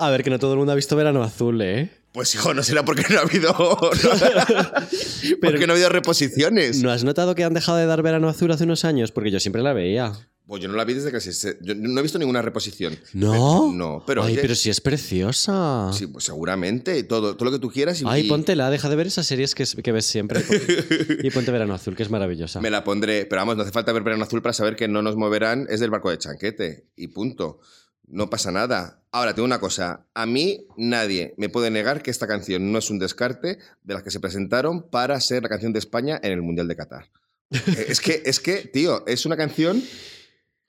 A 0.07 0.11
ver, 0.11 0.23
que 0.23 0.31
no 0.31 0.39
todo 0.39 0.53
el 0.53 0.59
mundo 0.59 0.73
ha 0.73 0.77
visto 0.77 0.95
Verano 0.97 1.23
Azul, 1.23 1.61
¿eh? 1.63 1.91
Pues 2.13 2.35
hijo, 2.35 2.55
no 2.55 2.63
será 2.63 2.85
porque 2.85 3.05
no 3.11 3.19
ha 3.19 3.23
habido. 3.23 3.53
porque 5.43 5.67
no 5.67 5.73
ha 5.73 5.77
habido 5.77 5.89
reposiciones. 5.89 6.83
¿No 6.83 6.91
has 6.91 7.05
notado 7.05 7.35
que 7.35 7.45
han 7.45 7.55
dejado 7.55 7.79
de 7.79 7.87
dar 7.87 8.03
Verano 8.03 8.29
Azul 8.29 8.51
hace 8.53 8.65
unos 8.65 8.85
años? 8.85 9.13
Porque 9.13 9.31
yo 9.31 9.41
siempre 9.41 9.63
la 9.63 9.73
veía. 9.73 10.13
Pues 10.47 10.63
yo 10.63 10.69
no 10.69 10.77
la 10.77 10.85
vi 10.85 10.95
desde 10.95 11.11
que 11.11 11.21
se. 11.21 11.33
se- 11.33 11.59
yo 11.61 11.75
no 11.75 11.99
he 11.99 12.03
visto 12.03 12.19
ninguna 12.21 12.41
reposición. 12.41 12.97
¿No? 13.13 13.73
No, 13.73 14.05
pero. 14.07 14.23
Ay, 14.23 14.35
oye, 14.35 14.43
pero 14.43 14.55
si 14.55 14.71
es 14.71 14.81
preciosa. 14.81 15.91
Sí, 15.93 16.07
pues 16.07 16.25
seguramente. 16.25 17.03
Todo, 17.03 17.35
todo 17.37 17.47
lo 17.47 17.51
que 17.51 17.59
tú 17.59 17.69
quieras. 17.69 18.01
Y, 18.01 18.05
Ay, 18.07 18.29
póntela, 18.29 18.71
deja 18.71 18.89
de 18.89 18.95
ver 18.95 19.09
esas 19.09 19.27
series 19.27 19.57
que, 19.57 19.65
que 19.83 19.93
ves 19.93 20.07
siempre. 20.07 20.41
y 21.23 21.31
ponte 21.31 21.51
Verano 21.51 21.75
Azul, 21.75 21.97
que 21.97 22.05
es 22.05 22.11
maravillosa. 22.11 22.61
Me 22.61 22.71
la 22.71 22.85
pondré. 22.85 23.27
Pero 23.27 23.41
vamos, 23.41 23.57
no 23.57 23.63
hace 23.65 23.73
falta 23.73 23.93
ver 23.93 24.05
Verano 24.05 24.23
Azul 24.25 24.41
para 24.41 24.53
saber 24.53 24.77
que 24.77 24.87
no 24.87 25.03
nos 25.03 25.17
moverán. 25.17 25.67
Es 25.69 25.81
del 25.81 25.91
barco 25.91 26.11
de 26.11 26.19
Chanquete. 26.19 26.87
Y 26.95 27.09
punto. 27.09 27.59
No 28.07 28.31
pasa 28.31 28.53
nada. 28.53 29.03
Ahora, 29.11 29.35
tengo 29.35 29.47
una 29.47 29.61
cosa. 29.61 30.07
A 30.15 30.27
mí 30.27 30.67
nadie 30.77 31.35
me 31.37 31.49
puede 31.49 31.71
negar 31.71 32.03
que 32.03 32.11
esta 32.11 32.27
canción 32.27 32.71
no 32.71 32.79
es 32.79 32.91
un 32.91 32.99
descarte 32.99 33.59
de 33.83 33.95
las 33.95 34.03
que 34.03 34.11
se 34.11 34.21
presentaron 34.21 34.89
para 34.89 35.21
ser 35.21 35.43
la 35.43 35.49
canción 35.49 35.73
de 35.73 35.79
España 35.79 36.21
en 36.23 36.33
el 36.33 36.43
Mundial 36.43 36.69
de 36.69 36.77
Qatar. 36.77 37.11
Eh, 37.51 37.87
es 37.89 38.01
que, 38.01 38.23
es 38.25 38.41
que, 38.41 38.59
tío, 38.59 39.07
es 39.07 39.25
una 39.27 39.37
canción. 39.37 39.83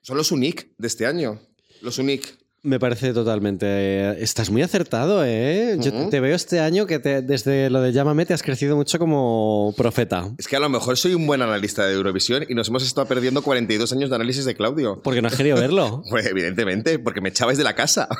Son 0.01 0.17
los 0.17 0.31
Unique 0.31 0.73
de 0.77 0.87
este 0.87 1.05
año. 1.05 1.39
Los 1.81 1.97
Unique. 1.97 2.29
Me 2.63 2.79
parece 2.79 3.13
totalmente. 3.13 4.21
Estás 4.21 4.49
muy 4.49 4.61
acertado, 4.61 5.23
¿eh? 5.23 5.77
Yo 5.79 6.09
te 6.09 6.19
veo 6.19 6.35
este 6.35 6.59
año 6.59 6.85
que 6.85 6.99
te- 6.99 7.21
desde 7.21 7.69
lo 7.69 7.81
de 7.81 7.93
Llámame 7.93 8.25
te 8.25 8.33
has 8.33 8.41
crecido 8.43 8.75
mucho 8.75 8.99
como 8.99 9.73
profeta. 9.77 10.31
Es 10.37 10.47
que 10.47 10.55
a 10.57 10.59
lo 10.59 10.67
mejor 10.67 10.97
soy 10.97 11.13
un 11.13 11.25
buen 11.27 11.41
analista 11.41 11.85
de 11.85 11.93
Eurovisión 11.93 12.45
y 12.49 12.55
nos 12.55 12.67
hemos 12.67 12.83
estado 12.83 13.07
perdiendo 13.07 13.41
42 13.41 13.93
años 13.93 14.09
de 14.09 14.15
análisis 14.15 14.43
de 14.43 14.55
Claudio. 14.55 14.99
Porque 15.03 15.21
no 15.21 15.27
has 15.29 15.35
querido 15.35 15.55
verlo. 15.55 16.03
Pues 16.09 16.25
evidentemente, 16.25 16.99
porque 16.99 17.21
me 17.21 17.29
echabais 17.29 17.57
de 17.57 17.63
la 17.63 17.75
casa. 17.75 18.09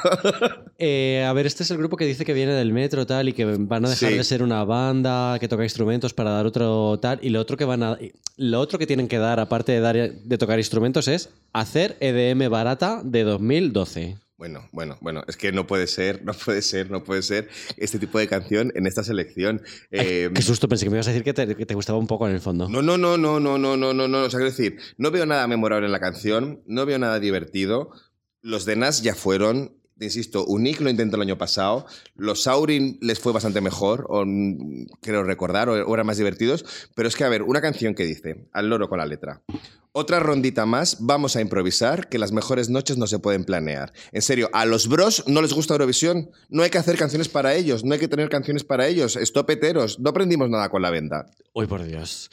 Eh, 0.79 1.25
a 1.27 1.33
ver, 1.33 1.47
este 1.47 1.63
es 1.63 1.71
el 1.71 1.77
grupo 1.77 1.97
que 1.97 2.05
dice 2.05 2.23
que 2.23 2.33
viene 2.35 2.53
del 2.53 2.71
metro 2.71 3.07
tal 3.07 3.29
y 3.29 3.33
que 3.33 3.45
van 3.45 3.83
a 3.85 3.89
dejar 3.89 4.11
Sí. 4.11 4.15
de 4.17 4.23
ser 4.23 4.43
una 4.43 4.63
banda 4.63 5.39
que 5.39 5.47
toca 5.47 5.63
instrumentos 5.63 6.13
para 6.13 6.29
dar 6.29 6.45
otro 6.45 6.99
tal 7.01 7.17
y 7.23 7.29
lo 7.29 7.41
otro 7.41 7.57
que 7.57 7.65
van 7.65 7.81
a 7.81 7.97
lo 8.38 8.59
otro 8.59 8.77
que 8.77 8.85
tienen 8.85 9.07
que 9.07 9.17
dar 9.17 9.39
aparte 9.39 9.71
de 9.71 9.79
dar 9.79 9.95
de 9.95 10.38
tocar 10.38 10.59
instrumentos 10.59 11.07
es 11.07 11.29
hacer 11.51 11.97
EDM 11.99 12.47
barata 12.51 13.01
de 13.03 13.23
2012. 13.23 14.17
Bueno, 14.38 14.69
bueno, 14.71 14.97
bueno, 15.01 15.23
es 15.27 15.35
que 15.35 15.51
no 15.51 15.65
puede 15.65 15.88
ser, 15.88 16.21
no 16.25 16.33
puede 16.33 16.61
ser, 16.61 16.91
no 16.91 17.03
puede 17.03 17.23
ser 17.23 17.49
este 17.75 17.97
tipo 17.97 18.19
de 18.19 18.27
canción 18.27 18.71
en 18.75 18.85
esta 18.85 19.03
selección. 19.03 19.61
Eh, 19.91 20.29
Qué 20.33 20.41
susto, 20.41 20.67
pensé 20.69 20.85
que 20.85 20.91
me 20.91 20.97
ibas 20.97 21.07
a 21.07 21.11
decir 21.11 21.23
que 21.23 21.33
te, 21.33 21.55
que 21.55 21.65
te 21.65 21.73
gustaba 21.73 21.97
un 21.97 22.07
poco 22.07 22.27
en 22.27 22.35
el 22.35 22.41
fondo. 22.41 22.69
no, 22.69 22.81
no, 22.81 22.97
no, 22.97 23.17
no, 23.17 23.39
no, 23.39 23.57
no, 23.57 23.75
no, 23.75 23.93
no, 23.93 24.07
no. 24.07 24.23
O 24.23 24.29
sea, 24.29 24.39
quiero 24.39 24.51
decir, 24.51 24.77
no 24.97 25.09
veo 25.11 25.25
nada 25.25 25.47
memorable 25.47 25.88
en 25.88 25.91
la 25.91 25.99
canción, 25.99 26.61
no 26.67 26.85
veo 26.85 26.99
nada 26.99 27.19
divertido. 27.19 27.91
Los 28.41 28.65
de 28.65 28.75
Nas 28.75 29.01
ya 29.01 29.15
fueron. 29.15 29.76
Insisto, 29.99 30.45
Unique 30.45 30.83
lo 30.83 30.89
intentó 30.89 31.15
el 31.15 31.23
año 31.23 31.37
pasado. 31.37 31.85
Los 32.15 32.43
Saurin 32.43 32.97
les 33.01 33.19
fue 33.19 33.33
bastante 33.33 33.61
mejor, 33.61 34.05
o, 34.09 34.25
mm, 34.25 34.85
creo 35.01 35.23
recordar, 35.23 35.69
o, 35.69 35.93
eran 35.93 36.05
más 36.05 36.17
divertidos. 36.17 36.65
Pero 36.95 37.07
es 37.07 37.15
que, 37.15 37.23
a 37.23 37.29
ver, 37.29 37.43
una 37.43 37.61
canción 37.61 37.95
que 37.95 38.05
dice, 38.05 38.47
al 38.53 38.69
loro 38.69 38.89
con 38.89 38.99
la 38.99 39.05
letra. 39.05 39.41
Otra 39.91 40.19
rondita 40.19 40.65
más, 40.65 40.97
vamos 40.99 41.35
a 41.35 41.41
improvisar, 41.41 42.07
que 42.07 42.19
las 42.19 42.31
mejores 42.31 42.69
noches 42.69 42.97
no 42.97 43.07
se 43.07 43.19
pueden 43.19 43.45
planear. 43.45 43.93
En 44.11 44.21
serio, 44.21 44.49
a 44.53 44.65
los 44.65 44.87
bros 44.87 45.23
no 45.27 45.41
les 45.41 45.53
gusta 45.53 45.73
Eurovisión. 45.73 46.29
No 46.49 46.63
hay 46.63 46.69
que 46.69 46.77
hacer 46.77 46.97
canciones 46.97 47.29
para 47.29 47.55
ellos, 47.55 47.83
no 47.83 47.93
hay 47.93 47.99
que 47.99 48.07
tener 48.07 48.29
canciones 48.29 48.63
para 48.63 48.87
ellos. 48.87 49.15
Estopeteros, 49.15 49.99
no 49.99 50.11
aprendimos 50.11 50.49
nada 50.49 50.69
con 50.69 50.81
la 50.81 50.91
venda. 50.91 51.25
Uy, 51.53 51.65
por 51.65 51.83
Dios. 51.83 52.29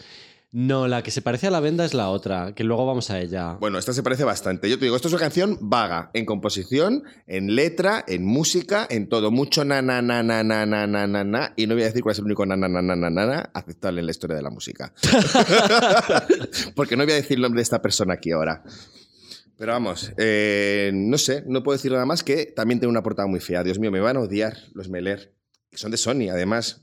No, 0.57 0.86
la 0.86 1.02
que 1.02 1.11
se 1.11 1.20
parece 1.20 1.48
a 1.48 1.50
la 1.50 1.59
venda 1.59 1.84
es 1.84 1.94
la 1.94 2.11
otra, 2.11 2.55
que 2.55 2.62
luego 2.62 2.86
vamos 2.86 3.11
a 3.11 3.18
ella. 3.20 3.55
Bueno, 3.55 3.76
esta 3.76 3.92
se 3.92 4.05
parece 4.05 4.22
bastante. 4.22 4.70
Yo 4.70 4.78
te 4.78 4.84
digo, 4.84 4.94
esto 4.94 5.09
es 5.09 5.14
una 5.14 5.20
canción 5.20 5.59
vaga, 5.61 6.12
en 6.14 6.24
composición, 6.24 7.02
en 7.26 7.57
letra, 7.57 8.05
en 8.07 8.24
música, 8.24 8.86
en 8.88 9.09
todo. 9.09 9.32
Mucho 9.32 9.64
na 9.64 9.82
na 9.82 10.00
na 10.00 10.22
na 10.22 10.44
na 10.44 10.64
na 10.64 10.86
na 10.86 11.07
na 11.09 11.24
na. 11.24 11.55
Y 11.57 11.66
no 11.66 11.74
voy 11.74 11.82
a 11.82 11.86
decir 11.86 12.02
cuál 12.02 12.12
es 12.12 12.20
el 12.20 12.26
único 12.26 12.46
na 12.46 12.57
na 12.57 12.68
na 12.68 12.80
na 12.82 12.94
na 12.94 13.11
na, 13.11 13.50
aceptable 13.52 13.98
en 13.98 14.07
la 14.07 14.12
historia 14.12 14.36
de 14.36 14.42
la 14.42 14.50
música. 14.50 14.94
Porque 16.76 16.96
no 16.96 17.02
voy 17.02 17.14
a 17.14 17.16
decir 17.16 17.38
el 17.38 17.42
nombre 17.42 17.59
de 17.59 17.64
esta 17.64 17.82
persona 17.82 18.14
aquí 18.14 18.30
ahora. 18.30 18.62
Pero 19.59 19.72
vamos, 19.72 20.12
eh, 20.18 20.92
no 20.94 21.18
sé, 21.18 21.42
no 21.48 21.64
puedo 21.64 21.76
decir 21.76 21.90
nada 21.90 22.07
más 22.07 22.22
que 22.22 22.46
también 22.46 22.78
tiene 22.78 22.90
una 22.90 23.02
portada 23.02 23.26
muy 23.26 23.40
fea. 23.40 23.64
Dios 23.64 23.80
mío, 23.80 23.90
me 23.90 23.98
van 23.98 24.18
a 24.18 24.20
odiar 24.20 24.57
los 24.72 24.88
Meler. 24.88 25.34
Que 25.68 25.78
son 25.78 25.90
de 25.90 25.96
Sony, 25.96 26.28
además, 26.30 26.80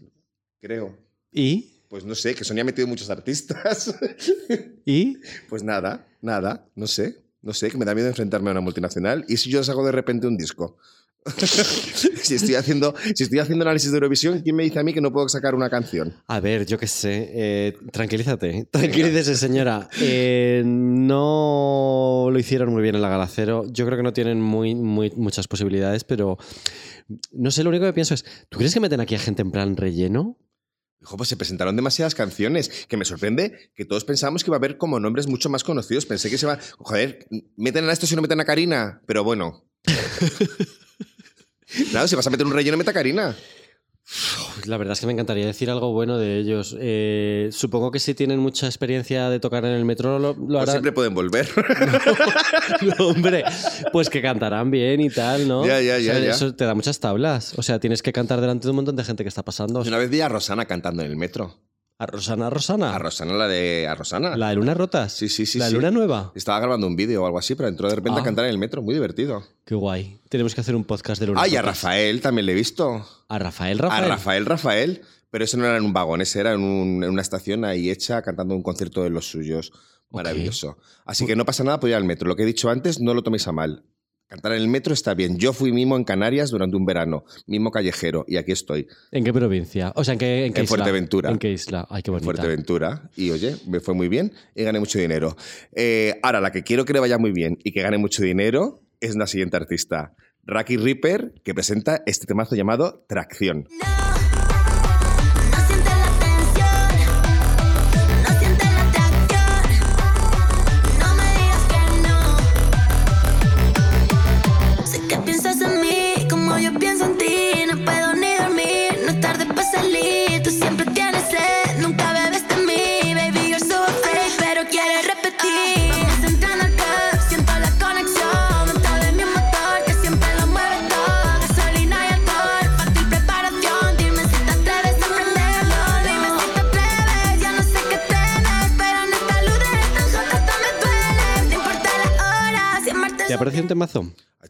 creo. 0.59 0.97
¿Y? 1.31 1.70
Pues 1.91 2.05
no 2.05 2.15
sé, 2.15 2.33
que 2.35 2.45
Sony 2.45 2.61
ha 2.61 2.63
metido 2.63 2.87
muchos 2.87 3.09
artistas. 3.09 3.93
¿Y? 4.85 5.17
Pues 5.49 5.61
nada, 5.61 6.07
nada, 6.21 6.65
no 6.73 6.87
sé, 6.87 7.17
no 7.41 7.53
sé, 7.53 7.69
que 7.69 7.77
me 7.77 7.83
da 7.83 7.93
miedo 7.93 8.07
enfrentarme 8.07 8.49
a 8.49 8.53
una 8.53 8.61
multinacional. 8.61 9.25
¿Y 9.27 9.35
si 9.35 9.49
yo 9.49 9.61
saco 9.61 9.85
de 9.85 9.91
repente 9.91 10.25
un 10.25 10.37
disco? 10.37 10.77
si, 11.35 12.35
estoy 12.35 12.55
haciendo, 12.55 12.95
si 13.13 13.25
estoy 13.25 13.39
haciendo 13.39 13.63
análisis 13.63 13.91
de 13.91 13.97
Eurovisión, 13.97 14.39
¿quién 14.39 14.55
me 14.55 14.63
dice 14.63 14.79
a 14.79 14.83
mí 14.83 14.93
que 14.93 15.01
no 15.01 15.11
puedo 15.11 15.27
sacar 15.27 15.53
una 15.53 15.69
canción? 15.69 16.13
A 16.27 16.39
ver, 16.39 16.65
yo 16.65 16.79
qué 16.79 16.87
sé. 16.87 17.29
eh, 17.33 17.77
tranquilízate. 17.91 18.69
Tranquilícese, 18.71 19.35
señora. 19.35 19.89
Eh, 19.99 20.63
no 20.65 22.29
lo 22.31 22.39
hicieron 22.39 22.69
muy 22.69 22.83
bien 22.83 22.95
en 22.95 23.01
la 23.01 23.09
Galacero. 23.09 23.65
Yo 23.69 23.85
creo 23.85 23.97
que 23.97 24.03
no 24.03 24.13
tienen 24.13 24.39
muy, 24.39 24.75
muy, 24.75 25.11
muchas 25.17 25.45
posibilidades, 25.49 26.05
pero 26.05 26.37
no 27.33 27.51
sé, 27.51 27.65
lo 27.65 27.69
único 27.69 27.83
que 27.83 27.91
pienso 27.91 28.13
es, 28.13 28.23
¿tú 28.47 28.59
crees 28.59 28.73
que 28.73 28.79
meten 28.79 29.01
aquí 29.01 29.15
a 29.15 29.19
gente 29.19 29.41
en 29.41 29.51
plan 29.51 29.75
relleno? 29.75 30.37
Hijo, 31.01 31.17
pues 31.17 31.29
se 31.29 31.35
presentaron 31.35 31.75
demasiadas 31.75 32.13
canciones, 32.13 32.85
que 32.87 32.95
me 32.95 33.05
sorprende 33.05 33.71
que 33.75 33.85
todos 33.85 34.05
pensamos 34.05 34.43
que 34.43 34.49
iba 34.49 34.57
a 34.57 34.59
haber 34.59 34.77
como 34.77 34.99
nombres 34.99 35.27
mucho 35.27 35.49
más 35.49 35.63
conocidos. 35.63 36.05
Pensé 36.05 36.29
que 36.29 36.37
se 36.37 36.45
va... 36.45 36.59
Joder, 36.77 37.27
meten 37.57 37.89
a 37.89 37.91
esto 37.91 38.05
si 38.05 38.15
no 38.15 38.21
meten 38.21 38.39
a 38.39 38.45
Karina, 38.45 39.01
pero 39.07 39.23
bueno. 39.23 39.65
claro, 41.89 42.07
si 42.07 42.15
vas 42.15 42.27
a 42.27 42.29
meter 42.29 42.45
un 42.45 42.53
relleno, 42.53 42.77
meta 42.77 42.91
a 42.91 42.93
Karina. 42.93 43.35
La 44.65 44.77
verdad 44.77 44.93
es 44.93 44.99
que 44.99 45.05
me 45.05 45.13
encantaría 45.13 45.45
decir 45.45 45.69
algo 45.69 45.91
bueno 45.93 46.17
de 46.17 46.37
ellos. 46.37 46.75
Eh, 46.79 47.49
supongo 47.51 47.91
que 47.91 47.99
si 47.99 48.13
tienen 48.13 48.39
mucha 48.39 48.65
experiencia 48.65 49.29
de 49.29 49.39
tocar 49.39 49.63
en 49.65 49.71
el 49.71 49.85
metro, 49.85 50.19
lo, 50.19 50.29
lo 50.33 50.35
Pues 50.35 50.57
harán. 50.63 50.71
siempre 50.73 50.91
pueden 50.91 51.13
volver. 51.13 51.47
No, 52.81 53.07
hombre, 53.09 53.43
pues 53.91 54.09
que 54.09 54.21
cantarán 54.21 54.71
bien 54.71 55.01
y 55.01 55.09
tal, 55.09 55.47
¿no? 55.47 55.65
Ya, 55.65 55.81
ya, 55.81 55.95
O 55.95 55.99
sea, 55.99 56.13
ya, 56.13 56.19
ya. 56.19 56.31
Eso 56.31 56.55
te 56.55 56.65
da 56.65 56.73
muchas 56.73 56.99
tablas. 56.99 57.53
O 57.57 57.63
sea, 57.63 57.79
tienes 57.79 58.01
que 58.01 58.11
cantar 58.13 58.39
delante 58.41 58.65
de 58.65 58.69
un 58.71 58.77
montón 58.77 58.95
de 58.95 59.03
gente 59.03 59.23
que 59.23 59.29
está 59.29 59.43
pasando. 59.43 59.81
Una 59.81 59.97
vez 59.97 60.09
vi 60.09 60.21
a 60.21 60.29
Rosana 60.29 60.65
cantando 60.65 61.03
en 61.03 61.11
el 61.11 61.17
metro. 61.17 61.57
A 62.01 62.07
Rosana, 62.07 62.49
Rosana. 62.49 62.95
A 62.95 62.97
Rosana, 62.97 63.33
la 63.33 63.47
de... 63.47 63.87
A 63.87 63.93
Rosana. 63.93 64.35
La 64.35 64.49
de 64.49 64.55
Luna 64.55 64.73
Rotas. 64.73 65.13
Sí, 65.13 65.29
sí, 65.29 65.45
sí, 65.45 65.59
La 65.59 65.65
de 65.65 65.69
sí. 65.69 65.75
Luna 65.75 65.91
Nueva. 65.91 66.31
Estaba 66.33 66.59
grabando 66.59 66.87
un 66.87 66.95
vídeo 66.95 67.21
o 67.21 67.25
algo 67.27 67.37
así, 67.37 67.53
pero 67.53 67.69
entró 67.69 67.87
de 67.89 67.93
repente 67.95 68.17
Ah. 68.17 68.21
a 68.21 68.25
cantar 68.25 68.45
en 68.45 68.49
el 68.51 68.57
metro. 68.57 68.81
Muy 68.81 68.95
divertido. 68.95 69.43
Qué 69.65 69.75
guay. 69.75 70.19
Tenemos 70.27 70.55
que 70.55 70.61
hacer 70.61 70.75
un 70.75 70.83
podcast 70.83 71.21
de 71.21 71.27
Luna 71.27 71.41
Ah, 71.43 71.47
y 71.47 71.55
a. 71.57 71.61
Rafael 71.61 72.19
también 72.19 72.47
le 72.47 72.53
he 72.53 72.55
visto. 72.55 73.05
A 73.29 73.37
Rafael, 73.37 73.77
Rafael. 73.77 74.03
A 74.03 74.07
Rafael, 74.07 74.45
Rafael. 74.47 75.01
Pero 75.29 75.43
ese 75.43 75.57
no 75.57 75.65
era 75.65 75.77
en 75.77 75.83
un 75.85 75.93
vagón, 75.93 76.21
ese 76.21 76.39
era 76.39 76.53
en, 76.53 76.61
un- 76.63 77.03
en 77.03 77.09
una 77.11 77.21
estación 77.21 77.65
ahí 77.65 77.91
hecha 77.91 78.23
cantando 78.23 78.55
un 78.55 78.63
concierto 78.63 79.03
de 79.03 79.11
los 79.11 79.29
suyos. 79.29 79.71
Maravilloso. 80.09 80.77
Así 81.05 81.27
que 81.27 81.35
no 81.35 81.45
pasa 81.45 81.63
nada 81.63 81.79
por 81.79 81.87
ir 81.89 81.95
al 81.95 82.03
metro. 82.03 82.27
Lo 82.27 82.35
que 82.35 82.41
he 82.43 82.47
dicho 82.47 82.69
antes, 82.71 82.99
no 82.99 83.13
lo 83.13 83.21
toméis 83.21 83.47
a 83.47 83.51
mal. 83.51 83.83
Cantar 84.31 84.53
en 84.53 84.61
el 84.61 84.69
metro 84.69 84.93
está 84.93 85.13
bien. 85.13 85.37
Yo 85.37 85.51
fui 85.51 85.73
mimo 85.73 85.97
en 85.97 86.05
Canarias 86.05 86.51
durante 86.51 86.77
un 86.77 86.85
verano, 86.85 87.25
mimo 87.47 87.69
callejero, 87.69 88.23
y 88.29 88.37
aquí 88.37 88.53
estoy, 88.53 88.87
¿En 89.11 89.25
qué 89.25 89.33
provincia? 89.33 89.91
O 89.97 90.05
sea, 90.05 90.13
¿en 90.13 90.19
qué, 90.19 90.45
en 90.45 90.53
qué 90.53 90.61
En 90.61 90.63
isla? 90.63 90.77
Fuerteventura. 90.77 91.31
¿En 91.31 91.37
qué 91.37 91.51
isla? 91.51 91.85
Ay, 91.89 92.01
qué 92.01 92.11
en 92.11 92.13
bonita. 92.13 92.23
Fuerteventura. 92.23 93.09
Y 93.17 93.31
oye, 93.31 93.57
me 93.67 93.81
fue 93.81 93.93
muy 93.93 94.07
bien 94.07 94.31
y 94.55 94.63
gané 94.63 94.79
mucho 94.79 94.99
dinero. 94.99 95.35
Eh, 95.73 96.17
ahora, 96.23 96.39
la 96.39 96.53
que 96.53 96.63
quiero 96.63 96.85
que 96.85 96.93
le 96.93 97.01
vaya 97.01 97.17
muy 97.17 97.33
bien 97.33 97.57
y 97.61 97.73
que 97.73 97.81
gane 97.81 97.97
mucho 97.97 98.23
dinero 98.23 98.79
es 99.01 99.17
la 99.17 99.27
siguiente 99.27 99.57
artista, 99.57 100.15
Raki 100.45 100.77
Ripper, 100.77 101.33
que 101.43 101.53
presenta 101.53 102.01
este 102.05 102.25
temazo 102.25 102.55
llamado 102.55 103.03
Tracción. 103.09 103.67
No 103.69 104.20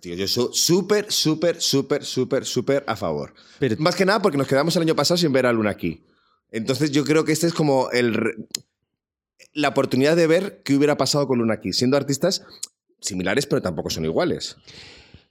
Tío, 0.02 0.16
yo 0.16 0.28
soy 0.28 0.50
súper, 0.54 1.12
súper, 1.12 1.62
súper, 1.62 2.04
súper, 2.04 2.46
súper 2.46 2.84
a 2.88 2.96
favor. 2.96 3.34
Pero- 3.60 3.76
Más 3.80 3.96
que 3.96 4.06
nada 4.06 4.22
porque 4.22 4.38
nos 4.38 4.48
quedamos 4.48 4.76
el 4.76 4.82
año 4.82 4.96
pasado 4.96 5.18
sin 5.18 5.32
ver 5.32 5.46
a 5.46 5.54
Luna 5.54 5.70
aquí. 5.70 6.04
Entonces 6.52 6.92
yo 6.92 7.04
creo 7.06 7.24
que 7.24 7.32
este 7.32 7.48
es 7.48 7.54
como 7.54 7.90
el, 7.92 8.48
la 9.54 9.70
oportunidad 9.70 10.16
de 10.16 10.28
ver 10.28 10.62
qué 10.66 10.76
hubiera 10.76 10.98
pasado 10.98 11.28
con 11.28 11.40
Luna 11.40 11.54
aquí, 11.54 11.72
siendo 11.72 11.98
artistas 11.98 12.44
similares 13.00 13.46
pero 13.46 13.62
tampoco 13.62 13.90
son 13.90 14.06
iguales. 14.06 14.58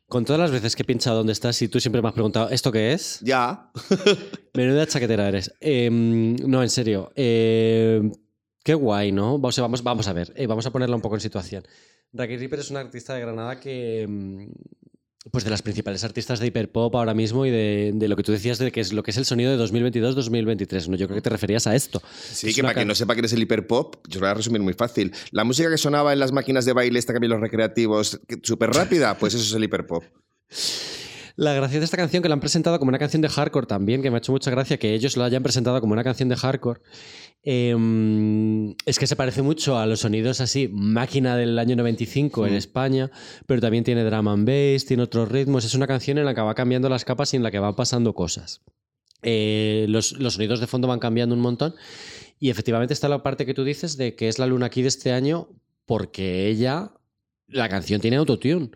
Con 0.09 0.25
todas 0.25 0.41
las 0.41 0.51
veces 0.51 0.75
que 0.75 0.83
he 0.83 0.85
pinchado 0.87 1.19
dónde 1.19 1.33
estás 1.33 1.61
y 1.63 1.69
tú 1.69 1.79
siempre 1.79 2.01
me 2.03 2.09
has 2.09 2.15
preguntado, 2.15 2.49
¿esto 2.51 2.73
qué 2.73 2.93
es? 2.93 3.21
Ya. 3.23 3.71
Menuda 4.55 4.87
chaquetera 4.87 5.29
eres. 5.29 5.53
Em, 5.61 6.35
no, 6.37 6.63
en 6.63 6.71
serio. 6.71 7.13
Em, 7.15 8.11
qué 8.63 8.75
guay, 8.75 9.13
¿no? 9.13 9.35
O 9.37 9.53
sea, 9.53 9.63
vamos, 9.63 9.83
vamos 9.83 10.09
a 10.09 10.13
ver. 10.13 10.33
eh, 10.37 10.47
vamos 10.47 10.67
a 10.67 10.71
ponerla 10.71 10.97
un 10.97 11.03
poco 11.03 11.15
en 11.17 11.21
situación. 11.21 11.65
Raki 12.13 12.37
Ripper 12.37 12.59
es 12.61 12.71
una 12.71 12.81
artista 12.81 13.15
de 13.15 13.21
Granada 13.21 13.61
que. 13.61 14.03
em, 14.03 14.51
Pues 15.31 15.45
de 15.45 15.51
las 15.51 15.61
principales 15.61 16.03
artistas 16.03 16.41
de 16.41 16.47
hiperpop 16.47 16.97
ahora 16.97 17.13
mismo 17.13 17.45
y 17.45 17.51
de, 17.51 17.93
de 17.95 18.09
lo 18.09 18.17
que 18.17 18.23
tú 18.23 18.33
decías 18.33 18.59
de 18.59 18.73
que 18.73 18.81
es 18.81 18.95
lo 18.95 19.03
que 19.03 19.11
es 19.11 19.19
el 19.19 19.27
sonido 19.27 19.55
de 19.55 19.63
2022-2023. 19.63 20.89
¿no? 20.89 20.97
Yo 20.97 21.07
creo 21.07 21.17
que 21.17 21.21
te 21.23 21.29
referías 21.29 21.67
a 21.67 21.77
esto. 21.77 22.03
Sí, 22.33 22.49
Es 22.49 22.57
que 22.57 22.63
para 22.63 22.73
quien 22.73 22.89
no 22.89 22.95
sepa 22.95 23.15
qué 23.15 23.21
es 23.21 23.33
el 23.35 23.43
hiperpop, 23.43 23.97
yo 24.09 24.19
lo 24.19 24.25
voy 24.27 24.31
a 24.31 24.35
resumir 24.35 24.63
muy 24.63 24.73
fácil. 24.73 25.13
La 25.31 25.45
música 25.45 25.69
que 25.69 25.77
sonaba 25.77 26.15
en 26.15 26.21
las 26.21 26.33
máquinas 26.33 26.65
de 26.65 26.73
baile, 26.73 26.99
esta 26.99 27.13
que 27.13 27.29
los 27.29 27.39
recreativos, 27.39 28.19
súper 28.43 28.71
rápida, 28.71 29.19
pues 29.19 29.35
eso 29.35 29.45
es 29.45 29.53
el 29.53 29.63
hiperpop. 29.65 30.05
La 31.41 31.55
gracia 31.55 31.79
de 31.79 31.87
esta 31.87 31.97
canción 31.97 32.23
que 32.23 32.29
la 32.29 32.35
han 32.35 32.41
presentado 32.41 32.79
como 32.79 32.91
una 32.91 32.99
canción 32.99 33.23
de 33.23 33.31
hardcore 33.31 33.67
también, 33.67 34.03
que 34.03 34.11
me 34.11 34.17
ha 34.17 34.19
hecho 34.19 34.31
mucha 34.31 34.51
gracia 34.51 34.77
que 34.79 34.93
ellos 34.93 35.17
lo 35.17 35.25
hayan 35.25 35.43
presentado 35.43 35.81
como 35.81 35.95
una 35.95 36.05
canción 36.05 36.29
de 36.29 36.37
hardcore, 36.37 36.83
eh, 37.43 38.75
es 38.85 38.99
que 38.99 39.07
se 39.07 39.17
parece 39.17 39.41
mucho 39.41 39.79
a 39.79 39.87
los 39.87 40.01
sonidos 40.01 40.43
así, 40.43 40.69
máquina 40.71 41.39
del 41.39 41.59
año 41.59 41.77
95 41.77 42.47
en 42.47 42.53
España, 42.53 43.11
pero 43.47 43.63
también 43.63 43.85
tiene 43.85 44.05
drum 44.05 44.29
and 44.29 44.47
bass, 44.47 44.85
tiene 44.85 45.03
otros 45.03 45.31
ritmos, 45.31 45.65
es 45.65 45.75
una 45.75 45.87
canción 45.87 46.19
en 46.19 46.27
la 46.27 46.35
que 46.35 46.43
va 46.43 46.55
cambiando 46.55 46.91
las 46.91 47.07
capas 47.07 47.33
y 47.33 47.39
en 47.39 47.43
la 47.43 47.51
que 47.51 47.59
van 47.59 47.75
pasando 47.75 48.13
cosas. 48.13 48.61
Eh, 49.23 49.87
los, 49.89 50.13
los 50.19 50.35
sonidos 50.35 50.61
de 50.61 50.67
fondo 50.67 50.89
van 50.89 50.99
cambiando 50.99 51.35
un 51.35 51.41
montón 51.41 51.75
y 52.39 52.51
efectivamente 52.51 52.93
está 52.93 53.09
la 53.09 53.23
parte 53.23 53.47
que 53.47 53.55
tú 53.55 53.65
dices 53.65 53.97
de 53.97 54.15
que 54.15 54.29
es 54.29 54.39
la 54.39 54.45
luna 54.45 54.67
aquí 54.67 54.83
de 54.83 54.89
este 54.89 55.11
año 55.11 55.49
porque 55.87 56.49
ella 56.49 56.93
la 57.51 57.69
canción 57.69 58.01
tiene 58.01 58.17
autotune 58.17 58.71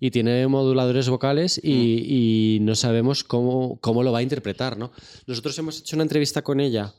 y 0.00 0.10
tiene 0.10 0.46
moduladores 0.48 1.08
vocales 1.08 1.60
y, 1.62 2.56
y 2.56 2.60
no 2.60 2.74
sabemos 2.74 3.24
cómo, 3.24 3.78
cómo 3.80 4.02
lo 4.02 4.12
va 4.12 4.18
a 4.18 4.22
interpretar, 4.22 4.76
¿no? 4.76 4.90
Nosotros 5.26 5.58
hemos 5.58 5.80
hecho 5.80 5.96
una 5.96 6.02
entrevista 6.04 6.42
con 6.42 6.60
ella 6.60 6.94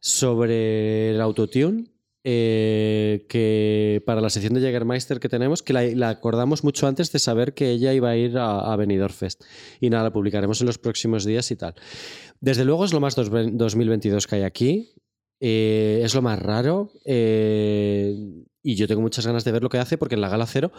sobre 0.00 1.10
el 1.10 1.20
autotune 1.20 1.84
eh, 2.22 3.24
que 3.28 4.02
para 4.04 4.20
la 4.20 4.28
sección 4.30 4.52
de 4.54 4.60
Jägermeister 4.60 5.20
que 5.20 5.28
tenemos, 5.28 5.62
que 5.62 5.72
la, 5.72 5.82
la 5.84 6.08
acordamos 6.10 6.64
mucho 6.64 6.86
antes 6.86 7.10
de 7.12 7.18
saber 7.18 7.54
que 7.54 7.70
ella 7.70 7.94
iba 7.94 8.10
a 8.10 8.16
ir 8.16 8.36
a, 8.36 8.72
a 8.72 8.76
Benidorm 8.76 9.12
Fest. 9.14 9.42
Y 9.80 9.88
nada, 9.88 10.04
la 10.04 10.12
publicaremos 10.12 10.60
en 10.60 10.66
los 10.66 10.78
próximos 10.78 11.24
días 11.24 11.50
y 11.50 11.56
tal. 11.56 11.74
Desde 12.40 12.64
luego 12.64 12.84
es 12.84 12.92
lo 12.92 13.00
más 13.00 13.14
dos- 13.14 13.30
2022 13.30 14.26
que 14.26 14.36
hay 14.36 14.42
aquí. 14.42 14.92
Eh, 15.40 16.02
es 16.04 16.14
lo 16.14 16.20
más 16.20 16.38
raro. 16.38 16.92
Eh, 17.06 18.14
y 18.62 18.74
yo 18.74 18.86
tengo 18.86 19.00
muchas 19.00 19.26
ganas 19.26 19.44
de 19.44 19.52
ver 19.52 19.62
lo 19.62 19.68
que 19.68 19.78
hace 19.78 19.98
porque 19.98 20.14
en 20.14 20.20
la 20.20 20.28
gala 20.28 20.46
cero 20.46 20.72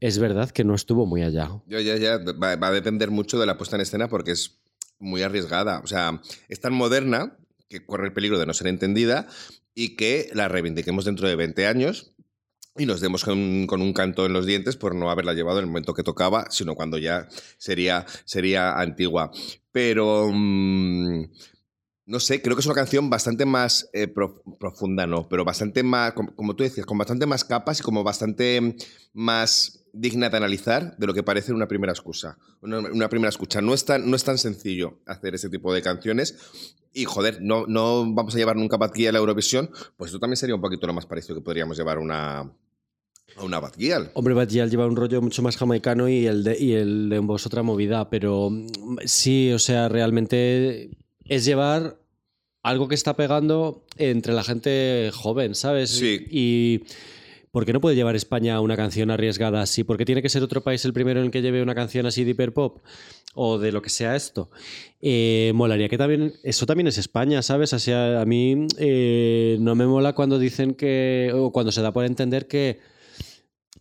es 0.00 0.18
verdad 0.18 0.50
que 0.50 0.64
no 0.64 0.74
estuvo 0.74 1.06
muy 1.06 1.22
allá. 1.22 1.50
Yo 1.66 1.80
ya, 1.80 1.96
ya, 1.96 2.18
va, 2.18 2.52
a 2.52 2.70
depender 2.72 3.10
mucho 3.10 3.38
de 3.38 3.46
la 3.46 3.56
puesta 3.56 3.76
en 3.76 3.82
escena 3.82 4.08
porque 4.08 4.32
es 4.32 4.58
muy 4.98 5.22
arriesgada. 5.22 5.80
O 5.82 5.86
sea, 5.86 6.20
es 6.48 6.60
tan 6.60 6.74
moderna 6.74 7.36
que 7.68 7.84
corre 7.84 8.06
el 8.06 8.12
peligro 8.12 8.38
de 8.38 8.46
no 8.46 8.54
ser 8.54 8.68
entendida 8.68 9.26
y 9.74 9.96
que 9.96 10.30
la 10.34 10.48
reivindiquemos 10.48 11.04
dentro 11.04 11.28
de 11.28 11.36
20 11.36 11.66
años 11.66 12.12
y 12.78 12.86
nos 12.86 13.00
demos 13.00 13.24
con, 13.24 13.66
con 13.66 13.80
un 13.80 13.92
canto 13.94 14.26
en 14.26 14.34
los 14.34 14.44
dientes 14.44 14.76
por 14.76 14.94
no 14.94 15.10
haberla 15.10 15.32
llevado 15.32 15.58
en 15.58 15.64
el 15.64 15.70
momento 15.70 15.94
que 15.94 16.02
tocaba, 16.02 16.46
sino 16.50 16.74
cuando 16.74 16.98
ya 16.98 17.28
sería, 17.58 18.06
sería 18.24 18.78
antigua. 18.78 19.30
Pero... 19.72 20.30
no 22.06 22.20
sé, 22.20 22.40
creo 22.40 22.54
que 22.56 22.60
es 22.60 22.66
una 22.66 22.74
canción 22.74 23.10
bastante 23.10 23.44
más 23.44 23.88
eh, 23.92 24.06
pro- 24.06 24.42
profunda, 24.58 25.06
no, 25.06 25.28
pero 25.28 25.44
bastante 25.44 25.82
más, 25.82 26.12
como, 26.12 26.54
tú 26.54 26.62
decías, 26.62 26.86
con 26.86 26.96
bastante 26.98 27.26
más 27.26 27.44
capas 27.44 27.80
y 27.80 27.82
como 27.82 28.04
bastante 28.04 28.76
más 29.12 29.82
digna 29.92 30.28
de 30.28 30.36
analizar 30.36 30.96
de 30.98 31.06
lo 31.06 31.14
que 31.14 31.22
parece 31.22 31.52
una 31.52 31.66
primera 31.66 31.92
excusa, 31.92 32.38
una, 32.60 32.78
una 32.78 33.08
primera 33.08 33.30
escucha. 33.30 33.60
No 33.60 33.74
es, 33.74 33.84
tan, 33.84 34.08
no 34.08 34.14
es 34.14 34.24
tan 34.24 34.38
sencillo 34.38 35.00
hacer 35.06 35.34
ese 35.34 35.48
tipo 35.48 35.72
de 35.74 35.82
canciones 35.82 36.36
y, 36.92 37.04
joder, 37.06 37.38
no, 37.42 37.66
no 37.66 38.04
vamos 38.14 38.34
a 38.34 38.38
llevar 38.38 38.56
nunca 38.56 38.78
Gyal 38.94 39.08
a 39.08 39.12
la 39.12 39.18
Eurovisión, 39.18 39.70
pues 39.96 40.08
esto 40.10 40.20
también 40.20 40.36
sería 40.36 40.54
un 40.54 40.60
poquito 40.60 40.86
lo 40.86 40.92
más 40.92 41.06
parecido 41.06 41.34
que 41.34 41.40
podríamos 41.40 41.76
llevar 41.76 41.98
una, 41.98 42.40
a 42.40 43.42
una 43.42 43.58
Bad 43.58 43.74
Gyal. 43.76 44.10
Hombre, 44.14 44.34
Bad 44.34 44.48
Gyal 44.48 44.70
lleva 44.70 44.86
un 44.86 44.96
rollo 44.96 45.20
mucho 45.22 45.42
más 45.42 45.56
jamaicano 45.56 46.08
y 46.08 46.26
el 46.26 46.44
de, 46.44 46.58
y 46.58 46.72
el 46.74 47.08
de 47.08 47.18
vos 47.18 47.46
otra 47.46 47.62
movida, 47.62 48.08
pero 48.10 48.48
mm, 48.50 48.66
sí, 49.06 49.50
o 49.52 49.58
sea, 49.58 49.88
realmente 49.88 50.90
es 51.28 51.44
llevar 51.44 51.98
algo 52.62 52.88
que 52.88 52.94
está 52.94 53.14
pegando 53.14 53.84
entre 53.96 54.32
la 54.32 54.42
gente 54.42 55.10
joven, 55.14 55.54
¿sabes? 55.54 55.90
Sí. 55.90 56.26
Y 56.30 56.82
¿por 57.52 57.64
qué 57.64 57.72
no 57.72 57.80
puede 57.80 57.96
llevar 57.96 58.16
España 58.16 58.60
una 58.60 58.76
canción 58.76 59.10
arriesgada 59.10 59.62
así? 59.62 59.84
¿Por 59.84 59.96
qué 59.96 60.04
tiene 60.04 60.20
que 60.20 60.28
ser 60.28 60.42
otro 60.42 60.62
país 60.62 60.84
el 60.84 60.92
primero 60.92 61.20
en 61.20 61.26
el 61.26 61.32
que 61.32 61.42
lleve 61.42 61.62
una 61.62 61.74
canción 61.74 62.06
así 62.06 62.24
de 62.24 62.32
hiperpop? 62.32 62.78
O 63.34 63.58
de 63.58 63.70
lo 63.70 63.82
que 63.82 63.90
sea 63.90 64.16
esto. 64.16 64.50
Eh, 65.00 65.52
molaría 65.54 65.88
que 65.88 65.98
también. 65.98 66.32
Eso 66.42 66.64
también 66.64 66.86
es 66.86 66.96
España, 66.96 67.42
¿sabes? 67.42 67.70
Sea, 67.70 68.20
a 68.20 68.24
mí 68.24 68.66
eh, 68.78 69.58
no 69.60 69.74
me 69.74 69.86
mola 69.86 70.14
cuando 70.14 70.38
dicen 70.38 70.74
que. 70.74 71.30
o 71.34 71.52
cuando 71.52 71.70
se 71.70 71.82
da 71.82 71.92
por 71.92 72.06
entender 72.06 72.48
que 72.48 72.80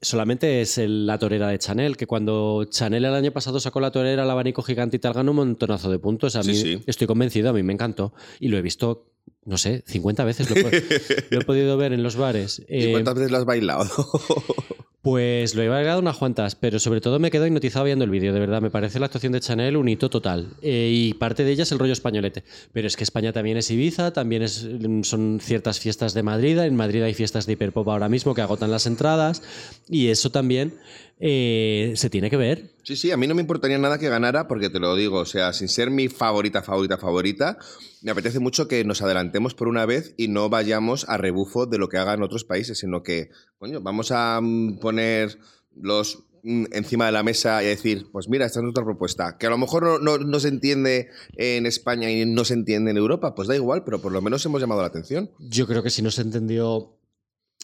solamente 0.06 0.62
es 0.62 0.78
el- 0.78 1.06
la 1.06 1.18
torera 1.18 1.50
de 1.50 1.60
Chanel, 1.60 1.98
que 1.98 2.08
cuando 2.08 2.66
Chanel 2.66 3.06
el 3.06 3.14
año 3.14 3.32
pasado 3.32 3.60
sacó 3.60 3.80
la 3.80 3.92
torera, 3.92 4.24
el 4.24 4.30
abanico 4.30 4.62
gigante 4.62 4.98
y 4.98 5.00
tal, 5.00 5.14
ganó 5.14 5.32
un 5.32 5.38
montonazo 5.38 5.90
de 5.92 6.00
puntos. 6.00 6.36
A 6.36 6.44
Sí, 6.44 6.50
mí 6.52 6.56
sí. 6.56 6.84
estoy 6.86 7.08
convencido, 7.08 7.50
a 7.50 7.54
mí 7.54 7.64
me 7.64 7.74
encantó. 7.74 8.14
Y 8.40 8.48
lo 8.50 8.58
he 8.58 8.62
visto, 8.62 9.08
no 9.46 9.58
sé, 9.58 9.84
50 9.88 10.24
veces 10.24 10.50
lo, 10.50 10.56
he 10.56 10.64
po- 10.64 10.70
lo 11.32 11.42
he 11.42 11.44
podido 11.46 11.76
ver 11.78 11.94
en 11.94 12.04
los 12.04 12.16
bares. 12.16 12.60
¿Y 12.70 12.86
Eh, 12.86 12.92
cuántas 12.92 13.16
veces 13.16 13.32
lo 13.32 13.38
has 13.38 13.46
bailado? 13.46 13.86
pues 15.06 15.54
lo 15.54 15.62
he 15.62 15.70
bailado 15.70 16.00
unas 16.00 16.18
cuantas, 16.18 16.56
pero 16.56 16.80
sobre 16.80 17.00
todo 17.00 17.20
me 17.20 17.30
quedo 17.30 17.46
hipnotizado 17.46 17.86
viendo 17.86 18.04
el 18.04 18.10
vídeo, 18.10 18.34
de 18.34 18.40
verdad. 18.40 18.60
Me 18.60 18.72
parece 18.72 19.00
la 19.00 19.06
actuación 19.06 19.34
de 19.34 19.40
Chanel 19.40 19.78
un 19.78 19.88
hito 19.88 20.10
total. 20.10 20.48
Eh, 20.64 20.90
y 20.92 21.14
parte 21.14 21.44
de 21.44 21.52
ella 21.52 21.62
es 21.62 21.72
el 21.72 21.78
rollo 21.78 21.94
españolete. 21.94 22.44
Pero 22.74 22.88
es 22.88 22.98
que 22.98 23.04
España 23.04 23.32
también 23.32 23.56
es 23.56 23.70
Ibiza, 23.70 24.14
también 24.14 24.42
es, 24.42 24.68
son 25.04 25.38
ciertas 25.40 25.80
fiestas 25.80 26.16
de 26.16 26.24
Madrid. 26.24 26.58
En 26.58 26.76
Madrid 26.76 27.04
hay 27.04 27.14
fiestas 27.14 27.46
de 27.46 27.54
hiperpop 27.54 27.88
ahora 27.88 28.10
mismo 28.10 28.34
que 28.34 28.42
agotan 28.42 28.72
las 28.72 28.88
entradas. 28.88 29.44
Y 29.88 30.08
eso 30.08 30.32
también 30.32 30.74
eh, 31.20 31.94
se 31.96 32.10
tiene 32.10 32.30
que 32.30 32.38
ver. 32.38 32.72
Sí, 32.84 32.96
sí, 32.96 33.12
a 33.12 33.18
mí 33.18 33.26
no 33.28 33.36
me 33.36 33.42
importaría 33.42 33.78
nada 33.78 33.98
que 33.98 34.10
ganara, 34.10 34.48
porque 34.48 34.70
te 34.70 34.80
lo 34.80 34.96
digo, 34.96 35.20
o 35.20 35.26
sea, 35.26 35.54
sin 35.54 35.68
ser 35.70 35.90
mi 35.90 36.08
favorita, 36.08 36.62
favorita, 36.62 36.98
favorita, 36.98 37.58
me 38.02 38.12
apetece 38.12 38.40
mucho 38.40 38.68
que 38.68 38.84
nos 38.84 39.02
adelantemos 39.02 39.56
por 39.56 39.68
una 39.68 39.86
vez 39.86 40.14
y 40.18 40.28
no 40.28 40.50
vayamos 40.50 41.06
a 41.10 41.18
rebufo 41.18 41.66
de 41.66 41.78
lo 41.78 41.90
que 41.90 41.98
hagan 41.98 42.22
otros 42.22 42.44
países, 42.44 42.78
sino 42.80 43.02
que, 43.02 43.30
coño, 43.58 43.82
vamos 43.82 44.12
a 44.12 44.40
mm, 44.42 44.80
poner 44.80 45.40
los 45.76 46.24
mm, 46.44 46.66
encima 46.74 47.08
de 47.08 47.12
la 47.14 47.24
mesa 47.24 47.64
y 47.64 47.66
a 47.66 47.70
decir, 47.70 48.06
pues 48.12 48.30
mira, 48.30 48.46
esta 48.46 48.60
es 48.60 48.64
nuestra 48.64 48.84
propuesta, 48.84 49.38
que 49.40 49.48
a 49.48 49.50
lo 49.50 49.58
mejor 49.58 49.84
no, 49.84 49.98
no- 50.00 50.18
no 50.24 50.40
se 50.40 50.50
entiende 50.50 51.10
en 51.38 51.66
España 51.66 52.12
y 52.12 52.26
no 52.26 52.46
se 52.46 52.54
entiende 52.54 52.92
en 52.92 52.98
Europa, 52.98 53.34
pues 53.34 53.48
da 53.48 53.56
igual, 53.56 53.84
pero 53.84 54.00
por 54.02 54.12
lo 54.12 54.22
menos 54.22 54.46
hemos 54.46 54.62
llamado 54.62 54.82
la 54.82 54.88
atención. 54.88 55.32
Yo 55.40 55.66
creo 55.66 55.82
que 55.82 55.90
si 55.90 56.02
no 56.04 56.12
se 56.12 56.22
entendió 56.22 56.95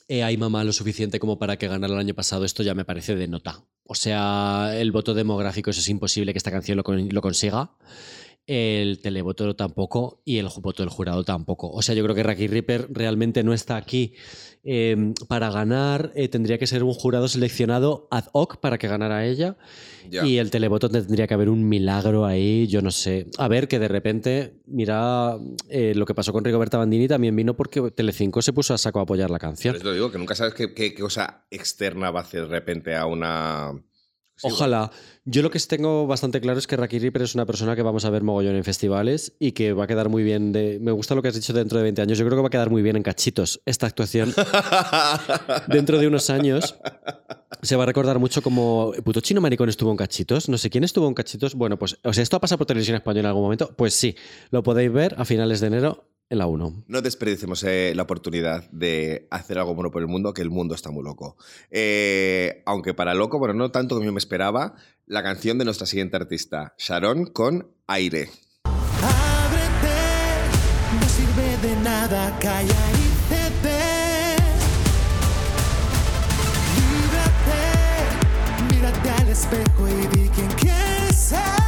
eh, 0.08 0.24
Ay 0.24 0.38
Mamá 0.38 0.64
lo 0.64 0.74
suficiente 0.74 1.20
como 1.20 1.40
para 1.40 1.58
que 1.58 1.68
ganara 1.68 1.94
el 1.94 2.00
año 2.00 2.14
pasado, 2.14 2.46
esto 2.46 2.64
ya 2.64 2.76
me 2.76 2.86
parece 2.86 3.16
de 3.16 3.28
nota. 3.28 3.64
O 3.86 3.96
sea, 3.96 4.72
el 4.76 4.92
voto 4.92 5.14
demográfico, 5.14 5.70
es 5.70 5.90
imposible 5.90 6.34
que 6.34 6.38
esta 6.38 6.52
canción 6.52 6.78
lo, 6.78 6.84
lo 6.86 7.22
consiga. 7.22 7.72
El 8.48 9.00
televoto 9.02 9.56
tampoco 9.56 10.22
y 10.26 10.38
el 10.38 10.48
voto 10.62 10.84
del 10.84 10.90
jurado 10.90 11.24
tampoco. 11.24 11.70
O 11.72 11.82
sea, 11.82 11.96
yo 11.96 12.04
creo 12.04 12.16
que 12.16 12.24
Raki 12.24 12.48
Ripper 12.48 12.88
realmente 12.90 13.44
no 13.44 13.54
está 13.54 13.78
aquí 13.78 14.16
eh, 14.64 15.14
para 15.28 15.50
ganar. 15.52 16.12
eh, 16.16 16.28
tendría 16.28 16.58
que 16.58 16.68
ser 16.68 16.84
un 16.84 16.94
jurado 16.94 17.28
seleccionado 17.28 18.08
ad 18.12 18.26
hoc 18.34 18.58
para 18.58 18.78
que 18.78 18.88
ganara 18.88 19.26
ella. 19.26 19.58
Y 20.26 20.38
el 20.38 20.50
televoto 20.52 20.90
tendría 20.90 21.28
que 21.28 21.34
haber 21.34 21.50
un 21.50 21.68
milagro 21.70 22.26
ahí, 22.26 22.68
yo 22.68 22.82
no 22.82 22.92
sé. 22.92 23.28
A 23.38 23.48
ver, 23.48 23.68
que 23.68 23.80
de 23.80 23.88
repente, 23.88 24.56
mira, 24.66 25.38
eh, 25.70 25.94
lo 25.96 26.06
que 26.06 26.14
pasó 26.16 26.34
con 26.34 26.44
Rigoberta 26.44 26.78
Bandini 26.78 27.08
también 27.08 27.36
vino 27.36 27.56
porque 27.56 27.92
Telecinco 27.92 28.42
se 28.42 28.54
puso 28.54 28.74
a 28.74 28.78
saco 28.78 29.00
a 29.00 29.04
apoyar 29.04 29.30
la 29.30 29.40
canción. 29.40 29.76
eso 29.76 29.84
te 29.86 29.94
digo, 29.94 30.12
que 30.12 30.18
nunca 30.18 30.36
sabes 30.36 30.54
qué, 30.54 30.74
qué- 30.74 30.94
qué 30.94 31.02
cosa 31.02 31.46
externa 31.52 32.12
va 32.12 32.20
a 32.22 32.24
hacer 32.24 32.42
de 32.44 32.48
repente 32.48 32.96
a 32.96 33.06
una... 33.06 33.72
Sí, 34.42 34.48
Ojalá. 34.48 34.90
Yo 35.24 35.44
lo 35.44 35.52
que 35.52 35.60
tengo 35.60 36.08
bastante 36.08 36.42
claro 36.42 36.58
es 36.58 36.66
que 36.66 36.76
Raki 36.76 36.98
Ripper 36.98 37.22
es 37.22 37.36
una 37.36 37.46
persona 37.46 37.76
que 37.76 37.84
vamos 37.84 38.06
a 38.06 38.10
ver 38.10 38.24
mogollón 38.24 38.56
en 38.56 38.64
festivales 38.64 39.34
y 39.38 39.52
que 39.52 39.72
va 39.72 39.84
a 39.84 39.88
quedar 39.88 40.10
muy 40.10 40.24
bien. 40.24 40.52
De... 40.52 40.80
Me 40.82 40.92
gusta 40.92 41.14
lo 41.14 41.22
que 41.22 41.28
has 41.28 41.36
dicho 41.36 41.54
dentro 41.54 41.78
de 41.78 41.84
20 41.84 42.02
años. 42.02 42.18
Yo 42.18 42.26
creo 42.26 42.38
que 42.38 42.42
va 42.42 42.48
a 42.48 42.50
quedar 42.50 42.72
muy 42.72 42.82
bien 42.82 42.96
en 42.96 43.04
cachitos 43.04 43.62
esta 43.68 43.86
actuación. 43.86 44.34
dentro 45.68 46.00
de 46.00 46.08
unos 46.08 46.32
años 46.32 46.76
se 47.62 47.76
va 47.76 47.84
a 47.84 47.86
recordar 47.86 48.18
mucho 48.18 48.42
como 48.42 48.94
puto 49.04 49.22
chino 49.22 49.42
maricón 49.42 49.70
estuvo 49.70 49.92
en 49.92 49.98
cachitos. 49.98 50.50
No 50.50 50.58
sé 50.58 50.72
quién 50.72 50.84
estuvo 50.84 51.08
en 51.08 51.14
cachitos. 51.14 51.54
Bueno, 51.54 51.78
pues, 51.78 52.00
o 52.04 52.14
sea, 52.14 52.24
esto 52.24 52.38
ha 52.38 52.42
pasado 52.42 52.58
por 52.58 52.66
televisión 52.66 52.96
española 52.96 53.20
en 53.20 53.26
algún 53.28 53.44
momento. 53.44 53.76
Pues 53.76 53.94
sí, 53.94 54.16
lo 54.50 54.64
podéis 54.64 54.92
ver 54.92 55.14
a 55.20 55.26
finales 55.26 55.60
de 55.60 55.68
enero 55.68 56.11
en 56.32 56.38
la 56.38 56.48
1. 56.48 56.86
No 56.88 57.02
desperdicemos 57.02 57.62
eh, 57.66 57.92
la 57.94 58.04
oportunidad 58.04 58.64
de 58.72 59.28
hacer 59.32 59.60
algo 59.60 59.76
bueno 59.76 59.92
por 59.92 60.02
el 60.02 60.08
mundo, 60.08 60.34
que 60.34 60.42
el 60.42 60.50
mundo 60.50 60.74
está 60.74 60.90
muy 60.90 61.04
loco. 61.04 61.36
Eh, 61.70 62.64
aunque 62.66 62.94
para 62.94 63.14
loco, 63.14 63.38
bueno, 63.38 63.54
no 63.54 63.70
tanto 63.70 63.96
como 63.96 64.06
yo 64.06 64.14
me 64.14 64.20
esperaba, 64.20 64.76
la 65.06 65.24
canción 65.24 65.58
de 65.58 65.66
nuestra 65.66 65.86
siguiente 65.86 66.16
artista, 66.16 66.74
Sharon, 66.78 67.26
con 67.26 67.68
Aire. 67.86 68.30
Ábrete, 68.64 70.00
no 71.02 71.10
sirve 71.10 71.68
de 71.68 71.76
nada 71.84 72.40
callar 72.40 72.96
y. 72.96 73.12
Líbrate, 77.04 78.74
mírate 78.74 79.10
al 79.10 79.28
espejo 79.28 79.88
y 79.88 80.18
di 80.18 80.30
quién 80.30 80.52
quieres 80.54 81.16
ser. 81.16 81.61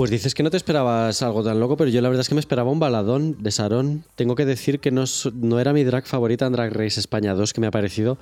Pues 0.00 0.10
dices 0.10 0.34
que 0.34 0.42
no 0.42 0.48
te 0.48 0.56
esperabas 0.56 1.20
algo 1.20 1.44
tan 1.44 1.60
loco, 1.60 1.76
pero 1.76 1.90
yo 1.90 2.00
la 2.00 2.08
verdad 2.08 2.22
es 2.22 2.30
que 2.30 2.34
me 2.34 2.40
esperaba 2.40 2.70
un 2.70 2.80
baladón 2.80 3.36
de 3.38 3.50
Sarón. 3.50 4.02
Tengo 4.14 4.34
que 4.34 4.46
decir 4.46 4.80
que 4.80 4.90
no, 4.90 5.04
no 5.34 5.60
era 5.60 5.74
mi 5.74 5.84
drag 5.84 6.06
favorita 6.06 6.46
en 6.46 6.52
Drag 6.54 6.72
Race 6.72 6.98
España 6.98 7.34
2, 7.34 7.52
que 7.52 7.60
me 7.60 7.66
ha 7.66 7.70
parecido 7.70 8.16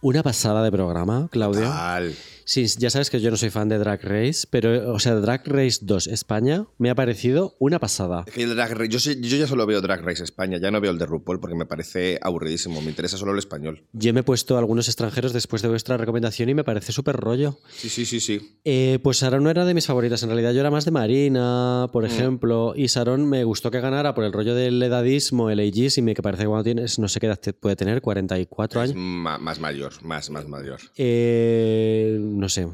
una 0.00 0.22
pasada 0.22 0.62
de 0.62 0.72
programa, 0.72 1.28
Claudio. 1.30 1.64
Tal. 1.64 2.14
Sí, 2.50 2.64
ya 2.78 2.88
sabes 2.88 3.10
que 3.10 3.20
yo 3.20 3.30
no 3.30 3.36
soy 3.36 3.50
fan 3.50 3.68
de 3.68 3.76
Drag 3.76 4.02
Race, 4.02 4.46
pero, 4.48 4.94
o 4.94 4.98
sea, 4.98 5.14
Drag 5.16 5.42
Race 5.46 5.80
2 5.82 6.06
España 6.06 6.64
me 6.78 6.88
ha 6.88 6.94
parecido 6.94 7.54
una 7.58 7.78
pasada. 7.78 8.24
Es 8.26 8.32
que 8.32 8.42
el 8.44 8.54
Drag 8.56 8.72
Race- 8.72 8.88
yo, 8.88 8.98
sé- 8.98 9.20
yo 9.20 9.36
ya 9.36 9.46
solo 9.46 9.66
veo 9.66 9.82
Drag 9.82 10.00
Race 10.02 10.24
España, 10.24 10.56
ya 10.58 10.70
no 10.70 10.80
veo 10.80 10.90
el 10.90 10.96
de 10.96 11.04
RuPaul 11.04 11.40
porque 11.40 11.54
me 11.54 11.66
parece 11.66 12.18
aburridísimo, 12.22 12.80
me 12.80 12.88
interesa 12.88 13.18
solo 13.18 13.32
el 13.32 13.38
español. 13.38 13.84
Yo 13.92 14.14
me 14.14 14.20
he 14.20 14.22
puesto 14.22 14.56
algunos 14.56 14.88
extranjeros 14.88 15.34
después 15.34 15.60
de 15.60 15.68
vuestra 15.68 15.98
recomendación 15.98 16.48
y 16.48 16.54
me 16.54 16.64
parece 16.64 16.90
súper 16.92 17.16
rollo. 17.16 17.58
Sí, 17.76 17.90
sí, 17.90 18.06
sí, 18.06 18.18
sí. 18.18 18.58
Eh, 18.64 18.98
pues 19.02 19.18
Sarón 19.18 19.44
no 19.44 19.50
era 19.50 19.66
de 19.66 19.74
mis 19.74 19.84
favoritas, 19.84 20.22
en 20.22 20.30
realidad 20.30 20.52
yo 20.54 20.60
era 20.60 20.70
más 20.70 20.86
de 20.86 20.90
Marina, 20.90 21.88
por 21.92 22.06
ejemplo, 22.06 22.72
y 22.74 22.88
Sarón 22.88 23.28
me 23.28 23.44
gustó 23.44 23.70
que 23.70 23.80
ganara 23.80 24.14
por 24.14 24.24
el 24.24 24.32
rollo 24.32 24.54
del 24.54 24.82
edadismo, 24.82 25.50
el 25.50 25.60
ageism, 25.60 26.08
y 26.08 26.14
que 26.14 26.22
parece 26.22 26.44
que 26.44 26.48
cuando 26.48 26.64
tienes, 26.64 26.98
no 26.98 27.08
sé 27.08 27.20
qué 27.20 27.26
edad 27.26 27.38
te- 27.38 27.52
puede 27.52 27.76
tener, 27.76 28.00
44 28.00 28.82
Es 28.82 28.90
años. 28.92 28.96
más 28.96 29.60
mayor, 29.60 29.92
más, 30.02 30.30
más 30.30 30.48
mayor. 30.48 30.80
Eh, 30.96 32.18
no 32.38 32.48
sé, 32.48 32.66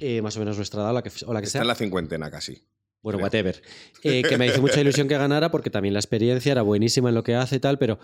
eh, 0.00 0.20
más 0.22 0.36
o 0.36 0.40
menos 0.40 0.56
nuestra 0.56 0.82
edad 0.82 0.90
o 0.90 0.94
la 0.94 1.02
que, 1.02 1.10
o 1.26 1.32
la 1.32 1.40
que 1.40 1.46
Está 1.46 1.58
sea. 1.58 1.62
en 1.62 1.68
la 1.68 1.74
cincuentena 1.74 2.30
casi. 2.30 2.66
Bueno, 3.02 3.18
creo. 3.18 3.24
whatever. 3.26 3.62
Eh, 4.02 4.22
que 4.28 4.36
me 4.36 4.46
hizo 4.46 4.60
mucha 4.60 4.80
ilusión 4.80 5.08
que 5.08 5.16
ganara 5.16 5.50
porque 5.50 5.70
también 5.70 5.94
la 5.94 6.00
experiencia 6.00 6.52
era 6.52 6.62
buenísima 6.62 7.08
en 7.08 7.14
lo 7.14 7.22
que 7.22 7.34
hace 7.34 7.56
y 7.56 7.60
tal, 7.60 7.78
pero 7.78 7.98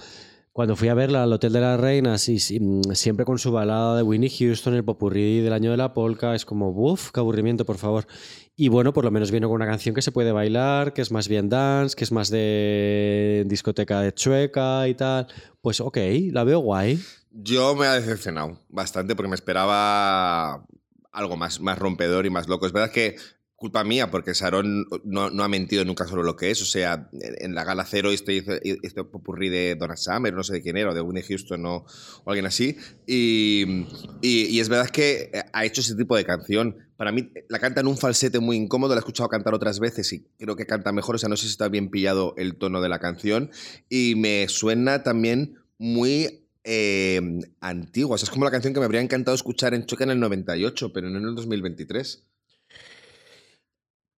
Cuando 0.54 0.76
fui 0.76 0.88
a 0.88 0.94
verla 0.94 1.22
al 1.22 1.32
Hotel 1.32 1.50
de 1.54 1.60
las 1.62 1.80
Reinas 1.80 2.28
y 2.28 2.36
mm, 2.60 2.92
siempre 2.94 3.24
con 3.24 3.38
su 3.38 3.52
balada 3.52 3.96
de 3.96 4.02
Winnie 4.02 4.28
Houston, 4.28 4.74
el 4.74 4.84
popurrí 4.84 5.40
del 5.40 5.54
año 5.54 5.70
de 5.70 5.78
la 5.78 5.94
polka, 5.94 6.34
es 6.34 6.44
como, 6.44 6.68
uff, 6.68 7.10
qué 7.10 7.20
aburrimiento, 7.20 7.64
por 7.64 7.78
favor. 7.78 8.06
Y 8.54 8.68
bueno, 8.68 8.92
por 8.92 9.04
lo 9.04 9.10
menos 9.10 9.30
vino 9.30 9.48
con 9.48 9.54
una 9.54 9.66
canción 9.66 9.94
que 9.94 10.02
se 10.02 10.12
puede 10.12 10.30
bailar, 10.30 10.92
que 10.92 11.00
es 11.00 11.10
más 11.10 11.26
bien 11.26 11.48
dance, 11.48 11.96
que 11.96 12.04
es 12.04 12.12
más 12.12 12.28
de 12.28 13.44
discoteca 13.46 14.02
de 14.02 14.12
chueca 14.12 14.86
y 14.88 14.94
tal. 14.94 15.26
Pues 15.62 15.80
ok, 15.80 15.96
la 16.32 16.44
veo 16.44 16.58
guay. 16.58 17.00
Yo 17.30 17.74
me 17.74 17.86
ha 17.86 17.94
decepcionado 17.94 18.58
bastante 18.68 19.16
porque 19.16 19.30
me 19.30 19.36
esperaba 19.36 20.66
algo 21.12 21.36
más, 21.36 21.60
más 21.60 21.78
rompedor 21.78 22.26
y 22.26 22.30
más 22.30 22.48
loco. 22.48 22.66
Es 22.66 22.72
verdad 22.72 22.90
que 22.90 23.16
culpa 23.54 23.84
mía 23.84 24.10
porque 24.10 24.34
Sarón 24.34 24.86
no, 25.04 25.30
no 25.30 25.44
ha 25.44 25.48
mentido 25.48 25.84
nunca 25.84 26.04
sobre 26.08 26.24
lo 26.24 26.34
que 26.34 26.50
es. 26.50 26.60
O 26.62 26.64
sea, 26.64 27.08
en 27.12 27.54
la 27.54 27.62
gala 27.62 27.84
cero 27.84 28.10
este, 28.10 28.42
este 28.84 29.04
popurrí 29.04 29.50
de 29.50 29.76
Donna 29.76 29.96
Summer, 29.96 30.34
no 30.34 30.42
sé 30.42 30.54
de 30.54 30.62
quién 30.62 30.76
era, 30.76 30.90
o 30.90 30.94
de 30.94 31.00
Winnie 31.00 31.22
Houston 31.22 31.64
o, 31.66 31.84
o 32.24 32.30
alguien 32.30 32.46
así. 32.46 32.76
Y, 33.06 33.86
y- 34.20 34.46
y 34.46 34.58
es 34.58 34.68
verdad 34.68 34.90
que 34.90 35.30
ha 35.52 35.64
hecho 35.64 35.80
ese 35.80 35.94
tipo 35.94 36.16
de 36.16 36.24
canción. 36.24 36.76
Para 36.96 37.12
mí 37.12 37.30
la 37.48 37.60
canta 37.60 37.80
en 37.82 37.86
un 37.86 37.96
falsete 37.98 38.40
muy 38.40 38.56
incómodo, 38.56 38.94
la 38.94 38.98
he 38.98 39.02
escuchado 39.02 39.28
cantar 39.28 39.54
otras 39.54 39.78
veces 39.78 40.12
y 40.12 40.24
creo 40.38 40.56
que 40.56 40.66
canta 40.66 40.90
mejor. 40.90 41.14
O 41.14 41.18
sea, 41.18 41.28
no 41.28 41.36
sé 41.36 41.46
si 41.46 41.52
está 41.52 41.68
bien 41.68 41.88
pillado 41.88 42.34
el 42.38 42.56
tono 42.56 42.80
de 42.80 42.88
la 42.88 42.98
canción. 42.98 43.50
Y 43.88 44.14
me 44.16 44.48
suena 44.48 45.04
también 45.04 45.54
muy 45.78 46.41
eh, 46.64 47.20
antigua. 47.60 48.14
O 48.14 48.18
sea, 48.18 48.24
es 48.26 48.30
como 48.30 48.44
la 48.44 48.50
canción 48.50 48.72
que 48.74 48.80
me 48.80 48.86
habría 48.86 49.00
encantado 49.00 49.34
escuchar 49.34 49.74
en 49.74 49.86
Choca 49.86 50.04
en 50.04 50.10
el 50.10 50.20
98, 50.20 50.92
pero 50.92 51.10
no 51.10 51.18
en 51.18 51.24
el 51.24 51.34
2023. 51.34 52.24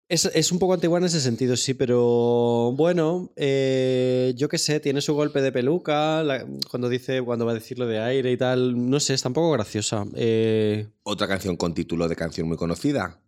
Es, 0.10 0.26
es 0.26 0.52
un 0.52 0.60
poco 0.60 0.74
antigua 0.74 0.99
en 0.99 1.06
ese 1.06 1.20
sentido, 1.22 1.56
sí, 1.56 1.74
pero 1.74 2.74
bueno, 2.76 3.32
eh, 3.36 4.34
yo 4.36 4.48
qué 4.48 4.60
sé, 4.60 4.80
tiene 4.80 5.02
su 5.02 5.15
golpe 5.15 5.41
de 5.41 5.52
peluca, 5.52 6.22
la- 6.24 6.45
cuando 6.70 6.88
dice, 6.90 7.22
cuando 7.24 7.45
va 7.45 7.52
a 7.52 7.56
decir 7.56 7.80
lo 7.80 7.88
de 7.88 7.99
aire 7.99 8.32
y 8.32 8.38
tal, 8.38 8.90
no 8.90 8.99
sé, 8.99 9.15
está 9.15 9.30
un 9.30 9.34
poco 9.34 9.52
graciosa. 9.53 10.06
Eh, 10.15 10.88
Otra 11.03 11.28
canción 11.28 11.56
con 11.56 11.74
título 11.74 12.07
de 12.07 12.15
canción 12.15 12.48
muy 12.48 12.57
conocida. 12.57 13.20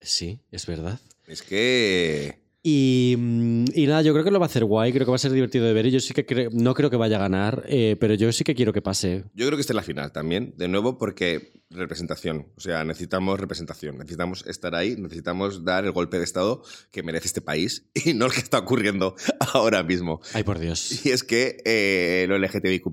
sí, 0.00 0.40
es 0.50 0.64
verdad. 0.66 0.98
Es 1.26 1.42
que... 1.42 2.38
Y, 2.62 3.14
mm, 3.16 3.64
y 3.74 3.86
nada, 3.86 4.02
yo 4.02 4.12
creo 4.12 4.24
que 4.24 4.30
lo 4.30 4.40
va 4.40 4.46
a 4.46 4.48
hacer 4.48 4.64
guay, 4.64 4.92
creo 4.92 5.06
que 5.06 5.10
va 5.10 5.16
a 5.16 5.20
ser 5.20 5.32
divertido 5.32 5.64
de 5.64 5.72
ver 5.72 5.86
y 5.86 5.90
yo 5.92 6.00
sí 6.00 6.12
que 6.12 6.26
creo, 6.26 6.50
no 6.52 6.74
creo 6.74 6.90
que 6.90 6.96
vaya 6.96 7.16
a 7.16 7.20
ganar, 7.20 7.64
eh, 7.68 7.96
pero 8.00 8.14
yo 8.14 8.32
sí 8.32 8.44
que 8.44 8.54
quiero 8.54 8.72
que 8.72 8.82
pase. 8.82 9.24
Yo 9.34 9.46
creo 9.46 9.56
que 9.56 9.60
esta 9.60 9.72
es 9.72 9.76
la 9.76 9.82
final 9.82 10.12
también, 10.12 10.54
de 10.56 10.68
nuevo, 10.68 10.98
porque 10.98 11.52
representación. 11.70 12.48
O 12.56 12.60
sea, 12.60 12.84
necesitamos 12.84 13.38
representación, 13.38 13.98
necesitamos 13.98 14.44
estar 14.46 14.74
ahí, 14.74 14.96
necesitamos 14.96 15.64
dar 15.64 15.84
el 15.84 15.92
golpe 15.92 16.18
de 16.18 16.24
Estado 16.24 16.62
que 16.90 17.02
merece 17.02 17.28
este 17.28 17.40
país 17.40 17.88
y 17.94 18.14
no 18.14 18.26
el 18.26 18.32
que 18.32 18.40
está 18.40 18.58
ocurriendo 18.58 19.14
ahora 19.54 19.82
mismo. 19.82 20.20
Ay, 20.32 20.42
por 20.42 20.58
Dios. 20.58 21.04
Y 21.06 21.10
es 21.10 21.22
que 21.22 21.62
eh, 21.64 22.26
lo 22.28 22.38
LGTBIQ 22.38 22.88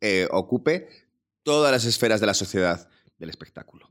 eh, 0.00 0.28
ocupe 0.30 0.88
todas 1.42 1.72
las 1.72 1.84
esferas 1.84 2.20
de 2.20 2.26
la 2.26 2.34
sociedad 2.34 2.88
del 3.18 3.30
espectáculo. 3.30 3.90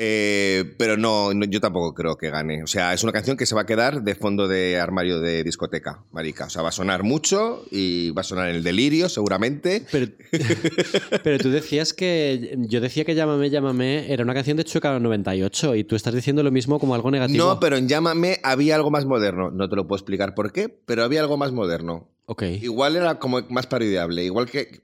Eh, 0.00 0.76
pero 0.78 0.96
no, 0.96 1.34
no, 1.34 1.44
yo 1.46 1.60
tampoco 1.60 1.92
creo 1.92 2.16
que 2.16 2.30
gane. 2.30 2.62
O 2.62 2.68
sea, 2.68 2.94
es 2.94 3.02
una 3.02 3.10
canción 3.10 3.36
que 3.36 3.46
se 3.46 3.56
va 3.56 3.62
a 3.62 3.66
quedar 3.66 4.02
de 4.04 4.14
fondo 4.14 4.46
de 4.46 4.78
armario 4.78 5.18
de 5.18 5.42
discoteca, 5.42 6.04
marica. 6.12 6.44
O 6.44 6.50
sea, 6.50 6.62
va 6.62 6.68
a 6.68 6.72
sonar 6.72 7.02
mucho 7.02 7.64
y 7.72 8.10
va 8.10 8.20
a 8.20 8.24
sonar 8.24 8.48
en 8.48 8.54
el 8.54 8.62
delirio, 8.62 9.08
seguramente. 9.08 9.84
Pero, 9.90 10.06
pero 11.24 11.38
tú 11.38 11.50
decías 11.50 11.92
que. 11.92 12.56
Yo 12.68 12.80
decía 12.80 13.04
que 13.04 13.16
Llámame, 13.16 13.50
Llámame 13.50 14.12
era 14.12 14.22
una 14.22 14.34
canción 14.34 14.56
de 14.56 14.62
Chueca 14.62 14.96
98 15.00 15.74
y 15.74 15.82
tú 15.82 15.96
estás 15.96 16.14
diciendo 16.14 16.44
lo 16.44 16.52
mismo 16.52 16.78
como 16.78 16.94
algo 16.94 17.10
negativo. 17.10 17.44
No, 17.44 17.58
pero 17.58 17.76
en 17.76 17.88
Llámame 17.88 18.38
había 18.44 18.76
algo 18.76 18.92
más 18.92 19.04
moderno. 19.04 19.50
No 19.50 19.68
te 19.68 19.74
lo 19.74 19.88
puedo 19.88 19.98
explicar 19.98 20.32
por 20.36 20.52
qué, 20.52 20.68
pero 20.68 21.02
había 21.02 21.22
algo 21.22 21.36
más 21.36 21.50
moderno. 21.50 22.08
Ok. 22.26 22.44
Igual 22.62 22.94
era 22.94 23.18
como 23.18 23.40
más 23.48 23.66
parodiable. 23.66 24.22
Igual 24.22 24.46
que 24.48 24.82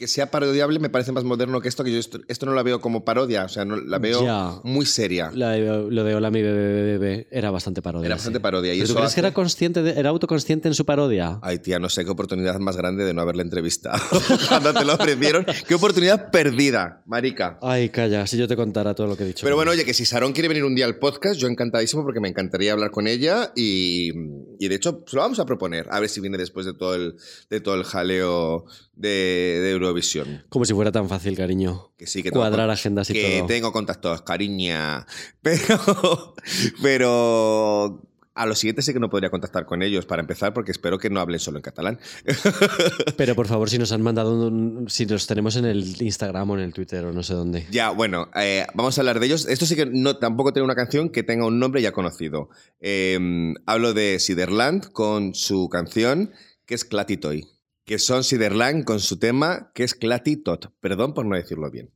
que 0.00 0.08
sea 0.08 0.30
parodiable 0.30 0.78
me 0.78 0.88
parece 0.88 1.12
más 1.12 1.24
moderno 1.24 1.60
que 1.60 1.68
esto, 1.68 1.84
que 1.84 1.92
yo 1.92 1.98
esto, 1.98 2.20
esto 2.26 2.46
no 2.46 2.54
la 2.54 2.62
veo 2.62 2.80
como 2.80 3.04
parodia, 3.04 3.44
o 3.44 3.48
sea, 3.50 3.66
no, 3.66 3.76
la 3.76 3.98
veo 3.98 4.24
Ya. 4.24 4.60
muy 4.64 4.86
seria. 4.86 5.30
La 5.34 5.58
lo 5.58 6.04
de 6.04 6.14
Hola 6.14 6.30
mi 6.30 6.40
bebé, 6.40 6.72
bebé, 6.72 6.98
bebé 6.98 7.28
era 7.30 7.50
bastante 7.50 7.82
parodia. 7.82 8.06
Era 8.06 8.14
bastante 8.14 8.38
sí. 8.38 8.42
parodia. 8.42 8.72
Y 8.72 8.78
¿Pero 8.78 8.84
eso 8.84 8.94
tú 8.94 8.96
crees 8.96 9.08
hace- 9.12 9.14
que 9.16 9.20
era 9.26 9.34
consciente, 9.34 9.82
de- 9.82 10.00
era 10.00 10.08
autoconsciente 10.08 10.68
en 10.68 10.74
su 10.74 10.86
parodia? 10.86 11.38
Ay, 11.42 11.58
tía, 11.58 11.78
no 11.78 11.90
sé 11.90 12.02
qué 12.06 12.10
oportunidad 12.10 12.58
más 12.60 12.78
grande 12.78 13.04
de 13.04 13.12
no 13.12 13.20
haberle 13.20 13.42
entrevistado 13.42 14.00
cuando 14.48 14.72
te 14.72 14.84
lo 14.86 14.94
ofrecieron. 14.94 15.44
Qué 15.68 15.74
oportunidad 15.74 16.30
perdida, 16.30 17.02
marica. 17.06 17.58
Ay, 17.60 17.90
calla, 17.90 18.26
si 18.26 18.38
yo 18.38 18.48
te 18.48 18.56
contara 18.56 18.94
todo 18.94 19.06
lo 19.06 19.18
que 19.18 19.24
he 19.24 19.26
dicho. 19.26 19.44
Pero 19.44 19.54
bueno, 19.56 19.70
oye, 19.72 19.84
que 19.84 19.92
si 19.92 20.06
Sarón 20.06 20.32
quiere 20.32 20.48
venir 20.48 20.64
un 20.64 20.74
día 20.74 20.86
al 20.86 20.96
podcast, 20.96 21.38
yo 21.38 21.46
encantadísimo 21.46 22.04
porque 22.04 22.20
me 22.20 22.28
encantaría 22.30 22.72
hablar 22.72 22.90
con 22.90 23.06
ella 23.06 23.52
y, 23.54 24.12
y 24.58 24.68
de 24.68 24.74
hecho 24.74 25.04
se 25.06 25.16
lo 25.16 25.20
vamos 25.22 25.38
a 25.40 25.44
proponer, 25.44 25.86
a 25.90 26.00
ver 26.00 26.08
si 26.08 26.22
viene 26.22 26.38
después 26.38 26.64
de 26.64 26.72
todo 26.72 26.94
el, 26.94 27.16
de 27.50 27.60
todo 27.60 27.74
el 27.74 27.84
jaleo 27.84 28.64
de, 29.00 29.58
de 29.60 29.70
Eurovisión. 29.70 30.44
Como 30.48 30.64
si 30.64 30.74
fuera 30.74 30.92
tan 30.92 31.08
fácil, 31.08 31.36
cariño. 31.36 31.92
Que 31.96 32.06
sí, 32.06 32.22
que 32.22 32.30
Cuadrar 32.30 32.70
agendas 32.70 33.10
y 33.10 33.14
que 33.14 33.38
todo. 33.38 33.46
tengo 33.46 33.72
contactos, 33.72 34.22
cariña. 34.22 35.06
Pero, 35.42 36.34
pero 36.82 38.02
a 38.34 38.46
los 38.46 38.58
siguientes 38.58 38.84
sí 38.86 38.92
que 38.92 39.00
no 39.00 39.10
podría 39.10 39.28
contactar 39.30 39.66
con 39.66 39.82
ellos 39.82 40.06
para 40.06 40.20
empezar 40.22 40.54
porque 40.54 40.70
espero 40.70 40.98
que 40.98 41.10
no 41.10 41.20
hablen 41.20 41.40
solo 41.40 41.58
en 41.58 41.62
catalán. 41.62 41.98
Pero 43.16 43.34
por 43.34 43.46
favor, 43.46 43.68
si 43.68 43.78
nos 43.78 43.92
han 43.92 44.02
mandado, 44.02 44.46
un- 44.48 44.86
si 44.88 45.04
los 45.06 45.26
tenemos 45.26 45.56
en 45.56 45.64
el 45.66 46.00
Instagram 46.00 46.50
o 46.50 46.54
en 46.54 46.60
el 46.60 46.72
Twitter 46.72 47.04
o 47.04 47.12
no 47.12 47.22
sé 47.22 47.34
dónde. 47.34 47.66
Ya, 47.70 47.90
bueno, 47.90 48.28
eh, 48.34 48.66
vamos 48.74 48.96
a 48.96 49.00
hablar 49.02 49.20
de 49.20 49.26
ellos. 49.26 49.46
Esto 49.46 49.66
sí 49.66 49.76
que 49.76 49.86
no, 49.86 50.16
tampoco 50.16 50.52
tiene 50.52 50.64
una 50.64 50.74
canción 50.74 51.10
que 51.10 51.22
tenga 51.22 51.46
un 51.46 51.58
nombre 51.58 51.82
ya 51.82 51.92
conocido. 51.92 52.48
Eh, 52.80 53.18
hablo 53.66 53.92
de 53.92 54.18
Siderland 54.20 54.90
con 54.92 55.34
su 55.34 55.68
canción 55.68 56.32
que 56.66 56.74
es 56.76 56.84
Clatitoy. 56.84 57.48
Que 57.90 57.98
son 57.98 58.22
Siderland 58.22 58.84
con 58.84 59.00
su 59.00 59.18
tema 59.18 59.72
que 59.74 59.82
es 59.82 59.96
Clatitot. 59.96 60.72
Perdón 60.78 61.12
por 61.12 61.26
no 61.26 61.34
decirlo 61.34 61.72
bien. 61.72 61.90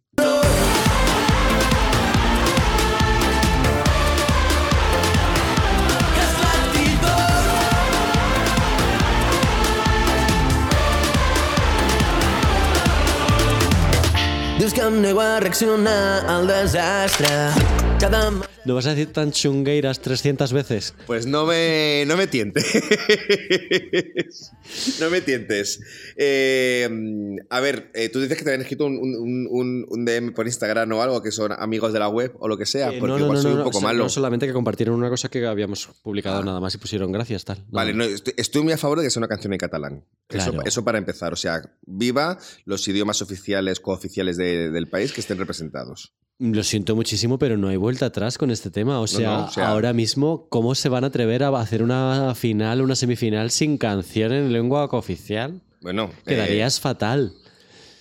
Dius 14.65 14.73
que 14.73 14.81
em 14.81 14.97
nego 15.03 15.21
a 15.21 15.41
reaccionar 15.41 16.25
al 16.25 16.47
desastre. 16.49 17.29
Cada 18.01 18.31
ma- 18.31 18.49
¿No 18.65 18.75
vas 18.75 18.87
a 18.87 18.95
decir 18.95 19.13
tan 19.13 19.31
chungueiras 19.31 20.01
300 20.01 20.55
veces? 20.55 20.95
Pues 21.07 21.27
no 21.27 21.45
me, 21.45 22.05
no 22.07 22.17
me 22.17 22.27
tientes. 22.27 22.65
no 25.01 25.11
me 25.11 25.21
tientes. 25.21 25.81
Eh, 26.17 26.89
a 27.51 27.61
ver, 27.61 27.91
eh, 27.93 28.09
tú 28.09 28.21
dices 28.21 28.39
que 28.39 28.45
te 28.45 28.51
habían 28.51 28.63
escrito 28.63 28.87
un, 28.87 28.97
un- 28.97 29.47
un- 29.51 29.85
un 29.87 30.05
DM 30.07 30.33
por 30.33 30.47
Instagram 30.47 30.91
o 30.93 31.03
algo, 31.03 31.23
que 31.23 31.31
son 31.31 31.53
amigos 31.53 31.93
de 31.93 31.99
la 31.99 32.09
web 32.09 32.33
o 32.39 32.49
lo 32.49 32.57
que 32.57 32.65
sea, 32.65 32.91
Eh, 32.91 32.97
porque 32.99 33.23
igual 33.23 33.37
soy 33.39 33.53
un 33.53 33.59
poco 33.65 33.79
o 33.79 33.81
sea, 33.81 33.89
malo. 33.89 34.05
no, 34.05 34.09
solamente 34.09 34.47
que 34.47 34.55
compartieron 34.55 34.95
una 34.95 35.11
cosa 35.11 35.29
que 35.29 35.47
habíamos 35.47 35.87
publicado 36.03 36.43
nada 36.43 36.59
más 36.59 36.75
y 36.75 36.79
pusieron 36.79 37.13
gracias, 37.13 37.45
tal. 37.45 37.63
Vale, 37.69 37.93
no, 37.93 38.05
estoy, 38.05 38.33
estoy 38.39 38.63
muy 38.63 38.73
a 38.73 38.79
favor 38.79 38.99
de 38.99 39.05
que 39.05 39.11
sea 39.11 39.21
una 39.21 39.29
canción 39.29 39.53
en 39.53 39.59
catalán. 39.59 40.05
Eso 40.65 40.83
para 40.85 40.97
empezar. 40.97 41.35
O 41.35 41.37
sea, 41.37 41.61
viva 41.87 42.39
los 42.65 42.89
idiomas 42.89 43.21
oficiales, 43.21 43.79
cooficiales 43.79 44.39
de- 44.39 44.54
del 44.55 44.89
país 44.89 45.13
que 45.13 45.21
estén 45.21 45.39
representados. 45.39 46.13
Lo 46.41 46.65
siento 46.65 46.97
muchísimo, 46.97 47.39
pero 47.39 47.57
no 47.57 47.69
hay 47.69 47.77
vuelta 47.77 48.07
atrás 48.07 48.39
con 48.39 48.51
este 48.51 48.69
tema. 48.71 48.99
O 49.01 49.07
sea, 49.07 49.39
no, 49.39 49.45
o 49.47 49.51
sea- 49.51 49.69
ahora 49.69 49.93
mismo, 49.93 50.49
¿cómo 50.49 50.75
se 50.75 50.89
van 50.89 51.05
a 51.05 51.07
atrever 51.07 51.45
a 51.45 51.49
hacer 51.61 51.83
una 51.83 52.35
final, 52.35 52.81
una 52.81 52.97
semifinal 52.97 53.51
sin 53.53 53.79
canción 53.79 54.33
en 54.33 54.53
lengua 54.53 54.89
cooficial? 54.89 55.61
Bueno, 55.81 56.11
eh, 56.27 56.31
Quedarías 56.31 56.81
fatal. 56.81 57.33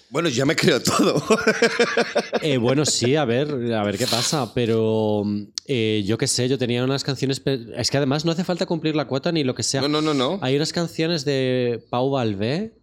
bueno, 0.09 0.29
ya 0.29 0.45
me 0.45 0.55
creo 0.55 0.81
todo. 0.81 1.21
Eh, 2.41 2.57
bueno, 2.57 2.85
sí, 2.85 3.15
a 3.15 3.23
ver, 3.23 3.47
a 3.73 3.83
ver 3.83 3.97
qué 3.97 4.05
pasa, 4.07 4.53
pero 4.53 5.23
eh, 5.67 6.03
yo 6.05 6.17
qué 6.17 6.27
sé, 6.27 6.49
yo 6.49 6.57
tenía 6.57 6.83
unas 6.83 7.03
canciones... 7.03 7.41
Es 7.77 7.89
que 7.89 7.97
además 7.97 8.25
no 8.25 8.31
hace 8.31 8.43
falta 8.43 8.65
cumplir 8.65 8.95
la 8.97 9.05
cuota 9.07 9.31
ni 9.31 9.43
lo 9.45 9.55
que 9.55 9.63
sea. 9.63 9.79
no, 9.81 9.87
no, 9.87 10.01
no, 10.01 10.13
no. 10.13 10.39
Hay 10.41 10.55
unas 10.57 10.73
canciones 10.73 11.23
de 11.23 11.85
Pau 11.89 12.09
Valvé 12.09 12.73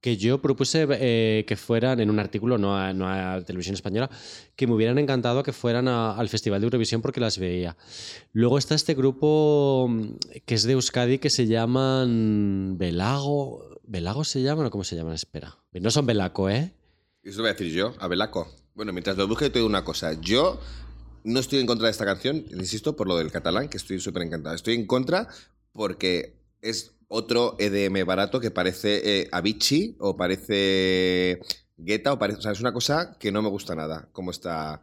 que 0.00 0.16
yo 0.16 0.40
propuse 0.40 0.86
eh, 0.90 1.44
que 1.46 1.56
fueran 1.56 1.98
en 2.00 2.08
un 2.10 2.18
artículo, 2.20 2.56
no 2.56 2.76
a, 2.76 2.92
no 2.92 3.44
Televisión 3.44 3.74
Española, 3.74 4.08
que 4.54 4.66
me 4.66 4.74
hubieran 4.74 4.98
encantado 4.98 5.42
que 5.42 5.52
fueran 5.52 5.88
a- 5.88 6.12
al 6.16 6.28
Festival 6.28 6.60
de 6.60 6.66
Eurovisión 6.66 7.02
porque 7.02 7.20
las 7.20 7.38
veía. 7.38 7.76
Luego 8.32 8.58
está 8.58 8.74
este 8.76 8.94
grupo 8.94 9.86
mm, 9.88 10.08
que 10.46 10.54
es 10.54 10.62
de 10.62 10.74
Euskadi 10.74 11.18
que 11.18 11.30
se 11.30 11.46
llaman 11.48 12.76
Belago. 12.78 13.80
¿Belago 13.84 14.22
se 14.24 14.42
llaman 14.42 14.66
o 14.66 14.70
cómo 14.70 14.84
se 14.84 14.96
llaman? 14.96 15.14
Espera. 15.14 15.56
No 15.72 15.90
son 15.90 16.06
Belaco, 16.06 16.48
¿eh? 16.50 16.72
Eso 17.22 17.40
voy 17.40 17.50
a 17.50 17.52
decir 17.54 17.72
yo, 17.72 17.94
a 17.98 18.06
Belaco. 18.08 18.48
Bueno, 18.74 18.92
mientras 18.92 19.16
lo 19.16 19.26
busque, 19.26 19.50
te 19.50 19.58
digo 19.58 19.66
una 19.68 19.84
cosa. 19.84 20.12
Yo 20.20 20.60
no 21.24 21.40
estoy 21.40 21.58
en 21.58 21.66
contra 21.66 21.86
de 21.86 21.90
esta 21.90 22.04
canción, 22.04 22.44
insisto, 22.50 22.94
por 22.96 23.08
lo 23.08 23.16
del 23.16 23.32
catalán, 23.32 23.68
que 23.68 23.76
estoy 23.76 23.98
súper 24.00 24.22
encantado. 24.22 24.54
Estoy 24.54 24.74
en 24.74 24.86
contra 24.86 25.28
porque 25.72 26.36
es 26.62 26.92
otro 27.08 27.56
EDM 27.58 28.06
barato 28.06 28.38
que 28.38 28.50
parece 28.50 29.00
eh, 29.22 29.28
Avicii 29.32 29.96
o 29.98 30.16
parece 30.16 31.40
gueta 31.78 32.12
o 32.12 32.18
parece. 32.18 32.38
O 32.38 32.42
sea, 32.42 32.52
es 32.52 32.60
una 32.60 32.72
cosa 32.72 33.16
que 33.18 33.32
no 33.32 33.40
me 33.40 33.48
gusta 33.48 33.74
nada, 33.74 34.08
cómo 34.12 34.30
está 34.30 34.82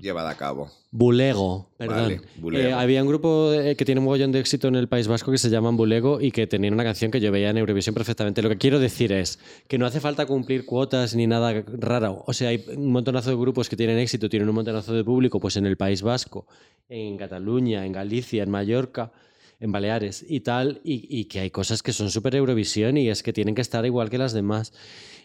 llevada 0.00 0.30
a 0.30 0.36
cabo. 0.36 0.70
Bulego, 0.90 1.70
perdón. 1.76 1.96
Vale, 1.96 2.20
Bulego. 2.36 2.68
Eh, 2.68 2.72
había 2.72 3.02
un 3.02 3.08
grupo 3.08 3.50
que 3.76 3.84
tiene 3.84 3.98
un 3.98 4.06
mogollón 4.06 4.32
de 4.32 4.40
éxito 4.40 4.68
en 4.68 4.76
el 4.76 4.88
País 4.88 5.08
Vasco 5.08 5.30
que 5.30 5.38
se 5.38 5.50
llaman 5.50 5.76
Bulego 5.76 6.20
y 6.20 6.30
que 6.30 6.46
tenían 6.46 6.72
una 6.72 6.84
canción 6.84 7.10
que 7.10 7.20
yo 7.20 7.30
veía 7.30 7.50
en 7.50 7.58
Eurovisión 7.58 7.94
perfectamente. 7.94 8.40
Lo 8.40 8.48
que 8.48 8.56
quiero 8.56 8.78
decir 8.78 9.12
es 9.12 9.38
que 9.68 9.76
no 9.76 9.84
hace 9.84 10.00
falta 10.00 10.24
cumplir 10.24 10.64
cuotas 10.64 11.14
ni 11.14 11.26
nada 11.26 11.62
raro. 11.66 12.24
O 12.26 12.32
sea, 12.32 12.48
hay 12.48 12.64
un 12.74 12.90
montonazo 12.92 13.30
de 13.30 13.36
grupos 13.36 13.68
que 13.68 13.76
tienen 13.76 13.98
éxito, 13.98 14.28
tienen 14.28 14.48
un 14.48 14.54
montonazo 14.54 14.94
de 14.94 15.04
público, 15.04 15.40
pues 15.40 15.56
en 15.56 15.66
el 15.66 15.76
País 15.76 16.00
Vasco, 16.00 16.46
en 16.88 17.18
Cataluña, 17.18 17.84
en 17.84 17.92
Galicia, 17.92 18.42
en 18.42 18.50
Mallorca, 18.50 19.12
en 19.60 19.72
Baleares 19.72 20.24
y 20.28 20.40
tal, 20.40 20.80
y, 20.84 21.06
y 21.08 21.24
que 21.26 21.40
hay 21.40 21.50
cosas 21.50 21.82
que 21.82 21.92
son 21.92 22.10
súper 22.10 22.34
Eurovisión 22.36 22.96
y 22.96 23.08
es 23.08 23.22
que 23.22 23.32
tienen 23.32 23.54
que 23.54 23.62
estar 23.62 23.84
igual 23.86 24.10
que 24.10 24.18
las 24.18 24.32
demás. 24.32 24.72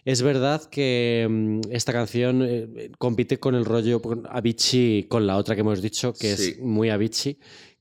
Es 0.05 0.21
verdad 0.21 0.63
que 0.69 1.27
mm, 1.29 1.61
esta 1.71 1.91
canción 1.93 2.41
eh, 2.43 2.91
compite 2.97 3.39
con 3.39 3.55
el 3.55 3.65
rollo 3.65 4.01
con 4.01 4.23
Avicii, 4.29 5.03
con 5.03 5.27
la 5.27 5.37
otra 5.37 5.55
que 5.55 5.61
hemos 5.61 5.81
dicho, 5.81 6.13
que 6.13 6.35
Sí. 6.35 6.51
es 6.51 6.59
muy 6.59 6.89
Avicii, 6.89 7.37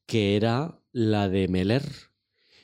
que 0.07 0.37
era 0.37 0.79
la 0.93 1.29
de 1.29 1.49
Meller. 1.49 1.83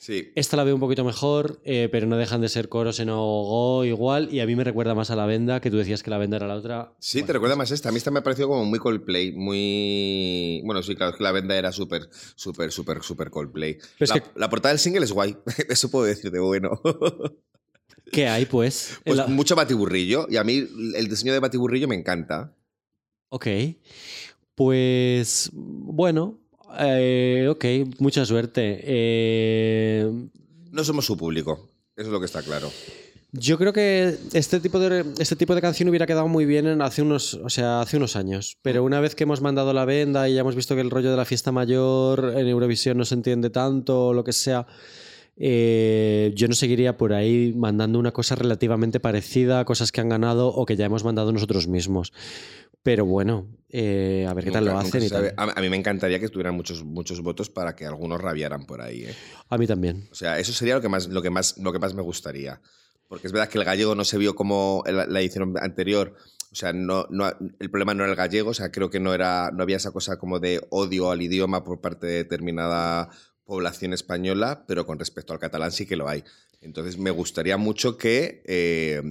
Sí. 0.06 0.30
Esta 0.36 0.56
la 0.56 0.62
veo 0.62 0.72
un 0.76 0.80
poquito 0.80 1.02
mejor, 1.04 1.60
eh, 1.64 1.88
pero 1.90 2.06
no 2.06 2.16
dejan 2.16 2.40
de 2.40 2.48
ser 2.48 2.68
coros 2.68 3.00
en 3.00 3.08
Ogo 3.10 3.84
igual, 3.84 4.32
y 4.32 4.38
a 4.38 4.46
mí 4.46 4.54
me 4.54 4.62
recuerda 4.62 4.94
más 4.94 5.10
a 5.10 5.16
la 5.16 5.26
venda, 5.26 5.60
que 5.60 5.68
tú 5.68 5.78
decías 5.78 6.04
que 6.04 6.10
la 6.10 6.18
venda 6.18 6.36
era 6.36 6.46
la 6.46 6.54
otra. 6.54 6.92
Sí, 7.00 7.24
te 7.24 7.32
recuerda 7.32 7.56
más 7.56 7.72
esta. 7.72 7.88
A 7.88 7.92
mí 7.92 7.98
esta 7.98 8.12
me 8.12 8.20
ha 8.20 8.22
parecido 8.22 8.46
como 8.46 8.64
muy 8.64 8.78
Coldplay, 8.78 9.32
muy... 9.32 10.62
Bueno, 10.64 10.80
sí, 10.84 10.94
claro, 10.94 11.10
es 11.10 11.18
que 11.18 11.24
la 11.24 11.32
venda 11.32 11.56
era 11.58 11.72
súper, 11.72 12.08
súper, 12.36 12.70
súper, 12.70 13.02
súper 13.02 13.30
Coldplay. 13.30 13.78
la, 13.98 14.20
que- 14.20 14.22
la 14.36 14.48
portada 14.48 14.74
del 14.74 14.78
single 14.78 15.02
es 15.04 15.10
guay, 15.10 15.36
eso 15.68 15.90
puedo 15.90 16.04
decir 16.04 16.30
de 16.30 16.38
bueno. 16.38 16.80
¿Qué 18.12 18.28
hay, 18.28 18.46
pues? 18.46 19.00
Pues 19.04 19.16
La- 19.16 19.26
mucho 19.26 19.56
batiburrillo, 19.56 20.28
y 20.30 20.36
a 20.36 20.44
mí 20.44 20.68
el 20.94 21.08
diseño 21.08 21.32
de 21.32 21.40
batiburrillo 21.40 21.88
me 21.88 21.96
encanta. 21.96 22.54
Ok. 23.30 23.48
Pues 24.54 25.50
bueno, 25.52 26.38
eh, 26.80 27.46
ok, 27.50 27.64
mucha 27.98 28.24
suerte. 28.24 28.80
Eh, 28.82 30.10
No 30.72 30.84
somos 30.84 31.04
su 31.06 31.16
público, 31.16 31.68
eso 31.96 32.06
es 32.08 32.12
lo 32.12 32.20
que 32.20 32.26
está 32.26 32.42
claro. 32.42 32.70
yo 33.32 33.58
creo 33.58 33.72
que 33.72 34.16
este 34.32 34.60
tipo 34.60 34.78
de 34.78 35.04
este 35.18 35.36
tipo 35.36 35.54
de 35.54 35.60
canción 35.60 35.88
hubiera 35.88 36.06
quedado 36.06 36.28
muy 36.28 36.46
bien 36.46 36.66
en 36.66 36.80
hace 36.82 37.02
unos, 37.02 37.34
o 37.34 37.50
sea, 37.50 37.80
hace 37.82 37.96
unos 37.98 38.16
años. 38.16 38.56
Pero 38.62 38.82
una 38.84 39.00
vez 39.00 39.14
que 39.14 39.24
hemos 39.24 39.40
mandado 39.42 39.72
la 39.72 39.84
venda 39.84 40.28
y 40.28 40.34
ya 40.34 40.40
hemos 40.40 40.54
visto 40.56 40.74
que 40.74 40.80
el 40.80 40.90
rollo 40.90 41.10
de 41.10 41.16
la 41.16 41.24
fiesta 41.24 41.52
mayor 41.52 42.34
en 42.36 42.46
Eurovisión 42.48 42.96
no 42.98 43.04
se 43.04 43.14
entiende 43.14 43.50
tanto 43.50 44.08
o 44.08 44.14
lo 44.14 44.24
que 44.24 44.32
sea. 44.32 44.66
eh, 45.38 46.32
yo 46.34 46.48
no 46.48 46.54
seguiría 46.54 46.96
por 46.96 47.12
ahí 47.12 47.52
mandando 47.54 47.98
una 47.98 48.12
cosa 48.12 48.34
relativamente 48.36 49.00
parecida 49.00 49.60
a 49.60 49.64
cosas 49.66 49.92
que 49.92 50.00
han 50.00 50.08
ganado 50.08 50.48
o 50.48 50.64
que 50.64 50.76
ya 50.76 50.86
hemos 50.86 51.04
mandado 51.04 51.30
nosotros 51.30 51.66
mismos. 51.68 52.12
Pero 52.86 53.04
bueno, 53.04 53.48
eh, 53.68 54.24
a 54.28 54.32
ver 54.32 54.44
qué 54.44 54.52
tal 54.52 54.62
Nunca- 54.64 54.74
lo 54.76 54.82
nunca 54.84 54.96
hacen 54.96 55.06
y 55.08 55.10
tal. 55.10 55.34
A, 55.36 55.60
mí 55.60 55.68
me 55.68 55.76
encantaría 55.76 56.20
que 56.20 56.28
tuvieran 56.28 56.54
muchos, 56.54 56.84
muchos 56.84 57.20
votos 57.20 57.50
para 57.50 57.74
que 57.74 57.84
algunos 57.84 58.20
rabiaran 58.20 58.64
por 58.64 58.80
ahí. 58.80 59.06
¿eh? 59.06 59.14
A 59.48 59.58
mí 59.58 59.66
también. 59.66 60.06
O 60.12 60.14
sea, 60.14 60.38
eso 60.38 60.52
sería 60.52 60.76
lo 60.76 60.80
que 60.80 60.88
más, 60.88 61.08
lo 61.08 61.20
que 61.20 61.30
más, 61.30 61.58
lo 61.58 61.72
que 61.72 61.80
más 61.80 61.94
me 61.94 62.02
gustaría. 62.02 62.60
Porque 63.08 63.26
es 63.26 63.32
verdad 63.32 63.48
que 63.48 63.58
el 63.58 63.64
gallego 63.64 63.96
no 63.96 64.04
se 64.04 64.18
vio 64.18 64.36
como 64.36 64.84
la, 64.86 65.04
la 65.06 65.20
edición 65.20 65.52
anterior. 65.60 66.14
O 66.52 66.54
sea, 66.54 66.72
no, 66.72 67.08
no, 67.10 67.26
el 67.58 67.68
problema 67.68 67.92
no 67.92 68.04
era 68.04 68.12
el 68.12 68.16
gallego. 68.16 68.50
O 68.50 68.54
sea, 68.54 68.70
creo 68.70 68.88
que 68.88 69.00
no, 69.00 69.12
era, 69.14 69.50
no 69.52 69.64
había 69.64 69.78
esa 69.78 69.90
cosa 69.90 70.16
como 70.16 70.38
de 70.38 70.64
odio 70.70 71.10
al 71.10 71.20
idioma 71.22 71.64
por 71.64 71.80
parte 71.80 72.06
de 72.06 72.14
determinada 72.18 73.10
población 73.44 73.94
española, 73.94 74.64
pero 74.68 74.86
con 74.86 75.00
respecto 75.00 75.32
al 75.32 75.40
catalán 75.40 75.72
sí 75.72 75.86
que 75.86 75.96
lo 75.96 76.08
hay. 76.08 76.22
Entonces 76.60 76.98
me 76.98 77.10
gustaría 77.10 77.56
mucho 77.56 77.96
que 77.96 78.44
eh, 78.46 79.02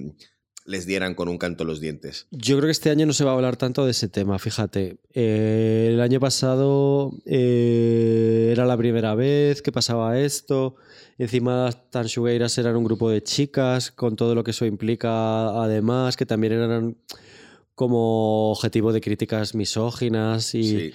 les 0.66 0.84
dieran 0.84 1.14
con 1.14 1.28
un 1.28 1.38
canto 1.38 1.64
los 1.64 1.80
dientes. 1.80 2.26
Yo 2.30 2.56
creo 2.56 2.66
que 2.66 2.72
este 2.72 2.90
año 2.90 3.06
no 3.06 3.12
se 3.12 3.24
va 3.24 3.30
a 3.30 3.34
hablar 3.34 3.56
tanto 3.56 3.84
de 3.84 3.92
ese 3.92 4.08
tema, 4.08 4.38
fíjate. 4.38 4.98
Eh, 5.14 5.90
el 5.92 6.00
año 6.00 6.20
pasado 6.20 7.12
eh, 7.24 8.50
era 8.52 8.66
la 8.66 8.76
primera 8.76 9.14
vez 9.14 9.62
que 9.62 9.72
pasaba 9.72 10.18
esto. 10.18 10.76
Encima 11.18 11.70
Tanchugueiras 11.90 12.58
eran 12.58 12.76
un 12.76 12.84
grupo 12.84 13.08
de 13.08 13.22
chicas, 13.22 13.90
con 13.90 14.16
todo 14.16 14.34
lo 14.34 14.44
que 14.44 14.50
eso 14.50 14.66
implica, 14.66 15.62
además, 15.62 16.16
que 16.16 16.26
también 16.26 16.52
eran 16.54 16.96
como 17.74 18.50
objetivo 18.50 18.92
de 18.92 19.00
críticas 19.00 19.54
misóginas 19.54 20.54
y, 20.54 20.62
Sí. 20.64 20.94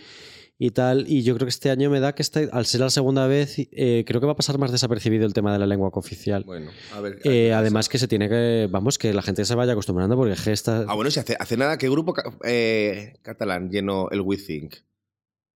Y 0.64 0.70
tal. 0.70 1.06
Y 1.08 1.24
yo 1.24 1.34
creo 1.34 1.48
que 1.48 1.50
este 1.50 1.72
año 1.72 1.90
me 1.90 2.00
da 2.00 2.14
que 2.14 2.22
este- 2.22 2.48
al 2.52 2.68
ser 2.68 2.82
la 2.82 2.92
segunda 2.92 3.26
vez, 3.26 3.56
eh, 3.58 4.04
creo 4.06 4.22
que 4.22 4.28
va 4.28 4.34
a 4.34 4.36
pasar 4.36 4.60
más 4.60 4.72
desapercibido 4.72 5.26
el 5.26 5.34
tema 5.34 5.52
de 5.52 5.58
la 5.58 5.66
lengua 5.66 5.90
cooficial. 5.90 6.44
Bueno, 6.44 6.70
a 6.94 7.02
ver. 7.02 7.20
Eh, 7.24 7.52
además 7.52 7.90
que 7.90 7.98
se 7.98 8.08
tiene 8.08 8.30
que, 8.30 8.68
vamos, 8.70 9.00
que 9.00 9.12
la 9.12 9.24
gente 9.24 9.44
se 9.44 9.56
vaya 9.56 9.72
acostumbrando 9.72 10.16
porque 10.16 10.36
gesta... 10.36 10.86
Ah, 10.88 10.94
bueno, 10.94 11.10
si 11.10 11.20
hace, 11.20 11.36
hace 11.40 11.58
nada 11.58 11.80
que 11.80 11.90
grupo 11.90 12.14
eh, 12.44 13.16
catalán 13.24 13.72
llenó 13.72 14.08
el 14.12 14.22
We 14.22 14.38
Think. 14.38 14.76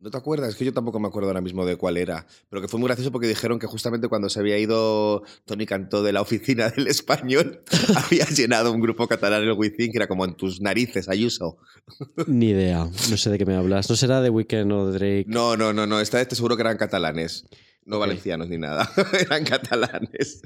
¿No 0.02 0.10
te 0.10 0.18
acuerdas? 0.18 0.48
Es 0.48 0.56
que 0.56 0.64
yo 0.64 0.72
tampoco 0.72 0.98
me 0.98 1.06
acuerdo 1.06 1.28
ahora 1.28 1.40
mismo 1.40 1.64
de 1.64 1.76
cuál 1.76 1.96
era. 1.96 2.26
Pero 2.50 2.60
que 2.60 2.66
fue 2.66 2.80
muy 2.80 2.88
gracioso 2.88 3.12
porque 3.12 3.28
dijeron 3.28 3.60
que 3.60 3.68
justamente 3.68 4.08
cuando 4.08 4.28
se 4.28 4.40
había 4.40 4.58
ido 4.58 5.22
Tony 5.44 5.64
Cantó 5.64 6.02
de 6.02 6.12
la 6.12 6.20
oficina 6.20 6.70
del 6.76 6.88
español, 6.88 7.62
había 7.96 8.24
llenado 8.24 8.72
un 8.72 8.80
grupo 8.80 9.06
catalán 9.06 9.44
el 9.44 9.56
Think, 9.56 9.92
que 9.92 9.98
era 9.98 10.08
como 10.08 10.24
en 10.24 10.34
tus 10.34 10.60
narices, 10.60 11.08
Ayuso. 11.08 11.56
Ni 12.26 12.48
idea, 12.48 12.84
no 13.10 13.16
sé 13.16 13.30
de 13.30 13.38
qué 13.38 13.46
me 13.46 13.54
hablas. 13.54 13.88
¿No 13.88 13.94
será 13.94 14.20
de 14.20 14.30
Weekend 14.30 14.72
o 14.72 14.90
de 14.90 14.98
Drake? 14.98 15.24
No, 15.28 15.56
no, 15.56 15.72
no, 15.72 15.86
no. 15.86 16.00
Esta 16.00 16.18
vez 16.18 16.26
te 16.26 16.34
seguro 16.34 16.56
que 16.56 16.62
eran 16.62 16.78
catalanes. 16.78 17.44
No 17.84 18.00
valencianos 18.00 18.48
ni 18.48 18.58
nada. 18.58 18.90
eran 19.20 19.44
catalanes. 19.44 20.42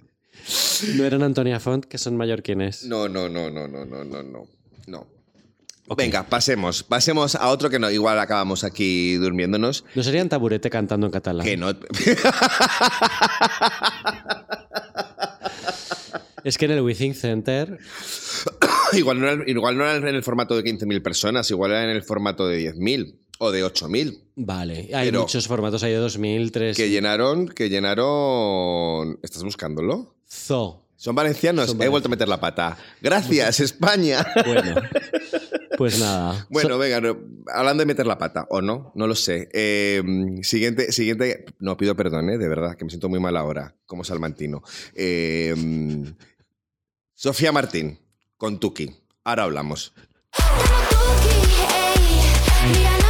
No 0.96 1.04
eran 1.04 1.22
Antonia 1.22 1.60
Font, 1.60 1.86
que 1.86 1.96
son 1.96 2.14
mallorquines. 2.18 2.84
No, 2.84 3.08
no, 3.08 3.30
no, 3.30 3.48
no, 3.50 3.66
no, 3.66 3.86
no, 3.86 4.04
no, 4.04 4.22
no. 4.86 5.15
Venga, 5.96 6.24
pasemos. 6.24 6.82
Pasemos 6.82 7.34
a 7.34 7.48
otro 7.48 7.70
que 7.70 7.78
no. 7.78 7.90
Igual 7.90 8.18
acabamos 8.18 8.64
aquí 8.64 9.14
durmiéndonos. 9.16 9.84
¿No 9.94 10.02
serían 10.02 10.28
taburete 10.28 10.68
cantando 10.70 11.06
en 11.06 11.12
catalán? 11.12 11.46
Que 11.46 11.56
no. 11.56 11.68
Es 16.44 16.58
que 16.58 16.66
en 16.66 16.70
el 16.72 16.80
Withing 16.80 17.14
Center. 17.14 17.78
igual, 18.92 19.20
no 19.20 19.28
era, 19.28 19.42
igual 19.48 19.76
no 19.76 19.84
era 19.84 19.96
en 20.08 20.14
el 20.14 20.22
formato 20.22 20.54
de 20.56 20.62
15.000 20.62 21.02
personas, 21.02 21.50
igual 21.50 21.72
era 21.72 21.82
en 21.84 21.90
el 21.90 22.02
formato 22.04 22.46
de 22.46 22.72
10.000 22.72 23.16
o 23.38 23.50
de 23.50 23.64
8.000. 23.64 24.20
Vale, 24.36 24.90
hay 24.94 25.08
Pero- 25.08 25.22
muchos 25.22 25.48
formatos, 25.48 25.82
hay 25.82 25.90
de 25.92 25.98
2000, 25.98 26.52
3. 26.52 26.76
Que 26.76 26.88
llenaron, 26.88 27.48
que 27.48 27.68
llenaron. 27.68 29.18
¿Estás 29.24 29.42
buscándolo? 29.42 30.14
Zo. 30.30 30.84
Son 30.94 31.14
valencianos. 31.16 31.70
Son 31.70 31.82
He 31.82 31.88
vuelto 31.88 32.06
a 32.08 32.10
meter 32.10 32.28
la 32.28 32.38
pata. 32.40 32.78
Gracias, 33.02 33.58
España. 33.60 34.24
Bueno, 34.46 34.80
pues 35.76 35.98
nada. 36.00 36.46
Bueno, 36.50 36.70
So- 36.70 36.78
venga, 36.78 37.00
no, 37.00 37.18
hablando 37.52 37.82
de 37.82 37.86
meter 37.86 38.06
la 38.06 38.18
pata, 38.18 38.46
o 38.50 38.60
no, 38.60 38.92
no 38.94 39.06
lo 39.06 39.14
sé. 39.14 39.48
Eh, 39.52 40.02
siguiente, 40.42 40.92
siguiente, 40.92 41.44
no 41.58 41.76
pido 41.76 41.94
perdón, 41.96 42.30
eh, 42.30 42.38
de 42.38 42.48
verdad, 42.48 42.76
que 42.76 42.84
me 42.84 42.90
siento 42.90 43.08
muy 43.08 43.20
mal 43.20 43.36
ahora, 43.36 43.74
como 43.86 44.04
salmantino. 44.04 44.62
Eh, 44.94 45.54
Sofía 47.14 47.52
Martín, 47.52 47.98
con 48.36 48.60
Tuki. 48.60 48.94
Ahora 49.24 49.44
hablamos. 49.44 49.92
Tuki, 52.62 53.05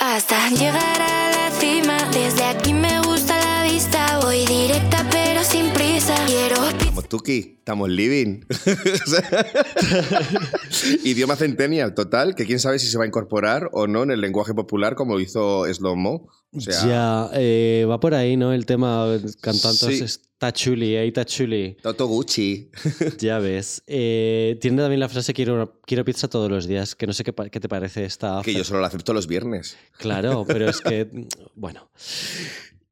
hasta 0.00 0.50
llegar 0.50 1.00
a 1.00 1.30
la 1.30 1.50
cima. 1.58 1.96
Desde 2.12 2.44
aquí 2.44 2.72
me 2.72 3.00
gusta 3.02 3.38
la 3.38 3.64
vista. 3.64 4.18
Voy 4.22 4.44
directa 4.46 5.06
pero 5.10 5.42
sin 5.44 5.70
prisa. 5.72 6.14
Quiero 6.26 6.68
Estamos 6.68 7.08
Tuki, 7.08 7.56
estamos 7.58 7.88
living. 7.88 8.40
Idioma 11.04 11.36
centennial, 11.36 11.94
total, 11.94 12.34
que 12.34 12.46
quién 12.46 12.60
sabe 12.60 12.78
si 12.78 12.86
se 12.86 12.98
va 12.98 13.04
a 13.04 13.06
incorporar 13.06 13.68
o 13.72 13.86
no 13.86 14.02
en 14.02 14.10
el 14.10 14.20
lenguaje 14.20 14.54
popular 14.54 14.94
como 14.94 15.20
hizo 15.20 15.64
Slow 15.72 15.96
Mo. 15.96 16.28
O 16.54 16.60
sea, 16.60 16.86
ya, 16.86 17.30
eh, 17.34 17.86
va 17.88 17.98
por 17.98 18.12
ahí, 18.14 18.36
¿no? 18.36 18.52
El 18.52 18.66
tema 18.66 19.18
cantando 19.40 19.88
Sí. 19.88 20.02
está 20.04 20.52
chuli, 20.52 20.94
eh, 20.94 21.06
está 21.06 21.24
chuli. 21.24 21.76
Toto 21.82 22.06
Gucci. 22.06 22.70
Ya 23.18 23.38
ves. 23.38 23.82
Eh, 23.86 24.58
tiene 24.60 24.82
también 24.82 25.00
la 25.00 25.08
frase 25.08 25.32
quiero, 25.32 25.80
quiero 25.86 26.04
pizza 26.04 26.28
todos 26.28 26.50
los 26.50 26.66
días, 26.66 26.94
que 26.94 27.06
no 27.06 27.14
sé 27.14 27.24
qué, 27.24 27.32
qué 27.50 27.58
te 27.60 27.68
parece 27.70 28.04
esta. 28.04 28.42
que 28.44 28.52
yo 28.52 28.64
solo 28.64 28.80
lo 28.80 28.86
acepto 28.86 29.14
los 29.14 29.26
viernes. 29.26 29.78
Claro, 29.96 30.44
pero 30.46 30.68
es 30.68 30.80
que, 30.82 31.08
bueno. 31.54 31.90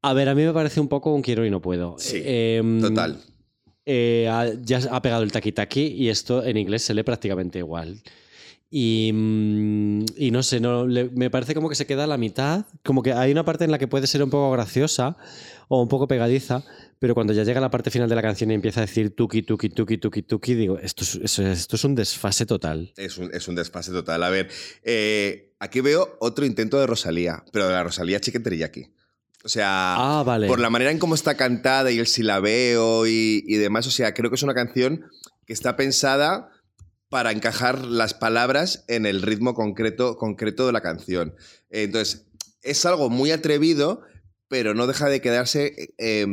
A 0.01 0.13
ver, 0.13 0.29
a 0.29 0.33
mí 0.33 0.43
me 0.43 0.53
parece 0.53 0.79
un 0.79 0.87
poco 0.87 1.13
un 1.13 1.21
quiero 1.21 1.45
y 1.45 1.51
no 1.51 1.61
puedo. 1.61 1.97
Sí, 1.99 2.19
Em, 2.25 2.81
Total. 2.81 3.19
ya 3.85 4.79
ha 4.89 5.01
pegado 5.03 5.21
el 5.21 5.31
taqui 5.31 5.51
taqui 5.51 5.81
y 5.85 6.09
esto 6.09 6.43
en 6.43 6.57
inglés 6.57 6.81
se 6.83 6.95
lee 6.95 7.03
prácticamente 7.03 7.59
igual. 7.59 8.01
Y, 8.73 9.11
mm, 9.13 10.05
y 10.15 10.31
no 10.31 10.41
sé, 10.43 10.61
no, 10.61 10.87
le- 10.87 11.09
me 11.09 11.29
parece 11.29 11.53
como 11.53 11.67
que 11.67 11.75
se 11.75 11.85
queda 11.85 12.05
a 12.05 12.07
la 12.07 12.17
mitad. 12.17 12.65
Como 12.83 13.03
que 13.03 13.11
hay 13.11 13.31
una 13.31 13.43
parte 13.43 13.65
en 13.65 13.71
la 13.71 13.77
que 13.77 13.87
puede 13.89 14.07
ser 14.07 14.23
un 14.23 14.29
poco 14.29 14.49
graciosa 14.51 15.17
o 15.67 15.81
un 15.81 15.89
poco 15.89 16.07
pegadiza, 16.07 16.63
pero 16.97 17.13
cuando 17.13 17.33
ya 17.33 17.43
llega 17.43 17.59
la 17.59 17.69
parte 17.69 17.91
final 17.91 18.07
de 18.07 18.15
la 18.15 18.21
canción 18.21 18.49
y 18.49 18.53
empieza 18.53 18.79
a 18.79 18.85
decir 18.85 19.13
tuki, 19.15 19.41
tuki, 19.41 19.69
tuki, 19.69 19.97
tuki, 19.97 20.21
tuki, 20.23 20.53
digo, 20.55 20.77
esto 20.79 21.03
es, 21.03 21.15
esto 21.39 21.75
es 21.75 21.83
un 21.83 21.95
desfase 21.95 22.45
total. 22.45 22.93
Es 22.95 23.17
un, 23.17 23.29
es 23.33 23.47
un 23.49 23.55
desfase 23.55 23.91
total. 23.91 24.23
A 24.23 24.29
ver, 24.29 24.47
eh, 24.83 25.53
aquí 25.59 25.81
veo 25.81 26.15
otro 26.21 26.45
intento 26.45 26.79
de 26.79 26.87
Rosalía, 26.87 27.43
pero 27.51 27.67
de 27.67 27.73
la 27.73 27.83
Rosalía 27.83 28.21
Chicken 28.21 28.43
Teriyaki. 28.43 28.85
O 29.43 29.49
sea, 29.49 29.95
Ah, 30.19 30.23
vale. 30.23 30.47
por 30.47 30.59
la 30.59 30.69
manera 30.69 30.91
en 30.91 30.99
cómo 30.99 31.15
está 31.15 31.35
cantada 31.35 31.91
y 31.91 31.99
el 31.99 32.07
silabeo 32.07 33.05
y, 33.07 33.43
y 33.47 33.55
demás, 33.57 33.85
o 33.87 33.91
sea, 33.91 34.13
creo 34.13 34.29
que 34.29 34.35
es 34.35 34.43
una 34.43 34.53
canción 34.53 35.03
que 35.45 35.53
está 35.53 35.75
pensada 35.75 36.49
para 37.11 37.31
encajar 37.33 37.85
las 37.85 38.13
palabras 38.13 38.85
en 38.87 39.05
el 39.05 39.21
ritmo 39.21 39.53
concreto, 39.53 40.15
concreto 40.15 40.65
de 40.65 40.71
la 40.71 40.79
canción. 40.81 41.35
Entonces, 41.69 42.25
es 42.63 42.85
algo 42.85 43.09
muy 43.09 43.31
atrevido, 43.31 44.01
pero 44.47 44.73
no 44.73 44.87
deja 44.87 45.09
de 45.09 45.19
quedarse 45.19 45.93
eh, 45.97 46.25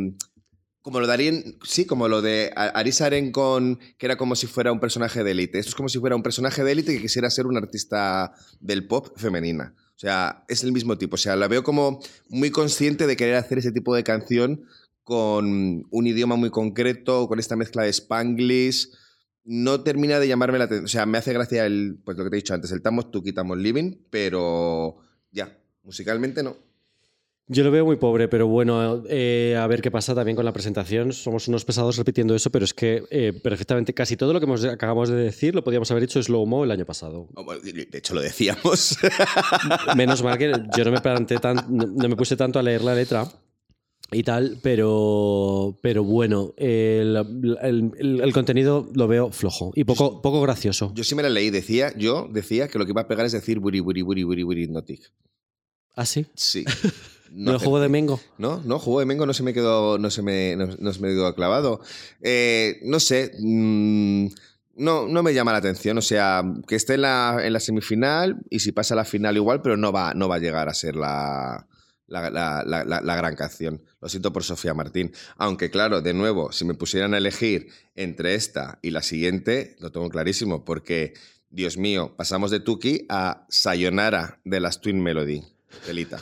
como 0.80 1.00
lo 1.00 1.08
darían, 1.08 1.42
sí, 1.64 1.84
como 1.84 2.06
lo 2.06 2.22
de 2.22 2.52
A- 2.54 2.68
Arisa 2.68 3.06
Aren 3.06 3.32
con 3.32 3.80
que 3.98 4.06
era 4.06 4.16
como 4.16 4.36
si 4.36 4.46
fuera 4.46 4.70
un 4.70 4.78
personaje 4.78 5.24
de 5.24 5.32
élite. 5.32 5.58
Esto 5.58 5.70
es 5.70 5.74
como 5.74 5.88
si 5.88 5.98
fuera 5.98 6.14
un 6.14 6.22
personaje 6.22 6.62
de 6.62 6.70
élite 6.72 6.94
que 6.94 7.02
quisiera 7.02 7.28
ser 7.28 7.46
un 7.46 7.56
artista 7.56 8.32
del 8.60 8.86
pop 8.86 9.08
femenina. 9.16 9.74
O 9.96 9.98
sea, 9.98 10.44
es 10.48 10.62
el 10.62 10.70
mismo 10.70 10.96
tipo. 10.96 11.16
O 11.16 11.18
sea, 11.18 11.34
la 11.34 11.48
veo 11.48 11.64
como 11.64 12.00
muy 12.28 12.50
consciente 12.52 13.08
de 13.08 13.16
querer 13.16 13.34
hacer 13.34 13.58
ese 13.58 13.72
tipo 13.72 13.96
de 13.96 14.04
canción 14.04 14.62
con 15.02 15.84
un 15.90 16.06
idioma 16.06 16.36
muy 16.36 16.50
concreto, 16.50 17.26
con 17.26 17.40
esta 17.40 17.56
mezcla 17.56 17.82
de 17.82 17.90
Spanglish. 17.90 18.90
No 19.50 19.80
termina 19.80 20.20
de 20.20 20.28
llamarme 20.28 20.58
la 20.58 20.64
atención. 20.64 20.84
O 20.84 20.88
sea, 20.88 21.06
me 21.06 21.16
hace 21.16 21.32
gracia 21.32 21.64
el, 21.64 21.98
pues 22.04 22.18
lo 22.18 22.24
que 22.24 22.28
te 22.30 22.36
he 22.36 22.40
dicho 22.40 22.52
antes, 22.52 22.70
el 22.70 22.82
Tamos 22.82 23.10
tu 23.10 23.22
quitamos 23.22 23.56
living, 23.56 23.94
pero 24.10 24.96
ya, 25.30 25.56
musicalmente 25.84 26.42
no. 26.42 26.54
Yo 27.50 27.64
lo 27.64 27.70
veo 27.70 27.86
muy 27.86 27.96
pobre, 27.96 28.28
pero 28.28 28.46
bueno, 28.46 29.02
eh, 29.08 29.56
a 29.58 29.66
ver 29.66 29.80
qué 29.80 29.90
pasa 29.90 30.14
también 30.14 30.36
con 30.36 30.44
la 30.44 30.52
presentación. 30.52 31.14
Somos 31.14 31.48
unos 31.48 31.64
pesados 31.64 31.96
repitiendo 31.96 32.34
eso, 32.34 32.50
pero 32.50 32.66
es 32.66 32.74
que 32.74 33.04
eh, 33.10 33.32
perfectamente 33.42 33.94
casi 33.94 34.18
todo 34.18 34.34
lo 34.34 34.38
que 34.38 34.44
hemos- 34.44 34.66
acabamos 34.66 35.08
de 35.08 35.16
decir 35.16 35.54
lo 35.54 35.64
podíamos 35.64 35.90
haber 35.90 36.02
hecho 36.02 36.22
slow 36.22 36.44
mo 36.44 36.64
el 36.64 36.70
año 36.70 36.84
pasado. 36.84 37.26
Oh, 37.34 37.54
De 37.54 37.88
hecho, 37.98 38.12
lo 38.14 38.20
decíamos. 38.20 38.98
Menos 39.96 40.22
mal 40.22 40.36
que 40.36 40.52
yo 40.76 40.84
no 40.84 40.90
me 40.92 41.00
planté 41.00 41.38
tan, 41.38 41.56
no, 41.70 41.86
no 41.86 42.08
me 42.10 42.16
puse 42.16 42.36
tanto 42.36 42.58
a 42.58 42.62
leer 42.62 42.82
la 42.82 42.94
letra 42.94 43.26
y 44.10 44.22
tal, 44.22 44.58
pero, 44.62 45.76
pero 45.82 46.02
bueno, 46.04 46.54
el, 46.56 47.16
el- 47.60 48.32
contenido 48.32 48.88
lo 48.94 49.06
veo 49.06 49.30
flojo 49.30 49.72
y 49.74 49.84
poco, 49.84 50.22
poco 50.22 50.40
gracioso. 50.40 50.92
Yo 50.94 51.04
sí 51.04 51.14
me 51.14 51.22
la 51.22 51.28
leí, 51.28 51.50
decía, 51.50 51.92
yo 51.96 52.28
decía 52.32 52.68
que 52.68 52.78
lo 52.78 52.86
que 52.86 52.92
iba 52.92 53.02
a 53.02 53.08
pegar 53.08 53.26
es 53.26 53.32
decir 53.32 53.58
buri, 53.58 53.80
buri, 53.80 54.02
buri, 54.02 54.22
buri, 54.22 54.42
buri. 54.44 54.68
¿Ah, 55.94 56.06
sí? 56.06 56.26
Sí. 56.34 56.64
¿No 57.30 57.52
el 57.52 57.58
juego 57.58 57.78
de 57.80 57.90
Mengo? 57.90 58.18
No, 58.38 58.62
no, 58.64 58.78
juego 58.78 59.00
de 59.00 59.06
Mengo 59.06 59.26
no 59.26 59.34
se 59.34 59.42
me 59.42 59.52
quedó, 59.52 59.98
no 59.98 60.08
se 60.10 60.22
me, 60.22 60.56
no, 60.56 60.66
no 60.78 60.92
se 60.94 61.00
me 61.00 61.08
quedó 61.08 61.34
clavado. 61.34 61.80
Eh, 62.22 62.80
no 62.84 63.00
sé, 63.00 63.32
mm, 63.38 64.28
no, 64.76 65.06
no 65.06 65.22
me 65.22 65.34
llama 65.34 65.52
la 65.52 65.58
atención. 65.58 65.98
O 65.98 66.02
sea, 66.02 66.42
que 66.66 66.76
esté 66.76 66.94
en 66.94 67.02
la, 67.02 67.38
en 67.42 67.52
la 67.52 67.60
semifinal 67.60 68.38
y 68.48 68.60
si 68.60 68.72
pasa 68.72 68.94
a 68.94 68.96
la 68.96 69.04
final 69.04 69.36
igual, 69.36 69.60
pero 69.60 69.76
no 69.76 69.92
va, 69.92 70.14
no 70.14 70.26
va 70.26 70.36
a 70.36 70.38
llegar 70.38 70.70
a 70.70 70.74
ser 70.74 70.96
la, 70.96 71.66
la, 72.08 72.30
la- 72.30 72.64
la- 72.64 72.84
la- 72.84 73.16
gran 73.16 73.36
canción. 73.36 73.82
Lo 74.00 74.08
siento 74.08 74.32
por 74.32 74.42
Sofía 74.44 74.74
Martín. 74.74 75.12
Aunque, 75.36 75.70
claro, 75.70 76.00
de 76.00 76.14
nuevo, 76.14 76.50
si 76.52 76.64
me 76.64 76.74
pusieran 76.74 77.14
a 77.14 77.18
elegir 77.18 77.68
entre 77.94 78.34
esta 78.34 78.78
y 78.82 78.90
la 78.90 79.02
siguiente, 79.02 79.76
lo 79.78 79.92
tengo 79.92 80.08
clarísimo, 80.08 80.64
porque, 80.64 81.14
Dios 81.50 81.76
mío, 81.76 82.14
pasamos 82.16 82.50
de 82.50 82.60
Tuki 82.60 83.06
a 83.08 83.46
Sayonara 83.48 84.40
de 84.44 84.60
las 84.60 84.80
Twin 84.80 85.02
Melody. 85.02 85.42
Telita. 85.86 86.20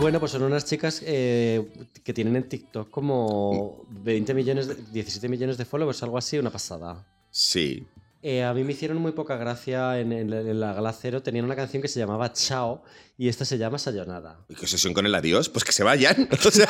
Bueno, 0.00 0.18
pues 0.18 0.32
son 0.32 0.42
unas 0.44 0.64
chicas 0.64 1.02
eh, 1.04 1.68
que 2.02 2.14
tienen 2.14 2.34
en 2.36 2.48
TikTok 2.48 2.90
como 2.90 3.84
20 3.90 4.32
millones, 4.32 4.66
de- 4.68 4.76
17 4.92 5.28
millones 5.28 5.58
de 5.58 5.64
followers, 5.66 6.02
algo 6.02 6.16
así, 6.16 6.38
una 6.38 6.50
pasada. 6.50 7.06
Sí, 7.30 7.86
Eh, 8.22 8.42
a 8.44 8.52
mí 8.52 8.64
me 8.64 8.72
hicieron 8.72 8.98
muy 8.98 9.12
poca 9.12 9.36
gracia 9.38 9.98
en, 9.98 10.12
en- 10.12 10.30
en 10.32 10.60
la 10.60 10.74
Gala 10.74 10.92
Cero. 10.92 11.22
Tenían 11.22 11.46
una 11.46 11.56
canción 11.56 11.80
que 11.80 11.88
se 11.88 11.98
llamaba 12.00 12.30
Chao 12.34 12.82
y 13.16 13.28
esta 13.28 13.46
se 13.46 13.56
llama 13.56 13.78
Sayonara. 13.78 14.36
¿Y 14.50 14.54
qué 14.54 14.60
obsesión 14.62 14.92
con 14.92 15.06
el 15.06 15.14
adiós? 15.14 15.48
Pues 15.48 15.64
que 15.64 15.72
se 15.72 15.82
vayan. 15.84 16.28
O 16.46 16.50
sea, 16.50 16.68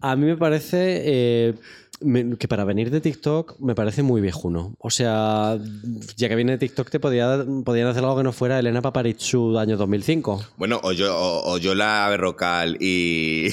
A 0.00 0.14
mí 0.14 0.24
me 0.26 0.36
parece 0.36 1.02
eh, 1.04 1.54
que 2.00 2.48
para 2.48 2.64
venir 2.64 2.90
de 2.90 3.00
TikTok 3.00 3.58
me 3.58 3.74
parece 3.74 4.02
muy 4.02 4.20
viejuno. 4.20 4.74
O 4.78 4.90
sea, 4.90 5.58
ya 6.16 6.28
que 6.28 6.36
viene 6.36 6.52
de 6.52 6.58
TikTok 6.58 6.90
te 6.90 7.00
podía, 7.00 7.44
podían 7.64 7.88
hacer 7.88 8.04
algo 8.04 8.18
que 8.18 8.22
no 8.22 8.32
fuera 8.32 8.58
Elena 8.58 8.82
Paparizou 8.82 9.58
año 9.58 9.76
2005. 9.76 10.44
bueno, 10.58 10.80
o 10.82 10.92
yo, 10.92 11.16
o, 11.16 11.52
o 11.54 11.58
Yola 11.58 12.06
Berrocal 12.10 12.76
y, 12.80 13.48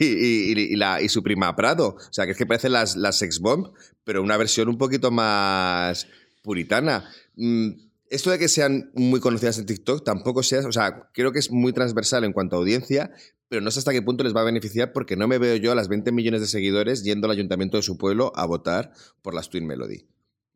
y, 0.00 0.76
la, 0.76 1.02
y 1.02 1.08
su 1.08 1.22
prima 1.22 1.54
Prado. 1.54 1.88
O 1.98 2.12
sea, 2.12 2.24
que 2.24 2.32
es 2.32 2.38
que 2.38 2.46
parecen 2.46 2.72
las, 2.72 2.96
las 2.96 3.18
Sex 3.18 3.40
Bomb, 3.40 3.68
pero 4.04 4.22
una 4.22 4.36
versión 4.36 4.68
un 4.68 4.78
poquito 4.78 5.10
más 5.10 6.06
puritana. 6.42 7.04
Mm, 7.36 7.70
Esto 8.08 8.30
de 8.30 8.38
que 8.38 8.48
sean 8.48 8.90
muy 8.94 9.20
conocidas 9.20 9.58
en 9.58 9.66
TikTok 9.66 10.04
tampoco 10.04 10.42
sea, 10.42 10.66
o 10.66 10.72
sea, 10.72 11.08
creo 11.12 11.32
que 11.32 11.38
es 11.38 11.50
muy 11.50 11.72
transversal 11.72 12.24
en 12.24 12.32
cuanto 12.32 12.56
a 12.56 12.58
audiencia, 12.58 13.10
pero 13.52 13.60
no 13.60 13.70
sé 13.70 13.80
hasta 13.80 13.92
qué 13.92 14.00
punto 14.00 14.24
les 14.24 14.34
va 14.34 14.40
a 14.40 14.44
beneficiar 14.44 14.94
porque 14.94 15.14
no 15.14 15.28
me 15.28 15.36
veo 15.36 15.56
yo 15.56 15.72
a 15.72 15.74
las 15.74 15.88
20 15.88 16.10
millones 16.10 16.40
de 16.40 16.46
seguidores 16.46 17.04
yendo 17.04 17.26
al 17.26 17.32
ayuntamiento 17.32 17.76
de 17.76 17.82
su 17.82 17.98
pueblo 17.98 18.32
a 18.34 18.46
votar 18.46 18.94
por 19.20 19.34
las 19.34 19.50
Twin 19.50 19.66
Melody. 19.66 20.06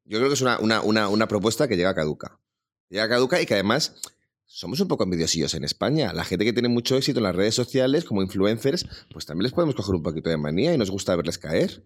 Yo 0.06 0.16
creo 0.16 0.28
que 0.28 0.32
es 0.32 0.40
una, 0.40 0.58
una, 0.60 0.80
una, 0.80 1.08
una 1.10 1.28
propuesta 1.28 1.68
que 1.68 1.76
llega 1.76 1.94
caduca. 1.94 2.40
Llega 2.88 3.06
caduca 3.06 3.38
y 3.38 3.44
que 3.44 3.52
además 3.52 3.96
somos 4.46 4.80
un 4.80 4.88
poco 4.88 5.04
envidiosillos 5.04 5.52
en 5.52 5.64
España. 5.64 6.14
La 6.14 6.24
gente 6.24 6.46
que 6.46 6.54
tiene 6.54 6.70
mucho 6.70 6.96
éxito 6.96 7.18
en 7.18 7.24
las 7.24 7.36
redes 7.36 7.54
sociales, 7.54 8.06
como 8.06 8.22
influencers, 8.22 8.86
pues 9.12 9.26
también 9.26 9.42
les 9.42 9.52
podemos 9.52 9.74
coger 9.74 9.94
un 9.94 10.02
poquito 10.02 10.30
de 10.30 10.38
manía 10.38 10.72
y 10.72 10.78
nos 10.78 10.90
gusta 10.90 11.14
verles 11.16 11.36
caer. 11.36 11.82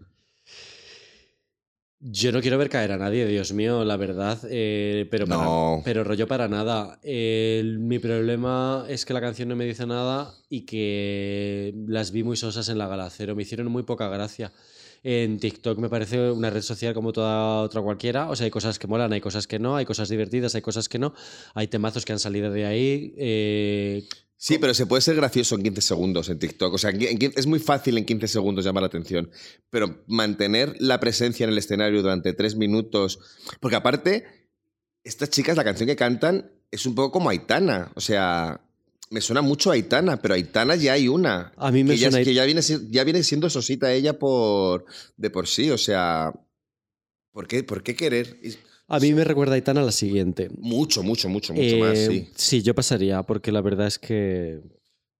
Yo 2.02 2.32
no 2.32 2.40
quiero 2.40 2.56
ver 2.56 2.70
caer 2.70 2.92
a 2.92 2.96
nadie, 2.96 3.26
Dios 3.26 3.52
mío, 3.52 3.84
la 3.84 3.98
verdad. 3.98 4.38
eh, 4.48 5.06
pero, 5.10 5.26
para- 5.26 5.42
No. 5.44 5.82
pero 5.84 6.02
rollo 6.02 6.26
para 6.26 6.48
nada. 6.48 6.98
El- 7.02 7.78
mi 7.78 7.98
problema 7.98 8.86
es 8.88 9.04
que 9.04 9.12
la 9.12 9.20
canción 9.20 9.50
no 9.50 9.56
me 9.56 9.66
dice 9.66 9.84
nada 9.86 10.32
y 10.48 10.62
que 10.62 11.74
las 11.86 12.10
vi 12.10 12.22
muy 12.22 12.38
sosas 12.38 12.70
en 12.70 12.78
la 12.78 12.88
gala 12.88 13.10
cero. 13.10 13.36
Me 13.36 13.42
hicieron 13.42 13.66
muy 13.70 13.82
poca 13.82 14.08
gracia. 14.08 14.50
En 15.02 15.38
TikTok 15.38 15.78
me 15.78 15.90
parece 15.90 16.30
una 16.30 16.48
red 16.48 16.62
social 16.62 16.94
como 16.94 17.12
toda 17.12 17.60
otra 17.62 17.82
cualquiera. 17.82 18.30
O 18.30 18.36
sea, 18.36 18.46
hay 18.46 18.50
cosas 18.50 18.78
que 18.78 18.86
molan, 18.86 19.12
hay 19.12 19.20
cosas 19.20 19.46
que 19.46 19.58
no, 19.58 19.76
hay 19.76 19.84
cosas 19.84 20.08
divertidas, 20.08 20.54
hay 20.54 20.62
cosas 20.62 20.88
que 20.88 20.98
no. 20.98 21.12
Hay 21.54 21.68
temazos 21.68 22.06
que 22.06 22.12
han 22.14 22.18
salido 22.18 22.50
de 22.50 22.64
ahí. 22.64 23.14
eh, 23.18 24.04
Sí, 24.42 24.56
pero 24.56 24.72
se 24.72 24.86
puede 24.86 25.02
ser 25.02 25.16
gracioso 25.16 25.54
en 25.54 25.62
15 25.64 25.82
segundos 25.82 26.30
en 26.30 26.38
TikTok. 26.38 26.72
O 26.72 26.78
sea, 26.78 26.88
en 26.90 27.02
en 27.02 27.32
es 27.36 27.46
muy 27.46 27.58
fácil 27.58 27.98
en 27.98 28.06
15 28.06 28.26
segundos 28.26 28.64
llamar 28.64 28.82
la 28.82 28.86
atención. 28.86 29.30
Pero 29.68 30.02
mantener 30.06 30.74
la 30.78 30.98
presencia 30.98 31.44
en 31.44 31.50
el 31.50 31.58
escenario 31.58 32.00
durante 32.00 32.32
3 32.32 32.56
minutos. 32.56 33.18
Porque 33.60 33.76
aparte, 33.76 34.24
estas 35.04 35.28
chicas, 35.28 35.58
la 35.58 35.64
canción 35.64 35.88
que 35.88 35.94
cantan 35.94 36.50
es 36.70 36.86
un 36.86 36.94
poco 36.94 37.12
como 37.12 37.28
Aitana. 37.28 37.92
O 37.96 38.00
sea, 38.00 38.62
me 39.10 39.20
suena 39.20 39.42
mucho 39.42 39.70
a 39.70 39.74
Aitana, 39.74 40.22
pero 40.22 40.32
Aitana 40.32 40.74
ya 40.74 40.94
hay 40.94 41.06
una. 41.06 41.52
A 41.58 41.70
mí 41.70 41.84
me 41.84 41.90
que 41.90 41.98
ya, 41.98 42.10
suena- 42.10 42.24
que 42.24 42.32
ya 42.32 42.46
viene, 42.46 42.62
ya 42.88 43.04
viene 43.04 43.22
siendo 43.22 43.50
sosita 43.50 43.92
ella 43.92 44.18
por, 44.18 44.86
de 45.18 45.28
por 45.28 45.48
sí. 45.48 45.70
O 45.70 45.76
sea, 45.76 46.32
¿por 47.30 47.46
qué, 47.46 47.62
por 47.62 47.82
qué 47.82 47.94
querer? 47.94 48.38
A 48.90 48.98
mí 48.98 49.14
me 49.14 49.24
recuerda 49.24 49.54
a 49.54 49.58
Itana 49.58 49.82
la 49.82 49.92
siguiente. 49.92 50.50
Mucho, 50.58 51.02
mucho, 51.02 51.28
mucho, 51.28 51.54
mucho 51.54 51.76
más, 51.78 51.96
Eh, 51.96 52.28
sí. 52.34 52.62
yo 52.62 52.74
pasaría, 52.74 53.22
porque 53.22 53.52
la 53.52 53.62
verdad 53.62 53.86
es 53.86 53.98
que 53.98 54.60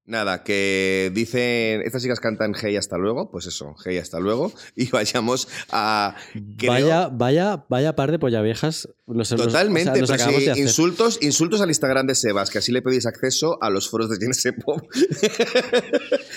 Nada, 0.07 0.43
que 0.43 1.13
dicen, 1.15 1.83
estas 1.85 2.03
chicas 2.03 2.19
cantan 2.19 2.53
Hey 2.61 2.75
hasta 2.77 2.99
luego, 2.99 3.31
pues 3.31 3.47
eso, 3.47 3.77
Hey 3.85 3.99
hasta 3.99 4.19
luego, 4.19 4.51
y 4.75 4.91
vayamos 4.91 5.47
a... 5.71 6.17
creo- 6.57 6.73
Vaya, 6.73 7.09
vaya, 7.13 7.65
vaya 7.69 7.95
par 7.95 8.11
de 8.11 8.19
polla 8.19 8.43
viejas. 8.43 8.89
Nos, 9.07 9.31
nos- 9.31 9.41
Totalmente, 9.41 10.03
o 10.03 10.07
sea, 10.07 10.17
nos 10.17 10.43
sí, 10.43 10.51
insultos, 10.61 11.19
insultos 11.23 11.61
al 11.61 11.69
Instagram 11.69 12.09
de 12.09 12.17
Sebas, 12.17 12.51
que 12.51 12.59
así 12.59 12.73
le 12.73 12.83
pedís 12.83 13.07
acceso 13.07 13.57
a 13.63 13.71
los 13.71 13.89
foros 13.89 14.11
de 14.11 14.17
Genesis 14.17 14.53
Pop. 14.65 14.81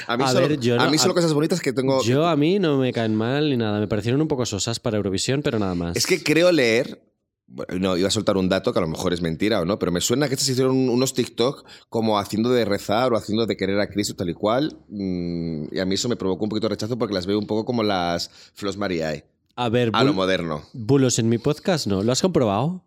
a 0.08 0.18
mí, 0.18 0.24
A 0.24 0.28
solo, 0.28 0.48
ver, 0.50 0.60
yo 0.60 0.76
a 0.80 0.86
no- 0.86 0.92
mí 0.92 0.98
solo 1.00 1.14
a- 1.14 1.16
cosas 1.16 1.34
bonitas 1.34 1.60
que 1.60 1.74
tengo... 1.74 2.04
Yo 2.04 2.28
a 2.28 2.36
mí 2.36 2.60
no 2.60 2.78
me 2.78 2.94
caen 2.94 3.16
mal 3.16 3.50
ni 3.50 3.58
nada. 3.58 3.80
Me 3.80 3.88
parecieron 3.88 4.22
un 4.22 4.28
poco 4.28 4.46
sosas 4.46 4.80
para 4.80 4.98
Eurovisión, 4.98 5.42
pero 5.42 5.58
nada 5.58 5.74
más. 5.74 5.96
Es 5.96 6.06
que 6.06 6.22
creo 6.22 6.52
leer 6.52 7.02
No, 7.80 7.98
iba 7.98 8.08
a 8.08 8.12
soltar 8.12 8.38
un 8.38 8.50
dato 8.50 8.74
que 8.74 8.80
a 8.80 8.82
lo 8.82 8.88
mejor 8.88 9.14
es 9.14 9.22
mentira 9.22 9.62
o 9.62 9.66
no, 9.66 9.78
pero 9.78 9.92
me 9.92 10.02
suena 10.02 10.28
que 10.28 10.34
estas 10.34 10.50
hicieron 10.50 10.90
unos 10.90 11.14
TikTok 11.14 11.66
como 11.90 12.18
haciendo 12.18 12.50
de 12.50 12.66
rezar 12.66 13.14
o 13.14 13.18
haciendo 13.18 13.46
de 13.46 13.56
querer 13.58 13.80
a 13.80 13.88
Cristo 13.90 14.16
tal 14.16 14.30
y 14.30 14.34
cual. 14.34 14.80
mm, 14.90 15.66
y 15.76 15.80
a 15.80 15.86
mí 15.86 15.94
eso 15.96 16.10
me 16.10 16.16
provocó 16.16 16.46
un 16.46 16.50
poquito 16.50 16.66
de 16.68 16.74
rechazo 16.76 16.98
porque 16.98 17.14
las 17.14 17.26
veo 17.28 17.38
un 17.38 17.46
poco 17.46 17.64
como 17.66 17.84
las 17.84 18.30
Flos 18.56 18.78
Mariae, 18.78 19.26
A 19.56 19.70
ver, 19.70 19.92
a 19.94 20.04
lo 20.04 20.14
moderno. 20.14 20.64
bulos 20.74 21.20
en 21.20 21.30
mi 21.30 21.38
podcast 21.38 21.86
no. 21.86 22.02
¿Lo 22.02 22.12
has 22.12 22.22
comprobado? 22.22 22.84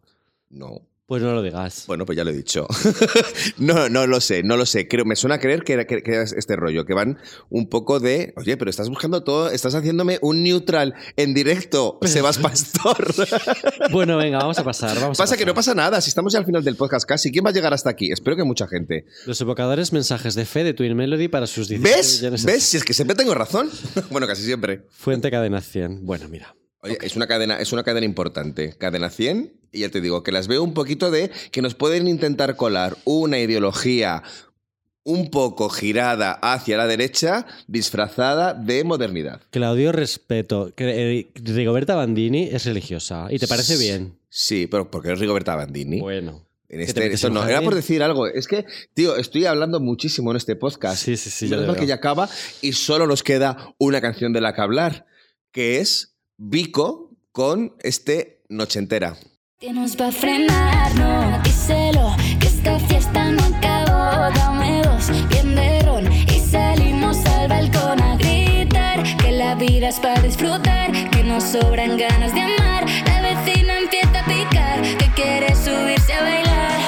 No. 0.50 0.80
Pues 1.06 1.22
no 1.22 1.32
lo 1.32 1.40
digas. 1.40 1.84
Bueno, 1.86 2.04
pues 2.04 2.16
ya 2.16 2.24
lo 2.24 2.30
he 2.30 2.36
dicho. 2.36 2.66
no, 3.58 3.88
no 3.88 4.08
lo 4.08 4.20
sé, 4.20 4.42
no 4.42 4.56
lo 4.56 4.66
sé. 4.66 4.88
Creo, 4.88 5.04
me 5.04 5.14
suena 5.14 5.36
a 5.36 5.38
creer 5.38 5.62
que, 5.62 5.86
que, 5.86 6.02
que 6.02 6.20
es 6.20 6.32
este 6.32 6.56
rollo, 6.56 6.84
que 6.84 6.94
van 6.94 7.18
un 7.48 7.68
poco 7.68 8.00
de, 8.00 8.34
oye, 8.36 8.56
pero 8.56 8.68
estás 8.68 8.88
buscando 8.88 9.22
todo, 9.22 9.48
estás 9.50 9.76
haciéndome 9.76 10.18
un 10.20 10.42
neutral 10.42 10.94
en 11.16 11.32
directo, 11.32 12.00
Sebas 12.02 12.38
Pastor. 12.46 13.14
Bueno, 13.92 14.16
venga, 14.16 14.38
vamos 14.38 14.58
a 14.58 14.64
pasar. 14.64 14.98
Vamos 15.00 15.20
a 15.20 15.22
pasa 15.22 15.36
que 15.36 15.46
no 15.46 15.54
pasa 15.54 15.74
nada, 15.74 16.00
si 16.00 16.08
estamos 16.08 16.32
ya 16.32 16.40
al 16.40 16.44
final 16.44 16.64
del 16.64 16.74
podcast 16.74 17.06
casi, 17.06 17.30
¿quién 17.30 17.44
va 17.44 17.50
a 17.50 17.52
llegar 17.52 17.72
hasta 17.72 17.88
aquí? 17.88 18.10
Espero 18.10 18.36
que 18.36 18.42
mucha 18.42 18.66
gente. 18.66 19.04
Los 19.26 19.40
evocadores 19.40 19.92
mensajes 19.92 20.34
de 20.34 20.44
fe 20.44 20.64
de 20.64 20.74
Twin 20.74 20.96
Melody 20.96 21.28
para 21.28 21.46
sus 21.46 21.68
16 21.68 22.22
¿Ves? 22.22 22.44
¿Ves? 22.44 22.62
Si 22.64 22.76
es 22.78 22.84
que 22.84 22.94
siempre 22.94 23.14
tengo 23.14 23.32
razón. 23.34 23.70
bueno, 24.10 24.26
casi 24.26 24.42
siempre. 24.42 24.86
Fuente 24.90 25.30
cadena 25.30 25.60
100. 25.60 26.04
Bueno, 26.04 26.28
mira. 26.28 26.56
Oye, 26.86 26.98
es, 27.02 27.16
una 27.16 27.26
cadena, 27.26 27.58
es 27.60 27.72
una 27.72 27.82
cadena 27.82 28.06
importante. 28.06 28.74
Cadena 28.78 29.10
100, 29.10 29.52
y 29.72 29.80
ya 29.80 29.90
te 29.90 30.00
digo, 30.00 30.22
que 30.22 30.32
las 30.32 30.48
veo 30.48 30.62
un 30.62 30.74
poquito 30.74 31.10
de 31.10 31.30
que 31.50 31.62
nos 31.62 31.74
pueden 31.74 32.08
intentar 32.08 32.56
colar 32.56 32.96
una 33.04 33.38
ideología 33.38 34.22
un 35.06 35.30
poco 35.30 35.68
girada 35.68 36.32
hacia 36.32 36.76
la 36.76 36.86
derecha, 36.88 37.46
disfrazada 37.68 38.54
de 38.54 38.82
modernidad. 38.82 39.40
Claudio, 39.50 39.92
respeto. 39.92 40.72
Eh, 40.76 41.28
Rigoberta 41.34 41.94
Bandini 41.94 42.48
es 42.50 42.64
religiosa. 42.64 43.28
¿Y 43.30 43.38
te 43.38 43.46
parece 43.46 43.76
bien? 43.76 44.18
Sí, 44.28 44.66
pero 44.66 44.90
porque 44.90 45.12
es 45.12 45.18
Rigoberta 45.20 45.54
Bandini. 45.54 46.00
Bueno. 46.00 46.44
En 46.68 46.78
¿Qué 46.78 46.84
este, 46.84 47.12
esto 47.12 47.30
no, 47.30 47.46
era 47.46 47.62
por 47.62 47.76
decir 47.76 48.02
algo. 48.02 48.26
Es 48.26 48.48
que, 48.48 48.66
tío, 48.92 49.16
estoy 49.16 49.44
hablando 49.44 49.78
muchísimo 49.78 50.32
en 50.32 50.38
este 50.38 50.56
podcast. 50.56 51.00
Sí, 51.00 51.16
sí, 51.16 51.30
sí, 51.30 51.46
Menos 51.46 51.68
mal 51.68 51.76
que 51.76 51.86
ya 51.86 51.94
acaba 51.94 52.28
y 52.60 52.72
solo 52.72 53.06
nos 53.06 53.22
queda 53.22 53.72
una 53.78 54.00
canción 54.00 54.32
de 54.32 54.40
la 54.40 54.52
que 54.52 54.60
hablar, 54.62 55.06
que 55.52 55.78
es 55.78 56.15
Vico 56.38 57.12
con 57.32 57.74
este 57.80 58.42
Noche 58.50 58.78
Entera. 58.78 59.16
Que 59.58 59.72
nos 59.72 59.96
va 59.98 60.08
a 60.08 60.12
frenar, 60.12 60.94
no, 60.94 61.42
díselo, 61.42 62.14
que 62.38 62.46
esta 62.46 62.78
fiesta 62.78 63.30
no 63.30 63.42
acabó. 63.42 64.30
Dame 64.36 64.82
dos, 64.82 65.10
bien 65.28 65.54
de 65.54 65.80
ron 65.80 66.12
y 66.12 66.40
salimos 66.40 67.24
al 67.24 67.48
balcón 67.48 68.02
a 68.02 68.16
gritar. 68.16 69.02
Que 69.16 69.32
la 69.32 69.54
vida 69.54 69.88
es 69.88 69.98
para 69.98 70.20
disfrutar, 70.20 70.92
que 71.10 71.24
nos 71.24 71.42
sobran 71.42 71.96
ganas 71.96 72.34
de 72.34 72.42
amar. 72.42 72.84
La 73.06 73.22
vecina 73.22 73.78
empieza 73.78 74.20
a 74.20 74.26
picar, 74.26 74.82
que 74.82 75.10
quiere 75.14 75.56
subirse 75.56 76.12
a 76.12 76.20
bailar. 76.22 76.80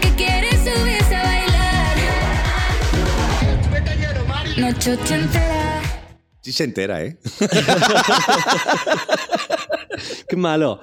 Que 0.00 0.08
quiere 0.14 0.50
subirse 0.52 1.14
a 1.14 1.22
bailar. 1.22 1.96
Noche 4.56 4.92
ochentera. 4.92 5.61
Sí 6.42 6.52
se 6.52 6.64
entera, 6.64 7.04
¿eh? 7.04 7.18
Qué 10.28 10.36
malo. 10.36 10.80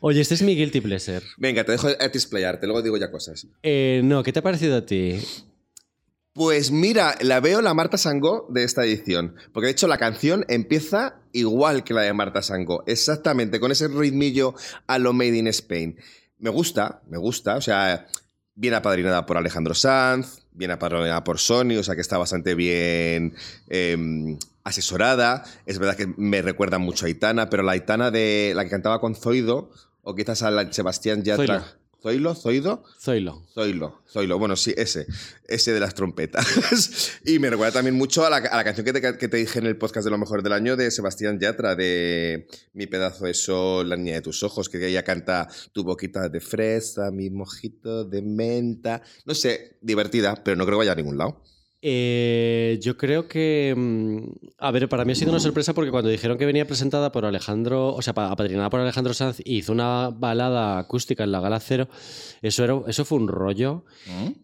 Oye, 0.00 0.20
este 0.20 0.34
es 0.34 0.42
mi 0.42 0.54
guilty 0.54 0.80
pleasure. 0.80 1.22
Venga, 1.36 1.64
te 1.64 1.72
dejo 1.72 1.88
a 1.88 2.08
ti 2.10 2.18
explayarte, 2.18 2.66
luego 2.66 2.80
digo 2.80 2.96
ya 2.96 3.10
cosas. 3.10 3.46
Eh, 3.62 4.00
no, 4.04 4.22
¿qué 4.22 4.32
te 4.32 4.38
ha 4.38 4.42
parecido 4.42 4.76
a 4.76 4.86
ti? 4.86 5.18
Pues 6.32 6.70
mira, 6.70 7.16
la 7.20 7.40
veo 7.40 7.60
la 7.60 7.74
Marta 7.74 7.96
Sangó 7.96 8.46
de 8.50 8.64
esta 8.64 8.84
edición. 8.84 9.36
Porque 9.52 9.66
de 9.66 9.72
hecho 9.72 9.88
la 9.88 9.98
canción 9.98 10.44
empieza 10.48 11.20
igual 11.32 11.84
que 11.84 11.94
la 11.94 12.02
de 12.02 12.12
Marta 12.12 12.42
Sangó. 12.42 12.84
Exactamente, 12.86 13.60
con 13.60 13.72
ese 13.72 13.88
ritmillo 13.88 14.54
a 14.86 14.98
lo 14.98 15.12
Made 15.12 15.36
in 15.36 15.48
Spain. 15.48 15.98
Me 16.38 16.50
gusta, 16.50 17.02
me 17.08 17.18
gusta. 17.18 17.56
O 17.56 17.60
sea, 17.60 18.06
bien 18.54 18.74
apadrinada 18.74 19.26
por 19.26 19.36
Alejandro 19.36 19.74
Sanz, 19.74 20.43
bien 20.54 20.70
apadrinada 20.70 21.24
por 21.24 21.38
Sony, 21.38 21.76
o 21.78 21.82
sea 21.82 21.94
que 21.94 22.00
está 22.00 22.16
bastante 22.16 22.54
bien 22.54 23.34
eh, 23.68 24.38
asesorada. 24.62 25.44
Es 25.66 25.78
verdad 25.78 25.96
que 25.96 26.06
me 26.16 26.40
recuerda 26.42 26.78
mucho 26.78 27.04
a 27.04 27.08
Aitana, 27.08 27.50
pero 27.50 27.62
la 27.62 27.72
Aitana 27.72 28.10
de 28.10 28.52
la 28.54 28.64
que 28.64 28.70
cantaba 28.70 29.00
con 29.00 29.14
Zoido, 29.14 29.70
o 30.02 30.14
quizás 30.14 30.42
a 30.42 30.50
la 30.50 30.72
Sebastián 30.72 31.22
Yatra. 31.22 31.76
Zoilo, 32.04 32.34
Zoido. 32.34 32.84
Zoilo. 33.00 33.46
Zoilo, 33.54 34.02
Zoilo, 34.06 34.38
bueno, 34.38 34.56
sí, 34.56 34.74
ese, 34.76 35.06
ese 35.48 35.72
de 35.72 35.80
las 35.80 35.94
trompetas. 35.94 37.18
y 37.24 37.38
me 37.38 37.48
recuerda 37.48 37.72
también 37.72 37.94
mucho 37.94 38.26
a 38.26 38.28
la, 38.28 38.36
a 38.36 38.56
la 38.58 38.62
canción 38.62 38.84
que 38.84 38.92
te, 38.92 39.16
que 39.16 39.26
te 39.26 39.38
dije 39.38 39.58
en 39.58 39.64
el 39.64 39.78
podcast 39.78 40.04
de 40.04 40.10
lo 40.10 40.18
mejor 40.18 40.42
del 40.42 40.52
año 40.52 40.76
de 40.76 40.90
Sebastián 40.90 41.40
Yatra, 41.40 41.74
de 41.74 42.46
Mi 42.74 42.86
pedazo 42.86 43.24
de 43.24 43.32
sol, 43.32 43.88
la 43.88 43.96
niña 43.96 44.16
de 44.16 44.20
tus 44.20 44.42
ojos, 44.42 44.68
que 44.68 44.86
ella 44.86 45.02
canta 45.02 45.48
Tu 45.72 45.82
boquita 45.82 46.28
de 46.28 46.40
fresa, 46.40 47.10
mi 47.10 47.30
mojito 47.30 48.04
de 48.04 48.20
menta. 48.20 49.00
No 49.24 49.34
sé, 49.34 49.78
divertida, 49.80 50.34
pero 50.44 50.58
no 50.58 50.66
creo 50.66 50.76
que 50.76 50.80
vaya 50.80 50.92
a 50.92 50.96
ningún 50.96 51.16
lado. 51.16 51.40
Eh, 51.86 52.78
yo 52.80 52.96
creo 52.96 53.28
que. 53.28 53.74
mm, 53.76 54.52
A 54.58 54.70
ver, 54.70 54.88
para 54.88 55.04
mí 55.04 55.12
ha 55.12 55.14
sido 55.14 55.30
una 55.30 55.38
sorpresa 55.40 55.74
porque 55.74 55.90
cuando 55.90 56.08
dijeron 56.08 56.38
que 56.38 56.46
venía 56.46 56.66
presentada 56.66 57.12
por 57.12 57.26
Alejandro, 57.26 57.94
o 57.94 58.00
sea, 58.00 58.14
pa- 58.14 58.30
apadrinada 58.30 58.70
por 58.70 58.80
Alejandro 58.80 59.12
Sanz 59.12 59.40
y 59.44 59.58
hizo 59.58 59.72
una 59.72 60.08
balada 60.08 60.78
acústica 60.78 61.24
en 61.24 61.32
la 61.32 61.40
Gala 61.40 61.60
Cero, 61.60 61.86
eso, 62.40 62.64
era, 62.64 62.80
eso 62.86 63.04
fue 63.04 63.18
un 63.18 63.28
rollo. 63.28 63.84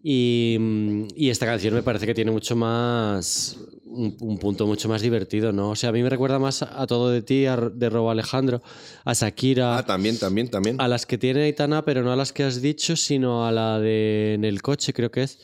Y, 0.03 0.59
mm, 0.61 1.05
y 1.17 1.31
esta 1.31 1.47
canción 1.47 1.73
me 1.73 1.83
parece 1.83 2.05
que 2.07 2.13
tiene 2.15 2.31
mucho 2.31 2.55
más. 2.57 3.57
Un, 3.93 4.17
un 4.21 4.39
punto 4.39 4.69
mucho 4.69 4.89
más 4.89 5.03
divertido, 5.03 5.51
¿no? 5.51 5.71
O 5.71 5.75
sea, 5.77 5.89
a 5.91 5.93
mí 5.93 6.01
me 6.01 6.09
recuerda 6.11 6.39
más 6.39 6.63
a, 6.63 6.81
a 6.81 6.87
Todo 6.87 7.11
de 7.11 7.23
ti, 7.23 7.47
a, 7.47 7.57
de 7.57 7.91
Robo 7.91 8.11
Alejandro, 8.13 8.63
a 9.05 9.15
Shakira. 9.15 9.79
Ah, 9.79 9.85
también, 9.87 10.17
también, 10.17 10.49
también. 10.49 10.77
A 10.81 10.87
las 10.87 11.07
que 11.07 11.19
tiene 11.19 11.43
Aitana, 11.43 11.85
pero 11.85 12.03
no 12.05 12.13
a 12.13 12.17
las 12.17 12.33
que 12.33 12.45
has 12.45 12.63
dicho, 12.63 12.95
sino 12.95 13.45
a 13.47 13.51
la 13.51 13.81
de 13.81 14.35
en 14.35 14.45
el 14.45 14.63
coche, 14.63 14.93
creo 14.93 15.11
que 15.11 15.25
es. 15.25 15.41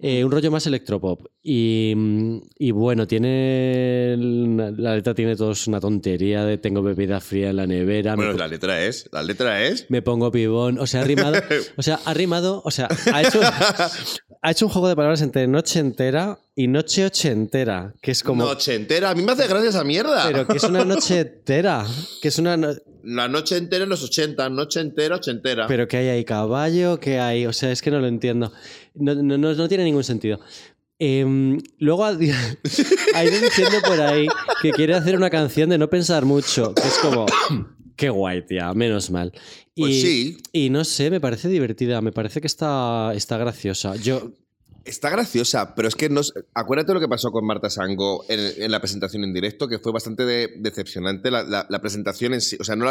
Eh, 0.00 0.24
un 0.24 0.30
rollo 0.30 0.50
más 0.52 0.64
electropop. 0.66 1.26
Y, 1.42 1.92
mm, 1.96 2.40
y 2.56 2.70
bueno, 2.70 3.06
tiene. 3.08 4.16
La 4.16 4.94
letra 4.94 5.12
tiene 5.14 5.34
todos 5.34 5.66
una 5.66 5.80
tontería 5.80 6.44
de 6.44 6.58
tengo 6.58 6.82
bebida 6.82 7.20
fría 7.20 7.50
en 7.50 7.56
la 7.56 7.66
nevera. 7.66 8.14
Bueno, 8.14 8.32
la 8.34 8.46
letra 8.46 8.84
es, 8.84 9.08
la 9.12 9.24
letra 9.24 9.64
es... 9.64 9.86
me 9.88 10.00
pongo 10.00 10.30
pibón. 10.30 10.78
O 10.78 10.86
sea, 10.86 11.00
ha 11.00 11.04
rimado. 11.04 11.38
O 11.76 11.82
sea, 11.82 11.98
ha 12.04 12.14
rimado. 12.14 12.62
O 12.64 12.70
sea, 12.70 12.88
ha 13.12 13.22
hecho, 13.22 13.40
ha 14.42 14.50
hecho 14.50 14.66
un 14.66 14.72
juego 14.72 14.88
de 14.88 14.96
palabras 14.96 15.22
entre 15.22 15.46
noche 15.48 15.80
entera 15.80 16.38
y 16.60 16.66
noche 16.66 17.04
ochentera. 17.06 17.94
Que 18.02 18.10
es 18.10 18.22
como. 18.24 18.44
Noche 18.44 18.74
entera, 18.74 19.10
a 19.10 19.14
mí 19.14 19.22
me 19.22 19.30
hace 19.32 19.46
gracia 19.46 19.68
esa 19.70 19.84
mierda. 19.84 20.24
Pero 20.26 20.44
que 20.46 20.56
es 20.56 20.64
una 20.64 20.84
noche 20.84 21.20
entera. 21.20 21.86
Que 22.20 22.28
es 22.28 22.38
una. 22.38 22.56
no- 22.56 22.74
La 23.04 23.28
noche 23.28 23.56
entera 23.56 23.84
en 23.84 23.90
los 23.90 24.02
80, 24.02 24.48
noche 24.50 24.80
entera, 24.80 25.14
ochentera. 25.16 25.68
Pero 25.68 25.86
que 25.86 25.96
hay 25.98 26.08
ahí 26.08 26.24
caballo, 26.24 26.98
que 26.98 27.20
hay. 27.20 27.46
O 27.46 27.52
sea, 27.52 27.70
es 27.70 27.80
que 27.80 27.92
no 27.92 28.00
lo 28.00 28.08
entiendo. 28.08 28.52
No, 28.94 29.14
no, 29.14 29.38
no, 29.38 29.68
tiene 29.68 29.84
ningún 29.84 30.02
sentido. 30.02 30.40
Em, 30.98 31.60
luego 31.78 32.04
ha, 32.04 32.08
ha 33.14 33.24
ido 33.24 33.40
diciendo 33.40 33.76
por 33.86 34.00
ahí 34.00 34.26
que 34.60 34.72
quiere 34.72 34.94
hacer 34.94 35.14
una 35.16 35.30
canción 35.30 35.70
de 35.70 35.78
no 35.78 35.88
pensar 35.88 36.24
mucho, 36.24 36.74
que 36.74 36.82
es 36.88 36.98
como. 36.98 37.26
Qué 37.96 38.10
guay, 38.10 38.46
tía, 38.46 38.72
menos 38.74 39.10
mal. 39.10 39.32
Y, 39.74 39.82
Pues 39.82 40.00
sí. 40.02 40.36
Y 40.52 40.70
no 40.70 40.84
sé, 40.84 41.10
me 41.10 41.20
parece 41.20 41.48
divertida, 41.48 42.00
me 42.00 42.12
parece 42.12 42.40
que 42.40 42.46
está, 42.48 43.12
está 43.14 43.38
graciosa. 43.38 43.94
Yo. 43.96 44.32
Está 44.88 45.10
graciosa, 45.10 45.74
pero 45.74 45.86
es 45.88 45.94
que 45.94 46.08
no, 46.08 46.22
acuérdate 46.54 46.94
lo 46.94 47.00
que 47.00 47.08
pasó 47.08 47.30
con 47.30 47.44
Marta 47.46 47.68
Sango 47.68 48.24
en, 48.28 48.62
en 48.62 48.70
la 48.70 48.80
presentación 48.80 49.22
en 49.22 49.34
directo, 49.34 49.68
que 49.68 49.78
fue 49.78 49.92
bastante 49.92 50.24
de- 50.24 50.54
decepcionante 50.58 51.30
la, 51.30 51.42
la- 51.42 51.66
la 51.68 51.80
presentación 51.80 52.32
en 52.32 52.40
sí. 52.40 52.56
O 52.58 52.64
sea, 52.64 52.74
no, 52.74 52.90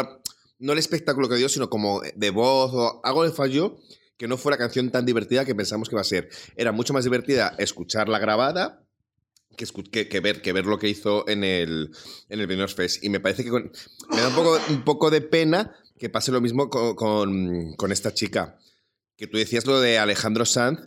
el 0.60 0.78
espectáculo 0.78 1.28
que 1.28 1.34
dio, 1.36 1.48
sino 1.48 1.68
como 1.68 2.00
de 2.14 2.30
voz 2.30 2.70
o 2.72 3.00
algo 3.04 3.24
le 3.24 3.32
falló 3.32 3.78
que 4.16 4.28
no 4.28 4.36
fue 4.36 4.52
la 4.52 4.58
canción 4.58 4.90
tan 4.90 5.06
divertida 5.06 5.44
que 5.44 5.54
pensamos 5.56 5.88
que 5.88 5.94
iba 5.96 6.00
a 6.00 6.04
ser. 6.04 6.28
Era 6.56 6.70
mucho 6.72 6.92
más 6.92 7.02
divertida 7.04 7.54
escucharla 7.58 8.18
grabada 8.20 8.84
que, 9.56 10.20
ver, 10.20 10.40
que 10.40 10.52
ver 10.52 10.66
lo 10.66 10.78
que 10.78 10.88
hizo 10.88 11.28
en 11.28 11.42
el, 11.42 11.90
en 12.28 12.40
el 12.40 12.46
Benidorm 12.46 12.72
Fest. 12.72 13.02
Y 13.02 13.08
me 13.10 13.18
parece 13.18 13.42
que 13.44 13.50
me 13.50 14.20
da 14.20 14.28
un 14.28 14.34
poco, 14.34 14.56
un 14.70 14.84
poco 14.84 15.10
de 15.10 15.20
pena 15.20 15.74
que 15.98 16.08
pase 16.10 16.30
lo 16.30 16.40
mismo 16.40 16.70
con, 16.70 16.94
con- 16.94 17.74
con 17.76 17.90
esta 17.92 18.14
chica. 18.14 18.56
Que 19.16 19.26
tú 19.26 19.36
decías 19.36 19.66
lo 19.66 19.80
de 19.80 19.98
Alejandro 19.98 20.44
Sanz. 20.44 20.80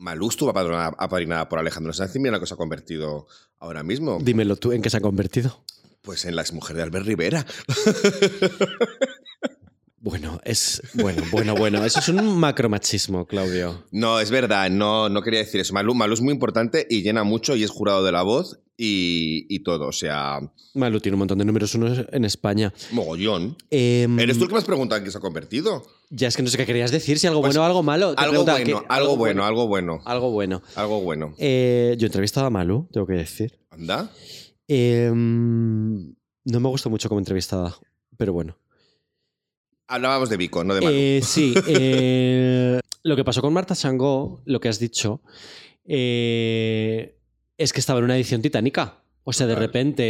Malú 0.00 0.30
estuvo 0.30 0.48
apadrinada, 0.48 1.48
por 1.50 1.58
Alejandro 1.58 1.92
Sanz 1.92 2.16
y 2.16 2.18
mira 2.18 2.32
lo 2.32 2.40
que 2.40 2.46
se 2.46 2.54
ha 2.54 2.56
convertido 2.56 3.26
ahora 3.58 3.82
mismo. 3.82 4.18
Dímelo 4.18 4.56
tú, 4.56 4.72
¿en 4.72 4.80
qué 4.80 4.88
se 4.88 4.96
ha 4.96 5.00
convertido? 5.00 5.62
Pues 6.00 6.24
en 6.24 6.36
la 6.36 6.40
exmujer 6.40 6.74
de 6.74 6.82
Albert 6.82 7.06
Rivera. 7.06 7.46
Bueno, 10.02 10.40
es. 10.44 10.80
Bueno, 10.94 11.22
bueno, 11.30 11.54
bueno. 11.54 11.84
Eso 11.84 12.00
es 12.00 12.08
un 12.08 12.38
macromachismo, 12.38 13.26
Claudio. 13.26 13.84
No, 13.90 14.18
es 14.18 14.30
verdad, 14.30 14.70
no, 14.70 15.10
no 15.10 15.20
quería 15.20 15.40
decir 15.40 15.60
eso. 15.60 15.74
Malú, 15.74 15.94
Malú 15.94 16.14
es 16.14 16.22
muy 16.22 16.32
importante 16.32 16.86
y 16.88 17.02
llena 17.02 17.22
mucho 17.22 17.54
y 17.54 17.64
es 17.64 17.70
jurado 17.70 18.02
de 18.02 18.10
la 18.10 18.22
voz 18.22 18.60
y, 18.82 19.44
y 19.50 19.58
todo. 19.60 19.88
O 19.88 19.92
sea, 19.92 20.40
Malu 20.74 21.00
tiene 21.00 21.14
un 21.16 21.18
montón 21.18 21.36
de 21.38 21.44
números 21.44 21.74
uno 21.74 21.92
en 22.10 22.24
España. 22.24 22.72
mogollón. 22.92 23.54
Em, 23.70 24.18
¿Eres 24.18 24.38
tú 24.38 24.44
el 24.44 24.48
que 24.48 24.54
me 24.54 24.58
has 24.58 24.64
preguntado 24.64 24.98
en 24.98 25.04
qué 25.04 25.10
se 25.10 25.18
ha 25.18 25.20
convertido? 25.20 25.84
Ya 26.08 26.28
es 26.28 26.36
que 26.36 26.42
no 26.42 26.48
sé 26.48 26.56
qué 26.56 26.64
querías 26.64 26.90
decir, 26.90 27.18
si 27.18 27.26
algo 27.26 27.42
Pues, 27.42 27.54
bueno 27.54 27.62
o 27.62 27.66
algo 27.66 27.82
malo. 27.82 28.14
Algo 28.16 28.44
bueno, 28.44 28.82
algo 28.88 29.16
bueno, 29.18 29.44
algo 29.44 29.66
bueno. 29.66 30.00
Algo 30.06 30.30
bueno. 30.30 30.62
Algo 30.76 31.00
bueno. 31.02 31.34
Eh, 31.38 31.94
yo 31.98 32.06
he 32.06 32.08
entrevistado 32.08 32.46
a 32.46 32.50
Malu, 32.50 32.88
tengo 32.90 33.06
que 33.06 33.12
decir. 33.14 33.58
¿Anda? 33.70 34.10
Eh, 34.66 35.10
no 35.12 36.60
me 36.60 36.68
gustó 36.68 36.88
mucho 36.88 37.08
como 37.10 37.18
entrevistada, 37.18 37.76
pero 38.16 38.32
bueno. 38.32 38.56
Hablábamos 39.88 40.30
de 40.30 40.36
Vico, 40.38 40.64
no 40.64 40.74
de 40.74 40.80
Manu. 40.80 40.94
Eh, 40.96 41.20
sí, 41.22 41.52
eh, 41.66 42.80
lo 43.02 43.14
que 43.16 43.24
pasó 43.24 43.42
con 43.42 43.52
Marta 43.52 43.74
Sangó, 43.74 44.40
lo 44.46 44.58
que 44.60 44.68
has 44.68 44.78
dicho, 44.78 45.20
eh, 45.84 47.19
es 47.60 47.74
que 47.74 47.80
estaba 47.80 47.98
en 47.98 48.06
una 48.06 48.16
edición 48.16 48.40
titánica. 48.40 49.02
O 49.22 49.34
sea, 49.34 49.46
de 49.46 49.54
repente 49.54 50.02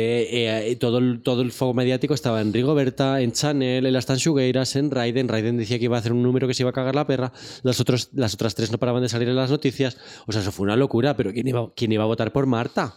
eh, 0.47 0.71
eh, 0.71 0.77
todo, 0.77 0.99
el, 0.99 1.21
todo 1.21 1.43
el 1.43 1.51
fuego 1.51 1.75
mediático 1.75 2.15
estaba 2.15 2.41
en 2.41 2.53
Rigoberta, 2.53 3.21
en 3.21 3.33
Chanel, 3.33 3.85
en 3.85 3.93
las 3.93 4.07
Tanchugueiras, 4.07 4.77
en 4.77 4.91
Raiden. 4.91 5.27
Raiden 5.27 5.57
decía 5.57 5.79
que 5.81 5.87
iba 5.87 5.97
a 5.97 6.01
hacer 6.01 6.13
un 6.13 6.23
número 6.23 6.47
que 6.47 6.55
se 6.55 6.63
iba 6.63 6.71
a 6.71 6.73
cagar 6.73 6.95
la 6.95 7.09
perra. 7.09 7.33
Las, 7.63 7.81
otros, 7.81 8.11
las 8.15 8.35
otras 8.35 8.55
tres 8.55 8.71
no 8.71 8.79
paraban 8.79 9.03
de 9.03 9.09
salir 9.09 9.29
en 9.29 9.35
las 9.35 9.51
noticias. 9.51 9.99
O 10.29 10.33
sea, 10.33 10.43
eso 10.43 10.53
fue 10.53 10.63
una 10.63 10.77
locura. 10.77 11.17
Pero 11.17 11.33
¿quién 11.33 11.49
iba, 11.49 11.73
quién 11.75 11.91
iba 11.91 12.05
a 12.05 12.07
votar 12.07 12.33
por 12.33 12.47
Marta? 12.47 12.95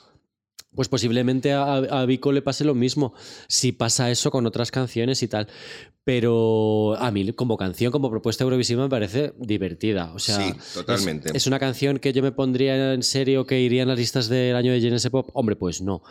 Pues 0.75 0.87
posiblemente 0.89 1.53
a, 1.53 1.75
a 1.75 2.05
Vico 2.05 2.31
le 2.31 2.41
pase 2.41 2.63
lo 2.65 2.73
mismo. 2.75 3.13
Si 3.47 3.71
pasa 3.71 4.09
eso 4.09 4.31
con 4.31 4.45
otras 4.45 4.71
canciones 4.71 5.21
y 5.23 5.27
tal. 5.27 5.47
Pero 6.03 6.95
a 6.99 7.11
mí, 7.11 7.31
como 7.31 7.55
canción, 7.55 7.91
como 7.91 8.09
propuesta 8.09 8.43
Eurovisiva, 8.43 8.83
me 8.83 8.89
parece 8.89 9.33
divertida. 9.37 10.11
O 10.13 10.19
sea, 10.19 10.35
Sí, 10.37 10.53
totalmente. 10.73 11.29
Es, 11.29 11.35
es 11.35 11.47
una 11.47 11.59
canción 11.59 11.97
que 11.99 12.11
yo 12.11 12.21
me 12.21 12.33
pondría 12.33 12.93
en 12.93 13.03
serio 13.03 13.45
que 13.45 13.61
iría 13.61 13.83
en 13.83 13.87
las 13.87 13.97
listas 13.97 14.27
del 14.27 14.55
año 14.55 14.73
de 14.73 14.81
Genesis 14.81 15.09
Pop. 15.09 15.29
Hombre, 15.33 15.55
pues 15.55 15.81
no. 15.81 16.03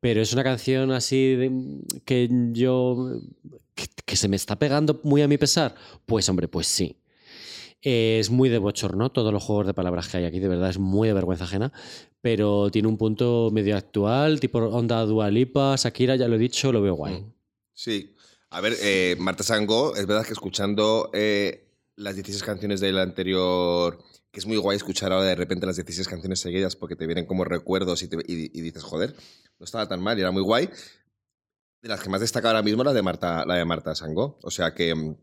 Pero 0.00 0.22
es 0.22 0.32
una 0.32 0.44
canción 0.44 0.92
así 0.92 1.34
de- 1.34 1.80
que 2.04 2.28
yo. 2.52 3.18
Que, 3.74 3.86
que 4.04 4.16
se 4.16 4.28
me 4.28 4.36
está 4.36 4.56
pegando 4.56 5.00
muy 5.02 5.22
a 5.22 5.28
mi 5.28 5.36
pesar. 5.38 5.74
Pues, 6.06 6.28
hombre, 6.28 6.46
pues 6.46 6.68
sí. 6.68 6.96
Eh, 7.82 8.18
Es 8.20 8.30
muy 8.30 8.48
de 8.48 8.58
bochorno 8.58 9.10
todos 9.10 9.32
los 9.32 9.42
juegos 9.42 9.66
de 9.66 9.74
palabras 9.74 10.08
que 10.08 10.18
hay 10.18 10.24
aquí, 10.24 10.38
de 10.38 10.48
verdad 10.48 10.70
es 10.70 10.78
muy 10.78 11.08
de 11.08 11.14
vergüenza 11.14 11.44
ajena, 11.44 11.72
pero 12.20 12.70
tiene 12.70 12.88
un 12.88 12.98
punto 12.98 13.50
medio 13.52 13.76
actual, 13.76 14.38
tipo 14.40 14.58
onda 14.58 15.04
Dualipa, 15.06 15.76
Shakira, 15.76 16.16
ya 16.16 16.28
lo 16.28 16.36
he 16.36 16.38
dicho, 16.38 16.72
lo 16.72 16.82
veo 16.82 16.94
guay. 16.94 17.24
Sí. 17.72 18.14
A 18.50 18.60
ver, 18.60 18.74
eh, 18.82 19.16
Marta 19.18 19.42
Sangó, 19.44 19.94
es 19.94 20.06
verdad 20.06 20.26
que 20.26 20.32
escuchando 20.32 21.10
eh, 21.14 21.68
las 21.96 22.16
16 22.16 22.42
canciones 22.42 22.80
del 22.80 22.98
anterior, 22.98 24.02
que 24.32 24.40
es 24.40 24.46
muy 24.46 24.56
guay 24.56 24.76
escuchar 24.76 25.12
ahora 25.12 25.24
de 25.26 25.34
repente 25.36 25.66
las 25.66 25.76
16 25.76 26.06
canciones 26.08 26.40
seguidas 26.40 26.74
porque 26.76 26.96
te 26.96 27.06
vienen 27.06 27.26
como 27.26 27.44
recuerdos 27.44 28.02
y, 28.02 28.08
te- 28.08 28.18
y- 28.26 28.60
dices, 28.60 28.82
joder, 28.82 29.14
no 29.58 29.64
estaba 29.64 29.86
tan 29.88 30.02
mal 30.02 30.18
y 30.18 30.22
era 30.22 30.30
muy 30.32 30.42
guay. 30.42 30.68
De 31.82 31.88
las 31.88 32.00
que 32.02 32.10
más 32.10 32.20
destaca 32.20 32.48
ahora 32.48 32.62
mismo 32.62 32.84
la 32.84 32.92
de 32.92 33.02
Marta, 33.02 33.46
la 33.46 33.54
de 33.54 33.64
Marta 33.64 33.94
Sangó. 33.94 34.38
O 34.42 34.50
sea 34.50 34.74
que 34.74 34.94
mm, 34.94 35.16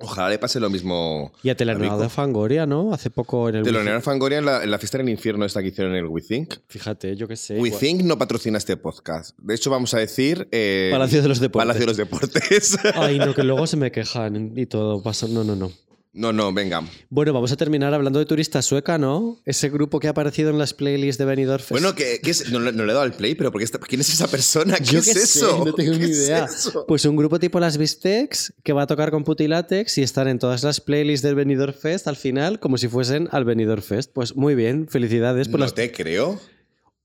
ojalá 0.00 0.28
le 0.30 0.38
pase 0.38 0.58
lo 0.60 0.68
mismo. 0.70 1.32
Y 1.42 1.50
a 1.50 1.56
Telenor 1.56 1.82
Rico. 1.82 1.98
de 1.98 2.08
Fangoria, 2.08 2.66
¿no? 2.66 2.92
Hace 2.92 3.10
poco 3.10 3.48
en 3.48 3.56
el... 3.56 3.62
Te 3.64 3.72
lo 3.72 3.82
Wii- 3.82 3.96
a 3.96 4.00
Fangoria 4.00 4.38
en 4.38 4.44
la, 4.46 4.62
en 4.64 4.70
la 4.70 4.78
fiesta 4.78 4.98
del 4.98 5.08
infierno 5.08 5.44
esta 5.44 5.60
que 5.62 5.68
hicieron 5.68 5.92
en 5.94 5.98
el 6.04 6.06
We 6.06 6.22
Think. 6.22 6.54
Fíjate, 6.68 7.16
yo 7.16 7.28
qué 7.28 7.36
sé. 7.36 7.58
We 7.58 7.68
igual- 7.68 7.80
Think 7.80 8.02
no 8.02 8.18
patrocina 8.18 8.58
este 8.58 8.76
podcast. 8.76 9.36
De 9.38 9.54
hecho, 9.54 9.70
vamos 9.70 9.94
a 9.94 9.98
decir... 9.98 10.48
eh, 10.50 10.88
Palacio 10.92 11.22
de 11.22 11.28
los 11.28 11.40
Deportes. 11.40 11.66
Palacio 11.66 11.80
de 11.80 11.86
los 11.86 11.96
Deportes. 11.96 12.78
Ay, 12.94 13.18
no, 13.18 13.34
que 13.34 13.44
luego 13.44 13.66
se 13.66 13.76
me 13.76 13.90
quejan 13.92 14.52
y 14.56 14.66
todo 14.66 15.02
pasa. 15.02 15.26
No, 15.28 15.44
no, 15.44 15.54
no. 15.56 15.70
No, 16.12 16.32
no, 16.32 16.52
venga. 16.52 16.82
Bueno, 17.08 17.32
vamos 17.32 17.52
a 17.52 17.56
terminar 17.56 17.94
hablando 17.94 18.18
de 18.18 18.26
turista 18.26 18.62
sueca, 18.62 18.98
¿no? 18.98 19.38
Ese 19.44 19.68
grupo 19.70 20.00
que 20.00 20.08
ha 20.08 20.10
aparecido 20.10 20.50
en 20.50 20.58
las 20.58 20.74
playlists 20.74 21.18
de 21.18 21.24
Benidorm 21.24 21.60
Fest. 21.60 21.70
Bueno, 21.70 21.94
¿qué, 21.94 22.20
qué 22.22 22.30
es? 22.30 22.50
No, 22.50 22.58
le 22.58 22.72
no 22.72 22.84
le 22.84 22.90
he 22.90 22.94
dado 22.94 23.04
al 23.04 23.12
play, 23.12 23.34
pero 23.36 23.52
¿por 23.52 23.60
qué 23.60 23.64
está- 23.64 23.78
¿quién 23.78 24.00
es 24.00 24.08
esa 24.12 24.26
persona? 24.28 24.76
¿Qué 24.78 24.84
Yo 24.84 24.98
es 24.98 25.06
sé, 25.06 25.22
eso? 25.22 25.64
no 25.64 25.72
tengo 25.72 25.92
¿Qué 25.92 25.98
ni 25.98 26.04
idea. 26.06 26.48
Pues 26.88 27.04
un 27.04 27.14
grupo 27.16 27.38
tipo 27.38 27.60
Las 27.60 27.78
Bistecs 27.78 28.52
que 28.64 28.72
va 28.72 28.82
a 28.82 28.86
tocar 28.86 29.10
con 29.12 29.22
Putilatex 29.24 29.98
y 29.98 30.02
están 30.02 30.26
en 30.28 30.38
todas 30.40 30.64
las 30.64 30.80
playlists 30.80 31.22
del 31.24 31.36
Benidorm 31.36 31.74
Fest 31.74 32.08
al 32.08 32.16
final 32.16 32.58
como 32.58 32.76
si 32.76 32.88
fuesen 32.88 33.28
al 33.30 33.44
Benidorm 33.44 33.82
Fest. 33.82 34.10
Pues 34.12 34.34
muy 34.34 34.54
bien, 34.56 34.88
felicidades 34.88 35.48
por 35.48 35.60
no 35.60 35.66
las 35.66 35.74
te 35.74 35.92
creo. 35.92 36.40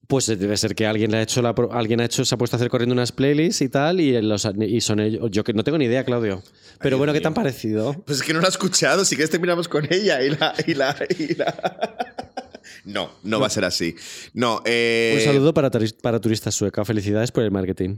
Pues 0.08 0.28
debe 0.28 0.56
ser 0.58 0.76
que 0.76 0.86
alguien 0.86 1.16
ha 1.16 1.22
hecho 1.22 1.42
la 1.42 1.56
alguien 1.72 2.00
ha 2.02 2.06
hecho 2.06 2.24
se 2.26 2.36
ha 2.36 2.38
puesto 2.38 2.56
a 2.56 2.58
hacer 2.58 2.70
corriendo 2.70 2.94
unas 2.94 3.12
playlists 3.12 3.62
y 3.62 3.70
tal 3.70 4.00
y, 4.00 4.22
los, 4.22 4.48
y 4.60 4.82
son 4.82 5.00
ellos. 5.00 5.30
Yo 5.32 5.44
que 5.44 5.54
no 5.54 5.64
tengo 5.64 5.78
ni 5.78 5.86
idea, 5.86 6.04
Claudio. 6.04 6.44
Pero 6.80 6.98
bueno, 6.98 7.14
¿qué 7.14 7.22
te 7.22 7.28
han 7.28 7.34
parecido? 7.34 7.94
Pues 8.06 8.20
es 8.20 8.24
que 8.24 8.34
no 8.34 8.40
lo 8.40 8.46
he 8.46 8.50
escuchado. 8.50 9.04
Si 9.06 9.16
quieres 9.16 9.32
terminamos 9.32 9.68
con 9.68 9.88
ella 9.92 10.22
y 10.22 10.30
la... 10.30 10.54
Y 10.68 10.74
la, 10.76 10.96
y 11.18 11.36
la- 11.36 11.96
No, 12.84 13.10
no 13.24 13.40
va 13.40 13.48
a 13.48 13.50
ser 13.50 13.66
así. 13.66 13.96
No, 14.34 14.62
eh, 14.66 15.14
Un 15.18 15.22
saludo 15.24 15.54
para, 15.54 15.72
para 16.02 16.20
turistas 16.22 16.54
sueca. 16.54 16.86
Felicidades 16.86 17.32
por 17.32 17.44
el 17.44 17.52
marketing. 17.52 17.98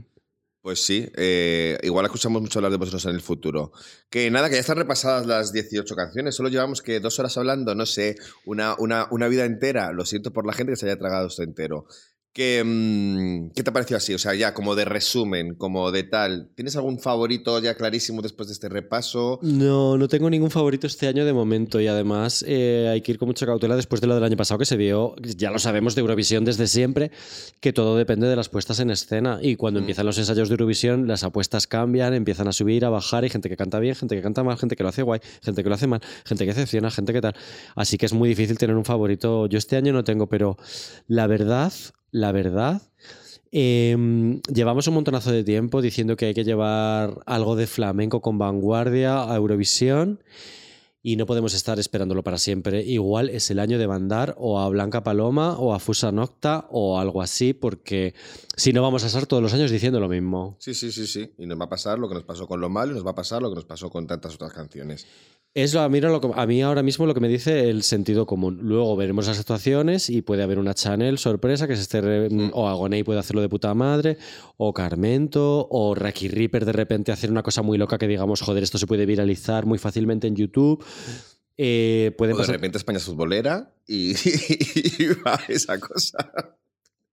Pues 0.60 0.84
sí, 0.84 1.08
eh, 1.16 1.78
igual 1.82 2.04
escuchamos 2.06 2.42
mucho 2.42 2.58
hablar 2.58 2.72
de 2.72 2.78
vosotros 2.78 3.04
en 3.04 3.12
el 3.12 3.20
futuro. 3.20 3.72
Que 4.10 4.30
nada, 4.30 4.48
que 4.48 4.56
ya 4.56 4.60
están 4.60 4.76
repasadas 4.76 5.24
las 5.26 5.52
18 5.52 5.94
canciones. 5.94 6.34
Solo 6.34 6.48
llevamos 6.48 6.82
que 6.82 6.98
dos 6.98 7.18
horas 7.20 7.38
hablando, 7.38 7.74
no 7.74 7.86
sé, 7.86 8.16
una, 8.44 8.74
una, 8.78 9.06
una 9.10 9.28
vida 9.28 9.44
entera. 9.44 9.92
Lo 9.92 10.04
siento 10.04 10.32
por 10.32 10.46
la 10.46 10.52
gente 10.52 10.72
que 10.72 10.76
se 10.76 10.86
haya 10.86 10.98
tragado 10.98 11.28
esto 11.28 11.42
entero. 11.42 11.86
Que, 12.32 12.62
mm, 12.64 13.50
¿Qué 13.54 13.62
te 13.62 13.70
ha 13.70 13.72
parecido 13.72 13.96
así? 13.96 14.14
O 14.14 14.18
sea, 14.18 14.34
ya 14.34 14.54
como 14.54 14.74
de 14.74 14.84
resumen, 14.84 15.54
como 15.54 15.90
de 15.90 16.04
tal. 16.04 16.50
¿Tienes 16.54 16.76
algún 16.76 16.98
favorito 16.98 17.58
ya 17.60 17.74
clarísimo 17.74 18.22
después 18.22 18.48
de 18.48 18.52
este 18.52 18.68
repaso? 18.68 19.40
No, 19.42 19.96
no 19.96 20.08
tengo 20.08 20.30
ningún 20.30 20.50
favorito 20.50 20.86
este 20.86 21.08
año 21.08 21.24
de 21.24 21.32
momento 21.32 21.80
y 21.80 21.86
además 21.86 22.44
eh, 22.46 22.88
hay 22.90 23.00
que 23.00 23.12
ir 23.12 23.18
con 23.18 23.28
mucha 23.28 23.46
cautela 23.46 23.76
después 23.76 24.00
de 24.00 24.06
lo 24.06 24.14
del 24.14 24.24
año 24.24 24.36
pasado 24.36 24.58
que 24.58 24.66
se 24.66 24.76
vio, 24.76 25.14
ya 25.36 25.50
lo 25.50 25.58
sabemos 25.58 25.94
de 25.94 26.00
Eurovisión 26.00 26.44
desde 26.44 26.66
siempre, 26.66 27.10
que 27.60 27.72
todo 27.72 27.96
depende 27.96 28.26
de 28.26 28.36
las 28.36 28.48
puestas 28.48 28.80
en 28.80 28.90
escena 28.90 29.38
y 29.42 29.56
cuando 29.56 29.80
empiezan 29.80 30.06
los 30.06 30.18
ensayos 30.18 30.48
de 30.48 30.54
Eurovisión 30.54 31.08
las 31.08 31.24
apuestas 31.24 31.66
cambian, 31.66 32.14
empiezan 32.14 32.48
a 32.48 32.52
subir, 32.52 32.84
a 32.84 32.90
bajar, 32.90 33.24
hay 33.24 33.30
gente 33.30 33.48
que 33.48 33.56
canta 33.56 33.78
bien, 33.78 33.94
gente 33.94 34.14
que 34.14 34.22
canta 34.22 34.42
mal, 34.42 34.56
gente 34.58 34.76
que 34.76 34.82
lo 34.82 34.88
hace 34.88 35.02
guay, 35.02 35.20
gente 35.42 35.62
que 35.62 35.68
lo 35.68 35.74
hace 35.74 35.86
mal, 35.86 36.00
gente 36.24 36.44
que 36.44 36.52
decepciona, 36.52 36.90
gente 36.90 37.12
que 37.12 37.20
tal. 37.20 37.34
Así 37.74 37.98
que 37.98 38.06
es 38.06 38.12
muy 38.12 38.28
difícil 38.28 38.58
tener 38.58 38.76
un 38.76 38.84
favorito. 38.84 39.46
Yo 39.46 39.58
este 39.58 39.76
año 39.76 39.92
no 39.92 40.04
tengo, 40.04 40.28
pero 40.28 40.56
la 41.06 41.26
verdad, 41.26 41.72
la 42.10 42.32
verdad... 42.32 42.82
Eh, 43.50 43.96
llevamos 44.52 44.86
un 44.88 44.94
montonazo 44.94 45.32
de 45.32 45.42
tiempo 45.42 45.80
diciendo 45.80 46.16
que 46.16 46.26
hay 46.26 46.34
que 46.34 46.44
llevar 46.44 47.22
algo 47.24 47.56
de 47.56 47.66
flamenco 47.66 48.20
con 48.20 48.36
vanguardia 48.36 49.24
a 49.24 49.34
Eurovisión 49.36 50.20
y 51.02 51.16
no 51.16 51.26
podemos 51.26 51.54
estar 51.54 51.78
esperándolo 51.78 52.22
para 52.22 52.38
siempre. 52.38 52.82
Igual 52.82 53.30
es 53.30 53.50
el 53.50 53.60
año 53.60 53.78
de 53.78 53.88
mandar 53.88 54.34
o 54.36 54.60
a 54.60 54.68
Blanca 54.68 55.02
Paloma 55.02 55.56
o 55.58 55.72
a 55.72 55.78
Fusa 55.78 56.12
Nocta 56.12 56.66
o 56.70 56.98
algo 56.98 57.22
así, 57.22 57.54
porque 57.54 58.14
si 58.56 58.72
no 58.72 58.82
vamos 58.82 59.04
a 59.04 59.06
estar 59.06 59.26
todos 59.26 59.42
los 59.42 59.54
años 59.54 59.70
diciendo 59.70 60.00
lo 60.00 60.08
mismo. 60.08 60.56
Sí, 60.58 60.74
sí, 60.74 60.90
sí, 60.90 61.06
sí. 61.06 61.32
Y 61.38 61.46
nos 61.46 61.58
va 61.58 61.64
a 61.64 61.68
pasar 61.68 61.98
lo 61.98 62.08
que 62.08 62.14
nos 62.14 62.24
pasó 62.24 62.46
con 62.46 62.60
Lo 62.60 62.68
Malo 62.68 62.92
y 62.92 62.94
nos 62.96 63.06
va 63.06 63.12
a 63.12 63.14
pasar 63.14 63.40
lo 63.40 63.48
que 63.48 63.54
nos 63.54 63.64
pasó 63.64 63.90
con 63.90 64.06
tantas 64.06 64.34
otras 64.34 64.52
canciones. 64.52 65.06
Es 65.60 65.74
lo, 65.74 65.80
a, 65.80 65.88
mí, 65.88 66.00
lo 66.00 66.20
a 66.36 66.46
mí 66.46 66.62
ahora 66.62 66.82
mismo 66.82 67.04
lo 67.06 67.14
que 67.14 67.20
me 67.20 67.28
dice 67.28 67.68
el 67.68 67.82
sentido 67.82 68.26
común. 68.26 68.58
Luego 68.62 68.94
veremos 68.96 69.26
las 69.26 69.40
actuaciones 69.40 70.08
y 70.08 70.22
puede 70.22 70.42
haber 70.44 70.58
una 70.58 70.72
channel 70.74 71.18
sorpresa 71.18 71.66
que 71.66 71.74
se 71.74 71.82
esté. 71.82 72.00
re- 72.00 72.28
O 72.52 72.68
Agoney 72.68 73.02
puede 73.02 73.18
hacerlo 73.18 73.42
de 73.42 73.48
puta 73.48 73.74
madre, 73.74 74.18
o 74.56 74.72
Carmento, 74.72 75.66
o 75.70 75.94
Raki 75.94 76.28
Reaper 76.28 76.64
de 76.64 76.72
repente 76.72 77.10
hacer 77.12 77.30
una 77.30 77.42
cosa 77.42 77.62
muy 77.62 77.76
loca 77.78 77.98
que 77.98 78.06
digamos, 78.06 78.40
joder, 78.40 78.62
esto 78.62 78.78
se 78.78 78.86
puede 78.86 79.04
viralizar 79.06 79.66
muy 79.66 79.78
fácilmente 79.78 80.26
en 80.28 80.36
YouTube. 80.36 80.84
Eh, 81.56 82.14
pueden 82.16 82.34
O 82.34 82.38
de 82.38 82.42
pasar- 82.44 82.54
repente 82.54 82.78
España 82.78 82.98
es 82.98 83.04
futbolera 83.04 83.74
y, 83.86 84.12
y 84.98 85.06
va 85.26 85.40
esa 85.48 85.80
cosa. 85.80 86.18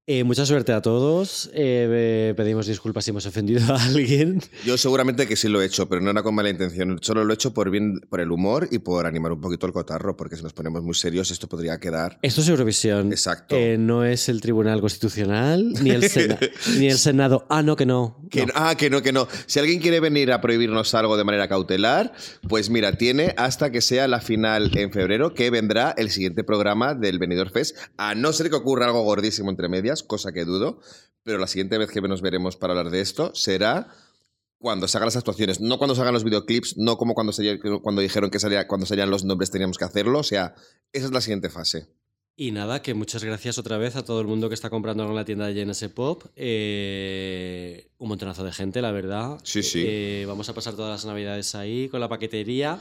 Eh, 0.07 0.23
mucha 0.23 0.45
suerte 0.45 0.72
a 0.72 0.84
todos. 0.84 1.49
Eh, 1.56 2.36
pedimos 2.38 2.68
disculpas 2.68 3.03
si 3.06 3.10
hemos 3.10 3.26
ofendido 3.26 3.73
a 3.73 3.84
alguien. 3.86 4.40
Yo 4.64 4.77
seguramente 4.77 5.26
que 5.26 5.36
sí 5.36 5.48
lo 5.49 5.64
he 5.64 5.65
hecho, 5.65 5.90
pero 5.90 5.99
no 5.99 6.11
era 6.11 6.22
con 6.22 6.36
mala 6.36 6.52
intención. 6.52 6.99
Solo 7.02 7.23
lo 7.23 7.34
he 7.34 7.34
hecho 7.34 7.56
por 7.56 7.72
bien, 7.72 7.99
por 8.07 8.22
el 8.22 8.30
humor 8.32 8.68
y 8.69 8.77
por 8.77 9.07
animar 9.07 9.32
un 9.32 9.41
poquito 9.41 9.65
el 9.65 9.73
cotarro, 9.73 10.15
porque 10.15 10.36
si 10.36 10.44
nos 10.44 10.53
ponemos 10.53 10.84
muy 10.84 10.94
serios 10.94 11.32
esto 11.32 11.49
podría 11.49 11.80
quedar. 11.80 12.19
Esto 12.22 12.41
es 12.41 12.49
Eurovisión. 12.49 13.11
Exacto. 13.11 13.56
Eh, 13.56 13.77
no 13.80 14.06
es 14.06 14.30
el 14.30 14.41
Tribunal 14.41 14.80
Constitucional 14.80 15.73
ni 15.82 15.90
el, 15.90 16.03
Sena- 16.07 16.38
ni 16.77 16.86
el 16.88 16.99
Senado. 16.99 17.48
Ah, 17.49 17.64
no, 17.64 17.76
que 17.76 17.88
no. 17.88 18.22
Que, 18.30 18.45
No. 18.45 18.53
Ah, 18.56 18.76
que 18.77 18.91
no, 18.91 19.02
que 19.02 19.11
no. 19.11 19.27
Si 19.48 19.57
alguien 19.57 19.80
quiere 19.82 19.99
venir 19.99 20.32
a 20.34 20.40
prohibirnos 20.40 20.94
algo 20.94 21.18
de 21.18 21.23
manera 21.23 21.48
cautelar, 21.48 22.14
pues 22.48 22.69
mira, 22.69 22.95
tiene 22.95 23.34
hasta 23.38 23.72
que 23.72 23.82
sea 23.82 24.07
la 24.07 24.22
final 24.22 24.69
en 24.77 24.91
febrero, 24.91 25.34
que 25.34 25.49
vendrá 25.49 25.95
el 25.98 26.11
siguiente 26.11 26.44
programa 26.44 26.94
del 26.94 27.18
Benidorm 27.18 27.49
Fest, 27.52 27.76
a 27.98 28.14
no 28.14 28.32
ser 28.34 28.52
que 28.52 28.56
ocurra 28.56 28.86
algo 28.86 29.02
gordísimo 29.02 29.49
entre 29.49 29.68
medias, 29.68 29.94
cosa 30.03 30.31
que 30.31 30.45
dudo, 30.45 30.80
pero 31.23 31.38
la 31.38 31.47
siguiente 31.47 31.77
vez 31.77 31.89
que 31.91 32.01
nos 32.01 32.22
veremos 32.22 32.57
para 32.57 32.73
hablar 32.73 32.91
de 32.91 33.01
esto 33.01 33.34
será 33.35 33.88
cuando 34.57 34.88
se 34.88 34.97
hagan 34.97 35.07
las 35.07 35.15
actuaciones, 35.17 35.59
no 35.59 35.77
cuando 35.77 35.95
se 35.95 36.01
hagan 36.01 36.13
los 36.13 36.23
videoclips, 36.23 36.77
no 36.77 36.97
como 36.97 37.13
cuando, 37.13 37.34
se- 37.34 37.59
cuando 37.81 38.01
dijeron 38.01 38.30
que 38.31 38.39
salía, 38.39 38.67
cuando 38.67 38.85
salían 38.85 39.09
los 39.11 39.23
nombres 39.23 39.51
teníamos 39.51 39.77
que 39.77 39.84
hacerlo, 39.85 40.19
o 40.19 40.23
sea, 40.23 40.55
esa 40.93 41.05
es 41.05 41.11
la 41.11 41.22
siguiente 41.22 41.49
fase. 41.49 41.88
Y 42.38 42.51
nada, 42.51 42.81
que 42.81 42.93
muchas 42.93 43.23
gracias 43.23 43.57
otra 43.57 43.77
vez 43.77 43.95
a 43.95 44.03
todo 44.03 44.19
el 44.19 44.27
mundo 44.27 44.49
que 44.49 44.55
está 44.55 44.69
comprando 44.69 45.03
algo 45.03 45.13
en 45.13 45.17
la 45.17 45.23
tienda 45.26 45.47
de 45.47 45.53
JNS 45.65 45.88
Pop. 45.93 46.23
Eh, 46.35 47.88
un 47.97 48.09
montonazo 48.09 48.43
de 48.43 48.51
gente, 48.51 48.81
la 48.81 48.91
verdad. 48.91 49.38
Sí, 49.43 49.63
sí. 49.63 49.84
Eh, 49.88 50.26
vamos 50.27 50.49
a 50.49 50.53
pasar 50.53 50.76
todas 50.76 50.91
las 50.91 51.05
navidades 51.05 51.55
ahí 51.55 51.88
con 51.89 51.99
la 52.01 52.09
paquetería. 52.09 52.80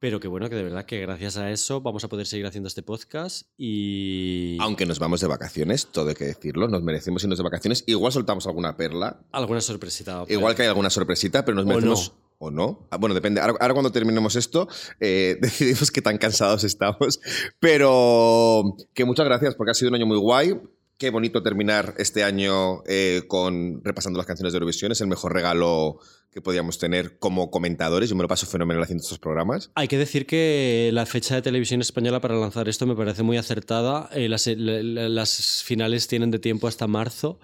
Pero 0.00 0.20
que 0.20 0.28
bueno, 0.28 0.48
que 0.48 0.54
de 0.54 0.62
verdad 0.62 0.84
que 0.84 1.00
gracias 1.00 1.36
a 1.38 1.50
eso 1.50 1.80
vamos 1.80 2.04
a 2.04 2.08
poder 2.08 2.26
seguir 2.26 2.46
haciendo 2.46 2.68
este 2.68 2.82
podcast 2.82 3.48
y... 3.56 4.56
Aunque 4.60 4.86
nos 4.86 5.00
vamos 5.00 5.20
de 5.20 5.26
vacaciones, 5.26 5.86
todo 5.86 6.10
hay 6.10 6.14
que 6.14 6.26
decirlo, 6.26 6.68
nos 6.68 6.82
merecemos 6.82 7.22
irnos 7.24 7.38
de 7.38 7.44
vacaciones, 7.44 7.82
igual 7.86 8.12
soltamos 8.12 8.46
alguna 8.46 8.76
perla, 8.76 9.20
Alguna 9.32 9.60
sorpresita. 9.60 10.24
Igual 10.28 10.54
que 10.54 10.62
hay 10.62 10.68
alguna 10.68 10.90
sorpresita, 10.90 11.44
pero 11.44 11.56
nos 11.56 11.64
O 11.64 11.68
merecemos. 11.68 12.12
¿O 12.40 12.52
no? 12.52 12.86
Ah, 12.90 12.98
bueno, 12.98 13.16
depende. 13.16 13.40
Ahora, 13.40 13.54
ahora 13.58 13.74
cuando 13.74 13.90
terminemos 13.90 14.36
esto, 14.36 14.68
eh, 15.00 15.36
decidimos 15.42 15.90
qué 15.90 16.00
tan 16.00 16.18
cansados 16.18 16.62
estamos. 16.62 17.18
Pero 17.58 18.76
que 18.94 19.04
muchas 19.04 19.26
gracias, 19.26 19.56
porque 19.56 19.72
ha 19.72 19.74
sido 19.74 19.88
un 19.88 19.96
año 19.96 20.06
muy 20.06 20.18
guay. 20.18 20.54
Qué 20.98 21.10
bonito 21.10 21.42
terminar 21.42 21.94
este 21.98 22.24
año 22.24 22.82
eh, 22.86 23.22
con 23.28 23.82
repasando 23.84 24.16
las 24.18 24.26
canciones 24.26 24.52
de 24.52 24.56
Eurovisión. 24.56 24.90
Es 24.92 25.00
el 25.00 25.06
mejor 25.06 25.32
regalo 25.32 25.98
que 26.32 26.40
podíamos 26.42 26.78
tener 26.78 27.18
como 27.18 27.50
comentadores. 27.50 28.10
Yo 28.10 28.16
me 28.16 28.22
lo 28.22 28.28
paso 28.28 28.46
fenomenal 28.46 28.82
haciendo 28.82 29.02
estos 29.02 29.18
programas. 29.18 29.70
Hay 29.76 29.88
que 29.88 29.96
decir 29.96 30.26
que 30.26 30.90
la 30.92 31.06
fecha 31.06 31.36
de 31.36 31.42
televisión 31.42 31.80
española 31.80 32.20
para 32.20 32.34
lanzar 32.36 32.68
esto 32.68 32.86
me 32.86 32.96
parece 32.96 33.22
muy 33.22 33.36
acertada. 33.36 34.10
Eh, 34.12 34.28
las, 34.28 34.46
la- 34.48 34.82
la- 34.82 35.08
las 35.08 35.62
finales 35.62 36.08
tienen 36.08 36.30
de 36.30 36.38
tiempo 36.40 36.66
hasta 36.68 36.86
marzo, 36.86 37.38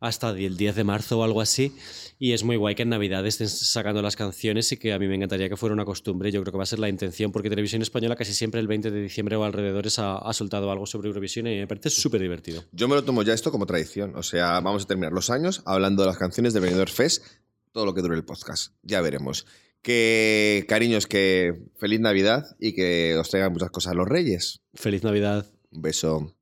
hasta 0.00 0.30
el 0.30 0.56
10 0.56 0.76
de 0.76 0.84
marzo 0.84 1.18
o 1.18 1.24
algo 1.24 1.40
así. 1.40 1.74
Y 2.24 2.32
es 2.32 2.42
muy 2.42 2.56
guay 2.56 2.74
que 2.74 2.84
en 2.84 2.88
Navidad 2.88 3.26
estén 3.26 3.50
sacando 3.50 4.00
las 4.00 4.16
canciones 4.16 4.72
y 4.72 4.78
que 4.78 4.94
a 4.94 4.98
mí 4.98 5.06
me 5.06 5.14
encantaría 5.14 5.50
que 5.50 5.58
fuera 5.58 5.74
una 5.74 5.84
costumbre. 5.84 6.32
Yo 6.32 6.40
creo 6.40 6.52
que 6.52 6.56
va 6.56 6.62
a 6.62 6.66
ser 6.66 6.78
la 6.78 6.88
intención, 6.88 7.30
porque 7.32 7.50
Televisión 7.50 7.82
Española 7.82 8.16
casi 8.16 8.32
siempre 8.32 8.60
el 8.60 8.66
20 8.66 8.90
de 8.90 9.02
diciembre 9.02 9.36
o 9.36 9.44
alrededores 9.44 9.98
ha, 9.98 10.16
ha 10.16 10.32
soltado 10.32 10.70
algo 10.70 10.86
sobre 10.86 11.08
Eurovisión 11.08 11.48
y 11.48 11.58
me 11.58 11.66
parece 11.66 11.90
súper 11.90 12.22
divertido. 12.22 12.64
Yo 12.72 12.88
me 12.88 12.94
lo 12.94 13.04
tomo 13.04 13.22
ya 13.24 13.34
esto 13.34 13.52
como 13.52 13.66
tradición. 13.66 14.16
O 14.16 14.22
sea, 14.22 14.58
vamos 14.60 14.84
a 14.84 14.86
terminar 14.86 15.12
los 15.12 15.28
años 15.28 15.62
hablando 15.66 16.02
de 16.02 16.08
las 16.08 16.16
canciones 16.16 16.54
de 16.54 16.60
Benidorm 16.60 16.90
Fest, 16.90 17.26
todo 17.72 17.84
lo 17.84 17.92
que 17.92 18.00
dure 18.00 18.16
el 18.16 18.24
podcast. 18.24 18.72
Ya 18.82 19.02
veremos. 19.02 19.44
Que, 19.82 20.64
cariños, 20.66 21.06
que 21.06 21.52
feliz 21.76 22.00
Navidad 22.00 22.56
y 22.58 22.72
que 22.72 23.18
os 23.18 23.28
traigan 23.28 23.52
muchas 23.52 23.68
cosas 23.68 23.94
los 23.96 24.08
Reyes. 24.08 24.62
Feliz 24.72 25.04
Navidad. 25.04 25.44
Un 25.72 25.82
beso. 25.82 26.34